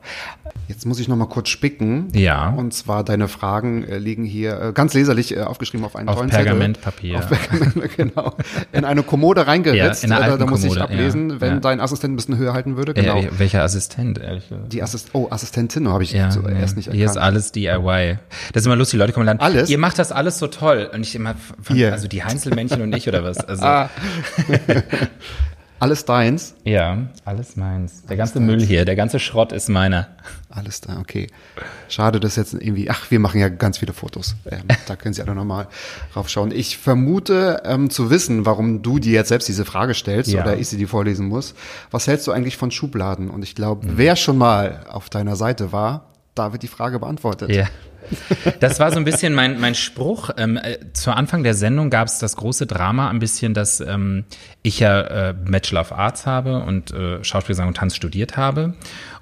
Jetzt 0.66 0.86
muss 0.86 0.98
ich 1.00 1.06
noch 1.08 1.16
mal 1.16 1.26
kurz 1.28 1.50
spicken. 1.50 2.08
Ja. 2.14 2.48
Und 2.50 2.72
zwar 2.74 3.04
deine 3.04 3.28
Fragen 3.28 3.84
äh, 3.84 3.98
liegen 3.98 4.24
hier 4.24 4.60
äh, 4.60 4.72
ganz 4.72 4.94
leserlich 4.94 5.36
äh, 5.36 5.40
aufgeschrieben 5.42 5.84
auf 5.84 5.94
einen 5.96 6.08
Auf 6.08 6.16
tollen 6.16 6.30
Pergamentpapier. 6.30 7.20
Zettel. 7.20 7.38
Auf 7.38 7.48
Pergament, 7.48 7.90
genau. 7.96 8.34
In 8.72 8.84
eine 8.84 9.02
Kommode 9.02 9.46
reingeritzt. 9.46 10.02
Ja, 10.02 10.06
in 10.08 10.12
einer 10.14 10.26
Äh, 10.26 10.30
da, 10.30 10.36
da 10.38 10.46
muss 10.46 10.60
ich 10.64 10.68
Kommode, 10.70 10.84
ablesen, 10.84 11.30
ja, 11.30 11.40
wenn 11.42 11.54
ja. 11.54 11.60
dein 11.60 11.80
Assistent 11.80 12.14
ein 12.14 12.16
bisschen 12.16 12.36
höher 12.38 12.54
halten 12.54 12.76
würde. 12.76 12.94
Genau. 12.94 13.18
Äh, 13.18 13.28
welcher 13.38 13.62
Assistent, 13.62 14.18
ehrlich 14.18 14.48
gesagt? 14.48 14.72
die 14.72 14.82
Assist 14.82 15.10
oh, 15.12 15.28
Assistentin 15.30 15.88
habe 15.88 16.02
ich 16.04 16.12
Ja, 16.12 16.30
zuerst 16.30 16.76
nicht 16.76 16.90
hier 16.90 17.04
ist 17.04 17.16
erkannt. 17.16 17.24
alles 17.34 17.52
DIY. 17.52 18.18
Das 18.54 18.62
ist 18.62 18.66
immer 18.66 18.76
lustig, 18.76 18.92
die 18.92 18.98
Leute 19.00 19.12
kommen 19.12 19.26
dann, 19.26 19.40
Alles? 19.40 19.68
ihr 19.68 19.78
macht 19.78 19.98
das 19.98 20.10
alles 20.12 20.38
so 20.38 20.46
toll. 20.46 20.88
Und 20.92 21.02
ich 21.02 21.14
immer, 21.14 21.34
Hier. 21.70 21.92
also 21.92 22.08
die 22.08 22.24
Heinzelmännchen 22.24 22.80
und 22.80 22.94
ich 22.96 23.06
oder 23.08 23.22
was? 23.24 23.38
Also, 23.38 23.62
Ah. 23.64 23.90
Alles 25.80 26.04
deins. 26.04 26.54
ja, 26.64 27.06
alles 27.24 27.56
meins. 27.56 28.02
Der 28.06 28.16
ganze 28.16 28.40
Müll 28.40 28.60
hier, 28.60 28.84
der 28.84 28.96
ganze 28.96 29.18
Schrott 29.20 29.52
ist 29.52 29.68
meiner. 29.68 30.08
Alles 30.50 30.80
da, 30.80 30.98
okay. 30.98 31.28
Schade, 31.88 32.18
dass 32.18 32.34
jetzt 32.36 32.54
irgendwie, 32.54 32.90
ach, 32.90 33.10
wir 33.10 33.20
machen 33.20 33.40
ja 33.40 33.48
ganz 33.48 33.78
viele 33.78 33.92
Fotos. 33.92 34.34
Ähm, 34.50 34.62
da 34.86 34.96
können 34.96 35.14
Sie 35.14 35.22
alle 35.22 35.34
nochmal 35.34 35.68
raufschauen. 36.16 36.50
Ich 36.50 36.78
vermute 36.78 37.62
ähm, 37.64 37.90
zu 37.90 38.10
wissen, 38.10 38.44
warum 38.44 38.82
du 38.82 38.98
dir 38.98 39.12
jetzt 39.12 39.28
selbst 39.28 39.46
diese 39.48 39.64
Frage 39.64 39.94
stellst 39.94 40.32
Ja. 40.32 40.42
oder 40.42 40.56
ich 40.56 40.68
sie 40.68 40.76
dir 40.78 40.88
vorlesen 40.88 41.28
muss. 41.28 41.54
Was 41.92 42.06
hältst 42.08 42.26
du 42.26 42.32
eigentlich 42.32 42.56
von 42.56 42.70
Schubladen? 42.70 43.30
Und 43.30 43.42
ich 43.42 43.54
glaube, 43.54 43.86
Mhm. 43.86 43.92
wer 43.96 44.16
schon 44.16 44.36
mal 44.38 44.80
auf 44.88 45.08
deiner 45.10 45.36
Seite 45.36 45.70
war, 45.70 46.06
da 46.34 46.52
wird 46.52 46.62
die 46.62 46.68
Frage 46.68 46.98
beantwortet. 46.98 47.50
Ja. 47.54 47.66
Das 48.60 48.80
war 48.80 48.90
so 48.90 48.98
ein 48.98 49.04
bisschen 49.04 49.34
mein, 49.34 49.60
mein 49.60 49.74
Spruch. 49.74 50.30
Ähm, 50.36 50.56
äh, 50.56 50.78
zu 50.92 51.12
Anfang 51.12 51.42
der 51.42 51.54
Sendung 51.54 51.90
gab 51.90 52.08
es 52.08 52.18
das 52.18 52.36
große 52.36 52.66
Drama 52.66 53.08
ein 53.08 53.18
bisschen, 53.18 53.54
dass 53.54 53.80
ähm, 53.80 54.24
ich 54.62 54.80
ja 54.80 55.30
äh, 55.30 55.34
Bachelor 55.34 55.82
of 55.82 55.92
Arts 55.92 56.26
habe 56.26 56.62
und 56.62 56.92
äh, 56.92 57.22
Schauspiel, 57.24 57.54
Gesang 57.54 57.68
und 57.68 57.76
Tanz 57.76 57.96
studiert 57.96 58.36
habe. 58.36 58.74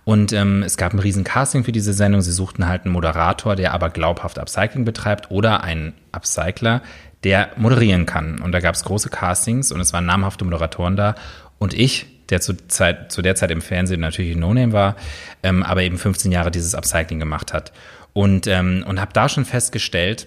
Und 0.05 0.33
ähm, 0.33 0.62
es 0.62 0.77
gab 0.77 0.92
ein 0.92 1.01
riesen 1.01 1.25
Casting 1.25 1.64
für 1.64 1.72
diese 1.72 1.92
Sendung. 1.92 2.20
Sie 2.20 2.31
suchten 2.31 2.68
halt 2.68 2.85
einen 2.85 2.92
Moderator, 2.92 3.57
der 3.57 3.75
aber 3.75 3.90
glaubhaft 3.90 4.38
Upcycling 4.38 4.85
betreibt 4.85 5.33
oder 5.33 5.64
einen 5.64 5.94
Upcycler, 6.12 6.81
der 7.25 7.51
moderieren 7.57 8.07
kann. 8.07 8.40
Und 8.40 8.53
da 8.53 8.61
gab 8.61 8.77
es 8.77 8.85
große 8.85 9.09
Castings 9.09 9.72
und 9.72 9.81
es 9.81 9.92
waren 9.92 10.07
namhafte 10.07 10.44
Moderatoren 10.44 10.94
da. 10.94 11.16
Und 11.59 11.75
ich, 11.75 12.07
der 12.31 12.40
zu, 12.40 12.57
Zeit, 12.68 13.11
zu 13.11 13.20
der 13.20 13.35
Zeit 13.35 13.51
im 13.51 13.61
Fernsehen 13.61 14.01
natürlich 14.01 14.37
No-Name 14.37 14.72
war, 14.72 14.96
ähm, 15.42 15.64
aber 15.64 15.83
eben 15.83 15.99
15 15.99 16.31
Jahre 16.31 16.53
dieses 16.53 16.77
Upcycling 16.77 17.18
gemacht 17.18 17.53
hat. 17.53 17.72
Und, 18.16 18.46
ähm, 18.46 18.83
und 18.88 18.98
habe 18.98 19.12
da 19.12 19.29
schon 19.29 19.44
festgestellt, 19.44 20.26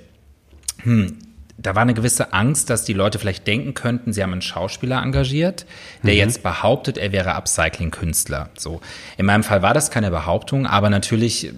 hm, 0.83 1.17
da 1.57 1.73
war 1.73 1.81
eine 1.81 1.95
gewisse 1.95 2.33
Angst, 2.33 2.69
dass 2.69 2.83
die 2.83 2.93
Leute 2.93 3.17
vielleicht 3.17 3.47
denken 3.47 3.73
könnten, 3.73 4.13
sie 4.13 4.21
haben 4.21 4.31
einen 4.31 4.43
Schauspieler 4.43 5.01
engagiert, 5.01 5.65
der 6.03 6.13
jetzt 6.13 6.43
behauptet, 6.43 6.99
er 6.99 7.11
wäre 7.11 7.33
Upcycling-Künstler. 7.33 8.51
So. 8.55 8.79
In 9.17 9.25
meinem 9.25 9.41
Fall 9.41 9.63
war 9.63 9.73
das 9.73 9.89
keine 9.89 10.11
Behauptung, 10.11 10.67
aber 10.67 10.91
natürlich 10.91 11.51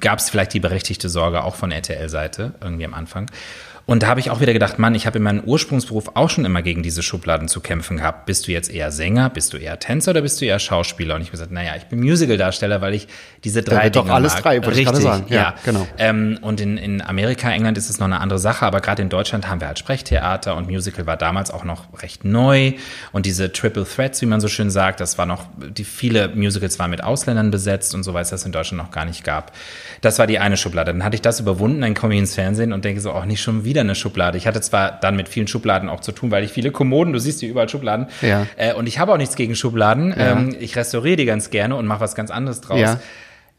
gab 0.00 0.18
es 0.18 0.28
vielleicht 0.28 0.52
die 0.52 0.60
berechtigte 0.60 1.08
Sorge 1.08 1.42
auch 1.42 1.54
von 1.54 1.72
RTL-Seite 1.72 2.52
irgendwie 2.60 2.84
am 2.84 2.92
Anfang. 2.92 3.30
Und 3.86 4.02
da 4.02 4.06
habe 4.06 4.20
ich 4.20 4.30
auch 4.30 4.40
wieder 4.40 4.52
gedacht, 4.52 4.78
Mann, 4.78 4.94
ich 4.94 5.06
habe 5.06 5.18
in 5.18 5.24
meinem 5.24 5.40
Ursprungsberuf 5.40 6.12
auch 6.14 6.30
schon 6.30 6.44
immer 6.44 6.62
gegen 6.62 6.82
diese 6.82 7.02
Schubladen 7.02 7.48
zu 7.48 7.60
kämpfen 7.60 7.98
gehabt. 7.98 8.24
Bist 8.24 8.48
du 8.48 8.52
jetzt 8.52 8.70
eher 8.70 8.90
Sänger, 8.90 9.28
bist 9.28 9.52
du 9.52 9.58
eher 9.58 9.78
Tänzer 9.78 10.12
oder 10.12 10.22
bist 10.22 10.40
du 10.40 10.46
eher 10.46 10.58
Schauspieler? 10.58 11.16
Und 11.16 11.20
ich 11.20 11.28
habe 11.28 11.32
gesagt, 11.32 11.52
naja, 11.52 11.72
ich 11.76 11.84
bin 11.84 12.00
Musical-Darsteller, 12.00 12.80
weil 12.80 12.94
ich 12.94 13.08
diese 13.44 13.62
drei 13.62 13.84
wird 13.84 13.96
doch 13.96 14.04
Dinge 14.04 14.14
alles 14.14 14.34
mag. 14.34 14.42
drei, 14.42 14.54
wollte 14.64 14.70
ich 14.70 14.88
Richtig, 14.88 15.02
gerade 15.02 15.02
sagen. 15.02 15.24
Ja, 15.28 15.36
ja, 15.36 15.54
genau. 15.64 15.86
Ähm, 15.98 16.38
und 16.40 16.60
in, 16.60 16.78
in 16.78 17.02
Amerika, 17.02 17.50
England 17.50 17.76
ist 17.76 17.90
es 17.90 17.98
noch 17.98 18.06
eine 18.06 18.20
andere 18.20 18.38
Sache, 18.38 18.64
aber 18.64 18.80
gerade 18.80 19.02
in 19.02 19.10
Deutschland 19.10 19.48
haben 19.48 19.60
wir 19.60 19.68
halt 19.68 19.78
Sprechtheater 19.78 20.56
und 20.56 20.66
Musical 20.66 21.06
war 21.06 21.18
damals 21.18 21.50
auch 21.50 21.64
noch 21.64 22.02
recht 22.02 22.24
neu. 22.24 22.72
Und 23.12 23.26
diese 23.26 23.52
Triple 23.52 23.84
Threats, 23.84 24.22
wie 24.22 24.26
man 24.26 24.40
so 24.40 24.48
schön 24.48 24.70
sagt, 24.70 25.00
das 25.00 25.18
war 25.18 25.26
noch, 25.26 25.44
die 25.58 25.84
viele 25.84 26.28
Musicals 26.28 26.78
waren 26.78 26.90
mit 26.90 27.04
Ausländern 27.04 27.50
besetzt 27.50 27.94
und 27.94 28.02
so, 28.02 28.14
weil 28.14 28.22
es 28.22 28.30
das 28.30 28.46
in 28.46 28.52
Deutschland 28.52 28.82
noch 28.82 28.92
gar 28.92 29.04
nicht 29.04 29.24
gab. 29.24 29.52
Das 30.00 30.18
war 30.18 30.26
die 30.26 30.38
eine 30.38 30.56
Schublade. 30.56 30.92
Dann 30.92 31.04
hatte 31.04 31.16
ich 31.16 31.22
das 31.22 31.40
überwunden, 31.40 31.82
dann 31.82 31.94
komme 31.94 32.14
ich 32.14 32.20
ins 32.20 32.34
Fernsehen 32.34 32.72
und 32.72 32.84
denke 32.84 33.02
so, 33.02 33.12
auch 33.12 33.26
nicht 33.26 33.42
schon 33.42 33.64
wieder 33.64 33.73
eine 33.80 33.94
Schublade. 33.94 34.38
Ich 34.38 34.46
hatte 34.46 34.60
zwar 34.60 34.90
dann 34.92 35.16
mit 35.16 35.28
vielen 35.28 35.46
Schubladen 35.48 35.88
auch 35.88 36.00
zu 36.00 36.12
tun, 36.12 36.30
weil 36.30 36.44
ich 36.44 36.52
viele 36.52 36.70
Kommoden, 36.70 37.12
du 37.12 37.18
siehst 37.18 37.40
hier 37.40 37.48
überall 37.48 37.68
Schubladen. 37.68 38.06
Ja. 38.22 38.46
Äh, 38.56 38.74
und 38.74 38.86
ich 38.86 38.98
habe 38.98 39.12
auch 39.12 39.16
nichts 39.18 39.36
gegen 39.36 39.54
Schubladen. 39.56 40.10
Ja. 40.10 40.32
Ähm, 40.32 40.54
ich 40.58 40.76
restauriere 40.76 41.16
die 41.16 41.24
ganz 41.24 41.50
gerne 41.50 41.76
und 41.76 41.86
mache 41.86 42.00
was 42.00 42.14
ganz 42.14 42.30
anderes 42.30 42.60
draus. 42.60 42.80
Ja. 42.80 43.00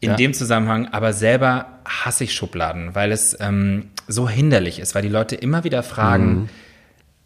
In 0.00 0.10
Ja. 0.10 0.16
dem 0.16 0.34
Zusammenhang, 0.34 0.88
aber 0.92 1.12
selber 1.14 1.66
hasse 1.86 2.24
ich 2.24 2.34
Schubladen, 2.34 2.94
weil 2.94 3.12
es 3.12 3.36
ähm, 3.40 3.88
so 4.08 4.28
hinderlich 4.28 4.78
ist, 4.78 4.94
weil 4.94 5.02
die 5.02 5.08
Leute 5.08 5.36
immer 5.36 5.64
wieder 5.64 5.82
fragen, 5.82 6.34
Mhm. 6.34 6.48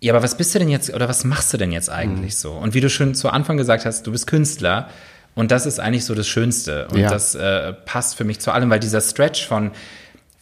ja, 0.01 0.13
aber 0.13 0.23
was 0.23 0.37
bist 0.37 0.55
du 0.55 0.61
denn 0.61 0.69
jetzt 0.69 0.95
oder 0.95 1.09
was 1.09 1.25
machst 1.25 1.53
du 1.53 1.57
denn 1.57 1.73
jetzt 1.73 1.91
eigentlich 1.91 2.35
Mhm. 2.35 2.39
so? 2.39 2.53
Und 2.53 2.73
wie 2.75 2.81
du 2.81 2.89
schon 2.89 3.15
zu 3.15 3.29
Anfang 3.31 3.57
gesagt 3.57 3.85
hast, 3.87 4.07
du 4.07 4.13
bist 4.13 4.29
Künstler 4.29 4.89
und 5.35 5.51
das 5.51 5.67
ist 5.67 5.81
eigentlich 5.81 6.05
so 6.05 6.15
das 6.15 6.29
Schönste 6.29 6.87
und 6.93 6.99
Ja. 6.99 7.11
das 7.11 7.35
äh, 7.35 7.73
passt 7.73 8.15
für 8.17 8.25
mich 8.25 8.39
zu 8.39 8.53
allem, 8.53 8.71
weil 8.71 8.79
dieser 8.81 9.01
Stretch 9.01 9.47
von 9.47 9.73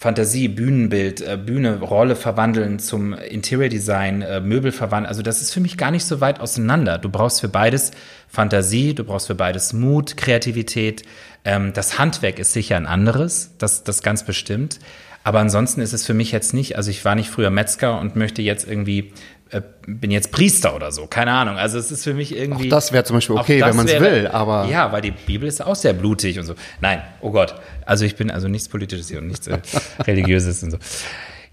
Fantasie, 0.00 0.46
Bühnenbild, 0.46 1.20
äh, 1.22 1.36
Bühne, 1.36 1.80
Rolle 1.80 2.14
verwandeln 2.14 2.78
zum 2.78 3.14
Interior 3.14 3.68
Design, 3.68 4.22
äh, 4.22 4.40
Möbel 4.40 4.70
verwandeln. 4.70 5.08
Also 5.08 5.22
das 5.22 5.42
ist 5.42 5.52
für 5.52 5.58
mich 5.58 5.76
gar 5.76 5.90
nicht 5.90 6.04
so 6.04 6.20
weit 6.20 6.38
auseinander. 6.38 6.98
Du 6.98 7.08
brauchst 7.08 7.40
für 7.40 7.48
beides 7.48 7.90
Fantasie, 8.28 8.94
du 8.94 9.02
brauchst 9.02 9.26
für 9.26 9.34
beides 9.34 9.72
Mut, 9.72 10.16
Kreativität. 10.16 11.02
Ähm, 11.44 11.72
das 11.72 11.98
Handwerk 11.98 12.38
ist 12.38 12.52
sicher 12.52 12.76
ein 12.76 12.86
anderes, 12.86 13.56
das, 13.58 13.82
das 13.82 14.04
ganz 14.04 14.24
bestimmt. 14.24 14.78
Aber 15.24 15.40
ansonsten 15.40 15.80
ist 15.80 15.92
es 15.92 16.06
für 16.06 16.14
mich 16.14 16.30
jetzt 16.30 16.54
nicht, 16.54 16.76
also 16.76 16.90
ich 16.90 17.04
war 17.04 17.16
nicht 17.16 17.28
früher 17.28 17.50
Metzger 17.50 17.98
und 17.98 18.14
möchte 18.14 18.40
jetzt 18.40 18.68
irgendwie, 18.68 19.12
äh, 19.50 19.62
bin 19.86 20.10
jetzt 20.10 20.30
Priester 20.32 20.74
oder 20.76 20.92
so, 20.92 21.06
keine 21.06 21.32
Ahnung. 21.32 21.56
Also 21.56 21.78
es 21.78 21.90
ist 21.90 22.04
für 22.04 22.14
mich 22.14 22.36
irgendwie. 22.36 22.66
Auch 22.68 22.70
das 22.70 22.92
wäre 22.92 23.04
zum 23.04 23.16
Beispiel 23.16 23.36
okay, 23.36 23.60
wenn 23.62 23.76
man 23.76 23.86
es 23.88 24.00
will, 24.00 24.26
aber. 24.28 24.66
Ja, 24.70 24.92
weil 24.92 25.00
die 25.02 25.10
Bibel 25.12 25.48
ist 25.48 25.64
auch 25.64 25.74
sehr 25.76 25.92
blutig 25.92 26.38
und 26.38 26.44
so. 26.44 26.54
Nein, 26.80 27.02
oh 27.20 27.30
Gott. 27.30 27.54
Also 27.86 28.04
ich 28.04 28.16
bin 28.16 28.30
also 28.30 28.48
nichts 28.48 28.68
Politisches 28.68 29.08
hier 29.08 29.18
und 29.18 29.28
nichts 29.28 29.46
äh, 29.46 29.58
Religiöses 30.06 30.62
und 30.62 30.72
so. 30.72 30.78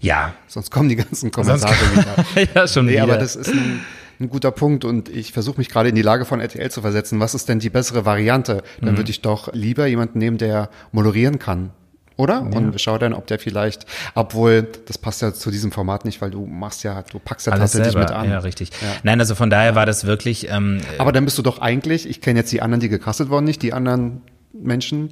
Ja. 0.00 0.34
Sonst 0.46 0.70
kommen 0.70 0.88
die 0.88 0.96
ganzen 0.96 1.30
Kommentare 1.30 1.74
wieder. 2.34 2.48
ja, 2.54 2.68
schon 2.68 2.86
Nee, 2.86 2.92
wieder. 2.92 3.02
aber 3.04 3.16
das 3.16 3.34
ist 3.36 3.48
ein, 3.48 3.80
ein 4.20 4.28
guter 4.28 4.50
Punkt 4.50 4.84
und 4.84 5.08
ich 5.08 5.32
versuche 5.32 5.58
mich 5.58 5.68
gerade 5.70 5.88
in 5.88 5.94
die 5.94 6.02
Lage 6.02 6.24
von 6.26 6.40
RTL 6.40 6.70
zu 6.70 6.82
versetzen. 6.82 7.18
Was 7.20 7.34
ist 7.34 7.48
denn 7.48 7.58
die 7.60 7.70
bessere 7.70 8.04
Variante? 8.04 8.62
Dann 8.80 8.92
Mhm. 8.94 8.96
würde 8.98 9.10
ich 9.10 9.22
doch 9.22 9.52
lieber 9.54 9.86
jemanden 9.86 10.18
nehmen, 10.18 10.36
der 10.38 10.68
moderieren 10.92 11.38
kann. 11.38 11.70
Oder? 12.18 12.40
Und 12.40 12.80
schau 12.80 12.96
dann, 12.96 13.12
ob 13.12 13.26
der 13.26 13.38
vielleicht, 13.38 13.84
obwohl, 14.14 14.66
das 14.86 14.96
passt 14.96 15.20
ja 15.20 15.34
zu 15.34 15.50
diesem 15.50 15.70
Format 15.70 16.04
nicht, 16.06 16.22
weil 16.22 16.30
du 16.30 16.46
machst 16.46 16.82
ja, 16.82 17.02
du 17.02 17.18
packst 17.18 17.46
ja 17.46 17.52
alles 17.52 17.72
tatsächlich 17.72 17.92
selber. 17.92 18.08
mit 18.08 18.16
an. 18.16 18.30
Ja, 18.30 18.38
richtig. 18.38 18.70
Nein, 19.02 19.20
also 19.20 19.34
von 19.34 19.50
daher 19.50 19.74
war 19.74 19.84
das 19.84 20.06
wirklich, 20.06 20.48
ähm, 20.50 20.80
Aber 20.98 21.12
dann 21.12 21.26
bist 21.26 21.36
du 21.36 21.42
doch 21.42 21.58
eigentlich, 21.60 22.08
ich 22.08 22.22
kenne 22.22 22.38
jetzt 22.40 22.50
die 22.52 22.62
anderen, 22.62 22.80
die 22.80 22.88
gecastet 22.88 23.28
worden, 23.28 23.44
nicht 23.44 23.60
die 23.62 23.74
anderen 23.74 24.22
Menschen, 24.54 25.10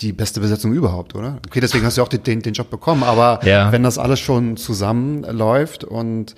die 0.00 0.12
beste 0.12 0.40
Besetzung 0.40 0.72
überhaupt, 0.72 1.14
oder? 1.14 1.38
Okay, 1.46 1.60
deswegen 1.60 1.84
hast 1.84 1.96
du 1.98 2.02
auch 2.02 2.08
den, 2.08 2.24
den, 2.24 2.42
den 2.42 2.54
Job 2.54 2.70
bekommen, 2.70 3.04
aber 3.04 3.38
Ja. 3.44 3.70
wenn 3.70 3.84
das 3.84 3.98
alles 3.98 4.18
schon 4.18 4.56
zusammenläuft 4.56 5.84
und 5.84 6.34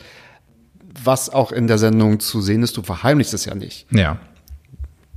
was 1.03 1.31
auch 1.31 1.51
in 1.51 1.67
der 1.67 1.79
Sendung 1.79 2.21
zu 2.21 2.41
sehen 2.43 2.63
ist, 2.63 2.77
du 2.77 2.83
verheimlichst 2.83 3.33
es 3.35 3.47
ja 3.47 3.55
nicht. 3.55 3.87
ja. 3.91 4.19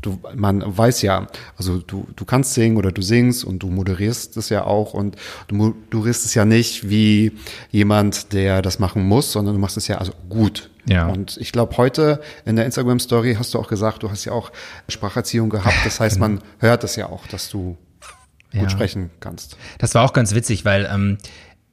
Du, 0.02 0.20
man 0.36 0.64
weiß 0.66 1.02
ja, 1.02 1.26
also 1.58 1.80
du, 1.80 2.08
du 2.16 2.24
kannst 2.24 2.54
singen 2.54 2.78
oder 2.78 2.92
du 2.92 3.02
singst 3.02 3.44
und 3.44 3.60
du 3.60 3.68
moderierst 3.70 4.38
es 4.38 4.50
ja 4.50 4.64
auch 4.64 4.94
und 4.94 5.16
du 5.48 5.56
moderierst 5.56 6.24
es 6.26 6.36
ja 6.36 6.46
nicht 6.46 6.88
wie 6.90 7.32
jemand, 7.72 8.32
der 8.32 8.62
das 8.62 8.78
machen 8.78 9.04
muss, 9.04 9.32
sondern 9.32 9.56
du 9.56 9.60
machst 9.60 9.76
es 9.76 9.88
ja 9.88 9.98
also 9.98 10.12
gut. 10.30 10.70
Ja. 10.88 11.08
Und 11.08 11.38
ich 11.38 11.52
glaube, 11.52 11.76
heute 11.78 12.22
in 12.46 12.56
der 12.56 12.66
Instagram-Story 12.66 13.36
hast 13.40 13.54
du 13.56 13.60
auch 13.60 13.68
gesagt, 13.68 14.04
du 14.04 14.12
hast 14.12 14.24
ja 14.24 14.34
auch 14.34 14.52
Spracherziehung 14.88 15.50
gehabt. 15.50 15.78
Das 15.84 16.00
heißt, 16.00 16.20
man 16.20 16.42
hört 16.60 16.84
es 16.84 16.96
ja 16.96 17.08
auch, 17.08 17.26
dass 17.28 17.50
du 17.50 17.76
gut 18.54 18.62
Ja. 18.62 18.70
sprechen 18.70 19.10
kannst. 19.20 19.58
Das 19.80 19.94
war 19.96 20.06
auch 20.06 20.14
ganz 20.14 20.34
witzig, 20.34 20.64
weil 20.64 20.88
ähm, 20.92 21.18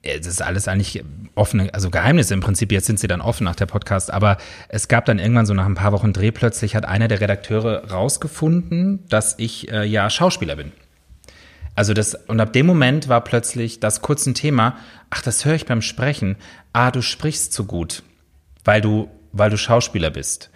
das 0.05 0.27
ist 0.27 0.43
alles 0.43 0.69
eigentlich 0.69 1.03
offene, 1.35 1.73
also 1.73 1.90
Geheimnisse 1.90 2.35
im 2.35 2.40
Prinzip. 2.40 2.73
Jetzt 2.73 2.87
sind 2.87 2.99
sie 2.99 3.07
dann 3.07 3.21
offen 3.21 3.45
nach 3.45 3.57
der 3.57 3.67
Podcast. 3.67 4.12
Aber 4.12 4.37
es 4.69 4.88
gab 4.88 5.05
dann 5.07 5.19
irgendwann 5.19 5.47
so 5.47 5.55
nach 5.55 5.67
ein 5.67 5.75
paar 5.75 5.93
Wochen 5.93 6.12
Dreh 6.12 6.31
plötzlich 6.31 6.77
hat 6.77 6.85
einer 6.85 7.09
der 7.09 7.21
Redakteure 7.21 7.90
rausgefunden, 7.90 9.05
dass 9.09 9.35
ich 9.38 9.71
äh, 9.73 9.85
ja 9.85 10.09
Schauspieler 10.11 10.57
bin. 10.57 10.73
Also 11.75 11.93
das, 11.93 12.14
und 12.14 12.40
ab 12.40 12.53
dem 12.53 12.67
Moment 12.67 13.09
war 13.09 13.23
plötzlich 13.23 13.81
das 13.81 14.01
kurz 14.01 14.27
ein 14.27 14.35
Thema, 14.35 14.77
ach, 15.11 15.23
das 15.23 15.45
höre 15.45 15.55
ich 15.55 15.67
beim 15.67 15.83
Sprechen. 15.83 16.37
Ah, 16.73 16.90
du 16.90 17.03
sprichst 17.03 17.53
so 17.53 17.64
gut, 17.64 18.03
weil 18.64 18.81
du, 18.81 19.09
weil 19.33 19.51
du 19.51 19.57
Schauspieler 19.57 20.11
bist. 20.11 20.51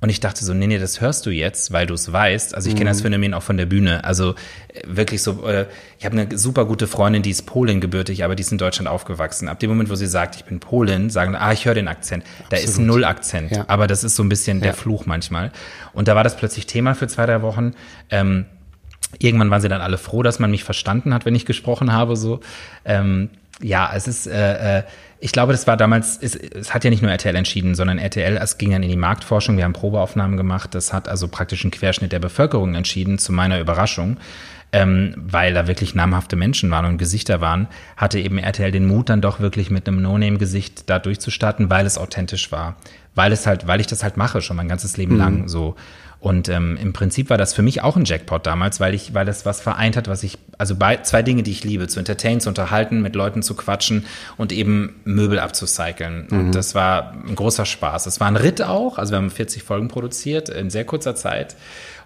Und 0.00 0.10
ich 0.10 0.20
dachte 0.20 0.44
so, 0.44 0.54
nee, 0.54 0.68
nee, 0.68 0.78
das 0.78 1.00
hörst 1.00 1.26
du 1.26 1.30
jetzt, 1.30 1.72
weil 1.72 1.86
du 1.86 1.94
es 1.94 2.12
weißt. 2.12 2.54
Also 2.54 2.70
ich 2.70 2.76
kenne 2.76 2.90
das 2.90 3.00
Phänomen 3.00 3.34
auch 3.34 3.42
von 3.42 3.56
der 3.56 3.66
Bühne. 3.66 4.04
Also 4.04 4.36
äh, 4.68 4.82
wirklich 4.86 5.22
so, 5.22 5.44
äh, 5.44 5.66
ich 5.98 6.04
habe 6.06 6.20
eine 6.20 6.38
super 6.38 6.66
gute 6.66 6.86
Freundin, 6.86 7.22
die 7.22 7.30
ist 7.30 7.46
Polin 7.46 7.80
gebürtig, 7.80 8.22
aber 8.22 8.36
die 8.36 8.42
ist 8.42 8.52
in 8.52 8.58
Deutschland 8.58 8.88
aufgewachsen. 8.88 9.48
Ab 9.48 9.58
dem 9.58 9.70
Moment, 9.70 9.90
wo 9.90 9.96
sie 9.96 10.06
sagt, 10.06 10.36
ich 10.36 10.44
bin 10.44 10.60
Polin, 10.60 11.10
sagen, 11.10 11.34
ah, 11.34 11.52
ich 11.52 11.64
höre 11.64 11.74
den 11.74 11.88
Akzent. 11.88 12.22
Da 12.48 12.58
ist 12.58 12.78
null 12.78 13.04
Akzent. 13.04 13.50
Ja. 13.50 13.64
Aber 13.66 13.88
das 13.88 14.04
ist 14.04 14.14
so 14.14 14.22
ein 14.22 14.28
bisschen 14.28 14.60
der 14.60 14.70
Ja. 14.70 14.74
Fluch 14.74 15.04
manchmal. 15.06 15.50
Und 15.92 16.06
da 16.06 16.14
war 16.14 16.22
das 16.22 16.36
plötzlich 16.36 16.66
Thema 16.66 16.94
für 16.94 17.08
zwei, 17.08 17.26
drei 17.26 17.42
Wochen. 17.42 17.74
Ähm, 18.10 18.46
Irgendwann 19.18 19.50
waren 19.50 19.62
sie 19.62 19.68
dann 19.68 19.80
alle 19.80 19.96
froh, 19.96 20.22
dass 20.22 20.38
man 20.38 20.50
mich 20.50 20.64
verstanden 20.64 21.14
hat, 21.14 21.24
wenn 21.24 21.34
ich 21.34 21.46
gesprochen 21.46 21.94
habe. 21.94 22.14
So, 22.14 22.40
ähm, 22.84 23.30
ja, 23.62 23.90
es 23.94 24.06
ist, 24.06 24.26
äh, 24.26 24.80
äh, 24.80 24.82
ich 25.20 25.32
glaube, 25.32 25.52
das 25.52 25.66
war 25.66 25.76
damals, 25.76 26.18
es, 26.20 26.36
es 26.36 26.72
hat 26.72 26.84
ja 26.84 26.90
nicht 26.90 27.02
nur 27.02 27.10
RTL 27.10 27.34
entschieden, 27.34 27.74
sondern 27.74 27.98
RTL, 27.98 28.36
es 28.36 28.58
ging 28.58 28.70
dann 28.70 28.82
in 28.82 28.88
die 28.88 28.96
Marktforschung. 28.96 29.56
Wir 29.56 29.64
haben 29.64 29.72
Probeaufnahmen 29.72 30.36
gemacht. 30.36 30.74
Das 30.74 30.92
hat 30.92 31.08
also 31.08 31.28
praktisch 31.28 31.64
einen 31.64 31.72
Querschnitt 31.72 32.12
der 32.12 32.20
Bevölkerung 32.20 32.74
entschieden, 32.74 33.18
zu 33.18 33.32
meiner 33.32 33.58
Überraschung. 33.58 34.18
Ähm, 34.70 35.14
weil 35.16 35.54
da 35.54 35.66
wirklich 35.66 35.94
namhafte 35.94 36.36
Menschen 36.36 36.70
waren 36.70 36.84
und 36.84 36.98
Gesichter 36.98 37.40
waren, 37.40 37.68
hatte 37.96 38.18
eben 38.18 38.36
RTL 38.36 38.70
den 38.70 38.86
Mut, 38.86 39.08
dann 39.08 39.22
doch 39.22 39.40
wirklich 39.40 39.70
mit 39.70 39.88
einem 39.88 40.02
No-Name-Gesicht 40.02 40.90
da 40.90 40.98
durchzustarten, 40.98 41.70
weil 41.70 41.86
es 41.86 41.96
authentisch 41.96 42.52
war. 42.52 42.76
Weil 43.14 43.32
es 43.32 43.46
halt, 43.46 43.66
weil 43.66 43.80
ich 43.80 43.86
das 43.86 44.02
halt 44.02 44.18
mache, 44.18 44.42
schon 44.42 44.58
mein 44.58 44.68
ganzes 44.68 44.98
Leben 44.98 45.16
lang 45.16 45.48
so. 45.48 45.74
Und 46.20 46.48
ähm, 46.48 46.76
im 46.80 46.92
Prinzip 46.92 47.30
war 47.30 47.38
das 47.38 47.54
für 47.54 47.62
mich 47.62 47.82
auch 47.82 47.96
ein 47.96 48.04
Jackpot 48.04 48.44
damals, 48.44 48.80
weil 48.80 48.92
ich, 48.92 49.14
weil 49.14 49.24
das 49.24 49.46
was 49.46 49.60
vereint 49.60 49.96
hat, 49.96 50.08
was 50.08 50.24
ich, 50.24 50.36
also 50.58 50.74
bei, 50.74 50.96
zwei 50.98 51.22
Dinge, 51.22 51.44
die 51.44 51.52
ich 51.52 51.62
liebe, 51.62 51.86
zu 51.86 52.00
entertainen, 52.00 52.40
zu 52.40 52.48
unterhalten, 52.48 53.02
mit 53.02 53.14
Leuten 53.14 53.42
zu 53.42 53.54
quatschen 53.54 54.04
und 54.36 54.52
eben 54.52 54.96
Möbel 55.04 55.38
abzucyceln. 55.38 56.28
Und 56.28 56.52
das 56.52 56.74
war 56.74 57.12
ein 57.12 57.36
großer 57.36 57.66
Spaß. 57.66 58.06
Es 58.06 58.18
war 58.18 58.26
ein 58.26 58.36
Ritt 58.36 58.62
auch, 58.62 58.98
also 58.98 59.12
wir 59.12 59.18
haben 59.18 59.30
40 59.30 59.62
Folgen 59.62 59.88
produziert 59.88 60.48
in 60.48 60.70
sehr 60.70 60.84
kurzer 60.84 61.14
Zeit. 61.14 61.54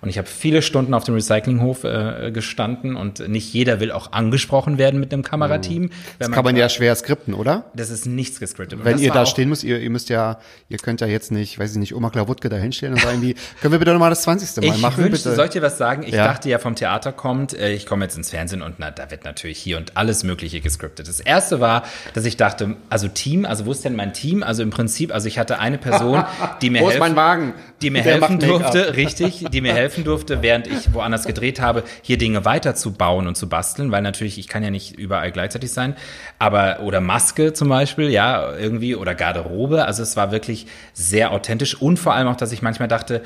Und 0.02 0.08
ich 0.08 0.18
habe 0.18 0.26
viele 0.26 0.62
Stunden 0.62 0.94
auf 0.94 1.04
dem 1.04 1.14
Recyclinghof 1.14 1.84
äh, 1.84 2.32
gestanden 2.32 2.96
und 2.96 3.28
nicht 3.28 3.54
jeder 3.54 3.78
will 3.78 3.92
auch 3.92 4.10
angesprochen 4.10 4.76
werden 4.76 4.98
mit 4.98 5.12
einem 5.12 5.22
Kamerateam. 5.22 5.90
Das 6.18 6.32
kann 6.32 6.44
man 6.44 6.56
ja 6.56 6.68
schwer 6.68 6.94
skripten, 6.96 7.34
oder? 7.34 7.70
das 7.76 7.90
ist 7.90 8.04
nichts 8.04 8.40
gescriptet. 8.40 8.80
Und 8.80 8.84
Wenn 8.84 8.98
ihr 8.98 9.12
da 9.12 9.26
stehen 9.26 9.48
müsst, 9.48 9.62
ihr, 9.62 9.78
ihr 9.78 9.90
müsst 9.90 10.08
ja, 10.08 10.40
ihr 10.68 10.78
könnt 10.78 11.00
ja 11.00 11.06
jetzt 11.06 11.30
nicht, 11.30 11.56
weiß 11.56 11.70
ich 11.70 11.78
nicht, 11.78 11.94
Oma 11.94 12.10
Klawutke 12.10 12.48
da 12.48 12.56
hinstellen 12.56 12.94
und 12.94 13.00
sagen 13.00 13.22
wie, 13.22 13.36
können 13.60 13.70
wir 13.70 13.78
bitte 13.78 13.92
nochmal 14.02 14.10
das 14.10 14.22
20. 14.22 14.56
Mal 14.66 14.74
Ich 14.74 14.82
machen, 14.82 15.04
wünschte, 15.04 15.28
bitte? 15.28 15.36
soll 15.36 15.44
ich 15.46 15.50
dir 15.52 15.62
was 15.62 15.78
sagen? 15.78 16.02
Ich 16.02 16.14
Ja. 16.14 16.24
dachte 16.24 16.48
ja, 16.48 16.58
vom 16.58 16.74
Theater 16.74 17.12
kommt, 17.12 17.54
äh, 17.54 17.72
ich 17.72 17.86
komme 17.86 18.04
jetzt 18.04 18.16
ins 18.16 18.30
Fernsehen 18.30 18.60
und 18.62 18.74
na, 18.78 18.90
da 18.90 19.10
wird 19.10 19.24
natürlich 19.24 19.58
hier 19.58 19.76
und 19.76 19.96
alles 19.96 20.24
Mögliche 20.24 20.60
gescriptet. 20.60 21.06
Das 21.08 21.20
erste 21.20 21.60
war, 21.60 21.84
dass 22.14 22.24
ich 22.24 22.36
dachte, 22.36 22.76
also 22.90 23.08
Team, 23.08 23.44
also 23.44 23.66
wo 23.66 23.72
ist 23.72 23.84
denn 23.84 23.94
mein 23.94 24.12
Team? 24.12 24.42
Also 24.42 24.62
im 24.62 24.70
Prinzip, 24.70 25.14
also 25.14 25.28
ich 25.28 25.38
hatte 25.38 25.58
eine 25.60 25.78
Person, 25.78 26.24
die 26.62 26.70
mir 26.70 26.80
helfen, 26.80 26.98
mein 26.98 27.16
Wagen? 27.16 27.54
die 27.80 27.90
mir 27.90 28.02
Der 28.02 28.14
helfen 28.14 28.40
durfte, 28.40 28.96
richtig, 28.96 29.44
die 29.52 29.60
mir 29.60 29.74
helfen 29.74 30.04
durfte, 30.04 30.42
während 30.42 30.66
ich 30.66 30.92
woanders 30.92 31.24
gedreht 31.24 31.60
habe, 31.60 31.84
hier 32.02 32.18
Dinge 32.18 32.44
weiterzubauen 32.44 33.26
und 33.28 33.36
zu 33.36 33.48
basteln, 33.48 33.92
weil 33.92 34.02
natürlich, 34.02 34.38
ich 34.38 34.48
kann 34.48 34.62
ja 34.64 34.70
nicht 34.70 34.98
überall 34.98 35.30
gleichzeitig 35.30 35.72
sein, 35.72 35.94
aber, 36.38 36.80
oder 36.80 37.00
Maske 37.00 37.52
zum 37.52 37.68
Beispiel, 37.68 38.08
ja, 38.10 38.52
irgendwie, 38.56 38.96
oder 38.96 39.14
Garderobe, 39.14 39.84
also 39.84 40.02
es 40.02 40.16
war 40.16 40.32
wirklich 40.32 40.66
sehr 40.92 41.30
authentisch 41.32 41.80
und 41.80 41.98
vor 41.98 42.14
allem 42.14 42.28
auch, 42.28 42.36
dass 42.36 42.52
ich 42.52 42.62
manchmal 42.62 42.88
dachte, 42.88 43.22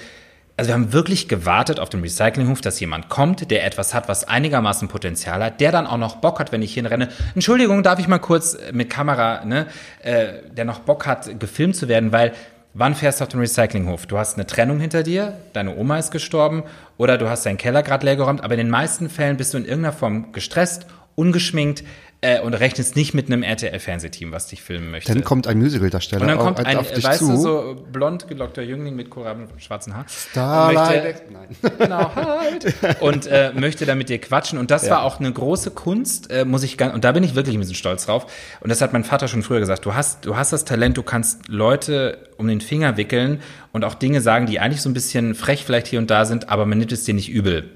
also 0.56 0.68
wir 0.68 0.74
haben 0.74 0.92
wirklich 0.92 1.28
gewartet 1.28 1.78
auf 1.80 1.90
dem 1.90 2.00
Recyclinghof, 2.02 2.62
dass 2.62 2.80
jemand 2.80 3.10
kommt, 3.10 3.50
der 3.50 3.64
etwas 3.66 3.92
hat, 3.92 4.08
was 4.08 4.26
einigermaßen 4.26 4.88
Potenzial 4.88 5.44
hat, 5.44 5.60
der 5.60 5.70
dann 5.70 5.86
auch 5.86 5.98
noch 5.98 6.16
Bock 6.16 6.40
hat, 6.40 6.50
wenn 6.50 6.62
ich 6.62 6.72
hinrenne. 6.72 7.08
Entschuldigung, 7.34 7.82
darf 7.82 7.98
ich 7.98 8.08
mal 8.08 8.18
kurz 8.18 8.54
äh, 8.54 8.72
mit 8.72 8.88
Kamera, 8.88 9.44
ne, 9.44 9.66
äh, 10.02 10.28
der 10.50 10.64
noch 10.64 10.80
Bock 10.80 11.06
hat, 11.06 11.38
gefilmt 11.38 11.76
zu 11.76 11.88
werden, 11.88 12.10
weil 12.10 12.32
wann 12.72 12.94
fährst 12.94 13.20
du 13.20 13.24
auf 13.24 13.28
den 13.28 13.40
Recyclinghof? 13.40 14.06
Du 14.06 14.16
hast 14.16 14.36
eine 14.36 14.46
Trennung 14.46 14.80
hinter 14.80 15.02
dir, 15.02 15.34
deine 15.52 15.76
Oma 15.76 15.98
ist 15.98 16.10
gestorben 16.10 16.62
oder 16.96 17.18
du 17.18 17.28
hast 17.28 17.44
deinen 17.44 17.58
Keller 17.58 17.82
gerade 17.82 18.06
leergeräumt, 18.06 18.42
aber 18.42 18.54
in 18.54 18.58
den 18.58 18.70
meisten 18.70 19.10
Fällen 19.10 19.36
bist 19.36 19.52
du 19.52 19.58
in 19.58 19.66
irgendeiner 19.66 19.92
Form 19.92 20.32
gestresst, 20.32 20.86
ungeschminkt 21.16 21.84
äh, 22.22 22.40
und 22.40 22.54
rechnest 22.54 22.96
nicht 22.96 23.14
mit 23.14 23.26
einem 23.26 23.42
RTL-Fernsehteam, 23.42 24.32
was 24.32 24.46
dich 24.46 24.62
filmen 24.62 24.90
möchte. 24.90 25.12
Dann 25.12 25.22
kommt 25.22 25.46
ein 25.46 25.58
Musical-Darsteller 25.58 26.22
Und 26.22 26.28
dann 26.28 26.38
kommt 26.38 26.64
ein, 26.64 26.78
weißt 26.78 27.18
zu. 27.18 27.28
du, 27.28 27.36
so 27.36 27.86
blond 27.92 28.26
gelockter 28.26 28.62
Jüngling 28.62 28.96
mit 28.96 29.10
korabeln 29.10 29.48
schwarzen 29.58 29.94
Haar. 29.94 30.06
Starlight. 30.08 31.22
Und 31.28 31.34
möchte, 31.34 31.58
Nein. 31.60 31.72
genau, 31.78 32.14
halt. 32.14 32.74
Und 33.00 33.26
äh, 33.26 33.52
möchte 33.54 33.84
da 33.86 33.94
mit 33.94 34.08
dir 34.08 34.18
quatschen. 34.18 34.58
Und 34.58 34.70
das 34.70 34.88
war 34.88 35.02
auch 35.02 35.20
eine 35.20 35.32
große 35.32 35.72
Kunst, 35.72 36.30
äh, 36.30 36.44
muss 36.44 36.62
ich 36.62 36.78
ganz, 36.78 36.94
und 36.94 37.04
da 37.04 37.12
bin 37.12 37.22
ich 37.22 37.34
wirklich 37.34 37.56
ein 37.56 37.60
bisschen 37.60 37.74
stolz 37.74 38.06
drauf. 38.06 38.26
Und 38.60 38.70
das 38.70 38.80
hat 38.80 38.92
mein 38.92 39.04
Vater 39.04 39.28
schon 39.28 39.42
früher 39.42 39.60
gesagt. 39.60 39.84
Du 39.84 39.94
hast, 39.94 40.24
du 40.24 40.36
hast 40.36 40.52
das 40.52 40.64
Talent, 40.64 40.96
du 40.96 41.02
kannst 41.02 41.48
Leute 41.48 42.26
um 42.38 42.48
den 42.48 42.60
Finger 42.60 42.96
wickeln 42.96 43.40
und 43.72 43.84
auch 43.84 43.94
Dinge 43.94 44.20
sagen, 44.20 44.46
die 44.46 44.60
eigentlich 44.60 44.82
so 44.82 44.88
ein 44.88 44.94
bisschen 44.94 45.34
frech 45.34 45.64
vielleicht 45.64 45.86
hier 45.86 45.98
und 45.98 46.10
da 46.10 46.24
sind, 46.24 46.48
aber 46.48 46.66
man 46.66 46.78
nimmt 46.78 46.92
es 46.92 47.04
dir 47.04 47.14
nicht 47.14 47.28
übel. 47.28 47.70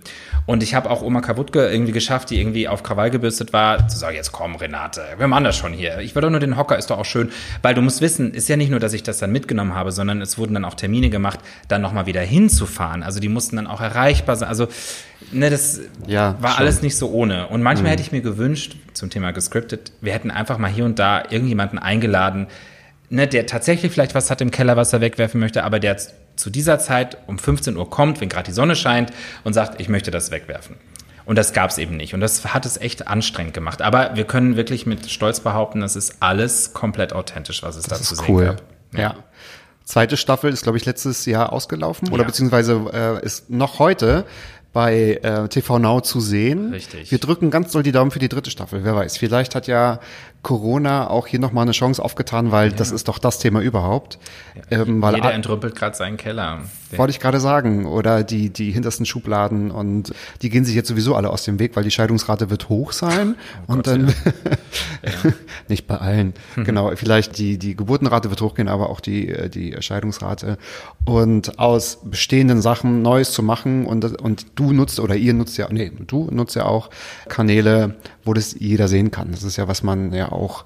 Und 0.50 0.64
ich 0.64 0.74
habe 0.74 0.90
auch 0.90 1.00
Oma 1.00 1.20
Kawutke 1.20 1.68
irgendwie 1.70 1.92
geschafft, 1.92 2.30
die 2.30 2.40
irgendwie 2.40 2.66
auf 2.66 2.82
Krawall 2.82 3.12
gebürstet 3.12 3.52
war, 3.52 3.86
zu 3.86 3.96
sagen, 3.96 4.16
jetzt 4.16 4.32
komm, 4.32 4.56
Renate, 4.56 5.00
wir 5.16 5.28
machen 5.28 5.44
das 5.44 5.56
schon 5.56 5.72
hier. 5.72 6.00
Ich 6.00 6.16
will 6.16 6.22
doch 6.22 6.30
nur 6.30 6.40
den 6.40 6.56
Hocker, 6.56 6.76
ist 6.76 6.90
doch 6.90 6.98
auch 6.98 7.04
schön. 7.04 7.30
Weil 7.62 7.74
du 7.74 7.82
musst 7.82 8.00
wissen, 8.00 8.34
ist 8.34 8.48
ja 8.48 8.56
nicht 8.56 8.68
nur, 8.68 8.80
dass 8.80 8.92
ich 8.92 9.04
das 9.04 9.18
dann 9.18 9.30
mitgenommen 9.30 9.76
habe, 9.76 9.92
sondern 9.92 10.20
es 10.20 10.38
wurden 10.38 10.54
dann 10.54 10.64
auch 10.64 10.74
Termine 10.74 11.08
gemacht, 11.08 11.38
dann 11.68 11.82
nochmal 11.82 12.06
wieder 12.06 12.20
hinzufahren. 12.22 13.04
Also 13.04 13.20
die 13.20 13.28
mussten 13.28 13.54
dann 13.54 13.68
auch 13.68 13.80
erreichbar 13.80 14.34
sein. 14.34 14.48
Also, 14.48 14.66
ne, 15.30 15.50
das 15.50 15.82
Ja, 16.08 16.34
war 16.40 16.50
schon. 16.50 16.58
alles 16.58 16.82
nicht 16.82 16.96
so 16.96 17.12
ohne. 17.12 17.46
Und 17.46 17.62
manchmal 17.62 17.92
hätte 17.92 18.02
ich 18.02 18.10
mir 18.10 18.20
gewünscht, 18.20 18.74
zum 18.92 19.08
Thema 19.08 19.30
gescriptet, 19.30 19.92
wir 20.00 20.12
hätten 20.12 20.32
einfach 20.32 20.58
mal 20.58 20.68
hier 20.68 20.84
und 20.84 20.98
da 20.98 21.22
irgendjemanden 21.30 21.78
eingeladen, 21.78 22.48
ne, 23.10 23.26
der 23.28 23.46
tatsächlich 23.46 23.92
vielleicht 23.92 24.14
was 24.14 24.30
hat 24.30 24.40
im 24.40 24.50
Keller, 24.50 24.76
was 24.76 24.92
er 24.92 25.00
wegwerfen 25.00 25.40
möchte, 25.40 25.64
aber 25.64 25.78
der 25.78 25.96
zu 26.36 26.48
dieser 26.48 26.78
Zeit 26.78 27.18
um 27.26 27.38
15 27.38 27.76
Uhr 27.76 27.90
kommt, 27.90 28.20
wenn 28.20 28.28
gerade 28.28 28.46
die 28.46 28.54
Sonne 28.54 28.74
scheint 28.76 29.12
und 29.44 29.52
sagt, 29.52 29.80
ich 29.80 29.88
möchte 29.88 30.10
das 30.10 30.30
wegwerfen. 30.30 30.76
Und 31.26 31.36
das 31.36 31.52
gab 31.52 31.70
es 31.70 31.78
eben 31.78 31.96
nicht. 31.96 32.14
Und 32.14 32.20
das 32.20 32.44
hat 32.54 32.66
es 32.66 32.76
echt 32.78 33.06
anstrengend 33.06 33.54
gemacht. 33.54 33.82
Aber 33.82 34.16
wir 34.16 34.24
können 34.24 34.56
wirklich 34.56 34.86
mit 34.86 35.10
Stolz 35.10 35.40
behaupten, 35.40 35.80
das 35.80 35.94
ist 35.94 36.16
alles 36.20 36.72
komplett 36.72 37.12
authentisch, 37.12 37.62
was 37.62 37.76
es 37.76 37.84
da 37.84 37.96
Das 37.96 38.08
zu 38.08 38.14
ist 38.14 38.20
sehen 38.24 38.34
cool. 38.34 38.44
gab. 38.46 38.62
Ja. 38.98 39.14
Zweite 39.84 40.16
Staffel 40.16 40.52
ist, 40.52 40.62
glaube 40.62 40.78
ich, 40.78 40.86
letztes 40.86 41.26
Jahr 41.26 41.52
ausgelaufen 41.52 42.08
oder 42.10 42.24
beziehungsweise 42.24 42.84
äh, 42.92 43.24
ist 43.24 43.50
noch 43.50 43.78
heute 43.78 44.24
bei 44.72 45.18
äh, 45.22 45.48
TV 45.48 45.78
Now 45.78 46.00
zu 46.00 46.20
sehen. 46.20 46.72
Richtig. 46.72 47.10
Wir 47.10 47.18
drücken 47.18 47.50
ganz 47.50 47.72
doll 47.72 47.82
die 47.82 47.92
Daumen 47.92 48.10
für 48.10 48.20
die 48.20 48.28
dritte 48.28 48.50
Staffel. 48.50 48.84
Wer 48.84 48.94
weiß, 48.94 49.16
vielleicht 49.16 49.54
hat 49.54 49.66
ja 49.66 49.98
Corona 50.42 51.10
auch 51.10 51.26
hier 51.26 51.38
nochmal 51.38 51.62
eine 51.62 51.72
Chance 51.72 52.02
aufgetan, 52.02 52.50
weil 52.50 52.72
das 52.72 52.90
ist 52.90 53.08
doch 53.08 53.18
das 53.18 53.38
Thema 53.38 53.60
überhaupt. 53.60 54.18
Ähm, 54.70 55.02
weil 55.02 55.16
Jeder 55.16 55.34
entrümpelt 55.34 55.74
gerade 55.74 55.94
seinen 55.94 56.16
Keller. 56.16 56.60
wollte 56.96 57.10
ich 57.10 57.20
gerade 57.20 57.40
sagen. 57.40 57.84
Oder 57.84 58.24
die, 58.24 58.50
die 58.50 58.70
hintersten 58.70 59.04
Schubladen 59.04 59.70
und 59.70 60.14
die 60.40 60.48
gehen 60.48 60.64
sich 60.64 60.74
jetzt 60.74 60.88
sowieso 60.88 61.14
alle 61.14 61.28
aus 61.30 61.44
dem 61.44 61.58
Weg, 61.58 61.76
weil 61.76 61.84
die 61.84 61.90
Scheidungsrate 61.90 62.48
wird 62.48 62.70
hoch 62.70 62.92
sein. 62.92 63.34
und 63.66 63.80
Oh 63.80 63.82
Gott, 63.82 63.86
dann 63.86 64.14
nicht 65.68 65.86
bei 65.86 65.96
allen. 65.98 66.34
Genau, 66.70 66.92
vielleicht 66.94 67.38
die, 67.38 67.58
die 67.58 67.74
Geburtenrate 67.74 68.30
wird 68.30 68.40
hochgehen, 68.40 68.68
aber 68.68 68.90
auch 68.90 69.00
die, 69.00 69.28
äh, 69.28 69.48
die 69.48 69.76
Scheidungsrate. 69.80 70.58
Und 71.04 71.58
aus 71.58 71.98
bestehenden 72.04 72.60
Sachen 72.62 73.02
Neues 73.02 73.32
zu 73.32 73.42
machen 73.42 73.86
und, 73.86 74.04
und 74.20 74.46
du 74.54 74.72
nutzt 74.72 75.00
oder 75.00 75.16
ihr 75.16 75.32
nutzt 75.34 75.56
ja, 75.58 75.68
nee, 75.70 75.90
du 76.06 76.28
nutzt 76.30 76.54
ja 76.54 76.66
auch 76.66 76.90
Kanäle, 77.28 77.96
wo 78.30 78.34
das 78.34 78.54
jeder 78.56 78.86
sehen 78.86 79.10
kann. 79.10 79.32
Das 79.32 79.42
ist 79.42 79.56
ja, 79.56 79.66
was 79.66 79.82
man 79.82 80.12
ja 80.12 80.30
auch 80.30 80.64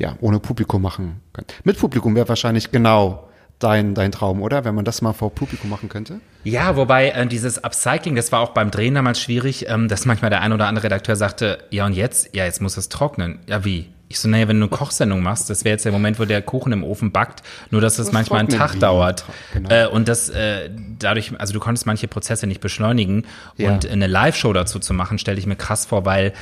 ja, 0.00 0.16
ohne 0.20 0.40
Publikum 0.40 0.82
machen 0.82 1.20
kann. 1.32 1.44
Mit 1.62 1.78
Publikum 1.78 2.16
wäre 2.16 2.28
wahrscheinlich 2.28 2.72
genau 2.72 3.28
dein, 3.60 3.94
dein 3.94 4.10
Traum, 4.10 4.42
oder? 4.42 4.64
Wenn 4.64 4.74
man 4.74 4.84
das 4.84 5.00
mal 5.00 5.12
vor 5.12 5.30
Publikum 5.30 5.70
machen 5.70 5.88
könnte? 5.88 6.20
Ja, 6.42 6.74
wobei 6.74 7.10
äh, 7.10 7.24
dieses 7.28 7.62
Upcycling, 7.62 8.16
das 8.16 8.32
war 8.32 8.40
auch 8.40 8.50
beim 8.50 8.72
Drehen 8.72 8.96
damals 8.96 9.20
schwierig, 9.20 9.68
ähm, 9.68 9.86
dass 9.86 10.06
manchmal 10.06 10.30
der 10.30 10.40
ein 10.40 10.52
oder 10.52 10.66
andere 10.66 10.86
Redakteur 10.86 11.14
sagte, 11.14 11.58
ja 11.70 11.86
und 11.86 11.92
jetzt? 11.92 12.34
Ja, 12.34 12.44
jetzt 12.44 12.60
muss 12.60 12.76
es 12.76 12.88
trocknen. 12.88 13.38
Ja, 13.46 13.64
wie? 13.64 13.86
Ich 14.08 14.20
so, 14.20 14.28
naja, 14.28 14.46
wenn 14.46 14.60
du 14.60 14.66
eine 14.66 14.70
Kochsendung 14.76 15.20
machst, 15.22 15.50
das 15.50 15.64
wäre 15.64 15.72
jetzt 15.74 15.84
der 15.84 15.90
Moment, 15.90 16.20
wo 16.20 16.24
der 16.24 16.40
Kuchen 16.40 16.72
im 16.72 16.84
Ofen 16.84 17.10
backt, 17.10 17.42
nur 17.70 17.80
dass 17.80 17.98
es 17.98 18.06
Das 18.06 18.12
manchmal 18.12 18.40
einen 18.40 18.48
Tag 18.48 18.78
dauert. 18.78 19.24
Genau. 19.52 19.68
Äh, 19.68 19.86
und 19.88 20.06
das 20.06 20.28
äh, 20.28 20.70
dadurch, 20.98 21.32
also 21.40 21.52
du 21.52 21.58
konntest 21.58 21.86
manche 21.86 22.06
Prozesse 22.06 22.46
nicht 22.46 22.60
beschleunigen. 22.60 23.24
Ja. 23.56 23.72
Und 23.72 23.88
eine 23.88 24.06
Live-Show 24.06 24.52
dazu 24.52 24.78
zu 24.78 24.94
machen, 24.94 25.18
stelle 25.18 25.38
ich 25.38 25.46
mir 25.46 25.56
krass 25.56 25.86
vor, 25.86 26.04
weil 26.04 26.34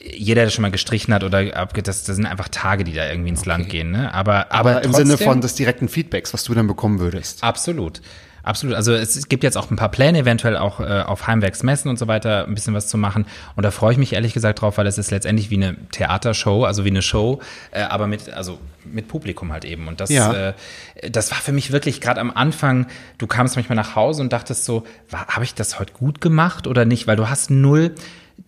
jeder, 0.00 0.44
der 0.44 0.50
schon 0.50 0.62
mal 0.62 0.70
gestrichen 0.70 1.12
hat 1.12 1.24
oder 1.24 1.56
abge 1.56 1.82
das, 1.82 2.04
das 2.04 2.14
sind 2.14 2.26
einfach 2.26 2.46
Tage, 2.48 2.84
die 2.84 2.92
da 2.94 3.08
irgendwie 3.08 3.30
ins 3.30 3.46
Land 3.46 3.68
gehen. 3.68 3.90
Ne? 3.90 4.14
Aber, 4.14 4.52
aber, 4.52 4.70
Aber 4.76 4.84
im 4.84 4.92
Sinne 4.92 5.10
trotzdem- 5.10 5.26
von 5.26 5.40
des 5.40 5.56
direkten 5.56 5.88
Feedbacks, 5.88 6.32
was 6.32 6.44
du 6.44 6.54
dann 6.54 6.68
bekommen 6.68 7.00
würdest. 7.00 7.42
Absolut. 7.42 8.00
Absolut. 8.48 8.76
Also 8.76 8.94
es 8.94 9.28
gibt 9.28 9.44
jetzt 9.44 9.58
auch 9.58 9.70
ein 9.70 9.76
paar 9.76 9.90
Pläne, 9.90 10.20
eventuell 10.20 10.56
auch 10.56 10.80
äh, 10.80 11.02
auf 11.04 11.26
Heimwerks 11.26 11.62
Messen 11.62 11.90
und 11.90 11.98
so 11.98 12.08
weiter 12.08 12.46
ein 12.46 12.54
bisschen 12.54 12.72
was 12.72 12.88
zu 12.88 12.96
machen. 12.96 13.26
Und 13.56 13.62
da 13.62 13.70
freue 13.70 13.92
ich 13.92 13.98
mich 13.98 14.14
ehrlich 14.14 14.32
gesagt 14.32 14.62
drauf, 14.62 14.78
weil 14.78 14.86
es 14.86 14.96
ist 14.96 15.10
letztendlich 15.10 15.50
wie 15.50 15.56
eine 15.56 15.76
Theatershow, 15.92 16.64
also 16.64 16.86
wie 16.86 16.88
eine 16.88 17.02
Show, 17.02 17.40
äh, 17.72 17.82
aber 17.82 18.06
mit, 18.06 18.30
also 18.32 18.58
mit 18.86 19.06
Publikum 19.06 19.52
halt 19.52 19.66
eben. 19.66 19.86
Und 19.86 20.00
das, 20.00 20.08
Ja. 20.08 20.32
äh, 20.32 20.52
das 21.10 21.30
war 21.30 21.36
für 21.36 21.52
mich 21.52 21.72
wirklich 21.72 22.00
gerade 22.00 22.22
am 22.22 22.30
Anfang, 22.30 22.86
du 23.18 23.26
kamst 23.26 23.56
manchmal 23.56 23.76
nach 23.76 23.94
Hause 23.96 24.22
und 24.22 24.32
dachtest 24.32 24.64
so, 24.64 24.84
habe 25.12 25.44
ich 25.44 25.52
das 25.54 25.78
heute 25.78 25.92
gut 25.92 26.22
gemacht 26.22 26.66
oder 26.66 26.86
nicht? 26.86 27.06
Weil 27.06 27.16
du 27.16 27.28
hast 27.28 27.50
null, 27.50 27.94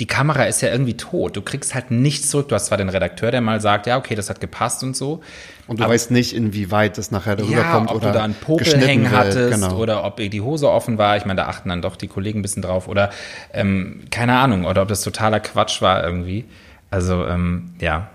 die 0.01 0.07
Kamera 0.07 0.45
ist 0.45 0.63
ja 0.63 0.71
irgendwie 0.71 0.97
tot. 0.97 1.37
Du 1.37 1.43
kriegst 1.43 1.75
halt 1.75 1.91
nichts 1.91 2.31
zurück. 2.31 2.49
Du 2.49 2.55
hast 2.55 2.67
zwar 2.67 2.79
den 2.79 2.89
Redakteur, 2.89 3.31
der 3.31 3.43
mal 3.43 3.61
sagt, 3.61 3.87
ja, 3.87 3.99
okay, 3.99 4.15
das 4.15 4.31
hat 4.31 4.41
gepasst 4.41 4.83
und 4.83 4.97
so. 4.97 5.21
Und 5.67 5.79
du 5.79 5.87
weißt 5.87 6.11
nicht, 6.11 6.35
inwieweit 6.35 6.97
das 6.97 7.11
nachher 7.11 7.37
darüber 7.37 7.61
Ja, 7.61 7.73
kommt 7.73 7.91
ob 7.91 7.97
oder 7.97 8.09
du 8.09 8.15
da 8.15 8.25
einen 8.25 8.35
Popel 8.35 8.81
hängen 8.81 9.11
hattest 9.11 9.61
genau. 9.61 9.77
oder 9.77 10.05
ob 10.05 10.17
die 10.17 10.41
Hose 10.41 10.71
offen 10.71 10.97
war. 10.97 11.19
Ich 11.19 11.27
meine, 11.27 11.43
da 11.43 11.49
achten 11.49 11.69
dann 11.69 11.83
doch 11.83 11.97
die 11.97 12.09
Kollegen 12.09 12.39
ein 12.39 12.43
bisschen 12.43 12.63
drauf. 12.63 12.89
Oder 12.89 13.11
ähm, 13.53 14.01
keine 14.11 14.39
Ahnung, 14.39 14.65
oder 14.65 14.83
ob 14.83 14.89
das 14.89 15.03
totaler 15.03 15.39
Quatsch 15.39 15.83
war 15.83 16.03
irgendwie. 16.03 16.47
Also 16.91 17.27
ähm, 17.27 17.75
ja, 17.79 18.09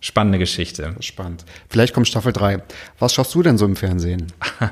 spannende 0.00 0.38
Geschichte. 0.38 0.94
Spannend. 1.00 1.46
Vielleicht 1.70 1.94
kommt 1.94 2.06
Staffel 2.06 2.34
3. 2.34 2.62
Was 2.98 3.14
schaust 3.14 3.34
du 3.34 3.42
denn 3.42 3.56
so 3.56 3.64
im 3.64 3.76
Fernsehen? 3.76 4.30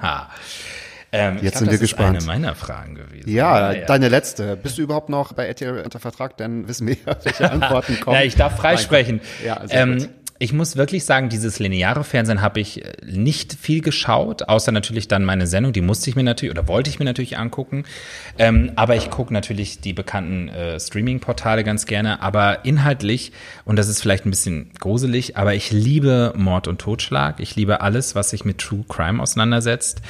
ähm, 1.13 1.35
Jetzt 1.35 1.43
glaub, 1.43 1.55
sind 1.55 1.67
wir 1.67 1.73
das 1.73 1.81
gespannt. 1.81 2.19
Ist 2.19 2.29
eine 2.29 2.41
meiner 2.41 2.55
Fragen 2.55 2.95
gewesen. 2.95 3.29
Ja, 3.31 3.73
ja. 3.73 3.87
deine 3.87 4.09
letzte. 4.09 4.57
Bist 4.57 4.79
du 4.79 4.83
überhaupt 4.83 5.09
noch 5.09 5.33
bei 5.33 5.47
RTL 5.47 5.83
unter 5.83 6.01
Vertrag? 6.01 6.37
Dann 6.37 6.69
wissen 6.69 6.87
wir 6.87 6.97
welche 7.23 7.51
Antworten 7.51 8.01
kommen. 8.01 8.17
Ja, 8.17 8.23
ich 8.23 8.35
darf 8.35 8.57
freisprechen. 8.57 9.21
Ja, 9.45 9.67
sehr 9.67 9.83
ähm, 9.83 9.99
gut. 9.99 10.09
Ich 10.39 10.53
muss 10.53 10.77
wirklich 10.77 11.05
sagen, 11.05 11.29
dieses 11.29 11.59
lineare 11.59 12.05
Fernsehen 12.05 12.43
habe 12.43 12.61
ich 12.61 12.85
äh, 12.85 12.93
nicht 13.05 13.55
viel 13.55 13.81
geschaut, 13.81 14.49
außer 14.49 14.73
natürlich 14.73 15.09
dann 15.09 15.25
meine 15.25 15.47
Sendung, 15.47 15.73
die 15.73 15.81
musste 15.81 16.11
ich 16.11 16.17
mir 16.17 16.23
natürlich 16.23 16.57
oder 16.57 16.69
wollte 16.69 16.91
ich 16.91 16.99
mir 16.99 17.05
natürlich 17.05 17.39
angucken. 17.39 17.85
Ähm, 18.39 18.73
aber 18.77 18.97
ich 18.97 19.11
gucke 19.11 19.33
natürlich 19.33 19.81
die 19.81 19.93
bekannten 19.93 20.49
äh, 20.49 20.79
Streaming-Portale 20.79 21.65
ganz 21.65 21.87
gerne. 21.87 22.23
Aber 22.23 22.65
inhaltlich, 22.65 23.33
und 23.65 23.77
das 23.77 23.89
ist 23.89 24.01
vielleicht 24.01 24.27
ein 24.27 24.31
bisschen 24.31 24.71
gruselig, 24.79 25.37
aber 25.37 25.55
ich 25.55 25.73
liebe 25.73 26.33
Mord 26.37 26.69
und 26.69 26.81
Totschlag. 26.81 27.41
Ich 27.41 27.57
liebe 27.57 27.81
alles, 27.81 28.15
was 28.15 28.31
sich 28.31 28.45
mit 28.45 28.59
True 28.59 28.85
Crime 28.89 29.23
auseinandersetzt. 29.23 30.03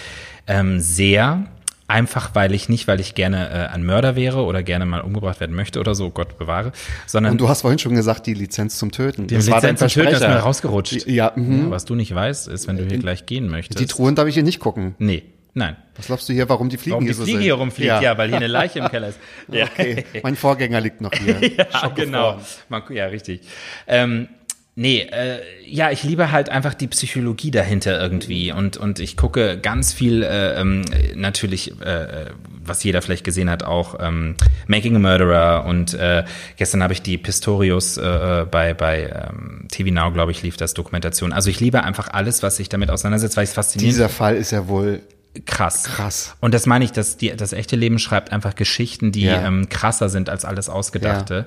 Ähm, 0.46 0.80
sehr. 0.80 1.46
Einfach 1.88 2.34
weil 2.34 2.52
ich 2.52 2.68
nicht, 2.68 2.88
weil 2.88 2.98
ich 2.98 3.14
gerne 3.14 3.48
äh, 3.48 3.74
ein 3.74 3.84
Mörder 3.84 4.16
wäre 4.16 4.42
oder 4.42 4.64
gerne 4.64 4.86
mal 4.86 5.00
umgebracht 5.00 5.38
werden 5.38 5.54
möchte 5.54 5.78
oder 5.78 5.94
so, 5.94 6.10
Gott 6.10 6.36
bewahre, 6.36 6.72
sondern 7.06 7.32
Und 7.32 7.40
du 7.40 7.48
hast 7.48 7.60
vorhin 7.60 7.78
schon 7.78 7.94
gesagt, 7.94 8.26
die 8.26 8.34
Lizenz 8.34 8.76
zum 8.76 8.90
Töten. 8.90 9.28
die 9.28 9.36
Das 9.36 9.48
war 9.48 9.60
dein 9.60 9.74
Lizenz 9.74 9.92
zum 9.92 10.02
Töten 10.02 10.14
ist 10.16 10.20
mir 10.20 10.36
rausgerutscht. 10.36 11.06
Ja, 11.06 11.32
mhm. 11.36 11.64
Ja, 11.66 11.70
was 11.70 11.84
du 11.84 11.94
nicht 11.94 12.12
weißt, 12.12 12.48
ist, 12.48 12.66
wenn 12.66 12.76
du 12.76 12.84
hier 12.84 12.98
gleich 12.98 13.26
gehen 13.26 13.48
möchtest. 13.48 13.78
Die 13.78 13.86
Truhen 13.86 14.16
darf 14.16 14.26
ich 14.26 14.34
hier 14.34 14.42
nicht 14.42 14.58
gucken. 14.58 14.96
Nee, 14.98 15.22
nein. 15.54 15.76
Was 15.96 16.06
glaubst 16.06 16.28
du 16.28 16.32
hier, 16.32 16.48
warum 16.48 16.70
die 16.70 16.76
Fliegen 16.76 16.94
Warum 16.94 17.04
hier 17.04 17.12
die 17.12 17.18
so 17.18 17.22
Fliege 17.22 17.38
sind? 17.38 17.44
hier 17.44 17.54
rumfliegt, 17.54 18.02
ja. 18.02 18.18
weil 18.18 18.28
hier 18.28 18.36
eine 18.38 18.48
Leiche 18.48 18.80
im 18.80 18.88
Keller 18.88 19.08
ist. 19.08 19.20
Ja, 19.46 19.66
Okay, 19.72 20.04
mein 20.24 20.34
Vorgänger 20.34 20.80
liegt 20.80 21.00
noch 21.00 21.12
hier. 21.12 21.40
ja 21.56 21.88
genau. 21.94 22.40
Man, 22.68 22.82
ja, 22.90 23.06
richtig. 23.06 23.42
Ähm, 23.86 24.28
nee, 24.76 25.00
äh, 25.00 25.40
ja, 25.66 25.90
ich 25.90 26.04
liebe 26.04 26.30
halt 26.30 26.48
einfach 26.50 26.74
die 26.74 26.86
Psychologie 26.86 27.50
dahinter 27.50 28.00
irgendwie 28.00 28.52
und, 28.52 28.76
und 28.76 29.00
ich 29.00 29.16
gucke 29.16 29.58
ganz 29.58 29.92
viel 29.92 30.22
äh, 30.22 30.60
ähm, 30.60 30.84
natürlich, 31.16 31.80
äh, 31.80 32.26
was 32.64 32.84
jeder 32.84 33.02
vielleicht 33.02 33.24
gesehen 33.24 33.50
hat, 33.50 33.64
auch 33.64 33.96
ähm, 33.98 34.36
Making 34.68 34.96
a 34.96 34.98
Murderer 34.98 35.64
und 35.64 35.94
äh, 35.94 36.24
gestern 36.56 36.82
habe 36.82 36.92
ich 36.92 37.02
die 37.02 37.18
Pistorius 37.18 37.96
äh, 37.96 38.46
bei, 38.50 38.74
bei 38.74 39.28
ähm, 39.30 39.66
TV 39.70 39.92
Now, 39.92 40.12
glaube 40.12 40.30
ich, 40.30 40.42
lief 40.42 40.56
das 40.56 40.74
Dokumentation. 40.74 41.32
Also 41.32 41.50
ich 41.50 41.58
liebe 41.58 41.82
einfach 41.82 42.08
alles, 42.12 42.42
was 42.42 42.56
sich 42.56 42.68
damit 42.68 42.90
auseinandersetzt, 42.90 43.36
weil 43.36 43.44
ich 43.44 43.50
es 43.50 43.54
faszinierend 43.54 43.94
Dieser 43.94 44.08
Fall 44.08 44.36
ist 44.36 44.52
ja 44.52 44.68
wohl 44.68 45.00
krass. 45.46 45.84
Krass. 45.84 46.36
Und 46.40 46.54
das 46.54 46.66
meine 46.66 46.84
ich, 46.84 46.92
dass 46.92 47.16
die, 47.16 47.34
das 47.34 47.52
echte 47.52 47.76
Leben 47.76 47.98
schreibt 47.98 48.32
einfach 48.32 48.54
Geschichten, 48.54 49.10
die 49.12 49.22
Ja. 49.24 49.46
ähm, 49.46 49.68
krasser 49.68 50.08
sind 50.08 50.28
als 50.28 50.44
alles 50.44 50.68
Ausgedachte. 50.68 51.46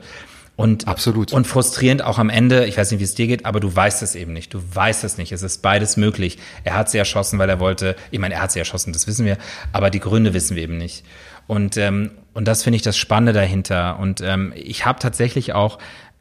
Und, 0.59 0.89
Absolut. 0.89 1.31
Und 1.31 1.47
frustrierend 1.47 2.03
auch 2.03 2.19
am 2.19 2.29
Ende, 2.29 2.65
ich 2.65 2.77
weiß 2.77 2.91
nicht, 2.91 2.99
wie 2.99 3.05
es 3.05 3.15
dir 3.15 3.27
geht, 3.27 3.45
aber 3.45 3.61
du 3.61 3.73
weißt 3.73 4.03
es 4.03 4.13
eben 4.13 4.33
nicht. 4.33 4.53
Du 4.53 4.59
weißt 4.73 5.05
es 5.05 5.17
nicht. 5.17 5.31
Es 5.31 5.41
ist 5.41 5.61
beides 5.61 5.95
möglich. 5.95 6.37
Er 6.65 6.75
hat 6.75 6.89
sie 6.89 6.97
erschossen, 6.97 7.39
weil 7.39 7.47
er 7.47 7.61
wollte, 7.61 7.95
ich 8.11 8.19
meine, 8.19 8.33
er 8.33 8.41
hat 8.41 8.51
sie 8.51 8.59
erschossen, 8.59 8.91
das 8.91 9.07
wissen 9.07 9.25
wir, 9.25 9.37
aber 9.71 9.89
die 9.89 10.01
Gründe 10.01 10.33
wissen 10.33 10.57
wir 10.57 10.63
eben 10.63 10.77
nicht. 10.77 11.05
Und, 11.47 11.77
ähm, 11.77 12.11
und 12.33 12.45
das 12.45 12.61
finde 12.63 12.75
ich 12.75 12.81
das 12.81 12.97
Spannende 12.97 13.31
dahinter. 13.31 13.99
Und 13.99 14.19
ähm, 14.19 14.51
ich 14.53 14.85
habe 14.85 14.99
tatsächlich 14.99 15.53
auch 15.53 15.79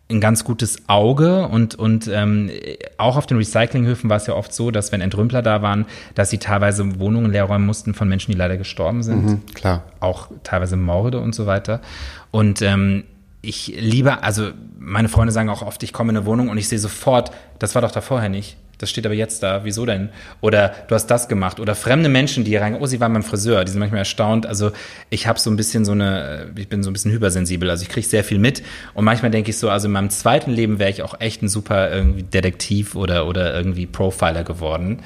ein 0.08 0.20
ganz 0.20 0.44
gutes 0.44 0.88
Auge 0.88 1.48
und, 1.48 1.74
und 1.74 2.06
ähm, 2.06 2.48
auch 2.96 3.16
auf 3.16 3.26
den 3.26 3.38
Recyclinghöfen 3.38 4.08
war 4.08 4.18
es 4.18 4.28
ja 4.28 4.34
oft 4.34 4.54
so, 4.54 4.70
dass 4.70 4.92
wenn 4.92 5.00
Entrümpler 5.00 5.42
da 5.42 5.62
waren, 5.62 5.84
dass 6.14 6.30
sie 6.30 6.38
teilweise 6.38 7.00
Wohnungen 7.00 7.32
leer 7.32 7.44
räumen 7.44 7.66
mussten 7.66 7.92
von 7.92 8.08
Menschen, 8.08 8.30
die 8.30 8.38
leider 8.38 8.56
gestorben 8.56 9.02
sind 9.02 9.24
Mhm, 9.24 9.46
klar. 9.54 9.82
auch 9.98 10.28
teilweise 10.44 10.76
Morde 10.76 11.18
und 11.18 11.34
so 11.34 11.46
weiter. 11.46 11.80
Und 12.30 12.62
ähm, 12.62 13.02
ich 13.40 13.68
liebe, 13.78 14.22
also 14.22 14.50
meine 14.78 15.08
Freunde 15.08 15.32
sagen 15.32 15.48
auch 15.48 15.62
oft, 15.62 15.82
ich 15.82 15.92
komme 15.92 16.10
in 16.10 16.16
eine 16.16 16.26
Wohnung 16.26 16.48
und 16.48 16.58
ich 16.58 16.68
sehe 16.68 16.78
sofort, 16.78 17.30
das 17.58 17.74
war 17.74 17.82
doch 17.82 17.92
da 17.92 18.00
vorher 18.00 18.28
nicht. 18.28 18.56
Das 18.78 18.90
steht 18.90 19.04
aber 19.06 19.14
jetzt 19.14 19.42
da. 19.42 19.64
Wieso 19.64 19.84
denn? 19.86 20.10
Oder 20.40 20.72
du 20.86 20.94
hast 20.94 21.08
das 21.08 21.28
gemacht. 21.28 21.58
Oder 21.58 21.74
fremde 21.74 22.08
Menschen, 22.08 22.44
die 22.44 22.52
hier 22.52 22.62
rein, 22.62 22.76
oh, 22.76 22.86
sie 22.86 23.00
waren 23.00 23.12
beim 23.12 23.24
Friseur. 23.24 23.64
Die 23.64 23.72
sind 23.72 23.80
manchmal 23.80 23.98
erstaunt. 23.98 24.46
Also 24.46 24.70
ich 25.10 25.26
habe 25.26 25.38
so 25.38 25.50
ein 25.50 25.56
bisschen 25.56 25.84
so 25.84 25.92
eine, 25.92 26.52
ich 26.56 26.68
bin 26.68 26.84
so 26.84 26.90
ein 26.90 26.92
bisschen 26.92 27.10
hypersensibel. 27.10 27.68
Also 27.68 27.82
ich 27.82 27.88
kriege 27.88 28.06
sehr 28.06 28.22
viel 28.22 28.38
mit. 28.38 28.62
Und 28.94 29.04
manchmal 29.04 29.32
denke 29.32 29.50
ich 29.50 29.58
so, 29.58 29.68
also 29.68 29.88
in 29.88 29.92
meinem 29.92 30.10
zweiten 30.10 30.52
Leben 30.52 30.78
wäre 30.78 30.90
ich 30.90 31.02
auch 31.02 31.20
echt 31.20 31.42
ein 31.42 31.48
super 31.48 31.90
irgendwie 31.90 32.22
Detektiv 32.22 32.94
oder, 32.94 33.26
oder 33.26 33.52
irgendwie 33.52 33.86
Profiler 33.86 34.44
geworden. 34.44 35.00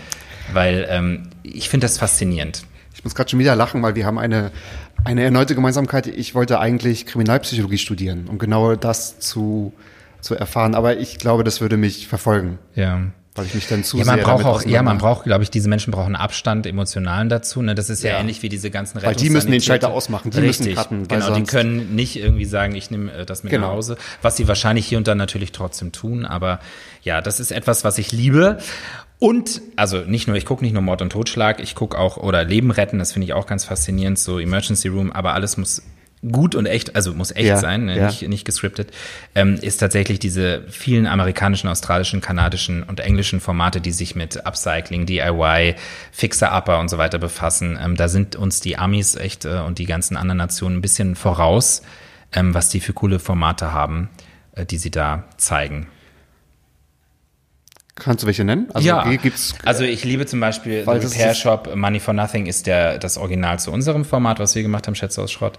Weil 0.52 0.86
ähm, 0.90 1.30
ich 1.42 1.70
finde 1.70 1.86
das 1.86 1.96
faszinierend. 1.96 2.64
Ich 2.94 3.04
muss 3.04 3.14
gerade 3.14 3.30
schon 3.30 3.38
wieder 3.38 3.56
lachen, 3.56 3.82
weil 3.82 3.94
wir 3.94 4.04
haben 4.04 4.18
eine, 4.18 4.50
eine 5.04 5.22
erneute 5.22 5.54
Gemeinsamkeit. 5.54 6.06
Ich 6.06 6.34
wollte 6.34 6.60
eigentlich 6.60 7.06
Kriminalpsychologie 7.06 7.78
studieren, 7.78 8.28
um 8.28 8.38
genau 8.38 8.76
das 8.76 9.18
zu, 9.18 9.72
zu 10.20 10.34
erfahren. 10.34 10.74
Aber 10.74 10.98
ich 10.98 11.18
glaube, 11.18 11.44
das 11.44 11.60
würde 11.60 11.76
mich 11.76 12.06
verfolgen, 12.08 12.58
Ja. 12.74 13.00
Weil 13.34 13.46
ich 13.46 13.54
mich 13.54 13.66
dann 13.66 13.82
zu 13.82 13.96
Ja, 13.98 14.04
man 14.04 14.20
braucht 14.20 14.44
auch, 14.44 14.62
ja, 14.64 14.82
man 14.82 14.98
braucht, 14.98 15.24
glaube 15.24 15.42
ich, 15.42 15.50
diese 15.50 15.68
Menschen 15.68 15.90
brauchen 15.90 16.16
Abstand, 16.16 16.66
emotionalen 16.66 17.28
dazu. 17.30 17.62
Ne? 17.62 17.74
Das 17.74 17.88
ist 17.88 18.02
ja, 18.02 18.12
Ja. 18.12 18.20
ähnlich 18.20 18.42
wie 18.42 18.48
diese 18.50 18.70
ganzen 18.70 19.02
Weil 19.02 19.14
die 19.14 19.30
müssen 19.30 19.50
den. 19.50 19.60
Schalter 19.62 19.90
ausmachen, 19.90 20.30
die 20.30 20.40
müssen 20.40 20.64
Richtig, 20.64 20.76
cutten, 20.76 21.10
weil 21.10 21.20
Genau, 21.20 21.34
die 21.34 21.44
können 21.44 21.94
nicht 21.94 22.16
irgendwie 22.16 22.44
sagen, 22.44 22.74
ich 22.74 22.90
nehme 22.90 23.10
äh, 23.12 23.24
das 23.26 23.42
mit 23.42 23.50
Genau. 23.52 23.68
nach 23.68 23.74
Hause, 23.74 23.96
was 24.20 24.36
sie 24.36 24.48
wahrscheinlich 24.48 24.86
hier 24.86 24.98
und 24.98 25.08
da 25.08 25.14
natürlich 25.14 25.52
trotzdem 25.52 25.92
tun. 25.92 26.26
Aber 26.26 26.60
ja, 27.02 27.20
das 27.22 27.40
ist 27.40 27.52
etwas, 27.52 27.84
was 27.84 27.96
ich 27.98 28.12
liebe. 28.12 28.58
Und, 29.18 29.62
also 29.76 29.98
nicht 29.98 30.26
nur, 30.26 30.36
ich 30.36 30.44
gucke 30.44 30.64
nicht 30.64 30.72
nur 30.72 30.82
Mord 30.82 31.00
und 31.00 31.10
Totschlag, 31.10 31.60
ich 31.60 31.74
gucke 31.76 31.96
auch, 31.96 32.16
oder 32.16 32.42
Leben 32.44 32.70
retten, 32.72 32.98
das 32.98 33.12
finde 33.12 33.26
ich 33.26 33.32
auch 33.34 33.46
ganz 33.46 33.64
faszinierend, 33.64 34.18
so 34.18 34.40
Emergency 34.40 34.88
Room, 34.88 35.12
aber 35.12 35.32
alles 35.34 35.56
muss 35.56 35.82
gut 36.30 36.54
und 36.54 36.66
echt, 36.66 36.94
also 36.94 37.12
muss 37.14 37.32
echt 37.32 37.48
Ja, 37.48 37.56
sein, 37.56 37.86
ne? 37.86 37.96
ja. 37.96 38.06
nicht, 38.06 38.28
nicht 38.28 38.44
gescriptet, 38.44 38.92
ähm, 39.34 39.58
ist 39.60 39.78
tatsächlich 39.78 40.18
diese 40.20 40.62
vielen 40.68 41.06
amerikanischen, 41.06 41.68
australischen, 41.68 42.20
kanadischen 42.20 42.82
und 42.84 43.00
englischen 43.00 43.40
Formate, 43.40 43.80
die 43.80 43.90
sich 43.90 44.14
mit 44.14 44.46
Upcycling, 44.46 45.06
DIY, 45.06 45.74
Fixer-Upper 46.12 46.78
und 46.78 46.88
so 46.88 46.98
weiter 46.98 47.18
befassen. 47.18 47.78
Ähm, 47.82 47.96
da 47.96 48.08
sind 48.08 48.36
uns 48.36 48.60
die 48.60 48.78
Amis 48.78 49.16
echt 49.16 49.44
äh, 49.44 49.58
und 49.60 49.78
die 49.78 49.86
ganzen 49.86 50.16
anderen 50.16 50.38
Nationen 50.38 50.76
ein 50.76 50.82
bisschen 50.82 51.16
voraus, 51.16 51.82
ähm, 52.32 52.54
was 52.54 52.68
die 52.68 52.80
für 52.80 52.92
coole 52.92 53.18
Formate 53.18 53.72
haben, 53.72 54.08
äh, 54.54 54.64
die 54.64 54.78
sie 54.78 54.90
da 54.90 55.24
zeigen. 55.38 55.88
Kannst 57.94 58.22
du 58.22 58.26
welche 58.26 58.42
nennen? 58.42 58.68
Also 58.72 58.88
ja, 58.88 59.06
hier 59.06 59.18
gibt's 59.18 59.54
also 59.66 59.84
ich 59.84 60.02
liebe 60.02 60.24
zum 60.24 60.40
Beispiel 60.40 60.86
Weil 60.86 61.00
The 61.00 61.08
das 61.08 61.14
Repair 61.14 61.34
Shop, 61.34 61.76
Money 61.76 62.00
for 62.00 62.14
Nothing 62.14 62.46
ist 62.46 62.66
der, 62.66 62.98
das 62.98 63.18
Original 63.18 63.58
zu 63.58 63.70
unserem 63.70 64.06
Format, 64.06 64.38
was 64.38 64.54
wir 64.54 64.62
gemacht 64.62 64.86
haben, 64.86 64.94
Schätze 64.94 65.20
aus 65.20 65.30
Schrott. 65.30 65.58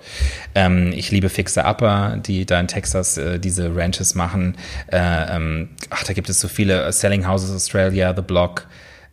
Ähm, 0.56 0.92
ich 0.96 1.12
liebe 1.12 1.30
Fixer 1.30 1.70
Upper, 1.70 2.18
die 2.18 2.46
da 2.48 2.60
in 2.60 2.68
Texas 2.68 3.18
äh, 3.18 3.40
diese 3.40 3.76
Ranches 3.76 4.16
machen. 4.16 4.58
Äh, 4.88 5.36
ähm, 5.36 5.70
ach, 5.92 6.04
da 6.04 6.14
gibt 6.14 6.28
es 6.28 6.40
so 6.40 6.48
viele, 6.48 6.84
äh, 6.86 6.92
Selling 6.92 7.28
Houses 7.28 7.52
Australia, 7.52 8.16
The 8.16 8.24
Block. 8.24 8.66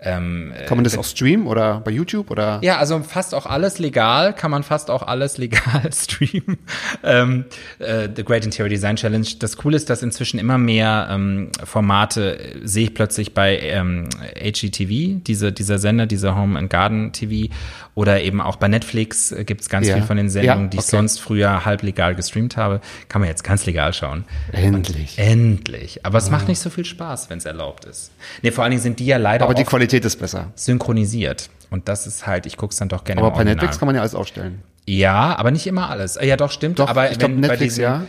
Ähm, 0.03 0.53
kann 0.66 0.78
man 0.78 0.84
das 0.84 0.96
auch 0.96 1.05
streamen 1.05 1.46
oder 1.46 1.80
bei 1.80 1.90
YouTube 1.90 2.30
oder? 2.30 2.59
ja, 2.62 2.78
also 2.78 3.01
fast 3.01 3.34
auch 3.34 3.44
alles 3.44 3.78
legal, 3.78 4.34
kann 4.34 4.51
man 4.51 4.62
fast 4.62 4.90
auch 4.90 5.03
alles 5.03 5.36
legal 5.36 5.90
streamen. 5.92 6.59
Ähm, 7.03 7.44
äh, 7.78 8.09
The 8.14 8.24
Great 8.24 8.44
Interior 8.44 8.70
Design 8.70 8.96
Challenge. 8.96 9.26
Das 9.38 9.57
Coole 9.59 9.76
ist, 9.76 9.90
dass 9.90 10.03
inzwischen 10.03 10.38
immer 10.40 10.57
mehr 10.57 11.09
ähm, 11.11 11.51
Formate 11.64 12.38
äh, 12.38 12.66
sehe 12.66 12.84
ich 12.84 12.94
plötzlich 12.94 13.34
bei 13.34 13.59
ähm, 13.59 14.09
HGTV, 14.38 15.22
diese, 15.22 15.53
dieser 15.53 15.78
Sender, 15.78 16.07
dieser 16.07 16.34
Home 16.34 16.59
and 16.59 16.70
Garden 16.70 17.12
TV 17.12 17.53
oder 18.01 18.22
eben 18.22 18.40
auch 18.40 18.57
bei 18.57 18.66
Netflix 18.68 19.30
äh, 19.30 19.44
gibt 19.44 19.61
es 19.61 19.68
ganz 19.68 19.86
Ja. 19.86 19.94
viel 19.96 20.05
von 20.05 20.16
den 20.16 20.30
Sendungen, 20.30 20.64
Ja, 20.64 20.68
die 20.70 20.76
ich 20.78 20.82
okay. 20.84 20.90
sonst 20.90 21.20
früher 21.20 21.64
halb 21.66 21.82
legal 21.82 22.14
gestreamt 22.14 22.57
habe. 22.57 22.80
Kann 23.09 23.20
man 23.20 23.28
jetzt 23.28 23.44
ganz 23.44 23.66
legal 23.66 23.92
schauen. 23.92 24.24
Endlich. 24.53 25.18
Endlich. 25.18 26.05
Aber 26.07 26.18
es 26.18 26.30
macht 26.30 26.48
nicht 26.48 26.59
so 26.61 26.70
viel 26.70 26.84
Spaß, 26.86 27.28
wenn 27.28 27.38
es 27.38 27.44
erlaubt 27.44 27.84
ist. 27.84 28.11
Nee, 28.42 28.51
vor 28.53 28.64
allen 28.64 28.70
Dingen 28.70 28.82
sind 28.82 28.98
die 29.01 29.07
ja 29.07 29.18
leider 29.18 29.44
Aber 29.44 29.55
die 29.55 29.64
Qualität 29.64 30.05
ist 30.05 30.16
besser. 30.18 30.51
synchronisiert. 30.55 31.51
Und 31.70 31.88
das 31.88 32.07
ist 32.07 32.26
halt, 32.26 32.46
ich 32.46 32.57
gucke 32.57 32.72
es 32.72 32.78
dann 32.78 32.88
doch 32.88 33.05
gerne 33.05 33.20
Aber 33.20 33.30
bei 33.30 33.36
Original. 33.36 33.55
Netflix 33.57 33.78
kann 33.78 33.86
man 33.86 33.94
ja 33.94 34.01
alles 34.01 34.14
aufstellen. 34.14 34.62
Ja, 34.86 35.36
aber 35.38 35.51
nicht 35.51 35.66
immer 35.66 35.90
alles. 35.90 36.16
Äh, 36.16 36.26
Ja, 36.26 36.36
doch, 36.36 36.51
stimmt. 36.51 36.78
Doch, 36.78 36.88
aber 36.88 37.11
ich 37.12 37.18
glaub, 37.18 37.30
wenn 37.30 37.40
bei 37.42 37.48
Netflix, 37.48 37.74
diesem, 37.74 37.84
ja. 37.84 38.03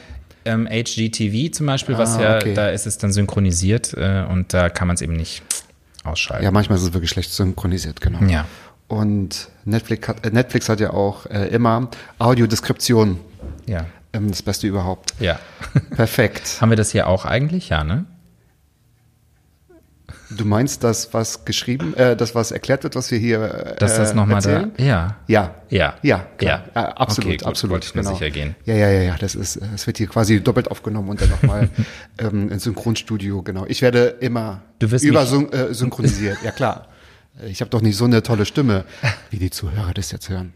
ähm, 0.45 0.67
HGTV 0.67 1.51
zum 1.51 1.65
Beispiel, 1.67 1.97
was 1.97 2.15
Ah, 2.17 2.21
ja, 2.21 2.35
okay. 2.37 2.53
da 2.53 2.69
ist 2.69 2.87
es 2.87 2.97
dann 2.97 3.11
synchronisiert 3.11 3.93
äh, 3.95 4.23
und 4.29 4.53
da 4.53 4.69
kann 4.69 4.87
man 4.87 4.95
es 4.95 5.01
eben 5.01 5.13
nicht 5.13 5.43
ausschalten. 6.03 6.43
Ja, 6.43 6.49
manchmal 6.51 6.77
ist 6.79 6.83
es 6.85 6.93
wirklich 6.93 7.11
schlecht 7.11 7.31
synchronisiert, 7.31 8.01
genau. 8.01 8.19
Ja. 8.23 8.45
Und 8.91 9.47
Netflix 9.63 10.07
hat, 10.09 10.25
äh, 10.25 10.31
Netflix 10.31 10.67
hat 10.67 10.81
ja 10.81 10.89
auch 10.91 11.25
äh, 11.27 11.47
immer 11.47 11.89
Audiodeskription. 12.19 13.19
Ja. 13.65 13.85
Ähm, 14.11 14.29
das 14.29 14.41
Beste 14.41 14.67
überhaupt. 14.67 15.13
ja. 15.19 15.39
Perfekt. 15.95 16.57
Haben 16.59 16.71
wir 16.71 16.75
das 16.75 16.91
hier 16.91 17.07
auch 17.07 17.23
eigentlich? 17.23 17.69
Ja, 17.69 17.85
ne? 17.85 18.03
Du 20.29 20.43
meinst 20.45 20.83
das, 20.83 21.13
was 21.13 21.45
geschrieben, 21.45 21.93
äh, 21.95 22.15
das, 22.17 22.35
was 22.35 22.51
erklärt 22.51 22.83
wird, 22.83 22.95
was 22.95 23.11
wir 23.11 23.17
hier 23.17 23.41
äh, 23.43 23.75
Dass 23.77 23.95
das 23.97 24.13
nochmal 24.13 24.41
da. 24.41 24.49
erzählen? 24.49 24.71
Ja. 24.77 25.15
Ja. 25.27 25.55
Ja. 25.69 25.95
Ja, 26.01 26.25
klar. 26.37 26.63
Ja. 26.75 26.81
Äh, 26.81 26.85
absolut, 26.95 27.27
Okay, 27.27 27.37
gut, 27.37 27.47
absolut. 27.47 27.73
wollte 27.73 27.87
ich 27.87 27.95
nur 27.95 28.03
sicher 28.03 28.29
gehen. 28.29 28.55
Ja, 28.65 28.73
ja, 28.75 28.89
ja, 28.89 29.01
ja. 29.03 29.15
Das 29.19 29.35
ist, 29.35 29.57
es 29.75 29.87
wird 29.87 29.97
hier 29.97 30.07
quasi 30.07 30.41
doppelt 30.41 30.69
aufgenommen 30.71 31.09
und 31.09 31.21
dann 31.21 31.29
nochmal 31.29 31.69
ähm, 32.17 32.49
ins 32.49 32.63
Synchronstudio, 32.63 33.41
genau. 33.41 33.65
Ich 33.67 33.81
werde 33.81 34.07
immer 34.19 34.61
über 34.79 35.21
mich- 35.23 35.53
äh, 35.53 35.73
synchronisiert. 35.73 36.37
ja, 36.43 36.51
klar. 36.51 36.87
Ich 37.47 37.61
habe 37.61 37.69
doch 37.69 37.81
nicht 37.81 37.97
so 37.97 38.05
eine 38.05 38.21
tolle 38.23 38.45
Stimme, 38.45 38.85
wie 39.29 39.37
die 39.39 39.49
Zuhörer 39.49 39.93
das 39.93 40.11
jetzt 40.11 40.29
hören. 40.29 40.53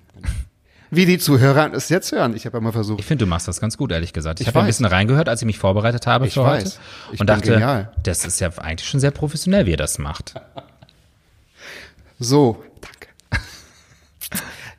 Wie 0.92 1.06
die 1.08 1.18
Zuhörer 1.18 1.74
es 1.74 1.90
jetzt 1.90 2.12
hören. 2.12 2.36
Ich 2.36 2.46
habe 2.46 2.62
mal 2.62 2.72
versucht. 2.72 3.00
Ich 3.00 3.06
finde, 3.06 3.26
du 3.26 3.30
machst 3.30 3.48
das 3.48 3.60
ganz 3.60 3.76
gut, 3.76 3.92
ehrlich 3.92 4.14
gesagt. 4.14 4.40
Ich, 4.40 4.48
Ich 4.48 4.54
habe 4.54 4.60
ein 4.62 4.68
bisschen 4.68 4.86
reingehört, 4.86 5.28
als 5.28 5.42
ich 5.42 5.46
mich 5.46 5.58
vorbereitet 5.58 6.06
habe 6.06 6.28
Ich 6.28 6.36
für 6.36 6.46
heute. 6.46 6.66
weiß. 6.66 6.80
Ich 7.12 7.20
und 7.20 7.28
dachte, 7.28 7.52
genial. 7.54 7.92
das 8.04 8.24
ist 8.24 8.40
ja 8.40 8.50
eigentlich 8.58 8.88
schon 8.88 9.00
sehr 9.00 9.12
professionell, 9.12 9.66
wie 9.66 9.74
er 9.74 9.78
das 9.78 9.98
macht. 9.98 10.36
So, 12.20 12.64
danke. 12.82 13.05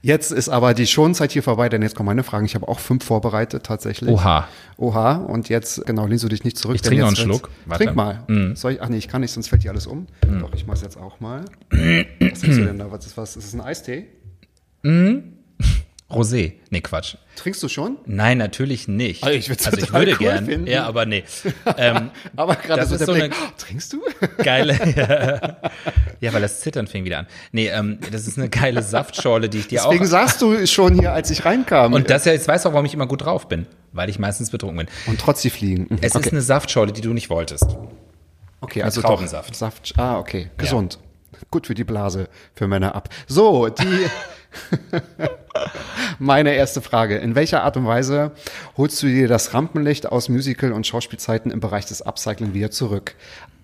Jetzt 0.06 0.30
ist 0.30 0.48
aber 0.48 0.72
die 0.72 0.86
Schonzeit 0.86 1.32
hier 1.32 1.42
vorbei, 1.42 1.68
denn 1.68 1.82
jetzt 1.82 1.96
kommen 1.96 2.06
meine 2.06 2.22
Fragen. 2.22 2.46
Ich 2.46 2.54
habe 2.54 2.68
auch 2.68 2.78
fünf 2.78 3.02
vorbereitet, 3.02 3.64
tatsächlich. 3.64 4.08
Oha. 4.08 4.46
Oha, 4.76 5.16
und 5.16 5.48
jetzt, 5.48 5.84
genau, 5.84 6.06
lehnst 6.06 6.22
du 6.22 6.28
dich 6.28 6.44
nicht 6.44 6.56
zurück. 6.56 6.76
Ich 6.76 6.82
trinke 6.82 7.00
noch 7.00 7.08
einen 7.08 7.16
Schluck. 7.16 7.50
Warte. 7.64 7.86
Trink 7.86 7.96
mal. 7.96 8.22
Soll 8.54 8.74
ich? 8.74 8.82
Ach 8.82 8.88
nee, 8.88 8.98
ich 8.98 9.08
kann 9.08 9.22
nicht, 9.22 9.32
sonst 9.32 9.48
fällt 9.48 9.64
dir 9.64 9.72
alles 9.72 9.88
um. 9.88 10.06
Doch, 10.20 10.54
ich 10.54 10.64
mach's 10.64 10.82
jetzt 10.82 10.96
auch 10.96 11.18
mal. 11.18 11.44
was 11.70 12.38
trinkst 12.38 12.44
du 12.60 12.64
denn 12.66 12.78
da? 12.78 12.92
Was 12.92 13.04
ist 13.04 13.16
was? 13.16 13.36
Ist 13.36 13.46
es 13.46 13.54
ein 13.54 13.60
Eistee? 13.60 14.06
Rosé. 16.08 16.52
Nee, 16.70 16.82
Quatsch. 16.82 17.16
Trinkst 17.34 17.60
du 17.64 17.68
schon? 17.68 17.96
Nein, 18.06 18.38
natürlich 18.38 18.86
nicht. 18.86 19.24
Also 19.24 19.36
ich 19.36 19.50
also 19.50 19.76
ich 19.76 19.92
würde 19.92 20.12
cool 20.12 20.18
gern. 20.18 20.46
finden. 20.46 20.66
Ja, 20.68 20.86
aber 20.86 21.04
nee. 21.04 21.24
Ähm, 21.76 22.10
Aber 22.36 22.54
gerade 22.54 22.80
Das 22.82 22.90
so 22.90 22.94
ist 22.94 23.06
so 23.06 23.12
Blick. 23.12 23.24
eine- 23.24 23.34
Oh, 23.34 23.52
trinkst 23.58 23.92
du? 23.92 24.00
geile. 24.38 24.78
Ja. 24.96 25.56
ja, 26.20 26.32
weil 26.32 26.40
das 26.42 26.60
Zittern 26.60 26.86
fing 26.86 27.04
wieder 27.04 27.18
an. 27.18 27.26
Nee, 27.50 27.68
ähm, 27.68 27.98
das 28.12 28.28
ist 28.28 28.38
eine 28.38 28.48
geile 28.48 28.84
Saftschorle, 28.84 29.48
die 29.48 29.58
ich 29.58 29.66
dir 29.68 29.80
Deswegen 29.82 30.04
auch. 30.04 30.08
saßt 30.08 30.40
du 30.42 30.64
schon 30.68 30.94
hier, 30.94 31.12
als 31.12 31.30
ich 31.30 31.44
reinkam. 31.44 31.92
Und 31.92 32.08
das 32.08 32.24
ja, 32.24 32.32
jetzt 32.32 32.46
weißt 32.46 32.64
du 32.64 32.68
auch, 32.68 32.72
warum 32.74 32.86
ich 32.86 32.94
immer 32.94 33.08
gut 33.08 33.24
drauf 33.24 33.48
bin. 33.48 33.66
Weil 33.92 34.08
ich 34.08 34.20
meistens 34.20 34.50
betrunken 34.50 34.86
bin. 34.86 34.88
und 35.06 35.20
trotz 35.20 35.42
die 35.42 35.50
Fliegen. 35.50 35.86
Mhm, 35.90 35.98
Es 36.02 36.14
okay. 36.14 36.26
ist 36.26 36.32
eine 36.32 36.40
Saftschorle, 36.42 36.92
die 36.92 37.00
du 37.00 37.12
nicht 37.14 37.30
wolltest. 37.30 37.76
Okay, 38.60 38.82
also 38.82 39.00
Traubensaft. 39.02 39.56
Saft. 39.56 39.94
Ah, 39.96 40.18
okay. 40.18 40.50
Gesund. 40.56 40.98
Gut 41.50 41.66
für 41.66 41.74
die 41.74 41.84
Blase, 41.84 42.28
für 42.54 42.66
Männer 42.68 42.94
ab. 42.94 43.08
So, 43.26 43.68
die. 43.68 44.06
Meine 46.18 46.54
erste 46.54 46.80
Frage. 46.80 47.16
In 47.16 47.34
welcher 47.34 47.62
Art 47.62 47.76
und 47.76 47.86
Weise 47.86 48.32
holst 48.76 49.02
du 49.02 49.06
dir 49.06 49.28
das 49.28 49.54
Rampenlicht 49.54 50.06
aus 50.06 50.28
Musical- 50.28 50.72
und 50.72 50.86
Schauspielzeiten 50.86 51.50
im 51.50 51.60
Bereich 51.60 51.86
des 51.86 52.02
Upcycling 52.02 52.54
wieder 52.54 52.70
zurück? 52.70 53.14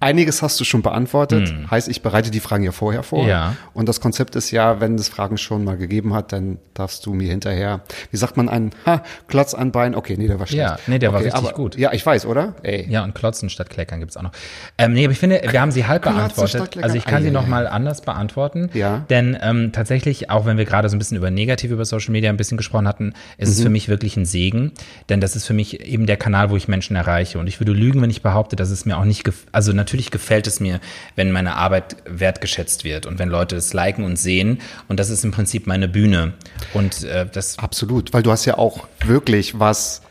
Einiges 0.02 0.42
hast 0.42 0.58
du 0.60 0.64
schon 0.64 0.82
beantwortet. 0.82 1.54
Heißt, 1.70 1.88
ich 1.88 2.02
bereite 2.02 2.30
die 2.30 2.40
Fragen 2.40 2.64
ja 2.64 2.72
vorher 2.72 3.02
vor. 3.02 3.22
Hm. 3.22 3.28
Ja. 3.28 3.56
Und 3.72 3.88
das 3.88 4.00
Konzept 4.00 4.36
ist 4.36 4.50
ja, 4.50 4.80
wenn 4.80 4.96
es 4.96 5.08
Fragen 5.08 5.38
schon 5.38 5.64
mal 5.64 5.76
gegeben 5.76 6.12
hat, 6.14 6.32
dann 6.32 6.58
darfst 6.74 7.06
du 7.06 7.14
mir 7.14 7.30
hinterher, 7.30 7.80
wie 8.10 8.16
sagt 8.16 8.36
man, 8.36 8.48
einen 8.48 8.70
ha, 8.86 9.02
Klotz 9.28 9.54
an 9.54 9.72
Bein. 9.72 9.94
Okay, 9.94 10.16
nee, 10.18 10.26
der 10.26 10.38
war 10.40 10.46
schlecht. 10.46 10.60
Ja, 10.60 10.78
nee, 10.86 10.98
der 10.98 11.12
war 11.12 11.20
okay, 11.20 11.28
richtig 11.30 11.46
aber, 11.48 11.54
gut. 11.56 11.76
Ja, 11.76 11.92
ich 11.92 12.04
weiß, 12.04 12.26
oder? 12.26 12.54
Ey. 12.62 12.86
Ja, 12.90 13.04
und 13.04 13.14
Klotzen 13.14 13.48
statt 13.48 13.70
Kleckern 13.70 14.00
gibt's 14.00 14.16
auch 14.16 14.22
noch. 14.22 14.32
Ähm, 14.78 14.92
nee, 14.92 15.04
aber 15.04 15.12
ich 15.12 15.18
finde, 15.18 15.40
wir 15.48 15.60
haben 15.60 15.70
sie 15.70 15.86
halb 15.86 16.02
Klotzen 16.02 16.18
beantwortet. 16.18 16.82
Also 16.82 16.96
ich 16.96 17.04
kann 17.04 17.22
sie 17.22 17.28
Eieiei. 17.28 17.40
nochmal 17.40 17.66
anders 17.66 18.00
beantworten. 18.00 18.70
Ja. 18.74 19.04
Denn 19.10 19.36
ähm, 19.40 19.70
tatsächlich, 19.72 20.30
auch 20.30 20.46
wenn 20.46 20.56
wir 20.58 20.64
gerade 20.64 20.88
so 20.88 20.96
ein 20.96 20.98
bisschen 20.98 21.16
über 21.16 21.30
negativ 21.30 21.70
über 21.70 21.84
Social 21.84 22.10
Media 22.12 22.30
ein 22.30 22.36
bisschen 22.36 22.56
gesprochen 22.56 22.88
hatten, 22.88 23.12
ist 23.38 23.48
es 23.50 23.60
für 23.60 23.68
Mhm. 23.68 23.72
mich 23.72 23.88
wirklich 23.88 24.16
ein 24.16 24.24
Segen. 24.24 24.72
Denn 25.08 25.20
das 25.20 25.36
ist 25.36 25.46
für 25.46 25.54
mich 25.54 25.80
eben 25.86 26.06
der 26.06 26.16
Kanal, 26.16 26.50
wo 26.50 26.56
ich 26.56 26.66
Menschen 26.68 26.96
erreiche. 26.96 27.38
Und 27.38 27.46
ich 27.46 27.60
würde 27.60 27.72
lügen, 27.72 28.02
wenn 28.02 28.10
ich 28.10 28.22
behaupte, 28.22 28.56
dass 28.56 28.70
es 28.70 28.84
mir 28.86 28.96
auch 28.98 29.04
nicht, 29.04 29.30
also 29.52 29.72
natürlich 29.72 29.91
gefällt 30.10 30.46
es 30.46 30.60
mir, 30.60 30.80
wenn 31.16 31.32
meine 31.32 31.54
Arbeit 31.54 31.96
wertgeschätzt 32.06 32.84
wird 32.84 33.06
und 33.06 33.18
wenn 33.18 33.28
Leute 33.28 33.56
es 33.56 33.72
liken 33.72 34.04
und 34.04 34.16
sehen. 34.16 34.60
Und 34.88 34.98
das 34.98 35.10
ist 35.10 35.24
im 35.24 35.30
Prinzip 35.30 35.66
meine 35.66 35.88
Bühne. 35.88 36.34
Und 36.72 37.04
äh, 37.04 37.26
das 37.30 37.58
Absolut, 37.58 38.12
weil 38.12 38.22
du 38.22 38.30
hast 38.30 38.44
ja 38.44 38.58
auch 38.58 38.86
wirklich 39.04 39.58
was, 39.58 40.02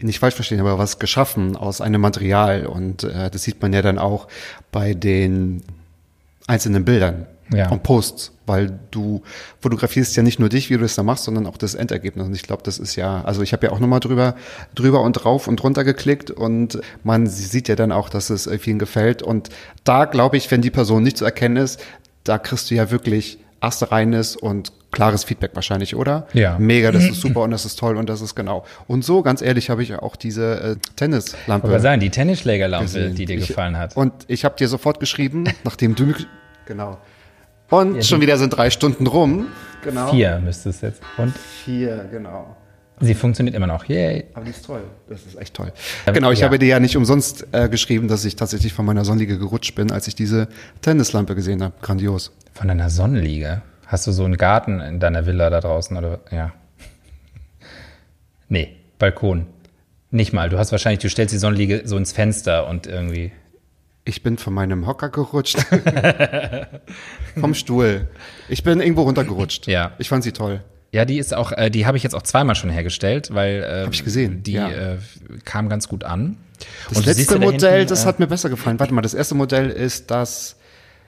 nicht 0.00 0.18
falsch 0.18 0.34
verstehen, 0.34 0.60
aber 0.60 0.78
was 0.78 0.98
geschaffen 0.98 1.56
aus 1.56 1.80
einem 1.80 2.00
Material 2.00 2.66
und 2.66 3.04
äh, 3.04 3.30
das 3.30 3.42
sieht 3.42 3.62
man 3.62 3.72
ja 3.72 3.82
dann 3.82 3.98
auch 3.98 4.28
bei 4.72 4.94
den 4.94 5.62
einzelnen 6.46 6.84
Bildern 6.84 7.26
Ja. 7.52 7.68
und 7.70 7.82
Posts, 7.84 8.32
weil 8.46 8.78
du 8.90 9.22
fotografierst 9.60 10.16
ja 10.16 10.22
nicht 10.24 10.40
nur 10.40 10.48
dich, 10.48 10.68
wie 10.70 10.74
du 10.74 10.80
das 10.80 10.96
da 10.96 11.02
machst, 11.04 11.24
sondern 11.24 11.46
auch 11.46 11.56
das 11.56 11.74
Endergebnis 11.74 12.26
und 12.26 12.34
ich 12.34 12.42
glaube, 12.42 12.62
das 12.64 12.78
ist 12.78 12.96
ja, 12.96 13.22
also 13.22 13.42
ich 13.42 13.52
habe 13.52 13.66
ja 13.66 13.72
auch 13.72 13.78
nochmal 13.78 14.00
drüber, 14.00 14.34
drüber 14.74 15.00
und 15.02 15.12
drauf 15.12 15.46
und 15.46 15.56
drunter 15.62 15.84
geklickt 15.84 16.30
und 16.30 16.80
man 17.04 17.26
sieht 17.28 17.68
ja 17.68 17.76
dann 17.76 17.92
auch, 17.92 18.08
dass 18.08 18.30
es 18.30 18.46
äh, 18.48 18.58
vielen 18.58 18.78
gefällt 18.80 19.22
und 19.22 19.50
da 19.84 20.06
glaube 20.06 20.36
ich, 20.36 20.50
wenn 20.50 20.60
die 20.60 20.70
Person 20.70 21.02
nicht 21.04 21.16
zu 21.18 21.24
erkennen 21.24 21.56
ist, 21.56 21.80
da 22.24 22.38
kriegst 22.38 22.70
du 22.70 22.74
ja 22.74 22.90
wirklich 22.90 23.38
astreines 23.60 24.36
und 24.36 24.72
klares 24.92 25.24
Feedback 25.24 25.50
wahrscheinlich, 25.54 25.94
oder? 25.96 26.26
Ja. 26.32 26.58
Mega, 26.58 26.90
das 26.92 27.04
ist 27.10 27.20
super 27.20 27.42
und 27.42 27.50
das 27.52 27.64
ist 27.64 27.78
toll 27.78 27.96
und 27.96 28.08
das 28.08 28.20
ist 28.20 28.34
genau. 28.34 28.64
Und 28.86 29.04
so, 29.04 29.22
ganz 29.22 29.40
ehrlich, 29.42 29.70
habe 29.70 29.82
ich 29.82 29.94
auch 29.94 30.16
diese 30.16 30.60
äh, 30.60 30.76
Tennislampe. 30.96 31.66
aber 31.68 31.80
sein, 31.80 32.00
die 32.00 32.10
Tennisschlägerlampe, 32.10 32.84
gesehen. 32.86 33.14
die 33.14 33.24
dir 33.26 33.38
Ich- 33.38 33.48
gefallen 33.48 33.76
hat. 33.76 33.96
Und 33.96 34.12
ich 34.28 34.44
habe 34.44 34.56
dir 34.56 34.68
sofort 34.68 35.00
geschrieben, 35.00 35.44
nachdem 35.64 35.94
du 35.94 36.04
mir, 36.06 36.14
genau. 36.66 36.98
Und 37.70 38.04
schon 38.04 38.20
wieder 38.20 38.36
sind 38.38 38.50
drei 38.50 38.70
Stunden 38.70 39.06
rum. 39.06 39.46
Genau. 39.82 40.10
Vier 40.10 40.38
müsste 40.38 40.70
es 40.70 40.80
jetzt. 40.80 41.00
Und 41.16 41.36
Vier, 41.36 42.08
genau. 42.10 42.56
sie 43.00 43.14
funktioniert 43.14 43.56
immer 43.56 43.66
noch. 43.66 43.84
Yay. 43.84 44.24
Aber 44.34 44.44
die 44.44 44.50
ist 44.50 44.64
toll. 44.64 44.82
Das 45.08 45.24
ist 45.24 45.36
echt 45.36 45.54
toll. 45.54 45.72
Ähm, 46.06 46.14
genau, 46.14 46.30
ich 46.30 46.40
ja. 46.40 46.46
habe 46.46 46.58
dir 46.58 46.66
ja 46.66 46.80
nicht 46.80 46.96
umsonst 46.96 47.46
äh, 47.52 47.68
geschrieben, 47.68 48.08
dass 48.08 48.24
ich 48.24 48.36
tatsächlich 48.36 48.72
von 48.72 48.84
meiner 48.84 49.04
Sonnenliege 49.04 49.38
gerutscht 49.38 49.74
bin, 49.74 49.92
als 49.92 50.08
ich 50.08 50.14
diese 50.14 50.48
Tennislampe 50.80 51.34
gesehen 51.34 51.62
habe. 51.62 51.74
Grandios. 51.82 52.32
Von 52.52 52.68
deiner 52.68 52.90
Sonnenliege? 52.90 53.62
Hast 53.86 54.06
du 54.06 54.12
so 54.12 54.24
einen 54.24 54.36
Garten 54.36 54.80
in 54.80 54.98
deiner 54.98 55.26
Villa 55.26 55.50
da 55.50 55.60
draußen 55.60 55.96
oder 55.96 56.20
ja? 56.30 56.52
Nee, 58.48 58.76
Balkon. 58.98 59.46
Nicht 60.10 60.32
mal. 60.32 60.48
Du 60.48 60.58
hast 60.58 60.72
wahrscheinlich, 60.72 61.00
du 61.00 61.08
stellst 61.08 61.34
die 61.34 61.38
Sonnenliege 61.38 61.82
so 61.84 61.96
ins 61.96 62.12
Fenster 62.12 62.68
und 62.68 62.86
irgendwie. 62.86 63.32
Ich 64.08 64.22
bin 64.22 64.38
von 64.38 64.54
meinem 64.54 64.86
Hocker 64.86 65.08
gerutscht. 65.10 65.58
Vom 67.40 67.54
Stuhl. 67.54 68.06
Ich 68.48 68.62
bin 68.62 68.80
irgendwo 68.80 69.02
runtergerutscht. 69.02 69.66
Ja. 69.66 69.92
Ich 69.98 70.08
fand 70.08 70.22
sie 70.22 70.32
toll. 70.32 70.62
Ja, 70.92 71.04
die 71.04 71.18
ist 71.18 71.34
auch, 71.34 71.50
äh, 71.52 71.70
die 71.70 71.86
habe 71.86 71.96
ich 71.96 72.04
jetzt 72.04 72.14
auch 72.14 72.22
zweimal 72.22 72.54
schon 72.54 72.70
hergestellt, 72.70 73.30
weil 73.34 73.62
äh, 73.62 73.84
Hab 73.84 73.92
ich 73.92 74.04
gesehen, 74.04 74.42
die 74.44 74.52
ja. 74.52 74.70
äh, 74.70 74.96
kam 75.44 75.68
ganz 75.68 75.88
gut 75.88 76.04
an. 76.04 76.36
Das 76.88 76.98
Und 76.98 77.06
letzte 77.06 77.34
da 77.34 77.40
Modell, 77.40 77.78
hinten, 77.80 77.88
das 77.90 78.04
äh, 78.04 78.06
hat 78.06 78.18
mir 78.20 78.28
besser 78.28 78.48
gefallen. 78.48 78.78
Warte 78.78 78.94
mal, 78.94 79.02
das 79.02 79.12
erste 79.12 79.34
Modell 79.34 79.68
ist 79.70 80.10
das, 80.10 80.56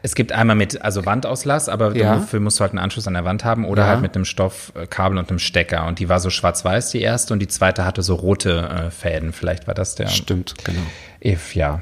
Es 0.03 0.15
gibt 0.17 0.33
einmal 0.33 0.57
mit 0.57 0.83
also 0.83 1.07
Wandauslass, 1.07 1.69
aber 1.69 1.97
Ja. 1.97 2.17
dafür 2.17 2.41
musst 2.41 2.59
du 2.59 2.63
halt 2.63 2.73
einen 2.73 2.81
Anschluss 2.81 3.07
an 3.07 3.15
der 3.15 3.25
Wand 3.25 3.45
haben 3.45 3.65
oder 3.65 3.85
Ja. 3.85 3.89
halt 3.91 4.03
mit 4.03 4.15
einem 4.17 4.25
Stoffkabel 4.25 5.17
und 5.19 5.31
einem 5.31 5.39
Stecker. 5.39 5.87
Und 5.87 6.01
die 6.01 6.09
war 6.09 6.19
so 6.19 6.31
schwarz-weiß 6.31 6.91
die 6.91 7.01
erste 7.01 7.33
und 7.33 7.39
die 7.39 7.49
zweite 7.49 7.85
hatte 7.85 8.03
so 8.03 8.17
rote 8.17 8.59
äh, 8.89 8.91
Fäden. 8.91 9.33
Vielleicht 9.33 9.69
war 9.69 9.75
das 9.75 9.95
der. 9.95 10.09
stimmt, 10.09 10.57
genau. 10.65 10.81
If, 11.25 11.55
ja. 11.55 11.81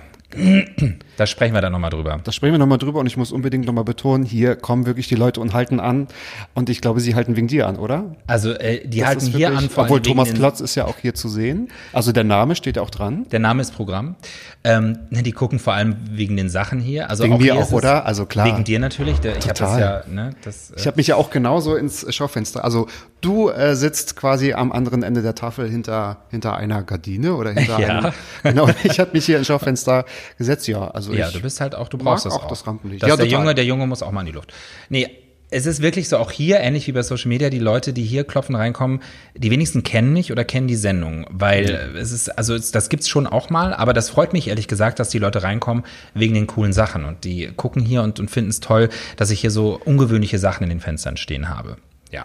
Da 1.17 1.27
sprechen 1.27 1.55
wir 1.55 1.61
dann 1.61 1.73
nochmal 1.73 1.91
drüber. 1.91 2.19
Da 2.23 2.33
sprechen 2.33 2.53
wir 2.53 2.59
nochmal 2.59 2.79
drüber 2.79 3.01
und 3.01 3.07
ich 3.07 3.17
muss 3.17 3.33
unbedingt 3.33 3.67
nochmal 3.67 3.85
betonen, 3.85 4.25
hier 4.25 4.57
kommen 4.57 4.87
wirklich 4.87 5.09
die 5.09 5.15
Leute 5.15 5.41
und 5.41 5.55
halten 5.55 5.81
an. 5.81 6.09
Und 6.55 6.69
ich 6.71 6.81
glaube, 6.81 7.01
sie 7.01 7.15
halten 7.15 7.37
wegen 7.37 7.49
dir 7.49 7.67
an, 7.67 7.77
oder? 7.77 8.17
Also 8.27 8.53
äh, 8.53 8.87
die 8.87 8.99
Das 9.01 9.09
halten 9.09 9.27
hier 9.27 9.39
wirklich- 9.51 9.59
an, 9.59 9.71
vor 9.71 9.85
Obwohl 9.85 10.03
Thomas 10.03 10.33
Klotz 10.35 10.61
ist 10.61 10.75
ja 10.75 10.85
auch 10.85 10.97
hier 11.01 11.15
zu 11.15 11.29
sehen. 11.29 11.69
Also 11.93 12.13
der 12.13 12.25
Name 12.25 12.55
steht 12.57 12.77
ja 12.77 12.83
auch 12.83 12.91
dran. 12.91 13.27
Der 13.31 13.39
Name 13.41 13.63
ist 13.63 13.75
Programm. 13.75 14.17
Ähm, 14.65 14.99
ne, 15.11 15.23
die 15.23 15.33
gucken 15.33 15.59
vor 15.59 15.75
allem 15.75 15.97
wegen 16.11 16.37
den 16.37 16.49
Sachen 16.49 16.81
hier. 16.81 17.09
Also 17.11 17.25
Wegen 17.25 17.35
auch 17.35 17.39
mir 17.39 17.55
auch, 17.57 17.73
oder? 17.73 18.05
Also 18.07 18.27
klar. 18.27 18.47
Wegen 18.47 18.65
dir 18.65 18.79
natürlich. 18.79 19.19
Der, 19.21 19.37
ich 19.37 19.49
habe 19.49 19.81
ja, 19.81 20.03
ne, 20.11 20.31
das, 20.45 20.71
äh, 20.71 20.75
Ich 20.79 20.87
habe 20.87 20.97
mich 20.97 21.07
ja 21.07 21.17
auch 21.17 21.31
genauso 21.31 21.77
ins 21.77 22.13
Schaufenster. 22.15 22.65
Also 22.65 22.87
du 23.21 23.49
äh, 23.49 23.75
sitzt 23.77 24.17
quasi 24.17 24.53
am 24.53 24.73
anderen 24.73 25.03
Ende 25.03 25.23
der 25.23 25.35
Tafel 25.35 25.69
hinter 25.69 26.19
hinter 26.31 26.57
einer 26.57 26.83
Gardine 26.83 27.35
oder 27.35 27.53
hinter 27.53 27.79
Ja. 27.81 27.89
einem. 27.99 28.13
Genau. 28.43 28.69
Ich 28.85 28.99
habe 29.01 29.11
mich 29.13 29.27
hier 29.27 29.39
ins 29.39 29.47
Schaufenster 29.47 30.05
gesetzt. 30.39 30.67
Ja, 30.69 30.89
also 30.89 31.06
Ja, 31.15 31.29
ich, 31.29 31.35
du 31.35 31.41
bist 31.41 31.61
halt 31.61 31.75
auch, 31.75 31.89
du 31.89 31.99
brauchst 31.99 32.27
das 32.27 32.33
auch 32.35 32.45
auch. 32.45 32.49
das 32.49 32.67
Rampenlicht. 32.67 33.03
Das 33.03 33.09
Ja, 33.09 33.17
der 33.17 33.27
total. 33.27 33.41
Junge, 33.41 33.55
der 33.55 33.65
Junge 33.65 33.87
muss 33.87 34.03
auch 34.03 34.13
mal 34.13 34.21
in 34.21 34.27
die 34.27 34.33
Luft. 34.33 34.53
Nee, 34.89 35.09
es 35.49 35.67
ist 35.67 35.81
wirklich 35.81 36.09
so, 36.09 36.19
auch 36.19 36.33
hier, 36.33 36.59
ähnlich 36.59 36.87
wie 36.89 36.93
bei 36.93 37.03
Social 37.03 37.29
Media, 37.29 37.51
die 37.51 37.61
Leute, 37.61 37.93
die 37.93 38.03
hier 38.03 38.25
klopfen, 38.25 38.57
reinkommen, 38.57 39.01
die 39.37 39.51
wenigsten 39.51 39.85
kennen 39.85 40.13
mich 40.13 40.33
oder 40.33 40.45
kennen 40.45 40.67
die 40.67 40.75
Sendung, 40.75 41.27
weil 41.31 41.95
es 41.97 42.11
ist, 42.11 42.37
also 42.37 42.55
es, 42.55 42.73
das 42.73 42.89
gibt's 42.89 43.09
schon 43.09 43.27
auch 43.27 43.49
mal, 43.49 43.73
aber 43.73 43.93
das 43.93 44.11
freut 44.11 44.33
mich 44.33 44.49
ehrlich 44.49 44.67
gesagt, 44.67 44.99
dass 44.99 45.09
die 45.11 45.19
Leute 45.19 45.45
reinkommen 45.45 45.85
wegen 46.15 46.35
den 46.35 46.49
coolen 46.49 46.73
Sachen 46.73 47.05
und 47.05 47.25
die 47.25 47.51
gucken 47.57 47.85
hier 47.85 48.03
und, 48.03 48.19
und 48.19 48.29
finden 48.29 48.51
es 48.51 48.61
toll, 48.61 48.89
dass 49.17 49.31
ich 49.31 49.41
hier 49.41 49.53
so 49.53 49.81
ungewöhnliche 49.85 50.39
Sachen 50.39 50.65
in 50.65 50.71
den 50.71 50.81
Fenstern 50.81 51.17
stehen 51.17 51.49
habe. 51.49 51.77
Ja. 52.11 52.25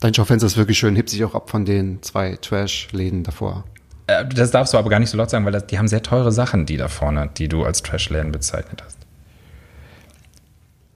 Dein 0.00 0.14
Schaufenster 0.14 0.46
ist 0.46 0.56
wirklich 0.56 0.78
schön, 0.78 0.96
hebt 0.96 1.10
sich 1.10 1.24
auch 1.24 1.34
ab 1.34 1.50
von 1.50 1.64
den 1.64 2.02
zwei 2.02 2.36
Trash-Läden 2.36 3.22
davor. 3.22 3.64
Äh, 4.06 4.24
Das 4.26 4.50
darfst 4.50 4.72
du 4.74 4.78
aber 4.78 4.90
gar 4.90 4.98
nicht 5.00 5.10
so 5.10 5.16
laut 5.18 5.30
sagen, 5.30 5.44
weil 5.44 5.52
das, 5.52 5.66
die 5.66 5.78
haben 5.78 5.88
sehr 5.88 6.02
teure 6.02 6.32
Sachen, 6.32 6.66
die 6.66 6.76
da 6.76 6.88
vorne, 6.88 7.30
die 7.36 7.48
du 7.48 7.64
als 7.64 7.82
Trashläden 7.82 8.32
bezeichnet 8.32 8.82
hast. 8.84 8.98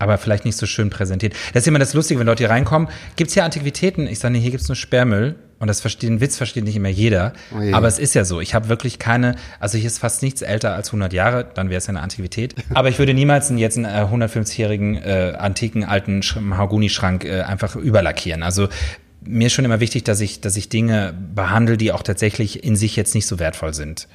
Aber 0.01 0.17
vielleicht 0.17 0.45
nicht 0.45 0.57
so 0.57 0.65
schön 0.67 0.91
präsentiert. 0.91 1.35
Das 1.53 1.65
ist 1.65 1.67
immer 1.67 1.81
das 1.81 1.93
Lustige, 1.93 2.21
wenn 2.21 2.27
Leute 2.29 2.45
hier 2.45 2.51
reinkommen. 2.51 2.89
Gibt's 3.17 3.35
hier 3.35 3.43
Antiquitäten? 3.45 4.07
Ich 4.07 4.21
sage, 4.21 4.33
nee, 4.33 4.39
hier 4.41 4.53
gibt's 4.53 4.69
nur 4.69 4.77
Sperrmüll. 4.77 5.35
Und 5.59 5.67
das 5.67 5.81
versteht, 5.81 6.09
den 6.09 6.21
Witz 6.21 6.37
versteht 6.37 6.63
nicht 6.63 6.77
immer 6.77 6.89
jeder. 6.89 7.33
Oh. 7.53 7.75
Aber 7.75 7.89
es 7.89 7.99
ist 7.99 8.15
ja 8.15 8.25
so. 8.25 8.41
Ich 8.41 8.55
habe 8.55 8.69
wirklich 8.69 9.01
keine, 9.01 9.35
also 9.59 9.77
hier 9.77 9.89
ist 9.89 9.99
fast 9.99 10.23
nichts 10.23 10.41
älter 10.41 10.73
als 10.77 10.91
100 10.91 11.13
Jahre, 11.13 11.45
dann 11.53 11.69
wäre 11.69 11.79
es 11.79 11.87
ja 11.87 11.91
eine 11.91 12.01
Antiquität. 12.01 12.55
Aber 12.75 12.91
ich 12.91 13.01
würde 13.01 13.13
niemals 13.13 13.49
einen, 13.51 13.59
jetzt 13.59 13.77
einen 13.77 13.87
äh, 13.87 14.05
150-jährigen 14.09 14.95
äh, 15.03 15.33
antiken 15.37 15.83
alten 15.83 16.21
Sch- 16.21 16.39
Mahagoni-Schrank 16.41 17.25
äh, 17.25 17.41
einfach 17.41 17.75
überlackieren. 17.75 18.45
Also 18.45 18.69
mir 19.29 19.47
ist 19.47 19.53
schon 19.53 19.65
immer 19.65 19.81
wichtig, 19.81 20.05
dass 20.05 20.21
ich, 20.21 20.41
dass 20.41 20.57
ich 20.57 20.69
Dinge 20.69 21.15
behandle, 21.35 21.77
die 21.77 21.93
auch 21.93 22.03
tatsächlich 22.03 22.65
in 22.65 22.77
sich 22.77 22.97
jetzt 22.97 23.15
nicht 23.15 23.27
so 23.27 23.39
wertvoll 23.39 23.75
sind. 23.75 24.09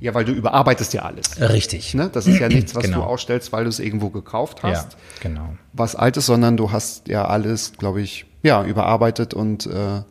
Ja, 0.00 0.14
weil 0.14 0.24
du 0.24 0.32
überarbeitest 0.32 0.92
ja 0.94 1.02
alles. 1.02 1.40
Richtig. 1.40 1.94
Ne? 1.94 2.10
Das 2.12 2.26
ist 2.26 2.40
ja 2.40 2.48
nichts, 2.48 2.74
was 2.74 2.82
Genau. 2.84 2.98
du 2.98 3.02
ausstellst, 3.04 3.52
weil 3.52 3.62
du 3.64 3.70
es 3.70 3.78
irgendwo 3.78 4.10
gekauft 4.10 4.58
Ja, 4.64 4.70
hast. 4.70 4.96
genau. 5.20 5.54
Was 5.72 5.94
Altes, 5.94 6.26
sondern 6.26 6.56
du 6.56 6.72
hast 6.72 7.06
ja 7.08 7.24
alles, 7.26 7.74
glaube 7.78 8.00
ich, 8.02 8.26
ja, 8.42 8.64
überarbeitet 8.64 9.32
und 9.32 9.66
äh, 9.66 10.02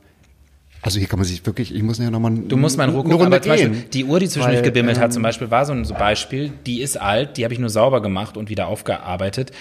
also 0.84 0.98
hier 0.98 1.08
kann 1.10 1.20
man 1.20 1.28
sich 1.28 1.46
wirklich, 1.46 1.76
ich 1.76 1.84
muss 1.84 2.00
ja 2.00 2.10
nochmal 2.10 2.34
Du 2.48 2.56
musst 2.58 2.78
mal 2.78 2.86
in 2.86 2.92
Ruhe 2.92 3.04
gucken, 3.04 3.28
aber 3.28 3.42
zum 3.42 3.50
Beispiel 3.52 3.70
gehen. 3.70 3.84
die 3.94 4.06
Uhr, 4.06 4.20
die 4.20 4.28
zwischendurch 4.30 4.60
Weil, 4.60 4.64
gebimmelt 4.64 4.98
hat, 4.98 5.06
ähm, 5.08 5.12
zum 5.12 5.24
Beispiel, 5.24 5.52
war 5.52 5.66
so 5.66 5.74
ein 5.74 5.84
Beispiel, 6.00 6.54
die 6.66 6.82
ist 6.82 6.96
alt, 7.00 7.36
die 7.38 7.44
habe 7.44 7.54
ich 7.54 7.60
nur 7.60 7.70
sauber 7.70 8.02
gemacht 8.02 8.38
und 8.38 8.50
wieder 8.50 8.68
aufgearbeitet, 8.68 9.52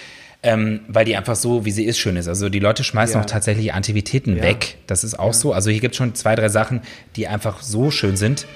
ähm, 0.43 0.81
weil 0.87 1.05
die 1.05 1.15
einfach 1.15 1.35
so, 1.35 1.65
wie 1.65 1.71
sie 1.71 1.85
ist, 1.85 1.99
schön 1.99 2.15
ist. 2.15 2.27
Also 2.27 2.49
die 2.49 2.59
Leute 2.59 2.83
schmeißen 2.83 3.15
Ja. 3.15 3.21
auch 3.21 3.25
tatsächlich 3.25 3.73
Antiquitäten 3.73 4.41
weg. 4.41 4.77
Das 4.87 5.03
ist 5.03 5.17
auch 5.19 5.33
so. 5.33 5.53
Also 5.53 5.69
hier 5.69 5.81
gibt 5.81 5.93
es 5.93 5.97
schon 5.97 6.15
zwei, 6.15 6.35
drei 6.35 6.49
Sachen, 6.49 6.81
die 7.15 7.27
einfach 7.27 7.61
so 7.61 7.91
schön 7.91 8.17
sind. 8.17 8.47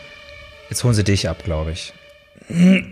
Jetzt 0.70 0.84
holen 0.84 0.96
sie 0.96 1.04
dich 1.04 1.30
ab, 1.30 1.44
glaube 1.44 1.72
ich. 1.72 1.94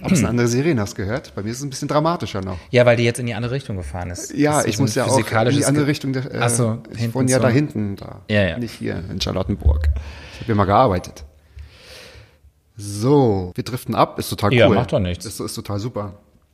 Ob 0.01 0.11
es 0.11 0.19
eine 0.19 0.29
andere 0.29 0.47
Sirene 0.47 0.81
hast 0.81 0.95
gehört? 0.95 1.35
Bei 1.35 1.43
mir 1.43 1.51
ist 1.51 1.57
es 1.57 1.63
ein 1.63 1.69
bisschen 1.69 1.87
dramatischer 1.87 2.41
noch. 2.41 2.57
Ja, 2.71 2.85
weil 2.85 2.97
die 2.97 3.03
jetzt 3.03 3.19
in 3.19 3.25
die 3.27 3.35
andere 3.35 3.53
Richtung 3.53 3.77
gefahren 3.77 4.09
ist. 4.09 4.33
Ja, 4.33 4.59
ist 4.61 4.67
ich 4.67 4.77
so 4.77 4.83
muss 4.83 4.95
ja 4.95 5.05
auch 5.05 5.17
in 5.17 5.49
die 5.57 5.65
andere 5.65 5.85
Richtung. 5.85 6.13
Der, 6.13 6.25
äh, 6.31 6.37
Ach 6.39 6.49
so, 6.49 6.81
ich 6.95 7.13
wohne 7.13 7.29
ja 7.29 7.37
so. 7.37 7.43
da 7.43 7.49
hinten, 7.49 7.95
da. 7.95 8.21
Ja, 8.29 8.41
ja. 8.47 8.57
Nicht 8.57 8.73
hier 8.79 9.03
in 9.11 9.21
Charlottenburg. 9.21 9.89
Ich 10.33 10.37
habe 10.39 10.45
hier 10.47 10.55
mal 10.55 10.65
gearbeitet. 10.65 11.23
So, 12.75 13.51
wir 13.53 13.63
driften 13.63 13.93
ab, 13.93 14.17
ist 14.17 14.29
total 14.29 14.49
cool. 14.51 14.57
Ja, 14.57 14.69
macht 14.69 14.91
doch 14.91 14.99
nichts. 14.99 15.25
Ist, 15.25 15.39
ist 15.39 15.53
total 15.53 15.79
super. 15.79 16.13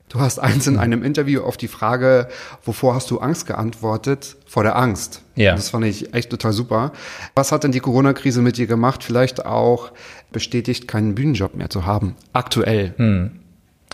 Du 0.10 0.20
hast 0.20 0.40
eins 0.40 0.66
in 0.66 0.78
einem 0.80 1.04
Interview 1.04 1.42
auf 1.44 1.56
die 1.56 1.68
Frage, 1.68 2.28
wovor 2.64 2.96
hast 2.96 3.12
du 3.12 3.20
Angst 3.20 3.46
geantwortet? 3.46 4.38
Vor 4.48 4.64
der 4.64 4.76
Angst. 4.76 5.22
Ja. 5.36 5.54
Das 5.56 5.70
fand 5.70 5.86
ich 5.86 6.14
echt 6.16 6.32
total 6.32 6.52
super. 6.52 6.92
Was 7.36 7.52
hat 7.52 7.64
denn 7.64 7.72
die 7.72 7.80
Corona-Krise 7.80 8.42
mit 8.42 8.58
dir 8.58 8.66
gemacht? 8.66 9.04
Vielleicht 9.04 9.46
auch 9.46 9.92
bestätigt, 10.32 10.88
keinen 10.88 11.14
Bühnenjob 11.14 11.54
mehr 11.56 11.70
zu 11.70 11.86
haben. 11.86 12.16
Aktuell. 12.34 12.94
Hm. 12.98 13.40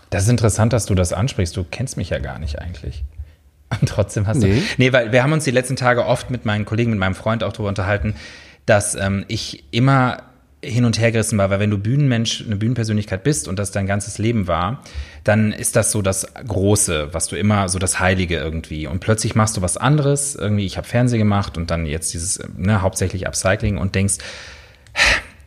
Das 0.10 0.24
ist 0.24 0.30
interessant, 0.30 0.72
dass 0.72 0.86
du 0.86 0.96
das 0.96 1.12
ansprichst. 1.12 1.58
Du 1.58 1.66
kennst 1.70 1.98
mich 1.98 2.10
ja 2.12 2.20
gar 2.20 2.40
nicht 2.40 2.60
eigentlich. 2.60 3.04
Und 3.82 3.90
trotzdem 3.90 4.26
hast 4.26 4.38
Nee. 4.38 4.56
du. 4.56 4.62
Nee, 4.78 4.94
weil 4.94 5.12
wir 5.12 5.22
haben 5.22 5.34
uns 5.34 5.44
die 5.44 5.52
letzten 5.52 5.76
Tage 5.76 6.06
oft 6.06 6.30
mit 6.32 6.46
meinen 6.46 6.64
Kollegen, 6.64 6.92
mit 6.92 7.00
meinem 7.00 7.16
Freund 7.16 7.44
auch 7.44 7.52
darüber 7.52 7.68
unterhalten, 7.70 8.16
dass 8.66 8.96
ähm, 8.96 9.26
ich 9.28 9.66
immer 9.72 10.20
hin 10.66 10.86
und 10.86 11.00
her 11.00 11.12
gerissen 11.12 11.38
war, 11.38 11.50
weil 11.50 11.60
wenn 11.60 11.70
du 11.70 11.78
Bühnenmensch, 11.78 12.44
eine 12.46 12.56
Bühnenpersönlichkeit 12.56 13.24
bist 13.24 13.48
und 13.48 13.60
das 13.60 13.72
dein 13.72 13.86
ganzes 13.86 14.18
Leben 14.18 14.48
war, 14.48 14.84
dann 15.24 15.52
ist 15.52 15.76
das 15.76 15.92
so 15.92 16.02
das 16.02 16.28
Große, 16.48 17.14
was 17.14 17.28
du 17.28 17.36
immer, 17.36 17.70
so 17.70 17.80
das 17.80 18.00
Heilige 18.00 18.38
irgendwie. 18.38 18.88
Und 18.88 19.00
plötzlich 19.00 19.36
machst 19.36 19.58
du 19.58 19.62
was 19.62 19.78
anderes, 19.78 20.36
irgendwie, 20.36 20.66
ich 20.66 20.78
habe 20.78 20.88
Fernsehen 20.88 21.20
gemacht 21.20 21.58
und 21.58 21.72
dann 21.72 21.86
jetzt 21.86 22.14
dieses, 22.14 22.40
ne, 22.58 22.82
hauptsächlich 22.82 23.28
Upcycling 23.28 23.78
und 23.78 23.96
denkst, 23.96 24.16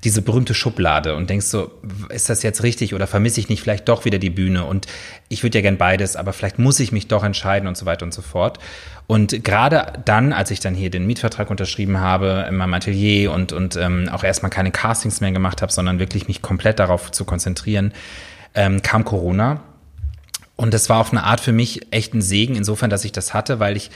diese 0.04 0.22
berühmte 0.22 0.54
Schublade 0.54 1.16
und 1.16 1.28
denkst 1.28 1.46
so, 1.46 1.72
ist 2.08 2.30
das 2.30 2.42
jetzt 2.42 2.62
richtig 2.62 2.94
oder 2.94 3.06
vermisse 3.06 3.40
ich 3.40 3.48
nicht 3.48 3.62
vielleicht 3.62 3.88
doch 3.88 4.04
wieder 4.04 4.18
die 4.18 4.30
Bühne 4.30 4.64
und 4.64 4.86
ich 5.28 5.42
würde 5.42 5.58
ja 5.58 5.62
gern 5.62 5.76
beides, 5.76 6.16
aber 6.16 6.32
vielleicht 6.32 6.58
muss 6.58 6.78
ich 6.80 6.92
mich 6.92 7.08
doch 7.08 7.24
entscheiden 7.24 7.68
und 7.68 7.76
so 7.76 7.84
weiter 7.86 8.04
und 8.04 8.14
so 8.14 8.22
fort. 8.22 8.58
Und 9.06 9.42
gerade 9.42 10.00
dann, 10.04 10.32
als 10.32 10.50
ich 10.50 10.60
dann 10.60 10.74
hier 10.74 10.90
den 10.90 11.06
Mietvertrag 11.06 11.50
unterschrieben 11.50 11.98
habe 11.98 12.46
in 12.48 12.56
meinem 12.56 12.74
Atelier 12.74 13.32
und, 13.32 13.52
und 13.52 13.76
ähm, 13.76 14.08
auch 14.12 14.22
erstmal 14.22 14.50
keine 14.50 14.70
Castings 14.70 15.20
mehr 15.20 15.32
gemacht 15.32 15.62
habe, 15.62 15.72
sondern 15.72 15.98
wirklich 15.98 16.28
mich 16.28 16.42
komplett 16.42 16.78
darauf 16.78 17.10
zu 17.10 17.24
konzentrieren, 17.24 17.92
ähm, 18.54 18.82
kam 18.82 19.04
Corona. 19.04 19.62
Und 20.56 20.74
das 20.74 20.88
war 20.88 20.98
auf 20.98 21.12
eine 21.12 21.22
Art 21.22 21.40
für 21.40 21.52
mich 21.52 21.92
echt 21.92 22.14
ein 22.14 22.20
Segen, 22.20 22.56
insofern, 22.56 22.90
dass 22.90 23.04
ich 23.04 23.12
das 23.12 23.32
hatte, 23.32 23.60
weil 23.60 23.76
ich 23.76 23.90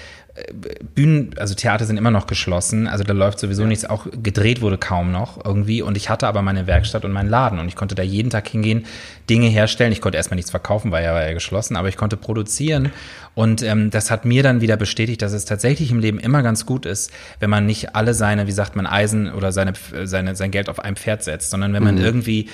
Bühnen, 0.95 1.35
also 1.37 1.55
Theater 1.55 1.85
sind 1.85 1.99
immer 1.99 2.11
noch 2.11 2.27
geschlossen, 2.27 2.87
also 2.87 3.05
da 3.05 3.13
läuft 3.13 3.39
sowieso 3.39 3.67
nichts, 3.67 3.85
auch 3.85 4.07
gedreht 4.11 4.63
wurde 4.63 4.79
kaum 4.79 5.13
noch 5.13 5.45
irgendwie. 5.45 5.83
Und 5.83 5.95
ich 5.99 6.09
hatte 6.09 6.27
aber 6.27 6.41
meine 6.41 6.67
Werkstatt 6.67 7.05
und 7.05 7.13
meinen 7.13 7.29
Laden 7.29 7.59
und 7.59 7.69
ich 7.69 7.77
konnte 7.77 7.95
da 7.95 8.03
jeden 8.03 8.31
Tag 8.31 8.49
hingehen, 8.49 8.87
Dinge 9.29 9.49
herstellen. 9.49 9.93
Ich 9.93 10.01
konnte 10.01 10.17
erstmal 10.17 10.37
nichts 10.37 10.51
verkaufen, 10.51 10.91
weil 10.91 11.05
er 11.05 11.13
war 11.13 11.27
ja 11.27 11.35
geschlossen, 11.35 11.77
aber 11.77 11.89
ich 11.89 11.99
konnte 11.99 12.17
produzieren. 12.17 12.93
Und 13.35 13.63
ähm, 13.63 13.91
das 13.91 14.11
hat 14.11 14.25
mir 14.25 14.43
dann 14.43 14.63
wieder 14.63 14.79
bestätigt, 14.79 15.21
dass 15.21 15.33
es 15.33 15.45
tatsächlich 15.45 15.91
im 15.91 15.99
Leben 15.99 16.19
immer 16.19 16.43
ganz 16.43 16.65
gut 16.65 16.87
ist, 16.87 17.13
wenn 17.39 17.51
man 17.51 17.67
nicht 17.67 17.95
alle 17.95 18.15
seine, 18.15 18.47
wie 18.47 18.53
sagt 18.53 18.75
man, 18.75 18.87
Eisen 18.87 19.31
oder 19.33 19.53
seine, 19.53 19.75
seine, 20.05 20.35
sein 20.35 20.51
Geld 20.51 20.71
auf 20.71 20.81
ein 20.81 20.97
Pferd 20.97 21.25
setzt, 21.25 21.51
sondern 21.51 21.75
wenn 21.75 21.85
man 21.85 21.99
irgendwie 21.99 22.49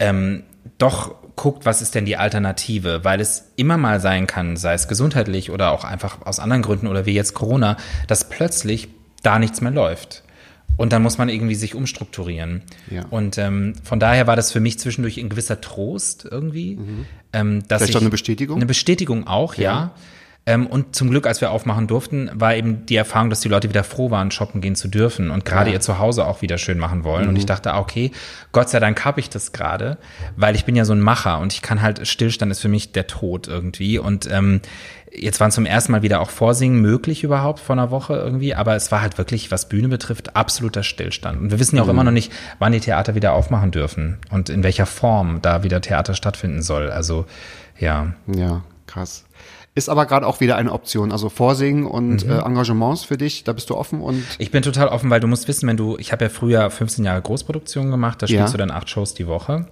ähm, 0.00 0.42
doch 0.78 1.14
guckt, 1.36 1.64
was 1.64 1.80
ist 1.82 1.94
denn 1.94 2.04
die 2.04 2.16
Alternative, 2.16 3.04
weil 3.04 3.20
es 3.20 3.52
immer 3.56 3.76
mal 3.76 4.00
sein 4.00 4.26
kann, 4.26 4.56
sei 4.56 4.74
es 4.74 4.88
gesundheitlich 4.88 5.50
oder 5.50 5.72
auch 5.72 5.84
einfach 5.84 6.24
aus 6.26 6.38
anderen 6.38 6.62
Gründen 6.62 6.86
oder 6.86 7.06
wie 7.06 7.14
jetzt 7.14 7.34
Corona, 7.34 7.76
dass 8.08 8.28
plötzlich 8.28 8.88
da 9.22 9.38
nichts 9.38 9.60
mehr 9.60 9.72
läuft. 9.72 10.22
Und 10.76 10.92
dann 10.92 11.02
muss 11.02 11.18
man 11.18 11.28
irgendwie 11.28 11.54
sich 11.54 11.74
umstrukturieren. 11.74 12.62
Ja. 12.90 13.04
Und 13.10 13.36
ähm, 13.36 13.74
von 13.84 14.00
daher 14.00 14.26
war 14.26 14.36
das 14.36 14.50
für 14.50 14.60
mich 14.60 14.78
zwischendurch 14.78 15.18
ein 15.18 15.28
gewisser 15.28 15.60
Trost 15.60 16.26
irgendwie. 16.30 16.78
Ähm, 17.32 17.62
dass 17.68 17.78
Vielleicht 17.78 17.90
ich, 17.90 17.96
auch 17.96 18.00
eine 18.00 18.10
Bestätigung? 18.10 18.56
Eine 18.56 18.66
Bestätigung 18.66 19.26
auch, 19.26 19.54
ja. 19.54 19.92
Ähm, 20.50 20.66
und 20.66 20.96
zum 20.96 21.10
Glück, 21.10 21.26
als 21.26 21.40
wir 21.40 21.50
aufmachen 21.50 21.86
durften, 21.86 22.30
war 22.34 22.54
eben 22.54 22.84
die 22.86 22.96
Erfahrung, 22.96 23.30
dass 23.30 23.40
die 23.40 23.48
Leute 23.48 23.68
wieder 23.68 23.84
froh 23.84 24.10
waren, 24.10 24.30
shoppen 24.30 24.60
gehen 24.60 24.74
zu 24.74 24.88
dürfen 24.88 25.30
und 25.30 25.44
gerade 25.44 25.70
Ja. 25.70 25.74
ihr 25.74 25.80
Zuhause 25.80 26.26
auch 26.26 26.42
wieder 26.42 26.58
schön 26.58 26.78
machen 26.78 27.04
wollen. 27.04 27.24
Mhm. 27.24 27.28
Und 27.30 27.36
ich 27.36 27.46
dachte, 27.46 27.72
ah, 27.72 27.78
okay, 27.78 28.10
Gott 28.52 28.68
sei 28.68 28.80
Dank 28.80 29.04
habe 29.04 29.20
ich 29.20 29.30
das 29.30 29.52
gerade, 29.52 29.96
weil 30.36 30.54
ich 30.56 30.64
bin 30.64 30.74
ja 30.76 30.84
so 30.84 30.92
ein 30.92 31.00
Macher 31.00 31.38
und 31.38 31.52
ich 31.52 31.62
kann 31.62 31.80
halt, 31.82 32.06
Stillstand 32.06 32.50
ist 32.50 32.60
für 32.60 32.68
mich 32.68 32.92
der 32.92 33.06
Tod 33.06 33.46
irgendwie. 33.48 33.98
Und 33.98 34.28
ähm, 34.30 34.60
jetzt 35.12 35.40
waren 35.40 35.50
zum 35.50 35.66
ersten 35.66 35.92
Mal 35.92 36.02
wieder 36.02 36.20
auch 36.20 36.30
Vorsingen 36.30 36.80
möglich 36.80 37.22
überhaupt 37.24 37.60
vor 37.60 37.74
einer 37.74 37.90
Woche 37.90 38.14
irgendwie, 38.14 38.54
aber 38.54 38.74
es 38.76 38.90
war 38.92 39.02
halt 39.02 39.18
wirklich, 39.18 39.50
was 39.50 39.68
Bühne 39.68 39.88
betrifft, 39.88 40.36
absoluter 40.36 40.82
Stillstand. 40.82 41.40
Und 41.40 41.50
wir 41.50 41.58
wissen 41.60 41.76
ja 41.76 41.82
auch 41.82 41.86
Mhm. 41.86 41.92
immer 41.92 42.04
noch 42.04 42.12
nicht, 42.12 42.32
wann 42.58 42.72
die 42.72 42.80
Theater 42.80 43.14
wieder 43.14 43.32
aufmachen 43.34 43.70
dürfen 43.70 44.18
und 44.30 44.48
in 44.50 44.62
welcher 44.62 44.86
Form 44.86 45.40
da 45.42 45.62
wieder 45.62 45.80
Theater 45.80 46.14
stattfinden 46.14 46.62
soll. 46.62 46.90
Also 46.90 47.26
ja. 47.78 48.14
Ja, 48.26 48.62
krass. 48.86 49.24
Ist 49.76 49.88
aber 49.88 50.04
gerade 50.06 50.26
auch 50.26 50.40
wieder 50.40 50.56
eine 50.56 50.72
Option. 50.72 51.12
Also 51.12 51.28
Vorsingen 51.28 51.86
und 51.86 52.24
Mhm. 52.26 52.30
äh, 52.32 52.38
Engagements 52.40 53.04
für 53.04 53.16
dich, 53.16 53.44
da 53.44 53.52
bist 53.52 53.70
du 53.70 53.76
offen 53.76 54.00
und 54.00 54.24
Ich 54.38 54.50
bin 54.50 54.62
total 54.62 54.88
offen, 54.88 55.10
weil 55.10 55.20
du 55.20 55.28
musst 55.28 55.46
wissen, 55.46 55.68
wenn 55.68 55.76
du, 55.76 55.96
ich 55.98 56.10
habe 56.10 56.24
ja 56.24 56.28
früher 56.28 56.68
15 56.70 57.04
Jahre 57.04 57.22
Großproduktion 57.22 57.88
gemacht, 57.90 58.20
da 58.20 58.26
spielst 58.26 58.46
Ja. 58.46 58.50
du 58.52 58.58
dann 58.58 58.72
acht 58.72 58.90
Shows 58.90 59.14
die 59.14 59.28
Woche. 59.28 59.66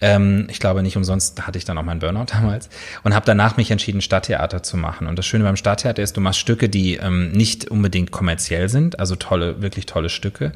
Ähm, 0.00 0.48
ich 0.50 0.58
glaube 0.58 0.82
nicht 0.82 0.96
umsonst 0.96 1.46
hatte 1.46 1.58
ich 1.58 1.64
dann 1.64 1.78
auch 1.78 1.84
meinen 1.84 2.00
Burnout 2.00 2.24
damals 2.32 2.68
und 3.04 3.14
habe 3.14 3.24
danach 3.24 3.56
mich 3.56 3.70
entschieden, 3.70 4.00
Stadttheater 4.00 4.64
zu 4.64 4.76
machen. 4.76 5.06
Und 5.06 5.16
das 5.16 5.26
Schöne 5.26 5.44
beim 5.44 5.56
Stadttheater 5.56 6.02
ist, 6.02 6.16
du 6.16 6.20
machst 6.20 6.40
Stücke, 6.40 6.68
die 6.68 6.96
ähm, 6.96 7.30
nicht 7.30 7.70
unbedingt 7.70 8.10
kommerziell 8.10 8.68
sind, 8.68 8.98
also 8.98 9.14
tolle, 9.14 9.62
wirklich 9.62 9.86
tolle 9.86 10.08
Stücke. 10.08 10.52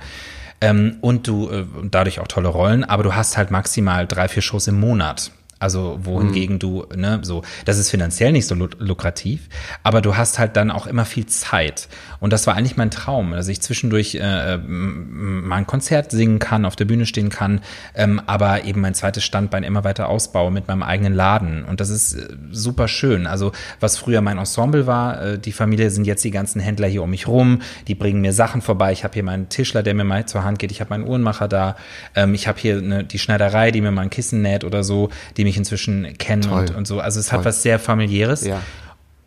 Ähm, 0.61 0.97
und 1.01 1.27
du 1.29 1.49
äh, 1.49 1.65
dadurch 1.91 2.19
auch 2.21 2.29
tolle 2.29 2.49
Rollen, 2.49 2.83
aber 2.85 3.03
du 3.05 3.15
hast 3.15 3.37
halt 3.39 3.51
maximal 3.53 4.07
drei, 4.07 4.27
vier 4.29 4.43
Shows 4.43 4.67
im 4.67 4.79
Monat. 4.81 5.31
Also 5.61 6.01
wohingegen 6.03 6.59
du, 6.59 6.87
ne, 6.97 7.21
so, 7.23 7.43
das 7.67 7.79
ist 7.79 7.91
finanziell 7.91 8.33
nicht 8.33 8.47
so 8.47 8.55
lu- 8.55 8.69
lukrativ, 8.79 9.49
aber 9.85 10.01
du 10.01 10.17
hast 10.17 10.39
halt 10.39 10.57
dann 10.57 10.71
auch 10.71 10.87
immer 10.89 11.05
viel 11.05 11.27
Zeit. 11.27 11.89
Und 12.21 12.33
das 12.33 12.47
war 12.47 12.55
eigentlich 12.55 12.77
mein 12.77 12.91
Traum, 12.91 13.33
dass 13.33 13.49
ich 13.49 13.61
zwischendurch 13.63 14.15
äh, 14.15 14.55
m- 14.55 15.49
mal 15.49 15.57
ein 15.57 15.67
Konzert 15.67 16.11
singen 16.11 16.39
kann, 16.39 16.67
auf 16.67 16.77
der 16.77 16.85
Bühne 16.85 17.07
stehen 17.07 17.31
kann, 17.31 17.63
ähm, 17.95 18.21
aber 18.27 18.65
eben 18.65 18.81
mein 18.83 18.93
zweites 18.95 19.25
Standbein 19.25 19.63
immer 19.65 19.85
weiter 19.85 20.09
ausbaue 20.09 20.51
mit 20.51 20.69
meinem 20.69 20.83
eigenen 20.83 21.15
Laden. 21.15 21.65
Und 21.65 21.81
das 21.81 21.89
ist 21.89 22.13
äh, 22.15 22.29
super 22.51 22.89
schön. 22.89 23.27
Also 23.27 23.53
was 23.81 23.97
früher 23.97 24.21
mein 24.21 24.37
Ensemble 24.39 24.87
war, 24.87 25.23
äh, 25.23 25.39
die 25.39 25.53
Familie 25.53 25.91
sind 25.91 26.07
jetzt 26.07 26.23
die 26.23 26.31
ganzen 26.31 26.61
Händler 26.61 26.89
hier 26.89 27.03
um 27.03 27.11
mich 27.11 27.27
rum, 27.27 27.63
die 27.89 27.95
bringen 27.95 28.21
mir 28.21 28.33
Sachen 28.35 28.61
vorbei. 28.61 28.93
Ich 28.93 29.03
habe 29.03 29.15
hier 29.15 29.23
meinen 29.25 29.49
Tischler, 29.49 29.83
der 29.83 29.95
mir 29.95 30.05
mal 30.05 30.27
zur 30.27 30.45
Hand 30.45 30.59
geht, 30.59 30.71
ich 30.73 30.81
habe 30.81 30.91
meinen 30.91 31.09
Uhrenmacher 31.09 31.49
da, 31.49 31.77
ähm, 32.15 32.35
ich 32.35 32.47
habe 32.47 32.59
hier 32.61 32.77
eine, 32.79 33.03
die 33.03 33.19
Schneiderei, 33.19 33.71
die 33.71 33.81
mir 33.81 33.93
mal 33.93 34.03
ein 34.03 34.11
Kissen 34.11 34.43
näht 34.43 34.65
oder 34.65 34.85
so, 34.85 35.09
die 35.39 35.45
mich 35.45 35.57
inzwischen 35.57 36.19
kennen 36.19 36.51
und, 36.51 36.75
und 36.77 36.87
so. 36.87 37.01
Also 37.01 37.19
es 37.19 37.29
Toll. 37.29 37.39
hat 37.39 37.45
was 37.47 37.63
sehr 37.63 37.79
familiäres. 37.79 38.45
Ja. 38.45 38.61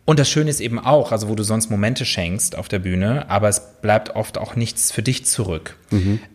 Und 0.06 0.18
das 0.18 0.28
Schöne 0.28 0.50
ist 0.50 0.60
eben 0.60 0.78
auch, 0.78 1.12
also 1.12 1.28
wo 1.28 1.34
du 1.34 1.42
sonst 1.42 1.70
Momente 1.70 2.04
schenkst 2.04 2.58
auf 2.58 2.68
der 2.68 2.78
Bühne, 2.78 3.30
aber 3.30 3.48
es 3.48 3.80
bleibt 3.80 4.14
oft 4.16 4.36
auch 4.36 4.54
nichts 4.54 4.92
für 4.92 5.02
dich 5.02 5.24
zurück. 5.24 5.76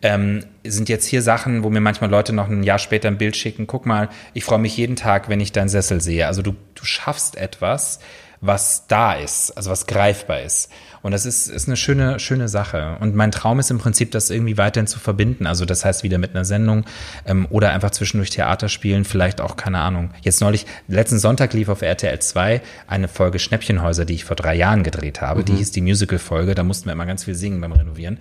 Ähm, 0.02 0.44
sind 0.64 0.88
jetzt 0.88 1.06
hier 1.06 1.22
Sachen, 1.22 1.62
wo 1.62 1.70
mir 1.70 1.80
manchmal 1.80 2.10
Leute 2.10 2.32
noch 2.32 2.48
ein 2.48 2.64
Jahr 2.64 2.80
später 2.80 3.06
ein 3.08 3.18
Bild 3.18 3.36
schicken, 3.36 3.68
guck 3.68 3.86
mal, 3.86 4.08
ich 4.34 4.42
freue 4.44 4.58
mich 4.58 4.76
jeden 4.76 4.96
Tag, 4.96 5.28
wenn 5.28 5.38
ich 5.38 5.52
deinen 5.52 5.68
Sessel 5.68 6.00
sehe. 6.00 6.26
Also 6.26 6.42
du, 6.42 6.52
du 6.74 6.84
schaffst 6.84 7.36
etwas, 7.36 8.00
was 8.40 8.86
da 8.88 9.12
ist, 9.12 9.52
also 9.52 9.70
was 9.70 9.86
greifbar 9.86 10.40
ist. 10.40 10.70
Und 11.02 11.12
das 11.12 11.24
ist, 11.24 11.48
ist 11.48 11.66
eine 11.66 11.76
schöne, 11.76 12.18
schöne 12.18 12.48
Sache. 12.48 12.96
Und 13.00 13.14
mein 13.14 13.32
Traum 13.32 13.58
ist 13.58 13.70
im 13.70 13.78
Prinzip, 13.78 14.10
das 14.10 14.30
irgendwie 14.30 14.58
weiterhin 14.58 14.86
zu 14.86 14.98
verbinden. 14.98 15.46
Also 15.46 15.64
das 15.64 15.84
heißt 15.84 16.02
wieder 16.02 16.18
mit 16.18 16.34
einer 16.34 16.44
Sendung 16.44 16.84
ähm, 17.26 17.46
oder 17.50 17.70
einfach 17.70 17.90
zwischendurch 17.90 18.30
Theater 18.30 18.68
spielen, 18.68 19.04
vielleicht 19.04 19.40
auch, 19.40 19.56
keine 19.56 19.78
Ahnung. 19.78 20.10
Jetzt 20.22 20.40
neulich, 20.40 20.66
letzten 20.88 21.18
Sonntag 21.18 21.52
lief 21.54 21.68
auf 21.68 21.82
RTL 21.82 22.18
2 22.18 22.60
eine 22.86 23.08
Folge 23.08 23.38
Schnäppchenhäuser, 23.38 24.04
die 24.04 24.14
ich 24.14 24.24
vor 24.24 24.36
drei 24.36 24.54
Jahren 24.54 24.82
gedreht 24.82 25.20
habe. 25.20 25.44
Die 25.44 25.54
hieß 25.54 25.70
die 25.72 25.80
Musical-Folge, 25.80 26.54
da 26.54 26.62
mussten 26.64 26.86
wir 26.86 26.92
immer 26.92 27.06
ganz 27.06 27.24
viel 27.24 27.34
singen 27.34 27.60
beim 27.60 27.72
Renovieren. 27.72 28.18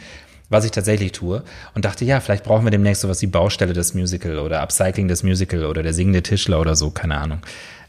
Was 0.52 0.66
ich 0.66 0.72
tatsächlich 0.72 1.12
tue 1.12 1.44
und 1.76 1.86
dachte, 1.86 2.06
ja, 2.06 2.20
vielleicht 2.20 2.44
brauchen 2.44 2.66
wir 2.66 2.72
demnächst 2.72 3.02
sowas 3.02 3.22
wie 3.22 3.28
Baustelle 3.28 3.74
des 3.74 3.94
Musical 3.94 4.40
oder 4.40 4.62
Upcycling 4.62 5.08
des 5.08 5.22
Musical 5.22 5.66
oder 5.66 5.84
der 5.84 5.94
singende 5.94 6.24
Tischler 6.24 6.60
oder 6.60 6.76
so, 6.76 6.90
keine 6.90 7.20
Ahnung. 7.20 7.42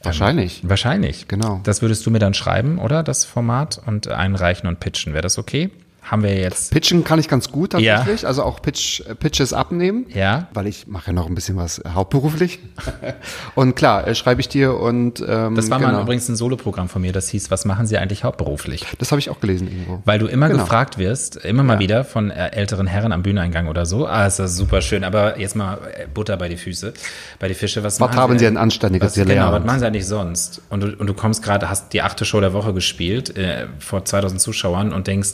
Wahrscheinlich. 0.02 0.62
Wahrscheinlich. 0.68 1.28
Genau. 1.28 1.60
Das 1.64 1.82
würdest 1.82 2.06
du 2.06 2.10
mir 2.10 2.18
dann 2.18 2.34
schreiben, 2.34 2.78
oder? 2.78 3.02
Das 3.02 3.24
Format 3.24 3.80
und 3.86 4.08
einreichen 4.08 4.68
und 4.68 4.80
pitchen. 4.80 5.12
Wäre 5.12 5.22
das 5.22 5.38
okay? 5.38 5.70
Haben 6.02 6.22
wir 6.22 6.34
jetzt. 6.34 6.72
Pitchen 6.72 7.04
kann 7.04 7.18
ich 7.20 7.28
ganz 7.28 7.52
gut 7.52 7.72
tatsächlich, 7.72 8.26
also 8.26 8.42
auch 8.42 8.62
Pitch, 8.62 9.00
äh, 9.00 9.14
Pitches 9.14 9.52
abnehmen. 9.52 10.06
Ja. 10.12 10.48
Weil 10.54 10.66
ich 10.66 10.86
mache 10.86 11.08
ja 11.08 11.12
noch 11.12 11.26
ein 11.26 11.34
bisschen 11.34 11.56
was 11.56 11.78
äh, 11.78 11.90
hauptberuflich. 11.94 12.58
und 13.54 13.76
klar, 13.76 14.06
äh, 14.08 14.14
schreibe 14.14 14.40
ich 14.40 14.48
dir 14.48 14.74
und 14.78 15.20
ähm, 15.26 15.54
Das 15.54 15.70
war 15.70 15.78
genau. 15.78 15.92
mal 15.92 16.02
übrigens 16.02 16.28
ein 16.28 16.36
Soloprogramm 16.36 16.88
von 16.88 17.02
mir, 17.02 17.12
das 17.12 17.28
hieß, 17.28 17.50
was 17.50 17.64
machen 17.64 17.86
Sie 17.86 17.98
eigentlich 17.98 18.24
hauptberuflich? 18.24 18.86
Das 18.98 19.12
habe 19.12 19.18
ich 19.20 19.30
auch 19.30 19.40
gelesen 19.40 19.68
irgendwo. 19.68 20.02
Weil 20.04 20.18
du 20.18 20.26
immer 20.26 20.48
Genau. 20.48 20.62
gefragt 20.62 20.98
wirst, 20.98 21.36
immer 21.36 21.62
mal 21.62 21.78
wieder 21.78 22.02
von 22.04 22.30
älteren 22.30 22.86
Herren 22.86 23.12
am 23.12 23.22
Bühneneingang 23.22 23.68
oder 23.68 23.86
so. 23.86 24.06
Ah, 24.06 24.26
ist 24.26 24.38
das 24.38 24.56
super 24.56 24.80
schön. 24.80 25.04
Aber 25.04 25.38
jetzt 25.38 25.54
mal 25.54 25.78
Butter 26.12 26.36
bei 26.36 26.48
die 26.48 26.56
Füße, 26.56 26.92
bei 27.38 27.46
die 27.48 27.54
Fische. 27.54 27.84
Was, 27.84 28.00
Was 28.00 28.08
machen 28.08 28.16
haben 28.18 28.38
Sie 28.38 28.44
denn- 28.46 28.54
ein 28.56 28.62
anständiges 28.62 29.16
was, 29.16 29.26
Genau, 29.26 29.52
was 29.52 29.64
machen 29.64 29.78
Sie 29.80 29.86
eigentlich 29.86 30.06
sonst? 30.06 30.62
Und 30.70 30.80
du, 30.82 30.96
und 30.96 31.06
du 31.06 31.14
kommst 31.14 31.42
gerade, 31.42 31.68
hast 31.70 31.92
die 31.92 32.02
achte 32.02 32.24
Show 32.24 32.40
der 32.40 32.52
Woche 32.52 32.72
gespielt 32.74 33.36
äh, 33.36 33.66
vor 33.78 34.04
2000 34.04 34.40
Zuschauern 34.40 34.92
und 34.92 35.06
denkst, 35.06 35.30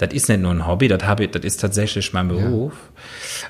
das 0.00 0.12
ist 0.14 0.28
nicht 0.28 0.40
nur 0.40 0.50
ein 0.50 0.66
Hobby, 0.66 0.88
das, 0.88 1.02
hab 1.04 1.20
ich, 1.20 1.30
das 1.30 1.44
ist 1.44 1.58
tatsächlich 1.60 2.12
mein 2.12 2.28
Beruf. 2.28 2.72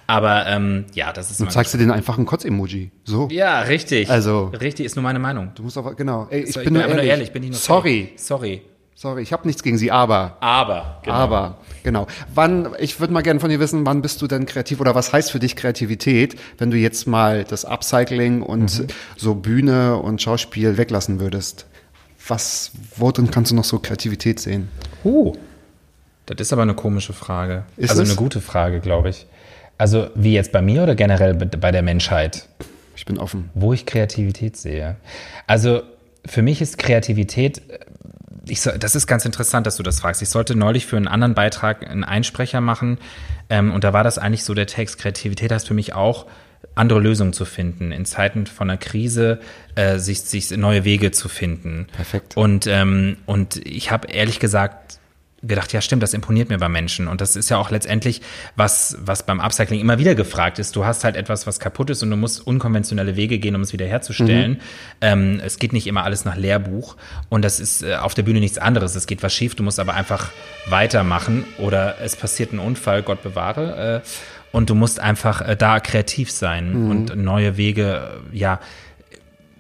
Aber 0.07 0.47
ähm, 0.47 0.85
ja, 0.95 1.13
das 1.13 1.31
ist 1.31 1.41
Und 1.41 1.51
zeigst 1.53 1.73
du 1.75 1.79
denen 1.79 1.91
einfach 1.91 2.19
ein 2.19 2.27
Kotz-Emoji. 2.27 2.91
So. 3.05 3.29
Ja, 3.31 3.61
richtig. 3.61 4.11
Also- 4.11 4.47
richtig 4.61 4.87
ist 4.87 4.97
nur 4.97 5.03
meine 5.03 5.19
Meinung. 5.19 5.53
Du 5.55 5.63
musst 5.63 5.79
aber, 5.79 5.95
genau. 5.95 6.27
Ey, 6.31 6.41
ich 6.43 6.53
So, 6.55 6.61
bin 6.63 6.75
nur 6.75 6.85
einfach 6.85 7.03
ehrlich. 7.03 7.33
bin 7.33 7.43
ich 7.45 7.51
nur 7.51 7.59
Sorry. 7.59 8.11
Sorry. 8.17 8.63
Sorry, 8.97 9.23
ich 9.23 9.33
habe 9.33 9.47
nichts 9.47 9.63
gegen 9.63 9.79
Sie, 9.79 9.91
aber. 9.91 10.37
Aber. 10.41 11.01
Genau. 11.05 11.17
Aber, 11.17 11.59
genau. 11.83 12.07
Wann, 12.35 12.69
ich 12.81 13.01
würde 13.01 13.15
mal 13.15 13.23
gerne 13.23 13.41
von 13.41 13.49
dir 13.49 13.59
wissen, 13.59 13.87
wann 13.87 14.03
bist 14.03 14.21
du 14.21 14.27
denn 14.27 14.45
kreativ 14.45 14.79
oder 14.79 14.95
was 14.95 15.13
heißt 15.15 15.31
für 15.33 15.39
dich 15.39 15.57
Kreativität, 15.57 16.37
wenn 16.59 16.71
du 16.71 16.77
jetzt 16.77 17.07
mal 17.07 17.45
das 17.45 17.65
Upcycling 17.65 18.43
und 18.43 18.79
Mhm. 18.81 18.87
so 19.17 19.35
Bühne 19.37 19.97
und 19.97 20.21
Schauspiel 20.21 20.77
weglassen 20.77 21.19
würdest? 21.19 21.65
Was, 22.29 22.73
worin 22.97 23.31
kannst 23.31 23.53
du 23.53 23.55
noch 23.55 23.65
so 23.65 23.79
Kreativität 23.79 24.39
sehen? 24.39 24.69
Uh, 25.03 25.33
das 26.35 26.49
ist 26.49 26.53
aber 26.53 26.63
eine 26.63 26.75
komische 26.75 27.13
Frage. 27.13 27.65
Ist 27.77 27.91
also 27.91 28.03
es? 28.03 28.09
eine 28.11 28.17
gute 28.17 28.41
Frage, 28.41 28.81
glaube 28.81 29.11
ich. 29.11 29.27
Also 29.79 30.11
wie 30.15 30.35
jetzt 30.35 30.53
bei 30.53 30.61
mir 30.63 30.83
oder 30.83 30.95
generell 30.95 31.35
bei- 31.35 31.73
der 31.73 31.83
Menschheit, 31.83 32.49
Ich 32.97 33.05
bin 33.07 33.19
offen. 33.19 33.49
wo 33.55 33.73
ich 33.73 33.87
Kreativität 33.87 34.57
sehe. 34.57 34.97
Also 35.47 35.83
für 36.27 36.43
mich 36.43 36.61
ist 36.61 36.77
Kreativität, 36.79 37.63
äh, 37.71 37.79
ich, 38.49 38.61
so- 38.61 38.73
das 38.79 38.95
ist 38.95 39.07
ganz 39.07 39.25
interessant, 39.25 39.67
dass 39.67 39.77
du 39.77 39.83
das 39.83 40.01
fragst. 40.01 40.21
Ich 40.23 40.29
sollte 40.29 40.55
neulich 40.55 40.85
für 40.87 40.97
einen 40.97 41.09
anderen 41.09 41.35
Beitrag 41.35 41.89
einen 41.89 42.05
Einsprecher 42.05 42.61
machen 42.61 42.99
ähm, 43.49 43.73
und 43.73 43.85
da 43.85 43.93
war 43.93 44.05
das 44.05 44.19
eigentlich 44.19 44.45
so 44.45 44.53
der 44.55 44.67
Text, 44.67 44.99
Kreativität 44.99 45.51
heißt 45.53 45.67
für 45.69 45.75
mich 45.75 45.95
auch, 45.95 46.27
andere 46.75 47.01
Lösungen 47.01 47.33
zu 47.33 47.45
finden, 47.47 47.91
in 47.91 48.05
Zeiten 48.05 48.47
von 48.47 48.71
einer 48.71 48.79
Krise 48.79 49.41
äh, 49.75 49.99
sich, 49.99 50.21
sich 50.23 50.51
neue 50.53 50.85
Wege 50.85 51.11
zu 51.11 51.29
finden. 51.29 51.87
Perfekt. 51.93 52.37
Und, 52.37 52.67
ähm, 52.67 53.17
und 53.27 53.57
ich 53.67 53.91
habe 53.91 54.09
ehrlich 54.09 54.39
gesagt 54.41 55.00
gedacht, 55.43 55.73
ja 55.73 55.81
stimmt, 55.81 56.03
das 56.03 56.13
imponiert 56.13 56.51
mir 56.51 56.59
bei 56.59 56.69
Menschen. 56.69 57.09
Und 57.09 57.21
das 57.21 57.37
ist 57.37 57.49
ja 57.49 57.57
auch 57.57 57.71
letztendlich, 57.71 58.21
was, 58.57 58.97
was 59.01 59.25
beim 59.25 59.41
Upcycling 59.41 59.81
immer 59.81 59.99
wieder 59.99 60.15
gefragt 60.15 60.59
ist. 60.59 60.77
Du 60.77 60.85
hast 60.85 61.05
halt 61.05 61.17
etwas, 61.17 61.47
was 61.47 61.59
kaputt 61.61 61.91
ist 61.91 62.03
und 62.03 62.11
du 62.11 62.17
musst 62.17 62.47
unkonventionelle 62.47 63.17
Wege 63.17 63.39
gehen, 63.39 63.55
um 63.55 63.63
es 63.63 63.73
wiederherzustellen. 63.73 64.61
Ähm, 65.01 65.41
es 65.43 65.59
geht 65.59 65.73
nicht 65.73 65.87
immer 65.87 66.05
alles 66.05 66.25
nach 66.25 66.37
Lehrbuch. 66.37 66.97
Und 67.31 67.43
das 67.43 67.59
ist 67.59 67.83
äh, 67.83 67.95
auf 67.95 68.15
der 68.15 68.23
Bühne 68.23 68.41
nichts 68.41 68.59
anderes. 68.59 68.95
Es 68.95 69.07
geht 69.07 69.23
was 69.23 69.33
schief, 69.33 69.55
du 69.55 69.63
musst 69.63 69.81
aber 69.81 69.95
einfach 69.95 70.31
weitermachen. 70.67 71.45
Oder 71.59 71.97
es 72.03 72.17
passiert 72.17 72.53
ein 72.53 72.59
Unfall, 72.59 73.03
Gott 73.03 73.23
bewahre. 73.23 74.03
Äh, 74.05 74.09
und 74.53 74.69
du 74.69 74.75
musst 74.75 75.01
einfach 75.01 75.41
äh, 75.41 75.57
da 75.57 75.81
kreativ 75.81 76.31
sein 76.31 76.91
und 76.91 77.17
neue 77.17 77.57
Wege, 77.57 78.21
äh, 78.33 78.37
ja, 78.37 78.61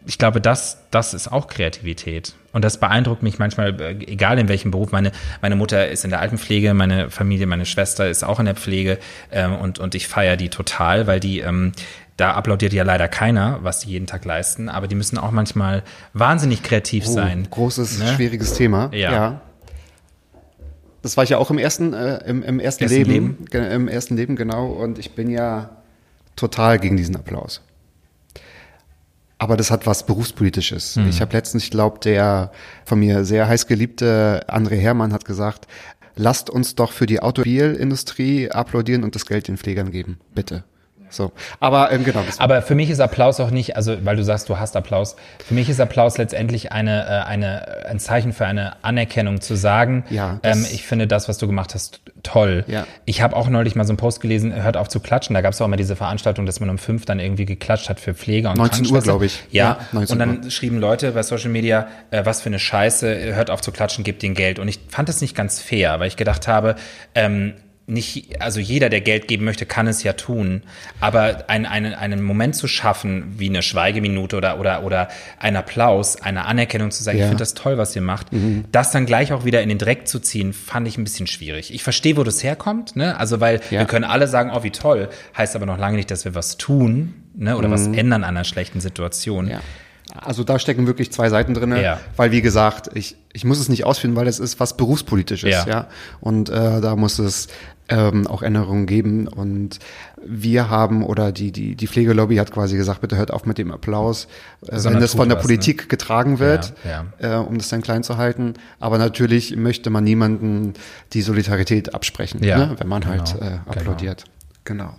ich 0.07 0.19
glaube, 0.19 0.41
das, 0.41 0.79
das 0.91 1.15
ist 1.15 1.31
auch 1.31 1.47
Kreativität. 1.47 2.35
Und 2.53 2.65
das 2.65 2.79
beeindruckt 2.81 3.23
mich 3.23 3.39
manchmal, 3.39 3.81
äh, 3.81 3.93
egal 4.07 4.39
in 4.39 4.49
welchem 4.49 4.71
Beruf. 4.71 4.91
Meine, 4.93 5.13
meine 5.41 5.57
Mutter 5.57 5.89
ist 5.89 6.05
in 6.05 6.11
der 6.11 6.21
Altenpflege, 6.21 6.75
meine 6.75 7.11
Familie, 7.11 7.47
meine 7.47 7.65
Schwester 7.67 8.09
ist 8.09 8.25
auch 8.25 8.41
in 8.41 8.47
der 8.47 8.57
Pflege 8.57 8.99
ähm, 9.31 9.55
und, 9.57 9.79
und 9.79 9.95
ich 9.95 10.09
feiere 10.09 10.37
die 10.37 10.49
total, 10.49 11.07
weil 11.07 11.21
die, 11.21 11.41
ähm, 11.41 11.73
da 12.17 12.33
applaudiert 12.33 12.73
ja 12.73 12.83
leider 12.83 13.09
keiner, 13.09 13.61
was 13.63 13.81
die 13.81 13.91
jeden 13.91 14.07
Tag 14.07 14.25
leisten, 14.25 14.69
aber 14.69 14.89
die 14.89 14.95
müssen 14.95 15.17
auch 15.17 15.31
manchmal 15.31 15.83
wahnsinnig 16.13 16.63
kreativ 16.63 17.05
Oh, 17.07 17.13
sein. 17.13 17.47
großes, 17.51 17.99
Ne? 18.01 18.09
schwieriges 18.15 18.55
Thema. 18.55 18.91
Ja. 18.93 19.41
Das 21.03 21.17
war 21.17 21.25
ich 21.25 21.31
ja 21.31 21.39
auch 21.39 21.51
im 21.51 21.57
ersten, 21.59 21.95
äh, 21.95 22.19
im, 22.29 22.43
im 22.43 22.61
ersten, 22.61 22.83
Ersten 22.85 22.99
Leben, 22.99 23.39
Leben? 23.51 23.73
Im 23.73 23.89
ersten 23.89 24.17
Leben, 24.17 24.37
genau. 24.37 24.67
Und 24.67 24.99
ich 24.99 25.13
bin 25.13 25.31
ja 25.31 25.71
total 26.37 26.79
gegen 26.79 26.97
diesen 26.99 27.17
Applaus. 27.17 27.63
Aber 29.41 29.57
das 29.57 29.71
hat 29.71 29.87
was 29.87 30.05
Berufspolitisches. 30.05 30.97
Mhm. 30.97 31.09
Ich 31.09 31.23
habe 31.23 31.33
letztens, 31.33 31.65
ich 31.65 31.71
glaube, 31.71 31.99
der 31.99 32.53
von 32.85 33.01
mir 33.01 33.25
sehr 33.25 33.49
heiß 33.49 33.67
geliebte 33.67 34.45
André 34.49 34.77
Hermann 34.77 35.15
hat 35.15 35.25
gesagt, 35.25 35.67
lasst 36.15 36.51
uns 36.51 36.75
doch 36.75 36.93
für 36.93 37.07
die 37.07 37.21
Automobilindustrie 37.21 38.51
applaudieren 38.51 39.03
und 39.03 39.15
das 39.15 39.25
Geld 39.25 39.49
den 39.49 39.57
Pflegern 39.57 39.91
geben. 39.91 40.19
Bitte. 40.35 40.65
So. 41.11 41.33
Aber 41.59 41.93
ähm, 41.93 42.05
genau, 42.05 42.21
Aber 42.39 42.63
für 42.63 42.75
mich 42.75 42.91
ist 42.91 43.01
Applaus 43.01 43.41
auch 43.41 43.51
nicht, 43.51 43.77
also 43.77 43.97
weil 44.05 44.17
du 44.17 44.25
sagst, 44.25 44.49
du 44.49 44.59
hast 44.59 44.77
Applaus. 44.77 45.17
Für 45.45 45.55
mich 45.55 45.69
ist 45.69 45.81
Applaus 45.81 46.19
letztendlich 46.19 46.73
eine, 46.73 47.05
äh, 47.05 47.29
eine, 47.29 47.87
ein 47.87 47.99
Zeichen 47.99 48.33
für 48.33 48.47
eine 48.47 48.83
Anerkennung 48.85 49.41
zu 49.41 49.57
sagen, 49.57 50.05
Ja, 50.11 50.41
ähm, 50.43 50.65
ich 50.73 50.87
finde 50.87 51.07
das, 51.07 51.29
was 51.29 51.39
du 51.39 51.47
gemacht 51.47 51.75
hast, 51.75 52.01
toll. 52.23 52.65
Ja. 52.67 52.87
Ich 53.05 53.23
habe 53.23 53.37
auch 53.37 53.49
neulich 53.49 53.75
mal 53.75 53.85
so 53.85 53.91
einen 53.91 53.99
Post 53.99 54.21
gelesen, 54.21 54.55
hört 54.55 54.77
auf 54.77 54.89
zu 54.89 55.01
klatschen. 55.01 55.35
Da 55.35 55.41
gab 55.41 55.53
es 55.53 55.61
auch 55.61 55.67
immer 55.67 55.77
diese 55.77 55.97
Veranstaltung, 55.97 56.47
dass 56.47 56.61
man 56.61 56.71
um 56.71 56.79
fünf 56.79 57.05
dann 57.05 57.19
irgendwie 57.19 57.47
geklatscht 57.47 57.89
hat 57.89 58.01
für 58.01 58.15
Pfleger 58.15 58.51
und 58.51 58.59
19 58.59 58.87
Uhr, 58.91 59.01
glaube 59.01 59.27
ich. 59.27 59.43
Ja, 59.51 59.65
Ja, 59.65 59.79
19 59.93 60.13
und 60.13 60.19
dann 60.19 60.51
schrieben 60.51 60.79
Leute 60.79 61.13
bei 61.13 61.23
Social 61.23 61.51
Media, 61.51 61.89
äh, 62.11 62.25
was 62.25 62.41
für 62.43 62.49
eine 62.49 62.59
Scheiße, 62.59 63.35
hört 63.35 63.51
auf 63.51 63.61
zu 63.61 63.73
klatschen, 63.73 64.05
gebt 64.05 64.23
ihnen 64.23 64.35
Geld. 64.35 64.59
Und 64.59 64.69
ich 64.69 64.81
fand 64.89 65.09
das 65.09 65.21
nicht 65.21 65.35
ganz 65.35 65.61
fair, 65.61 66.01
weil 66.01 66.09
ich 66.09 66.17
gedacht 66.17 66.49
habe, 66.49 66.77
ähm, 67.15 67.55
nicht, 67.91 68.41
also 68.41 68.61
jeder, 68.61 68.89
der 68.89 69.01
Geld 69.01 69.29
geben 69.29 69.45
möchte, 69.45 69.67
kann 69.67 69.87
es 69.87 70.03
ja 70.03 70.13
tun. 70.15 70.63
Aber 71.01 71.45
ein, 71.49 71.67
einen, 71.67 71.93
einen 71.95 72.23
Moment 72.23 72.55
zu 72.57 72.69
schaffen, 72.69 73.35
wie 73.39 73.49
eine 73.49 73.63
Schweigeminute 73.63 74.37
oder, 74.37 74.59
oder, 74.61 74.83
oder 74.85 75.09
ein 75.39 75.57
Applaus, 75.57 76.21
eine 76.23 76.45
Anerkennung 76.47 76.91
zu 76.91 77.03
sagen, 77.03 77.19
Ja. 77.19 77.25
ich 77.25 77.29
finde 77.29 77.43
das 77.43 77.55
toll, 77.55 77.77
was 77.79 77.95
ihr 77.97 78.03
macht, 78.03 78.29
das 78.73 78.93
dann 78.93 79.07
gleich 79.07 79.33
auch 79.33 79.45
wieder 79.45 79.63
in 79.63 79.69
den 79.69 79.79
Dreck 79.79 80.07
zu 80.09 80.21
ziehen, 80.21 80.53
fand 80.53 80.87
ich 80.89 80.97
ein 80.97 81.05
bisschen 81.05 81.27
schwierig. 81.27 81.75
Ich 81.75 81.83
verstehe, 81.83 82.17
wo 82.17 82.23
das 82.23 82.43
herkommt, 82.43 82.97
ne? 82.97 83.19
Also, 83.19 83.41
weil 83.41 83.61
Ja. 83.71 83.81
wir 83.81 83.87
können 83.87 84.05
alle 84.05 84.29
sagen, 84.29 84.51
oh, 84.55 84.63
wie 84.63 84.71
toll, 84.71 85.09
heißt 85.37 85.57
aber 85.57 85.67
noch 85.67 85.79
lange 85.79 85.97
nicht, 85.97 86.11
dass 86.11 86.25
wir 86.25 86.35
was 86.35 86.57
tun, 86.57 87.15
ne? 87.35 87.57
Oder 87.57 87.71
was 87.71 87.87
ändern 87.87 88.25
an 88.25 88.37
einer 88.37 88.45
schlechten 88.45 88.81
Situation. 88.81 89.49
Ja. 89.49 89.61
Also 90.17 90.45
da 90.45 90.59
stecken 90.59 90.87
wirklich 90.87 91.13
zwei 91.13 91.29
Seiten 91.29 91.55
drin, 91.55 91.75
Ja. 91.77 92.01
weil 92.17 92.31
wie 92.33 92.43
gesagt, 92.43 92.91
ich, 92.95 93.17
ich 93.33 93.45
muss 93.45 93.59
es 93.61 93.69
nicht 93.69 93.85
ausführen, 93.85 94.17
weil 94.17 94.27
es 94.27 94.39
ist 94.39 94.61
was 94.61 94.77
berufspolitisches, 94.77 95.51
ja. 95.51 95.67
Ja. 95.67 95.87
Und 96.21 96.49
äh, 96.49 96.81
da 96.81 96.97
muss 96.97 97.19
es 97.19 97.49
ähm, 97.89 98.27
auch 98.29 98.43
Änderungen 98.43 98.87
geben. 98.87 99.27
Und 99.29 99.79
wir 100.25 100.71
haben 100.71 101.03
oder 101.05 101.33
die 101.33 101.51
die 101.53 101.75
die 101.75 101.87
Pflegelobby 101.89 102.37
hat 102.37 102.53
quasi 102.53 102.77
gesagt, 102.77 103.01
bitte 103.01 103.17
hört 103.17 103.33
auf 103.33 103.47
mit 103.47 103.59
dem 103.59 103.73
Applaus, 103.73 104.29
äh, 104.67 104.83
wenn 104.85 105.01
das 105.01 105.15
von 105.15 105.29
der 105.29 105.39
was, 105.39 105.43
Politik 105.45 105.89
getragen 105.89 106.39
wird, 106.39 106.73
Ja, 106.85 107.07
Äh, 107.19 107.37
um 107.45 107.59
das 107.59 107.69
dann 107.69 107.83
klein 107.83 108.03
zu 108.05 108.17
halten. 108.17 108.55
Aber 108.79 108.99
natürlich 108.99 109.57
möchte 109.57 109.91
man 109.91 110.05
niemanden 110.05 110.75
die 111.13 111.23
Solidarität 111.23 111.95
absprechen, 111.95 112.43
Ja, 112.45 112.59
ne? 112.59 112.75
wenn 112.79 112.89
man 112.89 113.07
halt 113.07 113.35
genau, 113.39 113.47
äh, 113.47 113.59
applaudiert. 113.67 114.25
Genau. 114.65 114.95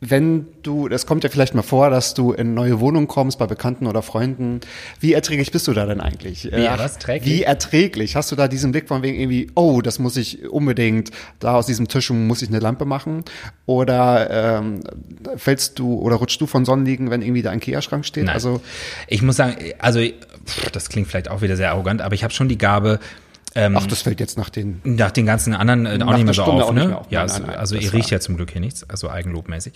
Wenn 0.00 0.46
du, 0.62 0.88
das 0.88 1.06
kommt 1.06 1.24
ja 1.24 1.30
vielleicht 1.30 1.54
mal 1.54 1.62
vor, 1.62 1.88
dass 1.88 2.12
du 2.12 2.32
in 2.32 2.52
neue 2.52 2.80
Wohnungen 2.80 3.08
kommst 3.08 3.38
bei 3.38 3.46
Bekannten 3.46 3.86
oder 3.86 4.02
Freunden. 4.02 4.60
Wie 5.00 5.14
erträglich 5.14 5.52
bist 5.52 5.66
du 5.68 5.72
da 5.72 5.86
denn 5.86 6.02
eigentlich? 6.02 6.44
Wie, 6.52 6.68
Ach, 6.68 6.78
was, 6.78 6.98
träglich? 6.98 7.32
Wie 7.32 7.42
erträglich? 7.44 8.14
Hast 8.14 8.30
du 8.30 8.36
da 8.36 8.46
diesen 8.46 8.72
Blick 8.72 8.88
von 8.88 9.02
wegen 9.02 9.18
irgendwie, 9.18 9.50
oh, 9.54 9.80
das 9.80 9.98
muss 9.98 10.18
ich 10.18 10.50
unbedingt, 10.50 11.12
da 11.40 11.54
aus 11.54 11.64
diesem 11.64 11.88
Tisch 11.88 12.10
muss 12.10 12.42
ich 12.42 12.50
eine 12.50 12.58
Lampe 12.58 12.84
machen? 12.84 13.24
Oder 13.64 14.60
ähm, 14.60 14.80
fällst 15.36 15.78
du 15.78 15.94
oder 15.94 16.16
rutschst 16.16 16.42
du 16.42 16.46
von 16.46 16.66
Sonnenliegen, 16.66 17.10
wenn 17.10 17.22
irgendwie 17.22 17.42
der 17.42 17.54
Ikea-Schrank 17.54 18.04
steht? 18.04 18.24
Nein. 18.26 18.34
Also 18.34 18.60
ich 19.08 19.22
muss 19.22 19.36
sagen, 19.36 19.56
also 19.78 20.00
pff, 20.00 20.70
das 20.72 20.90
klingt 20.90 21.08
vielleicht 21.08 21.30
auch 21.30 21.40
wieder 21.40 21.56
sehr 21.56 21.70
arrogant, 21.70 22.02
aber 22.02 22.14
ich 22.14 22.22
habe 22.22 22.34
schon 22.34 22.48
die 22.48 22.58
Gabe, 22.58 23.00
Ach, 23.56 23.86
das 23.86 24.02
fällt 24.02 24.20
jetzt 24.20 24.36
nach 24.36 24.50
den. 24.50 24.80
nach 24.84 25.10
den 25.10 25.26
ganzen 25.26 25.54
anderen 25.54 25.86
äh, 25.86 26.04
auch 26.04 26.14
nicht 26.14 26.24
mehr 26.24 26.34
so 26.34 26.42
auf, 26.42 26.62
auch 26.62 26.72
nicht 26.72 26.82
ne? 26.82 26.88
mehr 26.88 26.98
auf. 27.00 27.06
Ja, 27.10 27.20
Nein, 27.20 27.26
es, 27.26 27.38
nein, 27.38 27.48
nein, 27.48 27.58
also 27.58 27.76
ihr 27.76 27.92
riecht 27.92 28.10
ja 28.10 28.20
zum 28.20 28.36
Glück 28.36 28.50
hier 28.50 28.60
nichts, 28.60 28.88
also 28.88 29.08
eigenlobmäßig. 29.10 29.72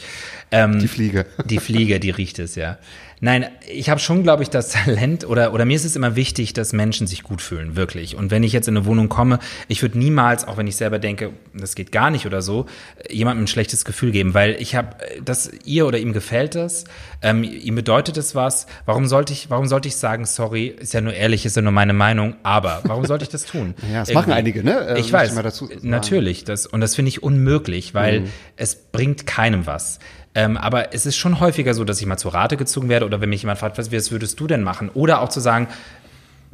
Ähm, 0.51 0.79
Die 0.79 0.89
Fliege. 0.89 1.27
Die 1.47 1.59
Fliege, 1.59 2.01
die 2.01 2.11
riecht 2.11 2.39
es, 2.39 2.55
ja. 2.55 2.79
Nein, 3.23 3.47
ich 3.71 3.91
habe 3.91 4.01
schon, 4.01 4.23
glaube 4.23 4.43
ich, 4.43 4.49
das 4.49 4.71
Talent 4.71 5.27
oder, 5.27 5.53
oder 5.53 5.67
mir 5.67 5.77
ist 5.77 5.85
es 5.85 5.95
immer 5.95 6.17
wichtig, 6.17 6.55
dass 6.55 6.73
Menschen 6.73 7.07
sich 7.07 7.23
gut 7.23 7.43
fühlen, 7.43 7.77
wirklich. 7.77 8.17
Und 8.17 8.31
wenn 8.31 8.43
ich 8.43 8.55
jetzt 8.55 8.67
in 8.67 8.77
eine 8.79 8.87
Wohnung 8.87 9.11
komme, 9.11 9.39
ich 9.69 9.83
würde 9.83 9.99
niemals, 9.99 10.49
auch 10.49 10.57
wenn 10.57 10.67
ich 10.67 10.77
selber 10.77 10.99
denke, 10.99 11.31
das 11.53 11.75
geht 11.75 11.93
gar 11.93 12.11
nicht 12.11 12.25
oder 12.25 12.41
so, 12.41 12.65
jemandem 13.11 13.45
ein 13.45 13.47
schlechtes 13.47 13.85
Gefühl 13.85 14.11
geben, 14.11 14.33
weil 14.33 14.57
ich 14.59 14.75
habe, 14.75 14.97
dass 15.23 15.51
ihr 15.67 15.87
oder 15.87 15.99
ihm 15.99 16.15
gefällt 16.15 16.55
das, 16.55 16.85
ähm, 17.21 17.45
ihm 17.45 17.75
bedeutet 17.75 18.17
es 18.17 18.35
was. 18.35 18.67
Warum 18.87 19.07
sollte 19.07 19.35
ich, 19.35 19.51
warum 19.51 19.67
sollte 19.67 19.89
ich 19.89 19.97
sagen, 19.97 20.25
sorry, 20.25 20.69
ist 20.69 20.95
ja 20.95 21.03
nur 21.03 21.13
ehrlich, 21.13 21.45
ist 21.45 21.57
ja 21.57 21.63
nur 21.63 21.73
meine 21.73 21.93
Meinung, 21.93 22.37
aber 22.43 22.81
warum 22.85 23.05
sollte 23.05 23.25
ich 23.25 23.31
das 23.31 23.45
tun? 23.45 23.75
Ja, 23.91 24.01
das 24.01 24.13
machen 24.13 24.33
einige, 24.33 24.63
ne? 24.63 24.87
Äh, 24.87 25.01
ich 25.01 25.13
weiß, 25.13 25.37
ich 25.37 25.83
natürlich, 25.83 26.45
das, 26.45 26.67
und 26.67 26.81
das 26.81 26.95
finde 26.95 27.09
ich 27.09 27.25
unmöglich, 27.25 27.93
weil 27.93 28.25
es 28.57 28.77
bringt 28.77 29.27
keinem 29.27 29.67
was. 29.67 29.99
Ähm, 30.35 30.57
aber 30.57 30.95
es 30.95 31.07
ist 31.07 31.17
schon 31.17 31.41
häufiger 31.41 31.75
so, 31.75 31.85
dass 31.85 32.01
ich 32.01 32.07
mal 32.07 32.17
zur 32.17 32.35
Rate 32.35 32.57
gezogen 32.57 32.89
werde 32.89 33.07
oder 33.07 33.21
wenn 33.21 33.31
mich 33.31 33.43
jemand 33.43 33.59
fragt, 33.59 33.79
was, 33.79 33.91
was 33.91 34.13
würdest 34.13 34.39
du 34.39 34.47
denn 34.47 34.63
machen? 34.63 34.89
Oder 34.91 35.21
auch 35.23 35.29
zu 35.29 35.41
sagen, 35.41 35.69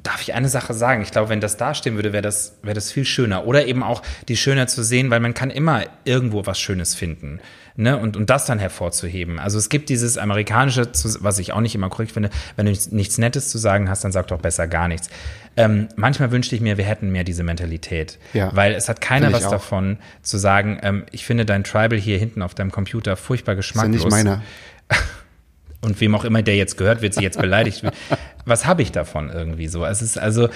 darf 0.03 0.22
ich 0.22 0.35
eine 0.35 0.49
Sache 0.49 0.72
sagen? 0.72 1.03
Ich 1.03 1.11
glaube, 1.11 1.29
wenn 1.29 1.41
das 1.41 1.57
dastehen 1.57 1.97
würde, 1.97 2.12
wäre 2.12 2.22
das, 2.22 2.57
wäre 2.62 2.74
das 2.74 2.93
viel 2.93 3.05
schöner. 3.05 3.47
Oder 3.47 3.66
eben 3.66 3.83
auch 3.83 4.03
die 4.29 4.37
Schöner 4.37 4.66
zu 4.66 4.83
sehen, 4.83 5.11
weil 5.11 5.20
man 5.20 5.35
kann 5.35 5.51
immer 5.51 5.83
irgendwo 6.05 6.47
was 6.47 6.59
Schönes 6.59 6.95
finden. 6.95 7.41
Ne? 7.77 7.99
Und, 7.99 8.16
und 8.16 8.31
das 8.31 8.47
dann 8.47 8.59
hervorzuheben. 8.59 9.39
Also 9.39 9.59
es 9.59 9.68
gibt 9.68 9.89
dieses 9.89 10.16
amerikanische, 10.16 10.89
was 11.20 11.39
ich 11.39 11.53
auch 11.53 11.61
nicht 11.61 11.74
immer 11.74 11.91
korrekt 11.91 12.12
finde, 12.12 12.31
wenn 12.57 12.66
du 12.66 12.72
nichts 12.91 13.18
Nettes 13.18 13.51
zu 13.51 13.59
sagen 13.59 13.91
hast, 13.91 14.05
dann 14.05 14.12
sag 14.12 14.29
doch 14.29 14.41
besser 14.41 14.66
gar 14.66 14.89
nichts. 14.89 15.11
Ähm, 15.57 15.88
manchmal 15.96 16.30
wünschte 16.30 16.54
ich 16.54 16.61
mir, 16.61 16.76
wir 16.76 16.84
hätten 16.84 17.11
mehr 17.11 17.24
diese 17.24 17.42
Mentalität. 17.42 18.18
Ja. 18.34 18.54
Weil 18.54 18.74
es 18.74 18.88
hat 18.88 19.00
keiner 19.00 19.32
was 19.32 19.46
auch. 19.46 19.52
davon 19.52 19.98
zu 20.22 20.38
sagen, 20.38 20.78
ähm, 20.82 21.04
ich 21.12 21.24
finde 21.24 21.46
dein 21.46 21.64
Tribal 21.64 21.98
hier 21.98 22.18
hinten 22.18 22.42
auf 22.42 22.54
deinem 22.54 22.70
Computer 22.70 23.16
furchtbar 23.16 23.52
Ist 23.52 23.74
ja 23.74 23.82
geschmacklos 23.82 24.04
nicht 24.04 24.11
meiner. 24.11 24.42
und 25.80 26.00
wem 26.00 26.14
auch 26.14 26.24
immer 26.24 26.42
der 26.42 26.57
jetzt 26.57 26.76
gehört, 26.76 27.00
wird 27.00 27.14
sie 27.14 27.22
jetzt 27.22 27.40
beleidigt. 27.40 27.82
Was 28.47 28.64
habe 28.64 28.80
ich 28.82 28.92
davon 28.92 29.28
irgendwie 29.28 29.66
so? 29.66 29.84
Es 29.84 30.01
ist 30.03 30.18
also, 30.18 30.49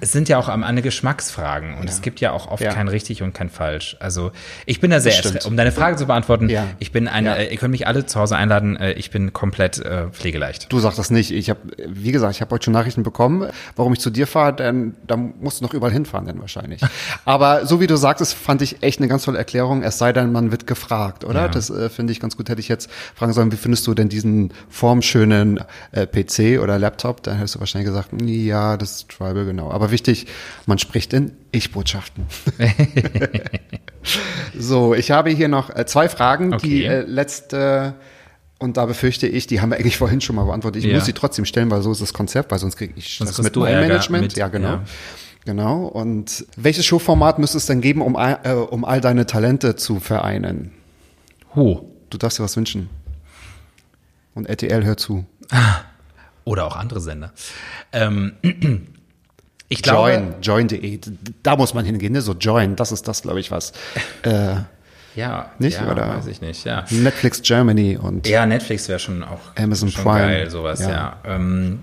es 0.00 0.12
sind 0.12 0.28
ja 0.28 0.38
auch 0.38 0.48
am 0.48 0.62
Ende 0.62 0.80
Geschmacksfragen 0.80 1.74
und 1.78 1.88
es 1.90 2.00
gibt 2.00 2.20
ja 2.20 2.30
auch 2.30 2.46
oft 2.50 2.62
Ja. 2.62 2.72
kein 2.72 2.86
richtig 2.86 3.20
und 3.22 3.34
kein 3.34 3.50
falsch. 3.50 3.96
Also 3.98 4.30
ich 4.64 4.80
bin 4.80 4.92
da 4.92 5.00
sehr, 5.00 5.12
um 5.44 5.56
deine 5.56 5.72
Frage 5.72 5.96
zu 5.96 6.06
beantworten, 6.06 6.48
Ja. 6.48 6.66
ich 6.78 6.92
bin 6.92 7.08
eine, 7.08 7.42
Ja. 7.44 7.50
ihr 7.50 7.56
könnt 7.58 7.72
mich 7.72 7.86
alle 7.88 8.06
zu 8.06 8.20
Hause 8.20 8.36
einladen, 8.36 8.76
äh, 8.76 8.92
ich 8.92 9.10
bin 9.10 9.32
komplett 9.32 9.78
äh, 9.78 10.06
pflegeleicht. 10.10 10.72
Du 10.72 10.78
sagst 10.78 11.00
das 11.00 11.10
nicht. 11.10 11.32
Ich 11.32 11.50
habe, 11.50 11.58
wie 11.88 12.12
gesagt, 12.12 12.32
ich 12.36 12.40
habe 12.40 12.52
heute 12.54 12.64
schon 12.66 12.72
Nachrichten 12.74 13.02
bekommen, 13.02 13.50
warum 13.74 13.92
ich 13.92 13.98
zu 13.98 14.10
dir 14.10 14.28
fahre, 14.28 14.54
denn 14.54 14.94
da 15.08 15.16
musst 15.16 15.60
du 15.60 15.64
noch 15.64 15.74
überall 15.74 15.92
hinfahren, 15.92 16.26
denn 16.26 16.40
wahrscheinlich. 16.40 16.80
Aber 17.24 17.66
so 17.66 17.80
wie 17.80 17.88
du 17.88 17.96
sagtest, 17.96 18.34
fand 18.34 18.62
ich 18.62 18.84
echt 18.84 19.00
eine 19.00 19.08
ganz 19.08 19.24
tolle 19.24 19.38
Erklärung. 19.38 19.82
Es 19.82 19.98
sei 19.98 20.12
denn, 20.12 20.30
man 20.30 20.52
wird 20.52 20.68
gefragt, 20.68 21.24
oder? 21.24 21.42
Ja. 21.42 21.48
Das 21.48 21.70
äh, 21.70 21.88
finde 21.90 22.12
ich 22.12 22.20
ganz 22.20 22.36
gut. 22.36 22.48
Hätte 22.48 22.60
ich 22.60 22.68
jetzt 22.68 22.88
fragen 23.16 23.32
sollen, 23.32 23.50
wie 23.50 23.56
findest 23.56 23.84
du 23.88 23.94
denn 23.94 24.08
diesen 24.08 24.52
formschönen 24.68 25.60
äh, 25.90 26.06
PC 26.06 26.62
oder 26.62 26.78
Laptop? 26.78 27.15
Dann 27.22 27.36
hättest 27.36 27.56
du 27.56 27.60
wahrscheinlich 27.60 27.88
gesagt, 27.88 28.10
ja, 28.22 28.76
das 28.76 28.92
ist 28.96 29.08
Tribal, 29.08 29.44
genau. 29.44 29.70
Aber 29.70 29.90
wichtig, 29.90 30.26
man 30.66 30.78
spricht 30.78 31.12
in 31.12 31.32
Ich-Botschaften. 31.52 32.24
so, 34.58 34.94
ich 34.94 35.10
habe 35.10 35.30
hier 35.30 35.48
noch 35.48 35.74
äh, 35.74 35.86
zwei 35.86 36.08
Fragen. 36.08 36.50
Die 36.52 36.56
Okay. 36.56 36.84
äh, 36.86 37.00
letzte 37.02 37.94
und 38.58 38.78
da 38.78 38.86
befürchte 38.86 39.26
ich, 39.26 39.46
die 39.46 39.60
haben 39.60 39.70
wir 39.70 39.76
eigentlich 39.76 39.98
vorhin 39.98 40.20
schon 40.22 40.34
mal 40.36 40.44
beantwortet. 40.44 40.82
Ich 40.82 40.88
Ja. 40.90 40.96
muss 40.96 41.04
sie 41.04 41.12
trotzdem 41.12 41.44
stellen, 41.44 41.70
weil 41.70 41.82
so 41.82 41.92
ist 41.92 42.00
das 42.00 42.14
Konzept, 42.14 42.50
weil 42.50 42.58
sonst 42.58 42.76
kriege 42.76 42.94
ich 42.96 43.18
Sonst 43.18 43.34
kriegst 43.34 43.42
mit 43.44 43.56
meinem 43.56 43.80
Management. 43.86 44.22
mit- 44.22 44.36
ja, 44.36 44.48
genau. 44.48 44.68
ja. 44.68 44.84
Genau. 45.44 45.84
Und 45.86 46.46
welches 46.56 46.86
Showformat 46.86 47.38
müsste 47.38 47.58
es 47.58 47.66
denn 47.66 47.80
geben, 47.80 48.00
um, 48.02 48.16
all- 48.16 48.40
äh, 48.44 48.52
um 48.54 48.84
all 48.84 49.00
deine 49.00 49.26
Talente 49.26 49.76
zu 49.76 50.00
vereinen? 50.00 50.72
Ho. 51.54 51.92
Du 52.10 52.18
darfst 52.18 52.38
dir 52.38 52.42
was 52.44 52.56
wünschen. 52.56 52.88
Und 54.34 54.48
RTL 54.48 54.84
hört 54.84 55.00
zu. 55.00 55.24
Oder 56.46 56.64
auch 56.64 56.76
andere 56.76 57.00
Sender. 57.00 57.32
Ähm, 57.92 58.32
ich 59.68 59.82
glaube, 59.82 60.12
Join, 60.40 60.68
join.de. 60.68 61.00
Da 61.42 61.56
muss 61.56 61.74
man 61.74 61.84
hingehen, 61.84 62.12
ne? 62.12 62.22
So 62.22 62.32
join, 62.34 62.76
das 62.76 62.92
ist 62.92 63.06
das, 63.08 63.22
glaube 63.22 63.40
ich, 63.40 63.50
was. 63.50 63.72
Äh, 64.22 64.54
ja, 65.16 65.50
Nicht, 65.58 65.80
ja, 65.80 65.90
oder? 65.90 66.08
weiß 66.08 66.26
ich 66.28 66.40
nicht, 66.40 66.64
ja. 66.64 66.84
Netflix 66.90 67.42
Germany 67.42 67.96
und 67.96 68.28
Ja, 68.28 68.46
Netflix 68.46 68.88
wäre 68.88 69.00
schon 69.00 69.24
auch 69.24 69.40
Amazon 69.58 69.90
schon 69.90 70.04
Prime. 70.04 70.18
geil, 70.20 70.50
sowas, 70.50 70.80
Ja. 70.80 70.90
ja. 70.90 71.16
Ähm, 71.24 71.80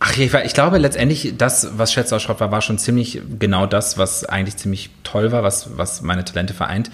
ach, 0.00 0.16
ich, 0.18 0.34
ich 0.34 0.52
glaube 0.54 0.78
letztendlich, 0.78 1.34
das, 1.38 1.78
was 1.78 1.92
Schätzer 1.92 2.18
Schrott 2.18 2.40
war, 2.40 2.50
war 2.50 2.60
schon 2.60 2.78
ziemlich 2.78 3.22
genau 3.38 3.66
das, 3.66 3.98
was 3.98 4.24
eigentlich 4.24 4.56
ziemlich 4.56 4.90
toll 5.04 5.30
war, 5.30 5.44
was, 5.44 5.78
was 5.78 6.02
meine 6.02 6.24
Talente 6.24 6.54
vereint. 6.54 6.90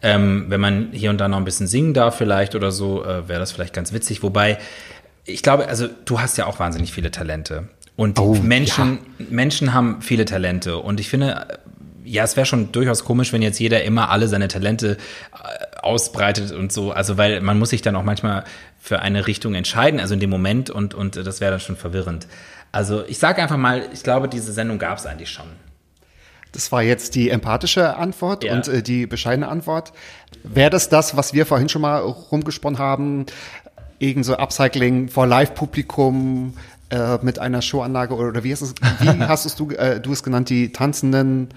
Ähm, 0.00 0.46
wenn 0.48 0.60
man 0.60 0.90
hier 0.92 1.10
und 1.10 1.18
da 1.18 1.26
noch 1.28 1.38
ein 1.38 1.44
bisschen 1.44 1.66
singen 1.66 1.92
darf 1.92 2.16
vielleicht 2.16 2.54
oder 2.54 2.70
so, 2.70 3.04
äh, 3.04 3.28
wäre 3.28 3.40
das 3.40 3.50
vielleicht 3.52 3.74
ganz 3.74 3.92
witzig. 3.92 4.22
Wobei, 4.22 4.58
ich 5.28 5.42
glaube, 5.42 5.68
also 5.68 5.88
du 6.04 6.20
hast 6.20 6.36
ja 6.38 6.46
auch 6.46 6.58
wahnsinnig 6.58 6.92
viele 6.92 7.10
Talente. 7.10 7.68
Und 7.96 8.18
Oh, 8.18 8.34
Menschen, 8.34 8.98
Menschen 9.18 9.74
haben 9.74 10.00
viele 10.02 10.24
Talente. 10.24 10.78
Und 10.78 11.00
ich 11.00 11.08
finde, 11.08 11.46
ja, 12.04 12.22
es 12.24 12.36
wäre 12.36 12.46
schon 12.46 12.72
durchaus 12.72 13.04
komisch, 13.04 13.32
wenn 13.32 13.42
jetzt 13.42 13.58
jeder 13.58 13.82
immer 13.84 14.10
alle 14.10 14.28
seine 14.28 14.48
Talente 14.48 14.96
äh, 15.32 15.76
ausbreitet 15.82 16.52
und 16.52 16.72
so. 16.72 16.92
Also, 16.92 17.18
weil 17.18 17.40
man 17.40 17.58
muss 17.58 17.70
sich 17.70 17.82
dann 17.82 17.96
auch 17.96 18.04
manchmal 18.04 18.44
für 18.80 19.00
eine 19.00 19.26
Richtung 19.26 19.54
entscheiden, 19.54 20.00
also 20.00 20.14
in 20.14 20.20
dem 20.20 20.30
Moment 20.30 20.70
und, 20.70 20.94
und 20.94 21.16
äh, 21.16 21.22
das 21.24 21.40
wäre 21.40 21.50
dann 21.50 21.60
schon 21.60 21.76
verwirrend. 21.76 22.26
Also, 22.72 23.04
ich 23.06 23.18
sage 23.18 23.42
einfach 23.42 23.56
mal, 23.56 23.82
ich 23.92 24.02
glaube, 24.04 24.28
diese 24.28 24.52
Sendung 24.52 24.78
gab 24.78 24.98
es 24.98 25.06
eigentlich 25.06 25.30
schon. 25.30 25.46
Das 26.52 26.72
war 26.72 26.82
jetzt 26.82 27.14
die 27.14 27.28
empathische 27.30 27.96
Antwort 27.96 28.44
Ja. 28.44 28.54
und 28.54 28.68
äh, 28.68 28.82
die 28.82 29.06
bescheidene 29.06 29.48
Antwort. 29.48 29.92
Wäre 30.44 30.70
das 30.70 30.88
das, 30.88 31.16
was 31.16 31.34
wir 31.34 31.44
vorhin 31.46 31.68
schon 31.68 31.82
mal 31.82 31.98
rumgesponnen 31.98 32.78
haben? 32.78 33.26
Irgend 33.98 34.24
so 34.24 34.36
Upcycling 34.36 35.08
vor 35.08 35.26
Live-Publikum 35.26 36.54
äh, 36.90 37.18
mit 37.22 37.38
einer 37.38 37.62
Showanlage 37.62 38.14
oder, 38.14 38.28
oder 38.28 38.44
wie 38.44 38.52
hast, 38.52 38.62
es, 38.62 38.74
wie 39.00 39.08
hast 39.24 39.58
du, 39.58 39.70
äh, 39.70 40.00
du 40.00 40.12
es 40.12 40.22
genannt, 40.22 40.50
die 40.50 40.72
tanzenden 40.72 41.48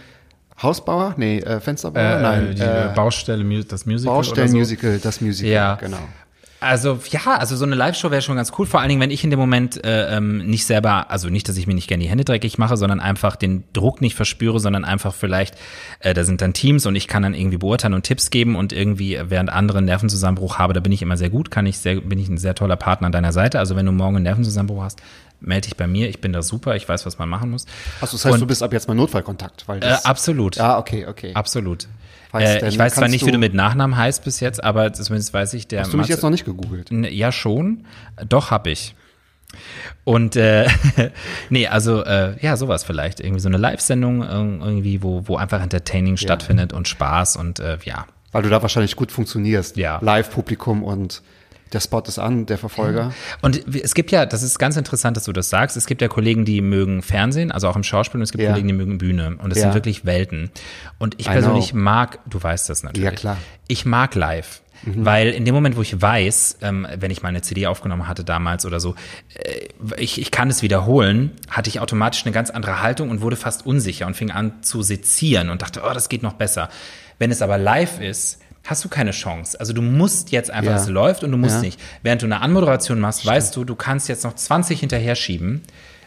Hausbauer? 0.62 1.14
Nee, 1.18 1.40
äh, 1.40 1.60
Fensterbauer? 1.60 2.20
Nein, 2.20 2.56
die 2.56 2.62
äh, 2.62 2.92
Baustelle, 2.96 3.44
das 3.64 3.86
Musical 3.86 4.14
oder 4.16 4.24
so. 4.24 4.32
Baustellenmusical, 4.32 5.00
das 5.00 5.22
Musical, 5.22 5.52
Ja. 5.52 5.76
genau. 5.76 5.98
Also 6.62 7.00
ja, 7.10 7.38
also 7.38 7.56
so 7.56 7.66
eine 7.66 7.74
Live-Show 7.74 8.12
wäre 8.12 8.22
schon 8.22 8.36
ganz 8.36 8.52
cool. 8.58 8.68
Vor 8.68 8.80
allen 8.82 8.90
Dingen, 8.90 9.02
wenn 9.02 9.10
ich 9.10 9.24
in 9.24 9.32
dem 9.32 9.40
Moment 9.40 9.84
äh, 9.84 10.16
ähm, 10.16 10.38
nicht 10.46 10.66
selber, 10.66 11.10
also 11.10 11.28
nicht, 11.30 11.50
dass 11.50 11.58
ich 11.58 11.66
mir 11.66 11.74
nicht 11.74 11.88
gerne 11.88 12.04
die 12.04 12.10
Hände 12.10 12.24
dreckig 12.24 12.60
mache, 12.60 12.78
sondern 12.78 13.00
einfach 13.00 13.36
den 13.36 13.64
Druck 13.74 14.00
nicht 14.00 14.14
verspüre, 14.16 14.60
sondern 14.60 14.86
einfach 14.86 15.14
vielleicht, 15.14 15.56
äh, 16.02 16.14
da 16.14 16.24
sind 16.24 16.40
dann 16.42 16.54
Teams 16.54 16.86
und 16.86 16.96
ich 16.96 17.08
kann 17.08 17.24
dann 17.24 17.34
irgendwie 17.34 17.58
beurteilen 17.58 17.96
und 17.96 18.04
Tipps 18.04 18.30
geben 18.30 18.56
und 18.56 18.74
irgendwie 18.74 19.16
äh, 19.16 19.30
während 19.30 19.50
andere 19.52 19.80
einen 19.80 19.88
Nervenzusammenbruch 19.88 20.60
habe, 20.60 20.74
da 20.74 20.80
bin 20.82 20.92
ich 20.92 21.02
immer 21.02 21.18
sehr 21.18 21.32
gut, 21.32 21.50
kann 21.50 21.66
ich 21.66 21.80
sehr, 21.80 22.00
bin 22.00 22.20
ich 22.20 22.30
ein 22.30 22.38
sehr 22.38 22.54
toller 22.54 22.76
Partner 22.76 23.08
an 23.08 23.12
deiner 23.12 23.34
Seite. 23.34 23.58
Also 23.58 23.76
wenn 23.76 23.88
du 23.88 23.92
morgen 23.92 24.18
einen 24.18 24.24
Nervenzusammenbruch 24.24 24.84
hast, 24.84 25.02
melde 25.40 25.62
dich 25.68 25.76
bei 25.78 25.88
mir. 25.88 26.10
Ich 26.10 26.22
bin 26.22 26.32
da 26.32 26.44
super, 26.44 26.76
ich 26.76 26.88
weiß, 26.88 27.08
was 27.08 27.18
man 27.18 27.28
machen 27.28 27.50
muss. 27.50 27.66
Achso, 28.02 28.18
das 28.18 28.26
heißt, 28.26 28.34
Und- 28.36 28.40
du 28.42 28.46
bist 28.46 28.62
ab 28.62 28.72
jetzt 28.72 28.88
mein 28.88 28.98
Notfallkontakt, 28.98 29.68
weil 29.68 29.78
Äh, 29.80 29.82
das, 29.82 30.06
absolut. 30.06 30.60
Ah, 30.60 30.78
okay, 30.78 31.08
okay. 31.08 31.34
Absolut. 31.34 31.88
Äh, 32.34 32.68
ich 32.70 32.78
weiß 32.78 32.96
zwar 32.96 33.08
nicht, 33.08 33.26
wie 33.26 33.32
du 33.32 33.38
mit 33.38 33.54
Nachnamen 33.54 33.98
heißt 33.98 34.24
bis 34.24 34.40
jetzt, 34.40 34.64
aber 34.64 34.94
zumindest 34.94 35.34
weiß 35.34 35.54
ich, 35.54 35.68
der 35.68 35.82
Hast 35.82 35.94
du 35.94 35.98
mich 35.98 36.06
Matze- 36.06 36.12
jetzt 36.14 36.24
noch 36.24 36.30
nicht 36.30 36.46
gegoogelt? 36.46 36.90
Ja, 36.92 37.32
schon. 37.32 37.86
Doch, 38.28 38.52
hab 38.52 38.68
ich. 38.68 38.96
Und 40.04 40.36
äh, 40.38 40.68
nee, 41.50 41.68
also 41.68 42.04
äh, 42.06 42.36
ja, 42.42 42.56
sowas 42.58 42.84
vielleicht. 42.84 43.20
Irgendwie 43.20 43.42
so 43.42 43.50
eine 43.50 43.58
Live-Sendung 43.58 44.24
irgendwie, 44.24 45.04
wo, 45.04 45.28
wo 45.28 45.36
einfach 45.38 45.62
Entertaining 45.62 46.18
stattfindet 46.18 46.74
und 46.74 46.88
Spaß 46.88 47.36
und 47.38 47.60
äh, 47.60 47.78
ja. 47.84 48.06
Weil 48.32 48.44
du 48.44 48.50
da 48.50 48.62
wahrscheinlich 48.62 48.96
gut 48.96 49.12
funktionierst. 49.12 49.76
Ja. 49.76 50.00
Live-Publikum 50.02 50.84
und 50.84 51.22
der 51.74 51.80
Spot 51.80 52.02
ist 52.08 52.20
an, 52.20 52.46
der 52.46 52.58
Verfolger. 52.58 53.14
Und 53.42 53.76
es 53.76 53.94
gibt 53.94 54.12
ja, 54.12 54.26
das 54.26 54.44
ist 54.44 54.60
ganz 54.60 54.78
interessant, 54.78 55.18
dass 55.18 55.24
du 55.26 55.34
das 55.34 55.50
sagst, 55.50 55.78
es 55.78 55.86
gibt 55.86 56.02
ja 56.02 56.08
Kollegen, 56.08 56.46
die 56.46 56.62
mögen 56.62 57.02
Fernsehen, 57.02 57.52
also 57.52 57.68
auch 57.68 57.76
im 57.76 57.84
Schauspiel, 57.84 58.20
und 58.20 58.24
es 58.24 58.32
gibt 58.32 58.44
Ja. 58.44 58.50
Kollegen, 58.52 58.68
die 58.68 58.74
mögen 58.74 58.98
Bühne. 58.98 59.36
Und 59.42 59.50
das 59.50 59.58
Ja. 59.60 59.64
sind 59.66 59.74
wirklich 59.74 60.06
Welten. 60.06 60.52
Und 60.98 61.16
ich 61.20 61.28
I 61.28 61.32
persönlich 61.32 61.72
know. 61.72 61.82
mag, 61.82 62.20
du 62.30 62.42
weißt 62.42 62.70
das 62.70 62.84
natürlich. 62.84 63.04
Ja, 63.06 63.12
klar. 63.12 63.36
Mhm. 63.36 63.40
Ich 63.68 63.86
mag 63.86 64.16
live. 64.16 64.62
Weil 64.84 65.30
in 65.30 65.46
dem 65.46 65.54
Moment, 65.54 65.78
wo 65.78 65.84
ich 65.84 66.02
weiß, 66.02 66.58
ähm, 66.64 66.88
wenn 66.98 67.12
ich 67.12 67.22
meine 67.22 67.44
CD 67.44 67.68
aufgenommen 67.68 68.08
hatte 68.08 68.24
damals 68.24 68.66
oder 68.66 68.80
so, 68.80 68.96
äh, 69.36 69.68
ich, 69.98 70.20
ich 70.20 70.32
kann 70.32 70.50
es 70.50 70.64
wiederholen, 70.64 71.34
hatte 71.52 71.70
ich 71.70 71.80
automatisch 71.80 72.26
eine 72.26 72.34
ganz 72.34 72.50
andere 72.50 72.82
Haltung 72.82 73.12
und 73.12 73.22
wurde 73.22 73.36
fast 73.36 73.64
unsicher 73.64 74.08
und 74.08 74.16
fing 74.16 74.32
an 74.32 74.64
zu 74.64 74.82
sezieren 74.82 75.52
und 75.52 75.62
dachte, 75.62 75.84
oh, 75.88 75.94
das 75.94 76.10
geht 76.10 76.24
noch 76.24 76.34
besser. 76.34 76.68
Wenn 77.20 77.30
es 77.30 77.44
aber 77.44 77.60
live 77.60 78.02
ist, 78.02 78.41
hast 78.64 78.84
du 78.86 78.90
keine 78.90 79.12
Chance. 79.12 79.60
Also 79.60 79.74
du 79.74 79.82
musst 79.82 80.32
jetzt 80.32 80.52
einfach, 80.52 80.72
Ja. 80.72 80.78
es 80.78 80.88
läuft 80.88 81.24
und 81.24 81.32
du 81.32 81.38
musst 81.38 81.56
Ja. 81.56 81.62
nicht. 81.62 81.80
Während 82.04 82.22
du 82.22 82.26
eine 82.28 82.42
Anmoderation 82.42 83.00
machst, 83.00 83.26
weißt 83.26 83.56
du, 83.56 83.64
du 83.64 83.76
kannst 83.76 84.08
jetzt 84.08 84.24
noch 84.24 84.36
20 84.36 84.80
hinterher 84.80 85.16
schieben. 85.16 85.62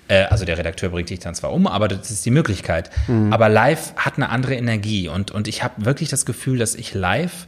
Äh, 0.09 0.25
Also 0.25 0.45
der 0.45 0.59
Redakteur 0.59 0.91
bringt 0.91 1.11
dich 1.11 1.19
dann 1.21 1.35
zwar 1.35 1.53
um, 1.53 1.67
aber 1.67 1.89
das 1.89 2.11
ist 2.11 2.25
die 2.27 2.31
Möglichkeit. 2.31 2.91
Mhm. 3.09 3.33
Aber 3.33 3.49
live 3.49 3.95
hat 3.97 4.17
eine 4.17 4.29
andere 4.29 4.55
Energie 4.55 5.09
und, 5.09 5.31
und 5.31 5.49
ich 5.49 5.63
habe 5.65 5.85
wirklich 5.85 6.09
das 6.11 6.27
Gefühl, 6.27 6.59
dass 6.59 6.75
ich 6.75 6.95
live 6.95 7.47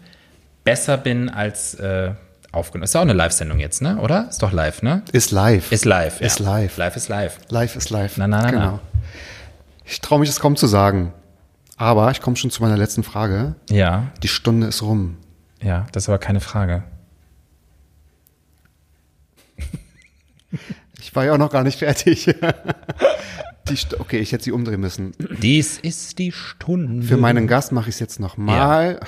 besser 0.65 0.97
bin 0.97 1.29
als 1.29 1.75
äh, 1.75 2.11
aufgenommen. 2.53 2.85
Ist 2.85 2.95
ja 2.95 3.01
auch 3.01 3.05
eine 3.05 3.13
Live-Sendung 3.13 3.59
jetzt, 3.61 3.83
ne? 3.83 3.99
Oder? 3.99 4.27
Ist 4.31 4.43
doch 4.43 4.53
live, 4.53 4.83
ne? 4.83 5.03
Ist 5.13 5.31
live. 5.31 5.71
Ist 5.71 5.85
live. 5.85 6.21
Ist 6.21 6.41
ja. 6.41 6.47
live. 6.47 6.77
Live 6.79 6.97
ist 6.97 7.09
live. 7.09 7.39
Live 7.51 7.77
ist 7.77 7.91
live. 7.91 8.17
Na, 8.17 8.27
na, 8.27 8.43
na, 8.43 8.51
genau. 8.51 8.61
na. 8.73 8.81
Ich 9.85 10.01
traue 10.01 10.19
mich 10.19 10.29
es 10.31 10.41
kaum 10.41 10.57
zu 10.57 10.67
sagen. 10.67 11.13
Aber 11.77 12.11
ich 12.11 12.21
komme 12.21 12.37
schon 12.37 12.51
zu 12.51 12.63
meiner 12.63 12.77
letzten 12.77 13.03
Frage. 13.03 13.55
Ja, 13.71 14.05
Die 14.23 14.29
Stunde 14.29 14.67
ist 14.69 14.83
rum. 14.83 15.17
ja, 15.63 15.87
das 15.93 16.05
ist 16.05 16.09
aber 16.09 16.19
keine 16.19 16.41
Frage. 16.41 16.85
Ich 21.01 21.15
war 21.15 21.25
ja 21.25 21.33
auch 21.35 21.39
noch 21.39 21.51
gar 21.51 21.63
nicht 21.65 21.79
fertig. 21.79 22.35
Okay, 23.99 24.19
ich 24.21 24.31
hätte 24.31 24.45
sie 24.45 24.53
umdrehen 24.53 24.81
müssen. 24.81 25.11
Dies 25.43 25.77
ist 25.79 26.21
die 26.21 26.31
Stunde. 26.31 27.05
Für 27.05 27.17
meinen 27.17 27.49
Gast 27.49 27.73
mache 27.73 27.89
ich 27.89 27.97
es 27.97 27.99
jetzt 27.99 28.21
nochmal. 28.21 29.01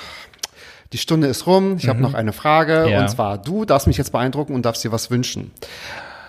Die 0.91 0.97
Stunde 0.97 1.27
ist 1.27 1.47
rum. 1.47 1.77
Ich 1.77 1.87
habe 1.87 2.01
noch 2.01 2.13
eine 2.13 2.33
Frage. 2.33 2.83
Mhm. 2.85 2.91
Ja. 2.91 3.01
Und 3.03 3.09
zwar, 3.09 3.37
du 3.37 3.63
darfst 3.63 3.87
mich 3.87 3.95
jetzt 3.97 4.11
beeindrucken 4.11 4.53
und 4.53 4.65
darfst 4.65 4.83
dir 4.83 4.91
was 4.91 5.11
wünschen. 5.11 5.51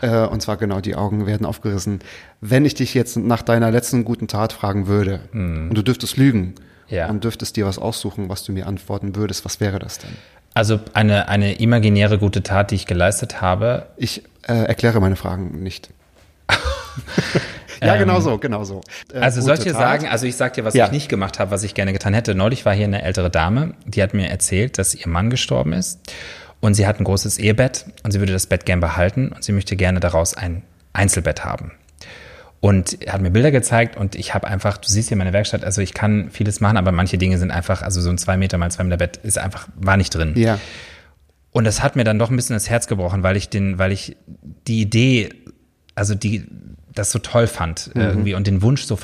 Äh, 0.03 0.27
und 0.27 0.41
zwar 0.43 0.57
genau, 0.57 0.81
die 0.81 0.95
Augen 0.95 1.27
werden 1.27 1.47
aufgerissen. 1.47 2.01
Wenn 2.41 2.65
ich 2.65 2.75
dich 2.75 2.95
jetzt 2.95 3.17
nach 3.17 3.43
deiner 3.43 3.71
letzten 3.71 4.05
guten 4.05 4.29
Tat 4.29 4.53
fragen 4.53 4.87
würde 4.87 5.21
und 5.33 5.75
du 5.75 5.83
dürftest 5.83 6.17
lügen 6.17 6.41
Mhm. 6.41 6.55
Ja. 6.97 7.09
und 7.09 7.23
dürftest 7.23 7.57
dir 7.57 7.67
was 7.67 7.79
aussuchen, 7.79 8.29
was 8.29 8.43
du 8.43 8.53
mir 8.53 8.67
antworten 8.67 9.15
würdest, 9.15 9.45
was 9.45 9.61
wäre 9.61 9.79
das 9.79 9.99
denn? 9.99 10.11
Also 10.55 10.81
eine, 10.95 11.29
eine 11.29 11.55
imaginäre 11.61 12.19
gute 12.19 12.43
Tat, 12.43 12.73
die 12.73 12.75
ich 12.75 12.87
geleistet 12.87 13.41
habe. 13.41 13.87
Ich 13.97 14.25
äh, 14.49 14.53
erkläre 14.65 15.01
meine 15.01 15.15
Fragen 15.15 15.63
nicht. 15.63 15.91
ja, 17.83 17.97
genau 17.97 18.21
so, 18.21 18.39
genau 18.39 18.65
so. 18.65 18.81
Äh, 19.13 19.19
Also 19.21 19.41
gute 19.41 19.47
soll 19.47 19.55
ich 19.59 19.61
dir 19.65 19.73
Tat. 19.73 19.81
sagen, 19.81 20.09
also 20.09 20.27
ich 20.27 20.37
sag 20.37 20.55
dir, 20.55 20.65
was 20.65 20.75
Ja. 20.75 20.87
ich 20.87 20.93
nicht 20.93 21.09
gemacht 21.09 21.39
habe, 21.39 21.51
was 21.51 21.63
ich 21.63 21.75
gerne 21.75 21.93
getan 21.93 22.15
hätte. 22.15 22.35
Neulich 22.35 22.65
war 22.67 22.75
hier 22.75 22.85
eine 22.87 23.03
ältere 23.03 23.31
Dame, 23.31 23.75
die 23.87 24.03
hat 24.03 24.13
mir 24.15 24.29
erzählt, 24.29 24.79
dass 24.79 24.95
ihr 24.95 25.09
Mann 25.09 25.31
gestorben 25.31 25.73
ist 25.73 26.01
und 26.61 26.75
sie 26.75 26.87
hat 26.87 27.01
ein 27.01 27.05
großes 27.05 27.39
Ehebett 27.39 27.87
und 28.03 28.11
sie 28.13 28.21
würde 28.21 28.33
das 28.33 28.47
Bett 28.47 28.67
gern 28.67 28.81
behalten 28.81 29.29
und 29.33 29.43
sie 29.45 29.53
möchte 29.53 29.77
gerne 29.77 30.01
daraus 30.01 30.35
ein 30.35 30.63
Einzelbett 30.93 31.45
haben. 31.45 31.73
Und 32.61 33.01
er 33.03 33.15
hat 33.15 33.23
mir 33.23 33.31
Bilder 33.31 33.51
gezeigt 33.51 33.97
und 33.97 34.15
ich 34.15 34.35
habe 34.35 34.47
einfach, 34.47 34.77
du 34.77 34.89
siehst 34.91 35.09
hier 35.09 35.17
meine 35.17 35.33
Werkstatt, 35.33 35.65
also 35.65 35.81
ich 35.81 35.95
kann 35.95 36.31
vieles 36.31 36.61
machen, 36.61 36.77
aber 36.77 36.93
manche 36.93 37.17
Dinge 37.17 37.39
sind 37.39 37.51
einfach, 37.51 37.81
also 37.81 38.03
so 38.03 38.11
ein 38.11 38.19
zwei 38.19 38.37
Meter 38.37 38.59
mal 38.59 38.71
zwei 38.71 38.85
Meter 38.85 38.99
Bett 38.99 39.17
ist 39.23 39.39
einfach, 39.39 39.69
war 39.77 39.97
nicht 39.97 40.15
drin. 40.15 40.35
Ja, 40.37 40.59
Und 41.53 41.65
das 41.65 41.83
hat 41.83 41.97
mir 41.97 42.05
dann 42.05 42.19
doch 42.19 42.29
ein 42.29 42.37
bisschen 42.37 42.55
das 42.55 42.69
Herz 42.69 42.87
gebrochen, 42.87 43.23
weil 43.23 43.37
ich 43.39 43.49
den, 43.49 43.79
weil 43.79 43.93
ich 43.93 44.17
die 44.67 44.83
Idee, 44.83 45.31
also 45.95 46.15
die, 46.15 46.45
das 46.95 47.11
so 47.11 47.19
toll 47.19 47.47
fand 47.47 47.91
Mhm. 47.95 48.01
irgendwie 48.03 48.35
und 48.35 48.47
den 48.47 48.61
Wunsch 48.61 48.83
so 48.85 48.97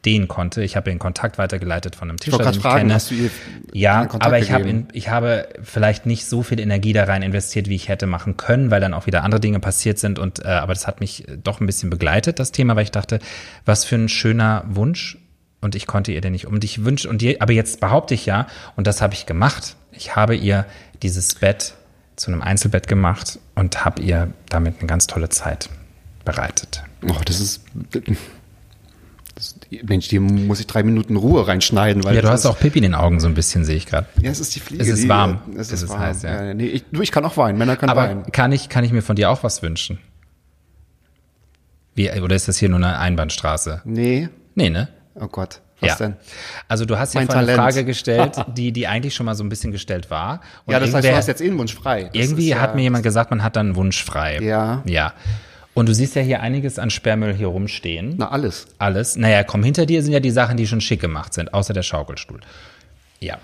verstehen 0.00 0.28
konnte. 0.28 0.62
Ich 0.62 0.76
habe 0.76 0.90
den 0.90 0.98
Kontakt 0.98 1.36
weitergeleitet 1.38 1.94
von 1.94 2.08
einem 2.08 2.18
Tischler, 2.18 2.38
den 2.38 2.52
ich 2.52 2.58
fragen, 2.60 2.78
kenne. 2.78 2.94
hast 2.94 3.10
du 3.10 3.14
ihr 3.14 3.30
ja, 3.72 4.08
aber 4.18 4.38
ich 4.38 4.50
habe, 4.50 4.84
ich 4.92 5.08
habe 5.10 5.48
vielleicht 5.62 6.06
nicht 6.06 6.26
so 6.26 6.42
viel 6.42 6.58
Energie 6.58 6.92
da 6.92 7.04
rein 7.04 7.22
investiert, 7.22 7.68
wie 7.68 7.76
ich 7.76 7.88
hätte 7.88 8.06
machen 8.06 8.36
können, 8.36 8.70
weil 8.70 8.80
dann 8.80 8.94
auch 8.94 9.06
wieder 9.06 9.24
andere 9.24 9.40
Dinge 9.40 9.60
passiert 9.60 9.98
sind. 9.98 10.18
Und 10.18 10.44
äh, 10.44 10.48
aber 10.48 10.72
das 10.72 10.86
hat 10.86 11.00
mich 11.00 11.26
doch 11.42 11.60
ein 11.60 11.66
bisschen 11.66 11.90
begleitet, 11.90 12.38
das 12.38 12.50
Thema, 12.50 12.76
weil 12.76 12.84
ich 12.84 12.90
dachte, 12.90 13.18
was 13.64 13.84
für 13.84 13.96
ein 13.96 14.08
schöner 14.08 14.64
Wunsch. 14.68 15.18
Und 15.60 15.74
ich 15.74 15.86
konnte 15.86 16.12
ihr 16.12 16.22
den 16.22 16.32
nicht 16.32 16.46
um 16.46 16.58
dich 16.58 16.84
wünschen. 16.84 17.10
Und 17.10 17.20
die, 17.20 17.40
aber 17.40 17.52
jetzt 17.52 17.80
behaupte 17.80 18.14
ich 18.14 18.24
ja, 18.24 18.46
und 18.76 18.86
das 18.86 19.02
habe 19.02 19.12
ich 19.12 19.26
gemacht. 19.26 19.76
Ich 19.92 20.16
habe 20.16 20.34
ihr 20.34 20.64
dieses 21.02 21.34
Bett 21.34 21.74
zu 22.16 22.30
einem 22.30 22.40
Einzelbett 22.40 22.88
gemacht 22.88 23.38
und 23.54 23.84
habe 23.84 24.00
ihr 24.00 24.32
damit 24.48 24.78
eine 24.78 24.86
ganz 24.86 25.06
tolle 25.06 25.28
Zeit 25.28 25.68
bereitet. 26.24 26.82
Oh, 27.06 27.20
das 27.24 27.40
ist. 27.40 27.62
Mensch, 29.84 30.08
die 30.08 30.18
muss 30.18 30.58
ich 30.60 30.66
drei 30.66 30.82
Minuten 30.82 31.16
Ruhe 31.16 31.46
reinschneiden, 31.46 32.02
weil 32.04 32.16
Ja, 32.16 32.22
du 32.22 32.28
hast 32.28 32.40
ist, 32.40 32.46
auch 32.46 32.58
Pipi 32.58 32.78
in 32.78 32.82
den 32.82 32.94
Augen 32.94 33.20
so 33.20 33.28
ein 33.28 33.34
bisschen, 33.34 33.64
sehe 33.64 33.76
ich 33.76 33.86
gerade. 33.86 34.06
Ja, 34.20 34.30
es 34.30 34.40
ist 34.40 34.54
die 34.54 34.60
Fliege. 34.60 34.82
Es 34.82 34.88
ist 34.88 35.04
die, 35.04 35.08
warm. 35.08 35.40
Es 35.54 35.68
ist, 35.68 35.72
Es 35.72 35.82
ist 35.82 35.88
warm. 35.90 36.00
heiß, 36.00 36.22
ja. 36.22 36.54
nee, 36.54 36.66
ich, 36.66 36.84
du, 36.90 37.00
ich 37.02 37.12
kann 37.12 37.24
auch 37.24 37.36
weinen. 37.36 37.56
Männer 37.58 37.76
können 37.76 37.90
Aber 37.90 38.02
weinen. 38.02 38.24
kann 38.32 38.50
ich, 38.52 38.68
kann 38.68 38.82
ich 38.84 38.92
mir 38.92 39.02
von 39.02 39.16
dir 39.16 39.30
auch 39.30 39.42
was 39.44 39.62
wünschen? 39.62 39.98
Wie, 41.94 42.10
oder 42.20 42.36
ist 42.36 42.48
das 42.48 42.58
hier 42.58 42.68
nur 42.68 42.78
eine 42.78 42.98
Einbahnstraße? 42.98 43.82
Nee. 43.84 44.28
Nee, 44.54 44.70
ne? 44.70 44.88
Oh 45.14 45.26
Gott. 45.26 45.60
Was 45.80 45.90
ja. 45.90 45.96
denn? 45.96 46.16
Also 46.68 46.84
du 46.84 46.98
hast 46.98 47.14
ja 47.14 47.20
Mein 47.20 47.26
vorhin 47.28 47.48
eine. 47.48 47.56
Frage 47.56 47.84
gestellt, 47.84 48.36
die, 48.56 48.72
die 48.72 48.86
eigentlich 48.86 49.14
schon 49.14 49.26
mal 49.26 49.34
so 49.34 49.42
ein 49.44 49.48
bisschen 49.48 49.72
gestellt 49.72 50.10
war. 50.10 50.40
Und 50.66 50.72
Ja, 50.74 50.80
das 50.80 50.92
heißt, 50.92 51.06
du 51.06 51.16
hast 51.16 51.26
jetzt 51.28 51.40
eh 51.40 51.46
einen 51.48 51.58
Wunsch 51.58 51.74
frei. 51.74 52.04
Das 52.04 52.14
irgendwie 52.14 52.44
ist 52.50 52.56
ja, 52.56 52.60
hat 52.60 52.74
mir 52.74 52.82
jemand 52.82 53.02
gesagt, 53.02 53.30
man 53.30 53.42
hat 53.42 53.56
dann 53.56 53.68
einen 53.68 53.76
Wunsch 53.76 54.04
frei. 54.04 54.38
Ja. 54.42 54.82
Ja. 54.86 55.14
Und 55.80 55.88
du 55.88 55.94
siehst 55.94 56.14
ja 56.14 56.20
hier 56.20 56.42
einiges 56.42 56.78
an 56.78 56.90
Sperrmüll 56.90 57.32
hier 57.32 57.46
rumstehen. 57.46 58.16
Na, 58.18 58.30
alles. 58.30 58.66
Alles. 58.76 59.16
Naja, 59.16 59.44
komm, 59.44 59.64
hinter 59.64 59.86
dir 59.86 60.02
sind 60.02 60.12
ja 60.12 60.20
die 60.20 60.30
Sachen, 60.30 60.58
die 60.58 60.66
schon 60.66 60.82
schick 60.82 61.00
gemacht 61.00 61.32
sind, 61.32 61.54
außer 61.54 61.72
der 61.72 61.82
Schaukelstuhl. 61.82 62.40
Ja. 63.18 63.38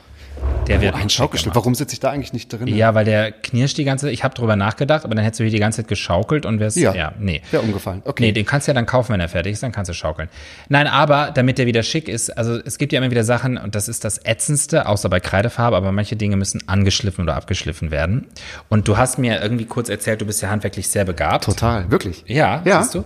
Der 0.67 0.81
wird 0.81 0.95
Oh, 0.95 0.99
Ein 0.99 1.09
Schaukelstuhl. 1.09 1.55
Warum 1.55 1.75
sitze 1.77 1.93
ich 1.95 2.01
da 2.01 2.11
eigentlich 2.11 2.33
nicht 2.33 2.53
drin? 2.53 2.67
Ja, 2.67 2.95
weil 2.95 3.05
der 3.05 3.31
knirscht 3.31 3.79
die 3.79 3.85
ganze 3.85 4.11
Ich 4.11 4.25
habe 4.25 4.35
drüber 4.35 4.57
nachgedacht, 4.57 5.05
aber 5.05 5.15
dann 5.15 5.23
hättest 5.23 5.39
du 5.41 5.45
hier 5.45 5.53
die 5.53 5.61
ganze 5.61 5.83
Zeit 5.83 5.89
geschaukelt 5.89 6.45
und 6.45 6.59
wärst. 6.59 6.77
Ja. 6.77 6.93
ja 6.95 7.13
nee. 7.21 7.41
Wäre 7.53 7.63
umgefallen. 7.63 8.03
Okay. 8.05 8.25
Nee, 8.25 8.33
den 8.33 8.45
kannst 8.45 8.67
du 8.67 8.71
ja 8.71 8.75
dann 8.75 8.87
kaufen, 8.87 9.13
wenn 9.13 9.21
er 9.21 9.29
fertig 9.29 9.53
ist, 9.53 9.63
dann 9.63 9.71
kannst 9.71 9.89
du 9.91 9.93
schaukeln. 9.95 10.29
Nein, 10.69 10.89
aber 10.89 11.31
damit 11.33 11.59
der 11.59 11.67
wieder 11.67 11.85
schick 11.85 12.09
ist, 12.09 12.37
also 12.37 12.59
es 12.65 12.79
gibt 12.79 12.93
ja 12.93 12.99
immer 12.99 13.11
wieder 13.13 13.23
Sachen, 13.23 13.59
und 13.59 13.75
das 13.77 13.89
ist 13.89 14.05
das 14.05 14.19
Ätzendste, 14.25 14.87
außer 14.87 15.09
bei 15.09 15.21
Kreidefarbe, 15.21 15.77
aber 15.77 15.93
manche 15.93 16.17
Dinge 16.17 16.37
müssen 16.37 16.69
angeschliffen 16.69 17.23
oder 17.23 17.37
abgeschliffen 17.37 17.93
werden. 17.93 18.27
Und 18.69 18.89
du 18.89 18.97
hast 18.97 19.19
mir 19.19 19.41
irgendwie 19.41 19.67
kurz 19.67 19.89
erzählt, 19.89 20.21
du 20.21 20.27
bist 20.27 20.43
ja 20.43 20.51
handwerklich 20.51 20.89
sehr 20.89 21.05
begabt. 21.05 21.45
Total. 21.45 21.91
Wirklich. 21.93 22.25
Ja, 22.27 22.63
Ja. 22.65 22.83
siehst 22.83 22.95
du? 22.97 23.05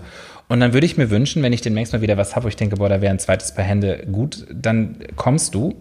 Und 0.49 0.59
dann 0.61 0.73
würde 0.73 0.85
ich 0.87 0.97
mir 0.97 1.11
wünschen, 1.11 1.43
wenn 1.45 1.53
ich 1.53 1.61
demnächst 1.61 1.93
mal 1.93 2.01
wieder 2.03 2.17
was 2.17 2.35
habe, 2.35 2.45
wo 2.45 2.49
ich 2.49 2.57
denke, 2.57 2.77
boah, 2.77 2.89
da 2.89 3.01
wäre 3.01 3.13
ein 3.13 3.21
zweites 3.21 3.55
Paar 3.55 3.65
Hände 3.65 4.05
gut, 4.11 4.47
dann 4.51 4.97
kommst 5.15 5.55
du. 5.55 5.77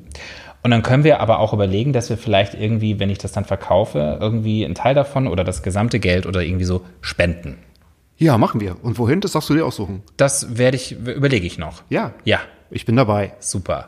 Und 0.62 0.72
dann 0.72 0.82
können 0.84 1.04
wir 1.04 1.22
aber 1.22 1.40
auch 1.40 1.54
überlegen, 1.54 1.94
dass 1.94 2.10
wir 2.10 2.18
vielleicht 2.18 2.54
irgendwie, 2.54 3.00
wenn 3.00 3.10
ich 3.10 3.18
das 3.18 3.32
dann 3.32 3.46
verkaufe, 3.46 4.18
irgendwie 4.20 4.66
einen 4.66 4.76
Teil 4.76 4.94
davon 4.94 5.28
oder 5.28 5.44
das 5.44 5.64
gesamte 5.64 6.00
Geld 6.00 6.26
oder 6.26 6.42
irgendwie 6.42 6.66
so 6.66 6.86
spenden. 7.02 7.58
Ja, 8.18 8.38
machen 8.38 8.60
wir. 8.60 8.76
Und 8.84 8.98
wohin? 8.98 9.22
Das 9.22 9.32
darfst 9.32 9.50
du 9.50 9.54
dir 9.54 9.66
aussuchen. 9.66 10.04
Das 10.18 10.58
werde 10.58 10.76
ich, 10.76 10.92
überlege 10.92 11.48
ich 11.48 11.58
noch. 11.58 11.84
Ja. 11.90 12.14
Ja, 12.26 12.40
Ich 12.70 12.86
bin 12.86 12.98
dabei. 12.98 13.34
super. 13.40 13.88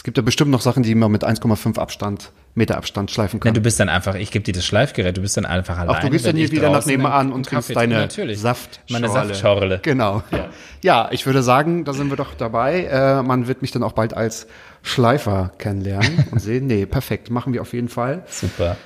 Es 0.00 0.04
gibt 0.04 0.16
ja 0.16 0.22
bestimmt 0.22 0.50
noch 0.50 0.62
Sachen, 0.62 0.82
die 0.82 0.94
man 0.94 1.12
mit 1.12 1.26
1,5 1.26 1.78
Abstand, 1.78 2.32
Meter 2.54 2.78
Abstand 2.78 3.10
schleifen 3.10 3.38
Ja, 3.38 3.44
kann. 3.44 3.52
du 3.52 3.60
bist 3.60 3.78
dann 3.80 3.90
einfach, 3.90 4.14
ich 4.14 4.30
gebe 4.30 4.42
dir 4.42 4.54
das 4.54 4.64
Schleifgerät, 4.64 5.14
du 5.14 5.20
bist 5.20 5.36
dann 5.36 5.44
einfach 5.44 5.76
alleine. 5.76 5.98
Auch 5.98 6.00
du 6.02 6.08
gehst 6.08 6.24
dann 6.24 6.36
hier 6.36 6.50
wieder 6.50 6.70
nach 6.70 6.86
nebenan 6.86 7.30
und 7.32 7.44
trinkst 7.44 7.76
deine. 7.76 7.96
Natürlich. 7.96 8.40
Saftschorle. 8.40 8.86
Meine 8.88 9.10
Saftschorle. 9.10 9.80
Genau. 9.82 10.22
Ja. 10.30 10.48
ja, 10.80 11.08
ich 11.12 11.26
würde 11.26 11.42
sagen, 11.42 11.84
da 11.84 11.92
sind 11.92 12.08
wir 12.08 12.16
doch 12.16 12.32
dabei. 12.32 12.84
Äh, 12.84 13.22
man 13.22 13.46
wird 13.46 13.60
mich 13.60 13.72
dann 13.72 13.82
auch 13.82 13.92
bald 13.92 14.14
als 14.14 14.46
Schleifer 14.80 15.52
kennenlernen 15.58 16.24
und 16.30 16.38
sehen. 16.38 16.66
Nee, 16.66 16.86
perfekt. 16.86 17.28
Machen 17.28 17.52
wir 17.52 17.60
auf 17.60 17.74
jeden 17.74 17.90
Fall. 17.90 18.22
Super. 18.26 18.78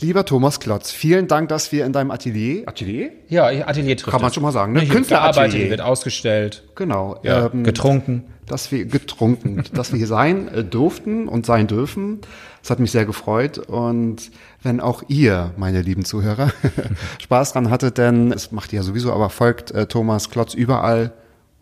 Lieber 0.00 0.24
Thomas 0.24 0.60
Klotz, 0.60 0.90
vielen 0.90 1.28
Dank, 1.28 1.48
dass 1.50 1.72
wir 1.72 1.84
in 1.84 1.92
deinem 1.92 2.10
Atelier, 2.10 2.66
Atelier? 2.66 3.10
Ja, 3.28 3.46
Atelier 3.46 3.96
trifft 3.96 4.10
Kann 4.10 4.20
man 4.22 4.28
es. 4.28 4.34
schon 4.34 4.42
mal 4.42 4.52
sagen, 4.52 4.72
ne? 4.72 4.86
Künstleratelier. 4.86 5.68
wird 5.68 5.80
ausgestellt, 5.82 6.62
Genau. 6.74 7.18
ja, 7.22 7.50
ähm, 7.52 7.64
getrunken. 7.64 8.24
dass 8.46 8.72
wir 8.72 8.86
getrunken, 8.86 9.62
dass 9.74 9.92
wir 9.92 9.98
hier 9.98 10.06
sein 10.06 10.48
äh, 10.48 10.64
durften 10.64 11.28
und 11.28 11.44
sein 11.44 11.66
dürfen. 11.66 12.20
Das 12.62 12.70
hat 12.70 12.78
mich 12.80 12.90
sehr 12.92 13.04
gefreut. 13.04 13.58
Und 13.58 14.30
wenn 14.62 14.80
auch 14.80 15.02
ihr, 15.08 15.52
meine 15.58 15.82
lieben 15.82 16.04
Zuhörer, 16.06 16.50
Spaß 17.22 17.52
dran 17.52 17.68
hattet, 17.70 17.98
denn 17.98 18.32
es 18.32 18.52
macht 18.52 18.72
ihr 18.72 18.78
ja 18.78 18.82
sowieso, 18.82 19.12
aber 19.12 19.28
folgt 19.28 19.70
äh, 19.72 19.86
Thomas 19.86 20.30
Klotz 20.30 20.54
überall, 20.54 21.12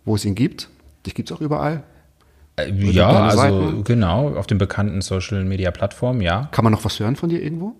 wo 0.04 0.14
es 0.14 0.24
ihn 0.24 0.36
gibt. 0.36 0.68
Dich 1.06 1.14
gibt's 1.14 1.32
auch 1.32 1.40
überall. 1.40 1.82
Äh, 2.56 2.70
ja, 2.72 3.08
also 3.24 3.36
Seiten? 3.36 3.84
genau, 3.84 4.34
auf 4.36 4.46
den 4.46 4.58
bekannten 4.58 5.00
Social 5.00 5.44
Media 5.44 5.72
Plattformen, 5.72 6.20
ja. 6.20 6.48
Kann 6.52 6.62
man 6.64 6.72
noch 6.72 6.84
was 6.84 7.00
hören 7.00 7.16
von 7.16 7.28
dir 7.30 7.42
irgendwo? 7.42 7.74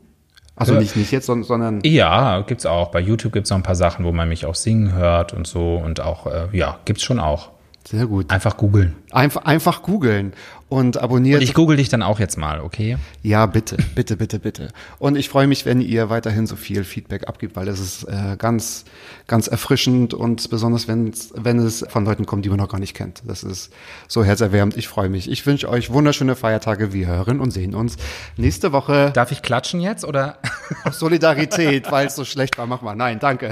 Also 0.59 0.75
Äh, 0.75 0.81
nicht, 0.81 0.97
nicht 0.97 1.13
jetzt, 1.13 1.27
sondern, 1.27 1.81
Ja, 1.85 2.41
gibt's 2.41 2.67
auch. 2.67 2.91
Bei 2.91 3.01
YouTube 3.01 3.33
gibt's 3.33 3.51
noch 3.51 3.57
ein 3.57 3.63
paar 3.63 3.75
Sachen, 3.77 4.05
wo 4.05 4.13
man 4.13 4.29
mich 4.29 4.47
auch 4.47 4.55
singen 4.55 4.93
hört 4.93 5.33
und 5.33 5.47
so 5.47 5.77
und 5.77 6.01
auch, 6.01 6.27
äh, 6.27 6.49
ja, 6.53 6.79
gibt's 6.85 7.03
schon 7.03 7.19
auch. 7.21 7.51
sehr 7.87 8.07
gut. 8.07 8.31
Einfach 8.31 8.57
googeln. 8.59 8.97
Einfach, 9.11 9.45
einfach 9.47 9.83
googeln 9.83 10.35
und 10.69 10.99
abonniert. 10.99 11.39
Und 11.39 11.43
ich 11.45 11.55
google 11.55 11.79
dich 11.79 11.89
dann 11.89 12.03
auch 12.03 12.21
jetzt 12.21 12.37
mal, 12.37 12.61
okay? 12.61 12.99
Ja, 13.23 13.47
bitte, 13.47 13.79
bitte, 13.95 14.17
bitte, 14.19 14.39
bitte. 14.39 14.69
Und 14.99 15.17
ich 15.17 15.31
freue 15.31 15.47
mich, 15.47 15.65
wenn 15.65 15.81
ihr 15.81 16.11
weiterhin 16.11 16.47
so 16.47 16.57
viel 16.57 16.85
Feedback 16.85 17.27
abgibt, 17.29 17.57
weil 17.57 17.67
es 17.69 17.81
ist 17.81 18.05
äh, 18.05 18.37
ganz, 18.37 18.85
ganz 19.29 19.47
erfrischend 19.47 20.15
und 20.15 20.51
besonders 20.51 20.89
wenn 20.89 21.09
es, 21.09 21.33
wenn 21.37 21.59
es 21.59 21.85
von 21.89 22.05
Leuten 22.05 22.27
kommt, 22.27 22.45
die 22.45 22.49
man 22.49 22.59
noch 22.59 22.69
gar 22.69 22.81
nicht 22.81 22.95
kennt. 22.95 23.23
Das 23.27 23.45
ist 23.45 23.73
so 24.09 24.25
herzerwärmend. 24.25 24.77
Ich 24.77 24.89
freue 24.89 25.11
mich. 25.11 25.31
Ich 25.31 25.47
wünsche 25.47 25.69
euch 25.69 25.93
wunderschöne 25.93 26.35
Feiertage. 26.35 26.93
Wir 26.93 27.07
hören 27.07 27.39
und 27.39 27.53
sehen 27.53 27.75
uns 27.75 27.97
nächste 28.37 28.73
Woche. 28.73 29.13
Darf 29.13 29.31
ich 29.31 29.43
klatschen 29.43 29.81
jetzt 29.81 30.05
oder? 30.05 30.39
Auf 30.85 30.95
Solidarität, 30.95 31.93
weil 31.93 32.09
es 32.09 32.17
so 32.17 32.25
schlecht 32.25 32.59
war. 32.59 32.67
Mach 32.67 32.81
mal. 32.83 32.97
Nein, 32.97 33.19
danke. 33.19 33.51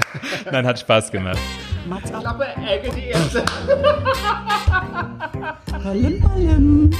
Nein, 0.51 0.65
hat 0.65 0.79
Spaß 0.79 1.11
gemacht. 1.11 1.39
Mats. 1.87 2.09
Klappe, 2.09 2.47
Ecke, 2.67 2.91
die 2.95 3.07
erste. 3.07 3.45
Ballim, 5.83 6.21
ballim. 6.21 6.91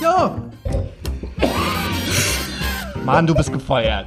Ja. 0.00 0.36
Mann, 3.04 3.26
du 3.26 3.34
bist 3.34 3.52
gefeuert. 3.52 4.06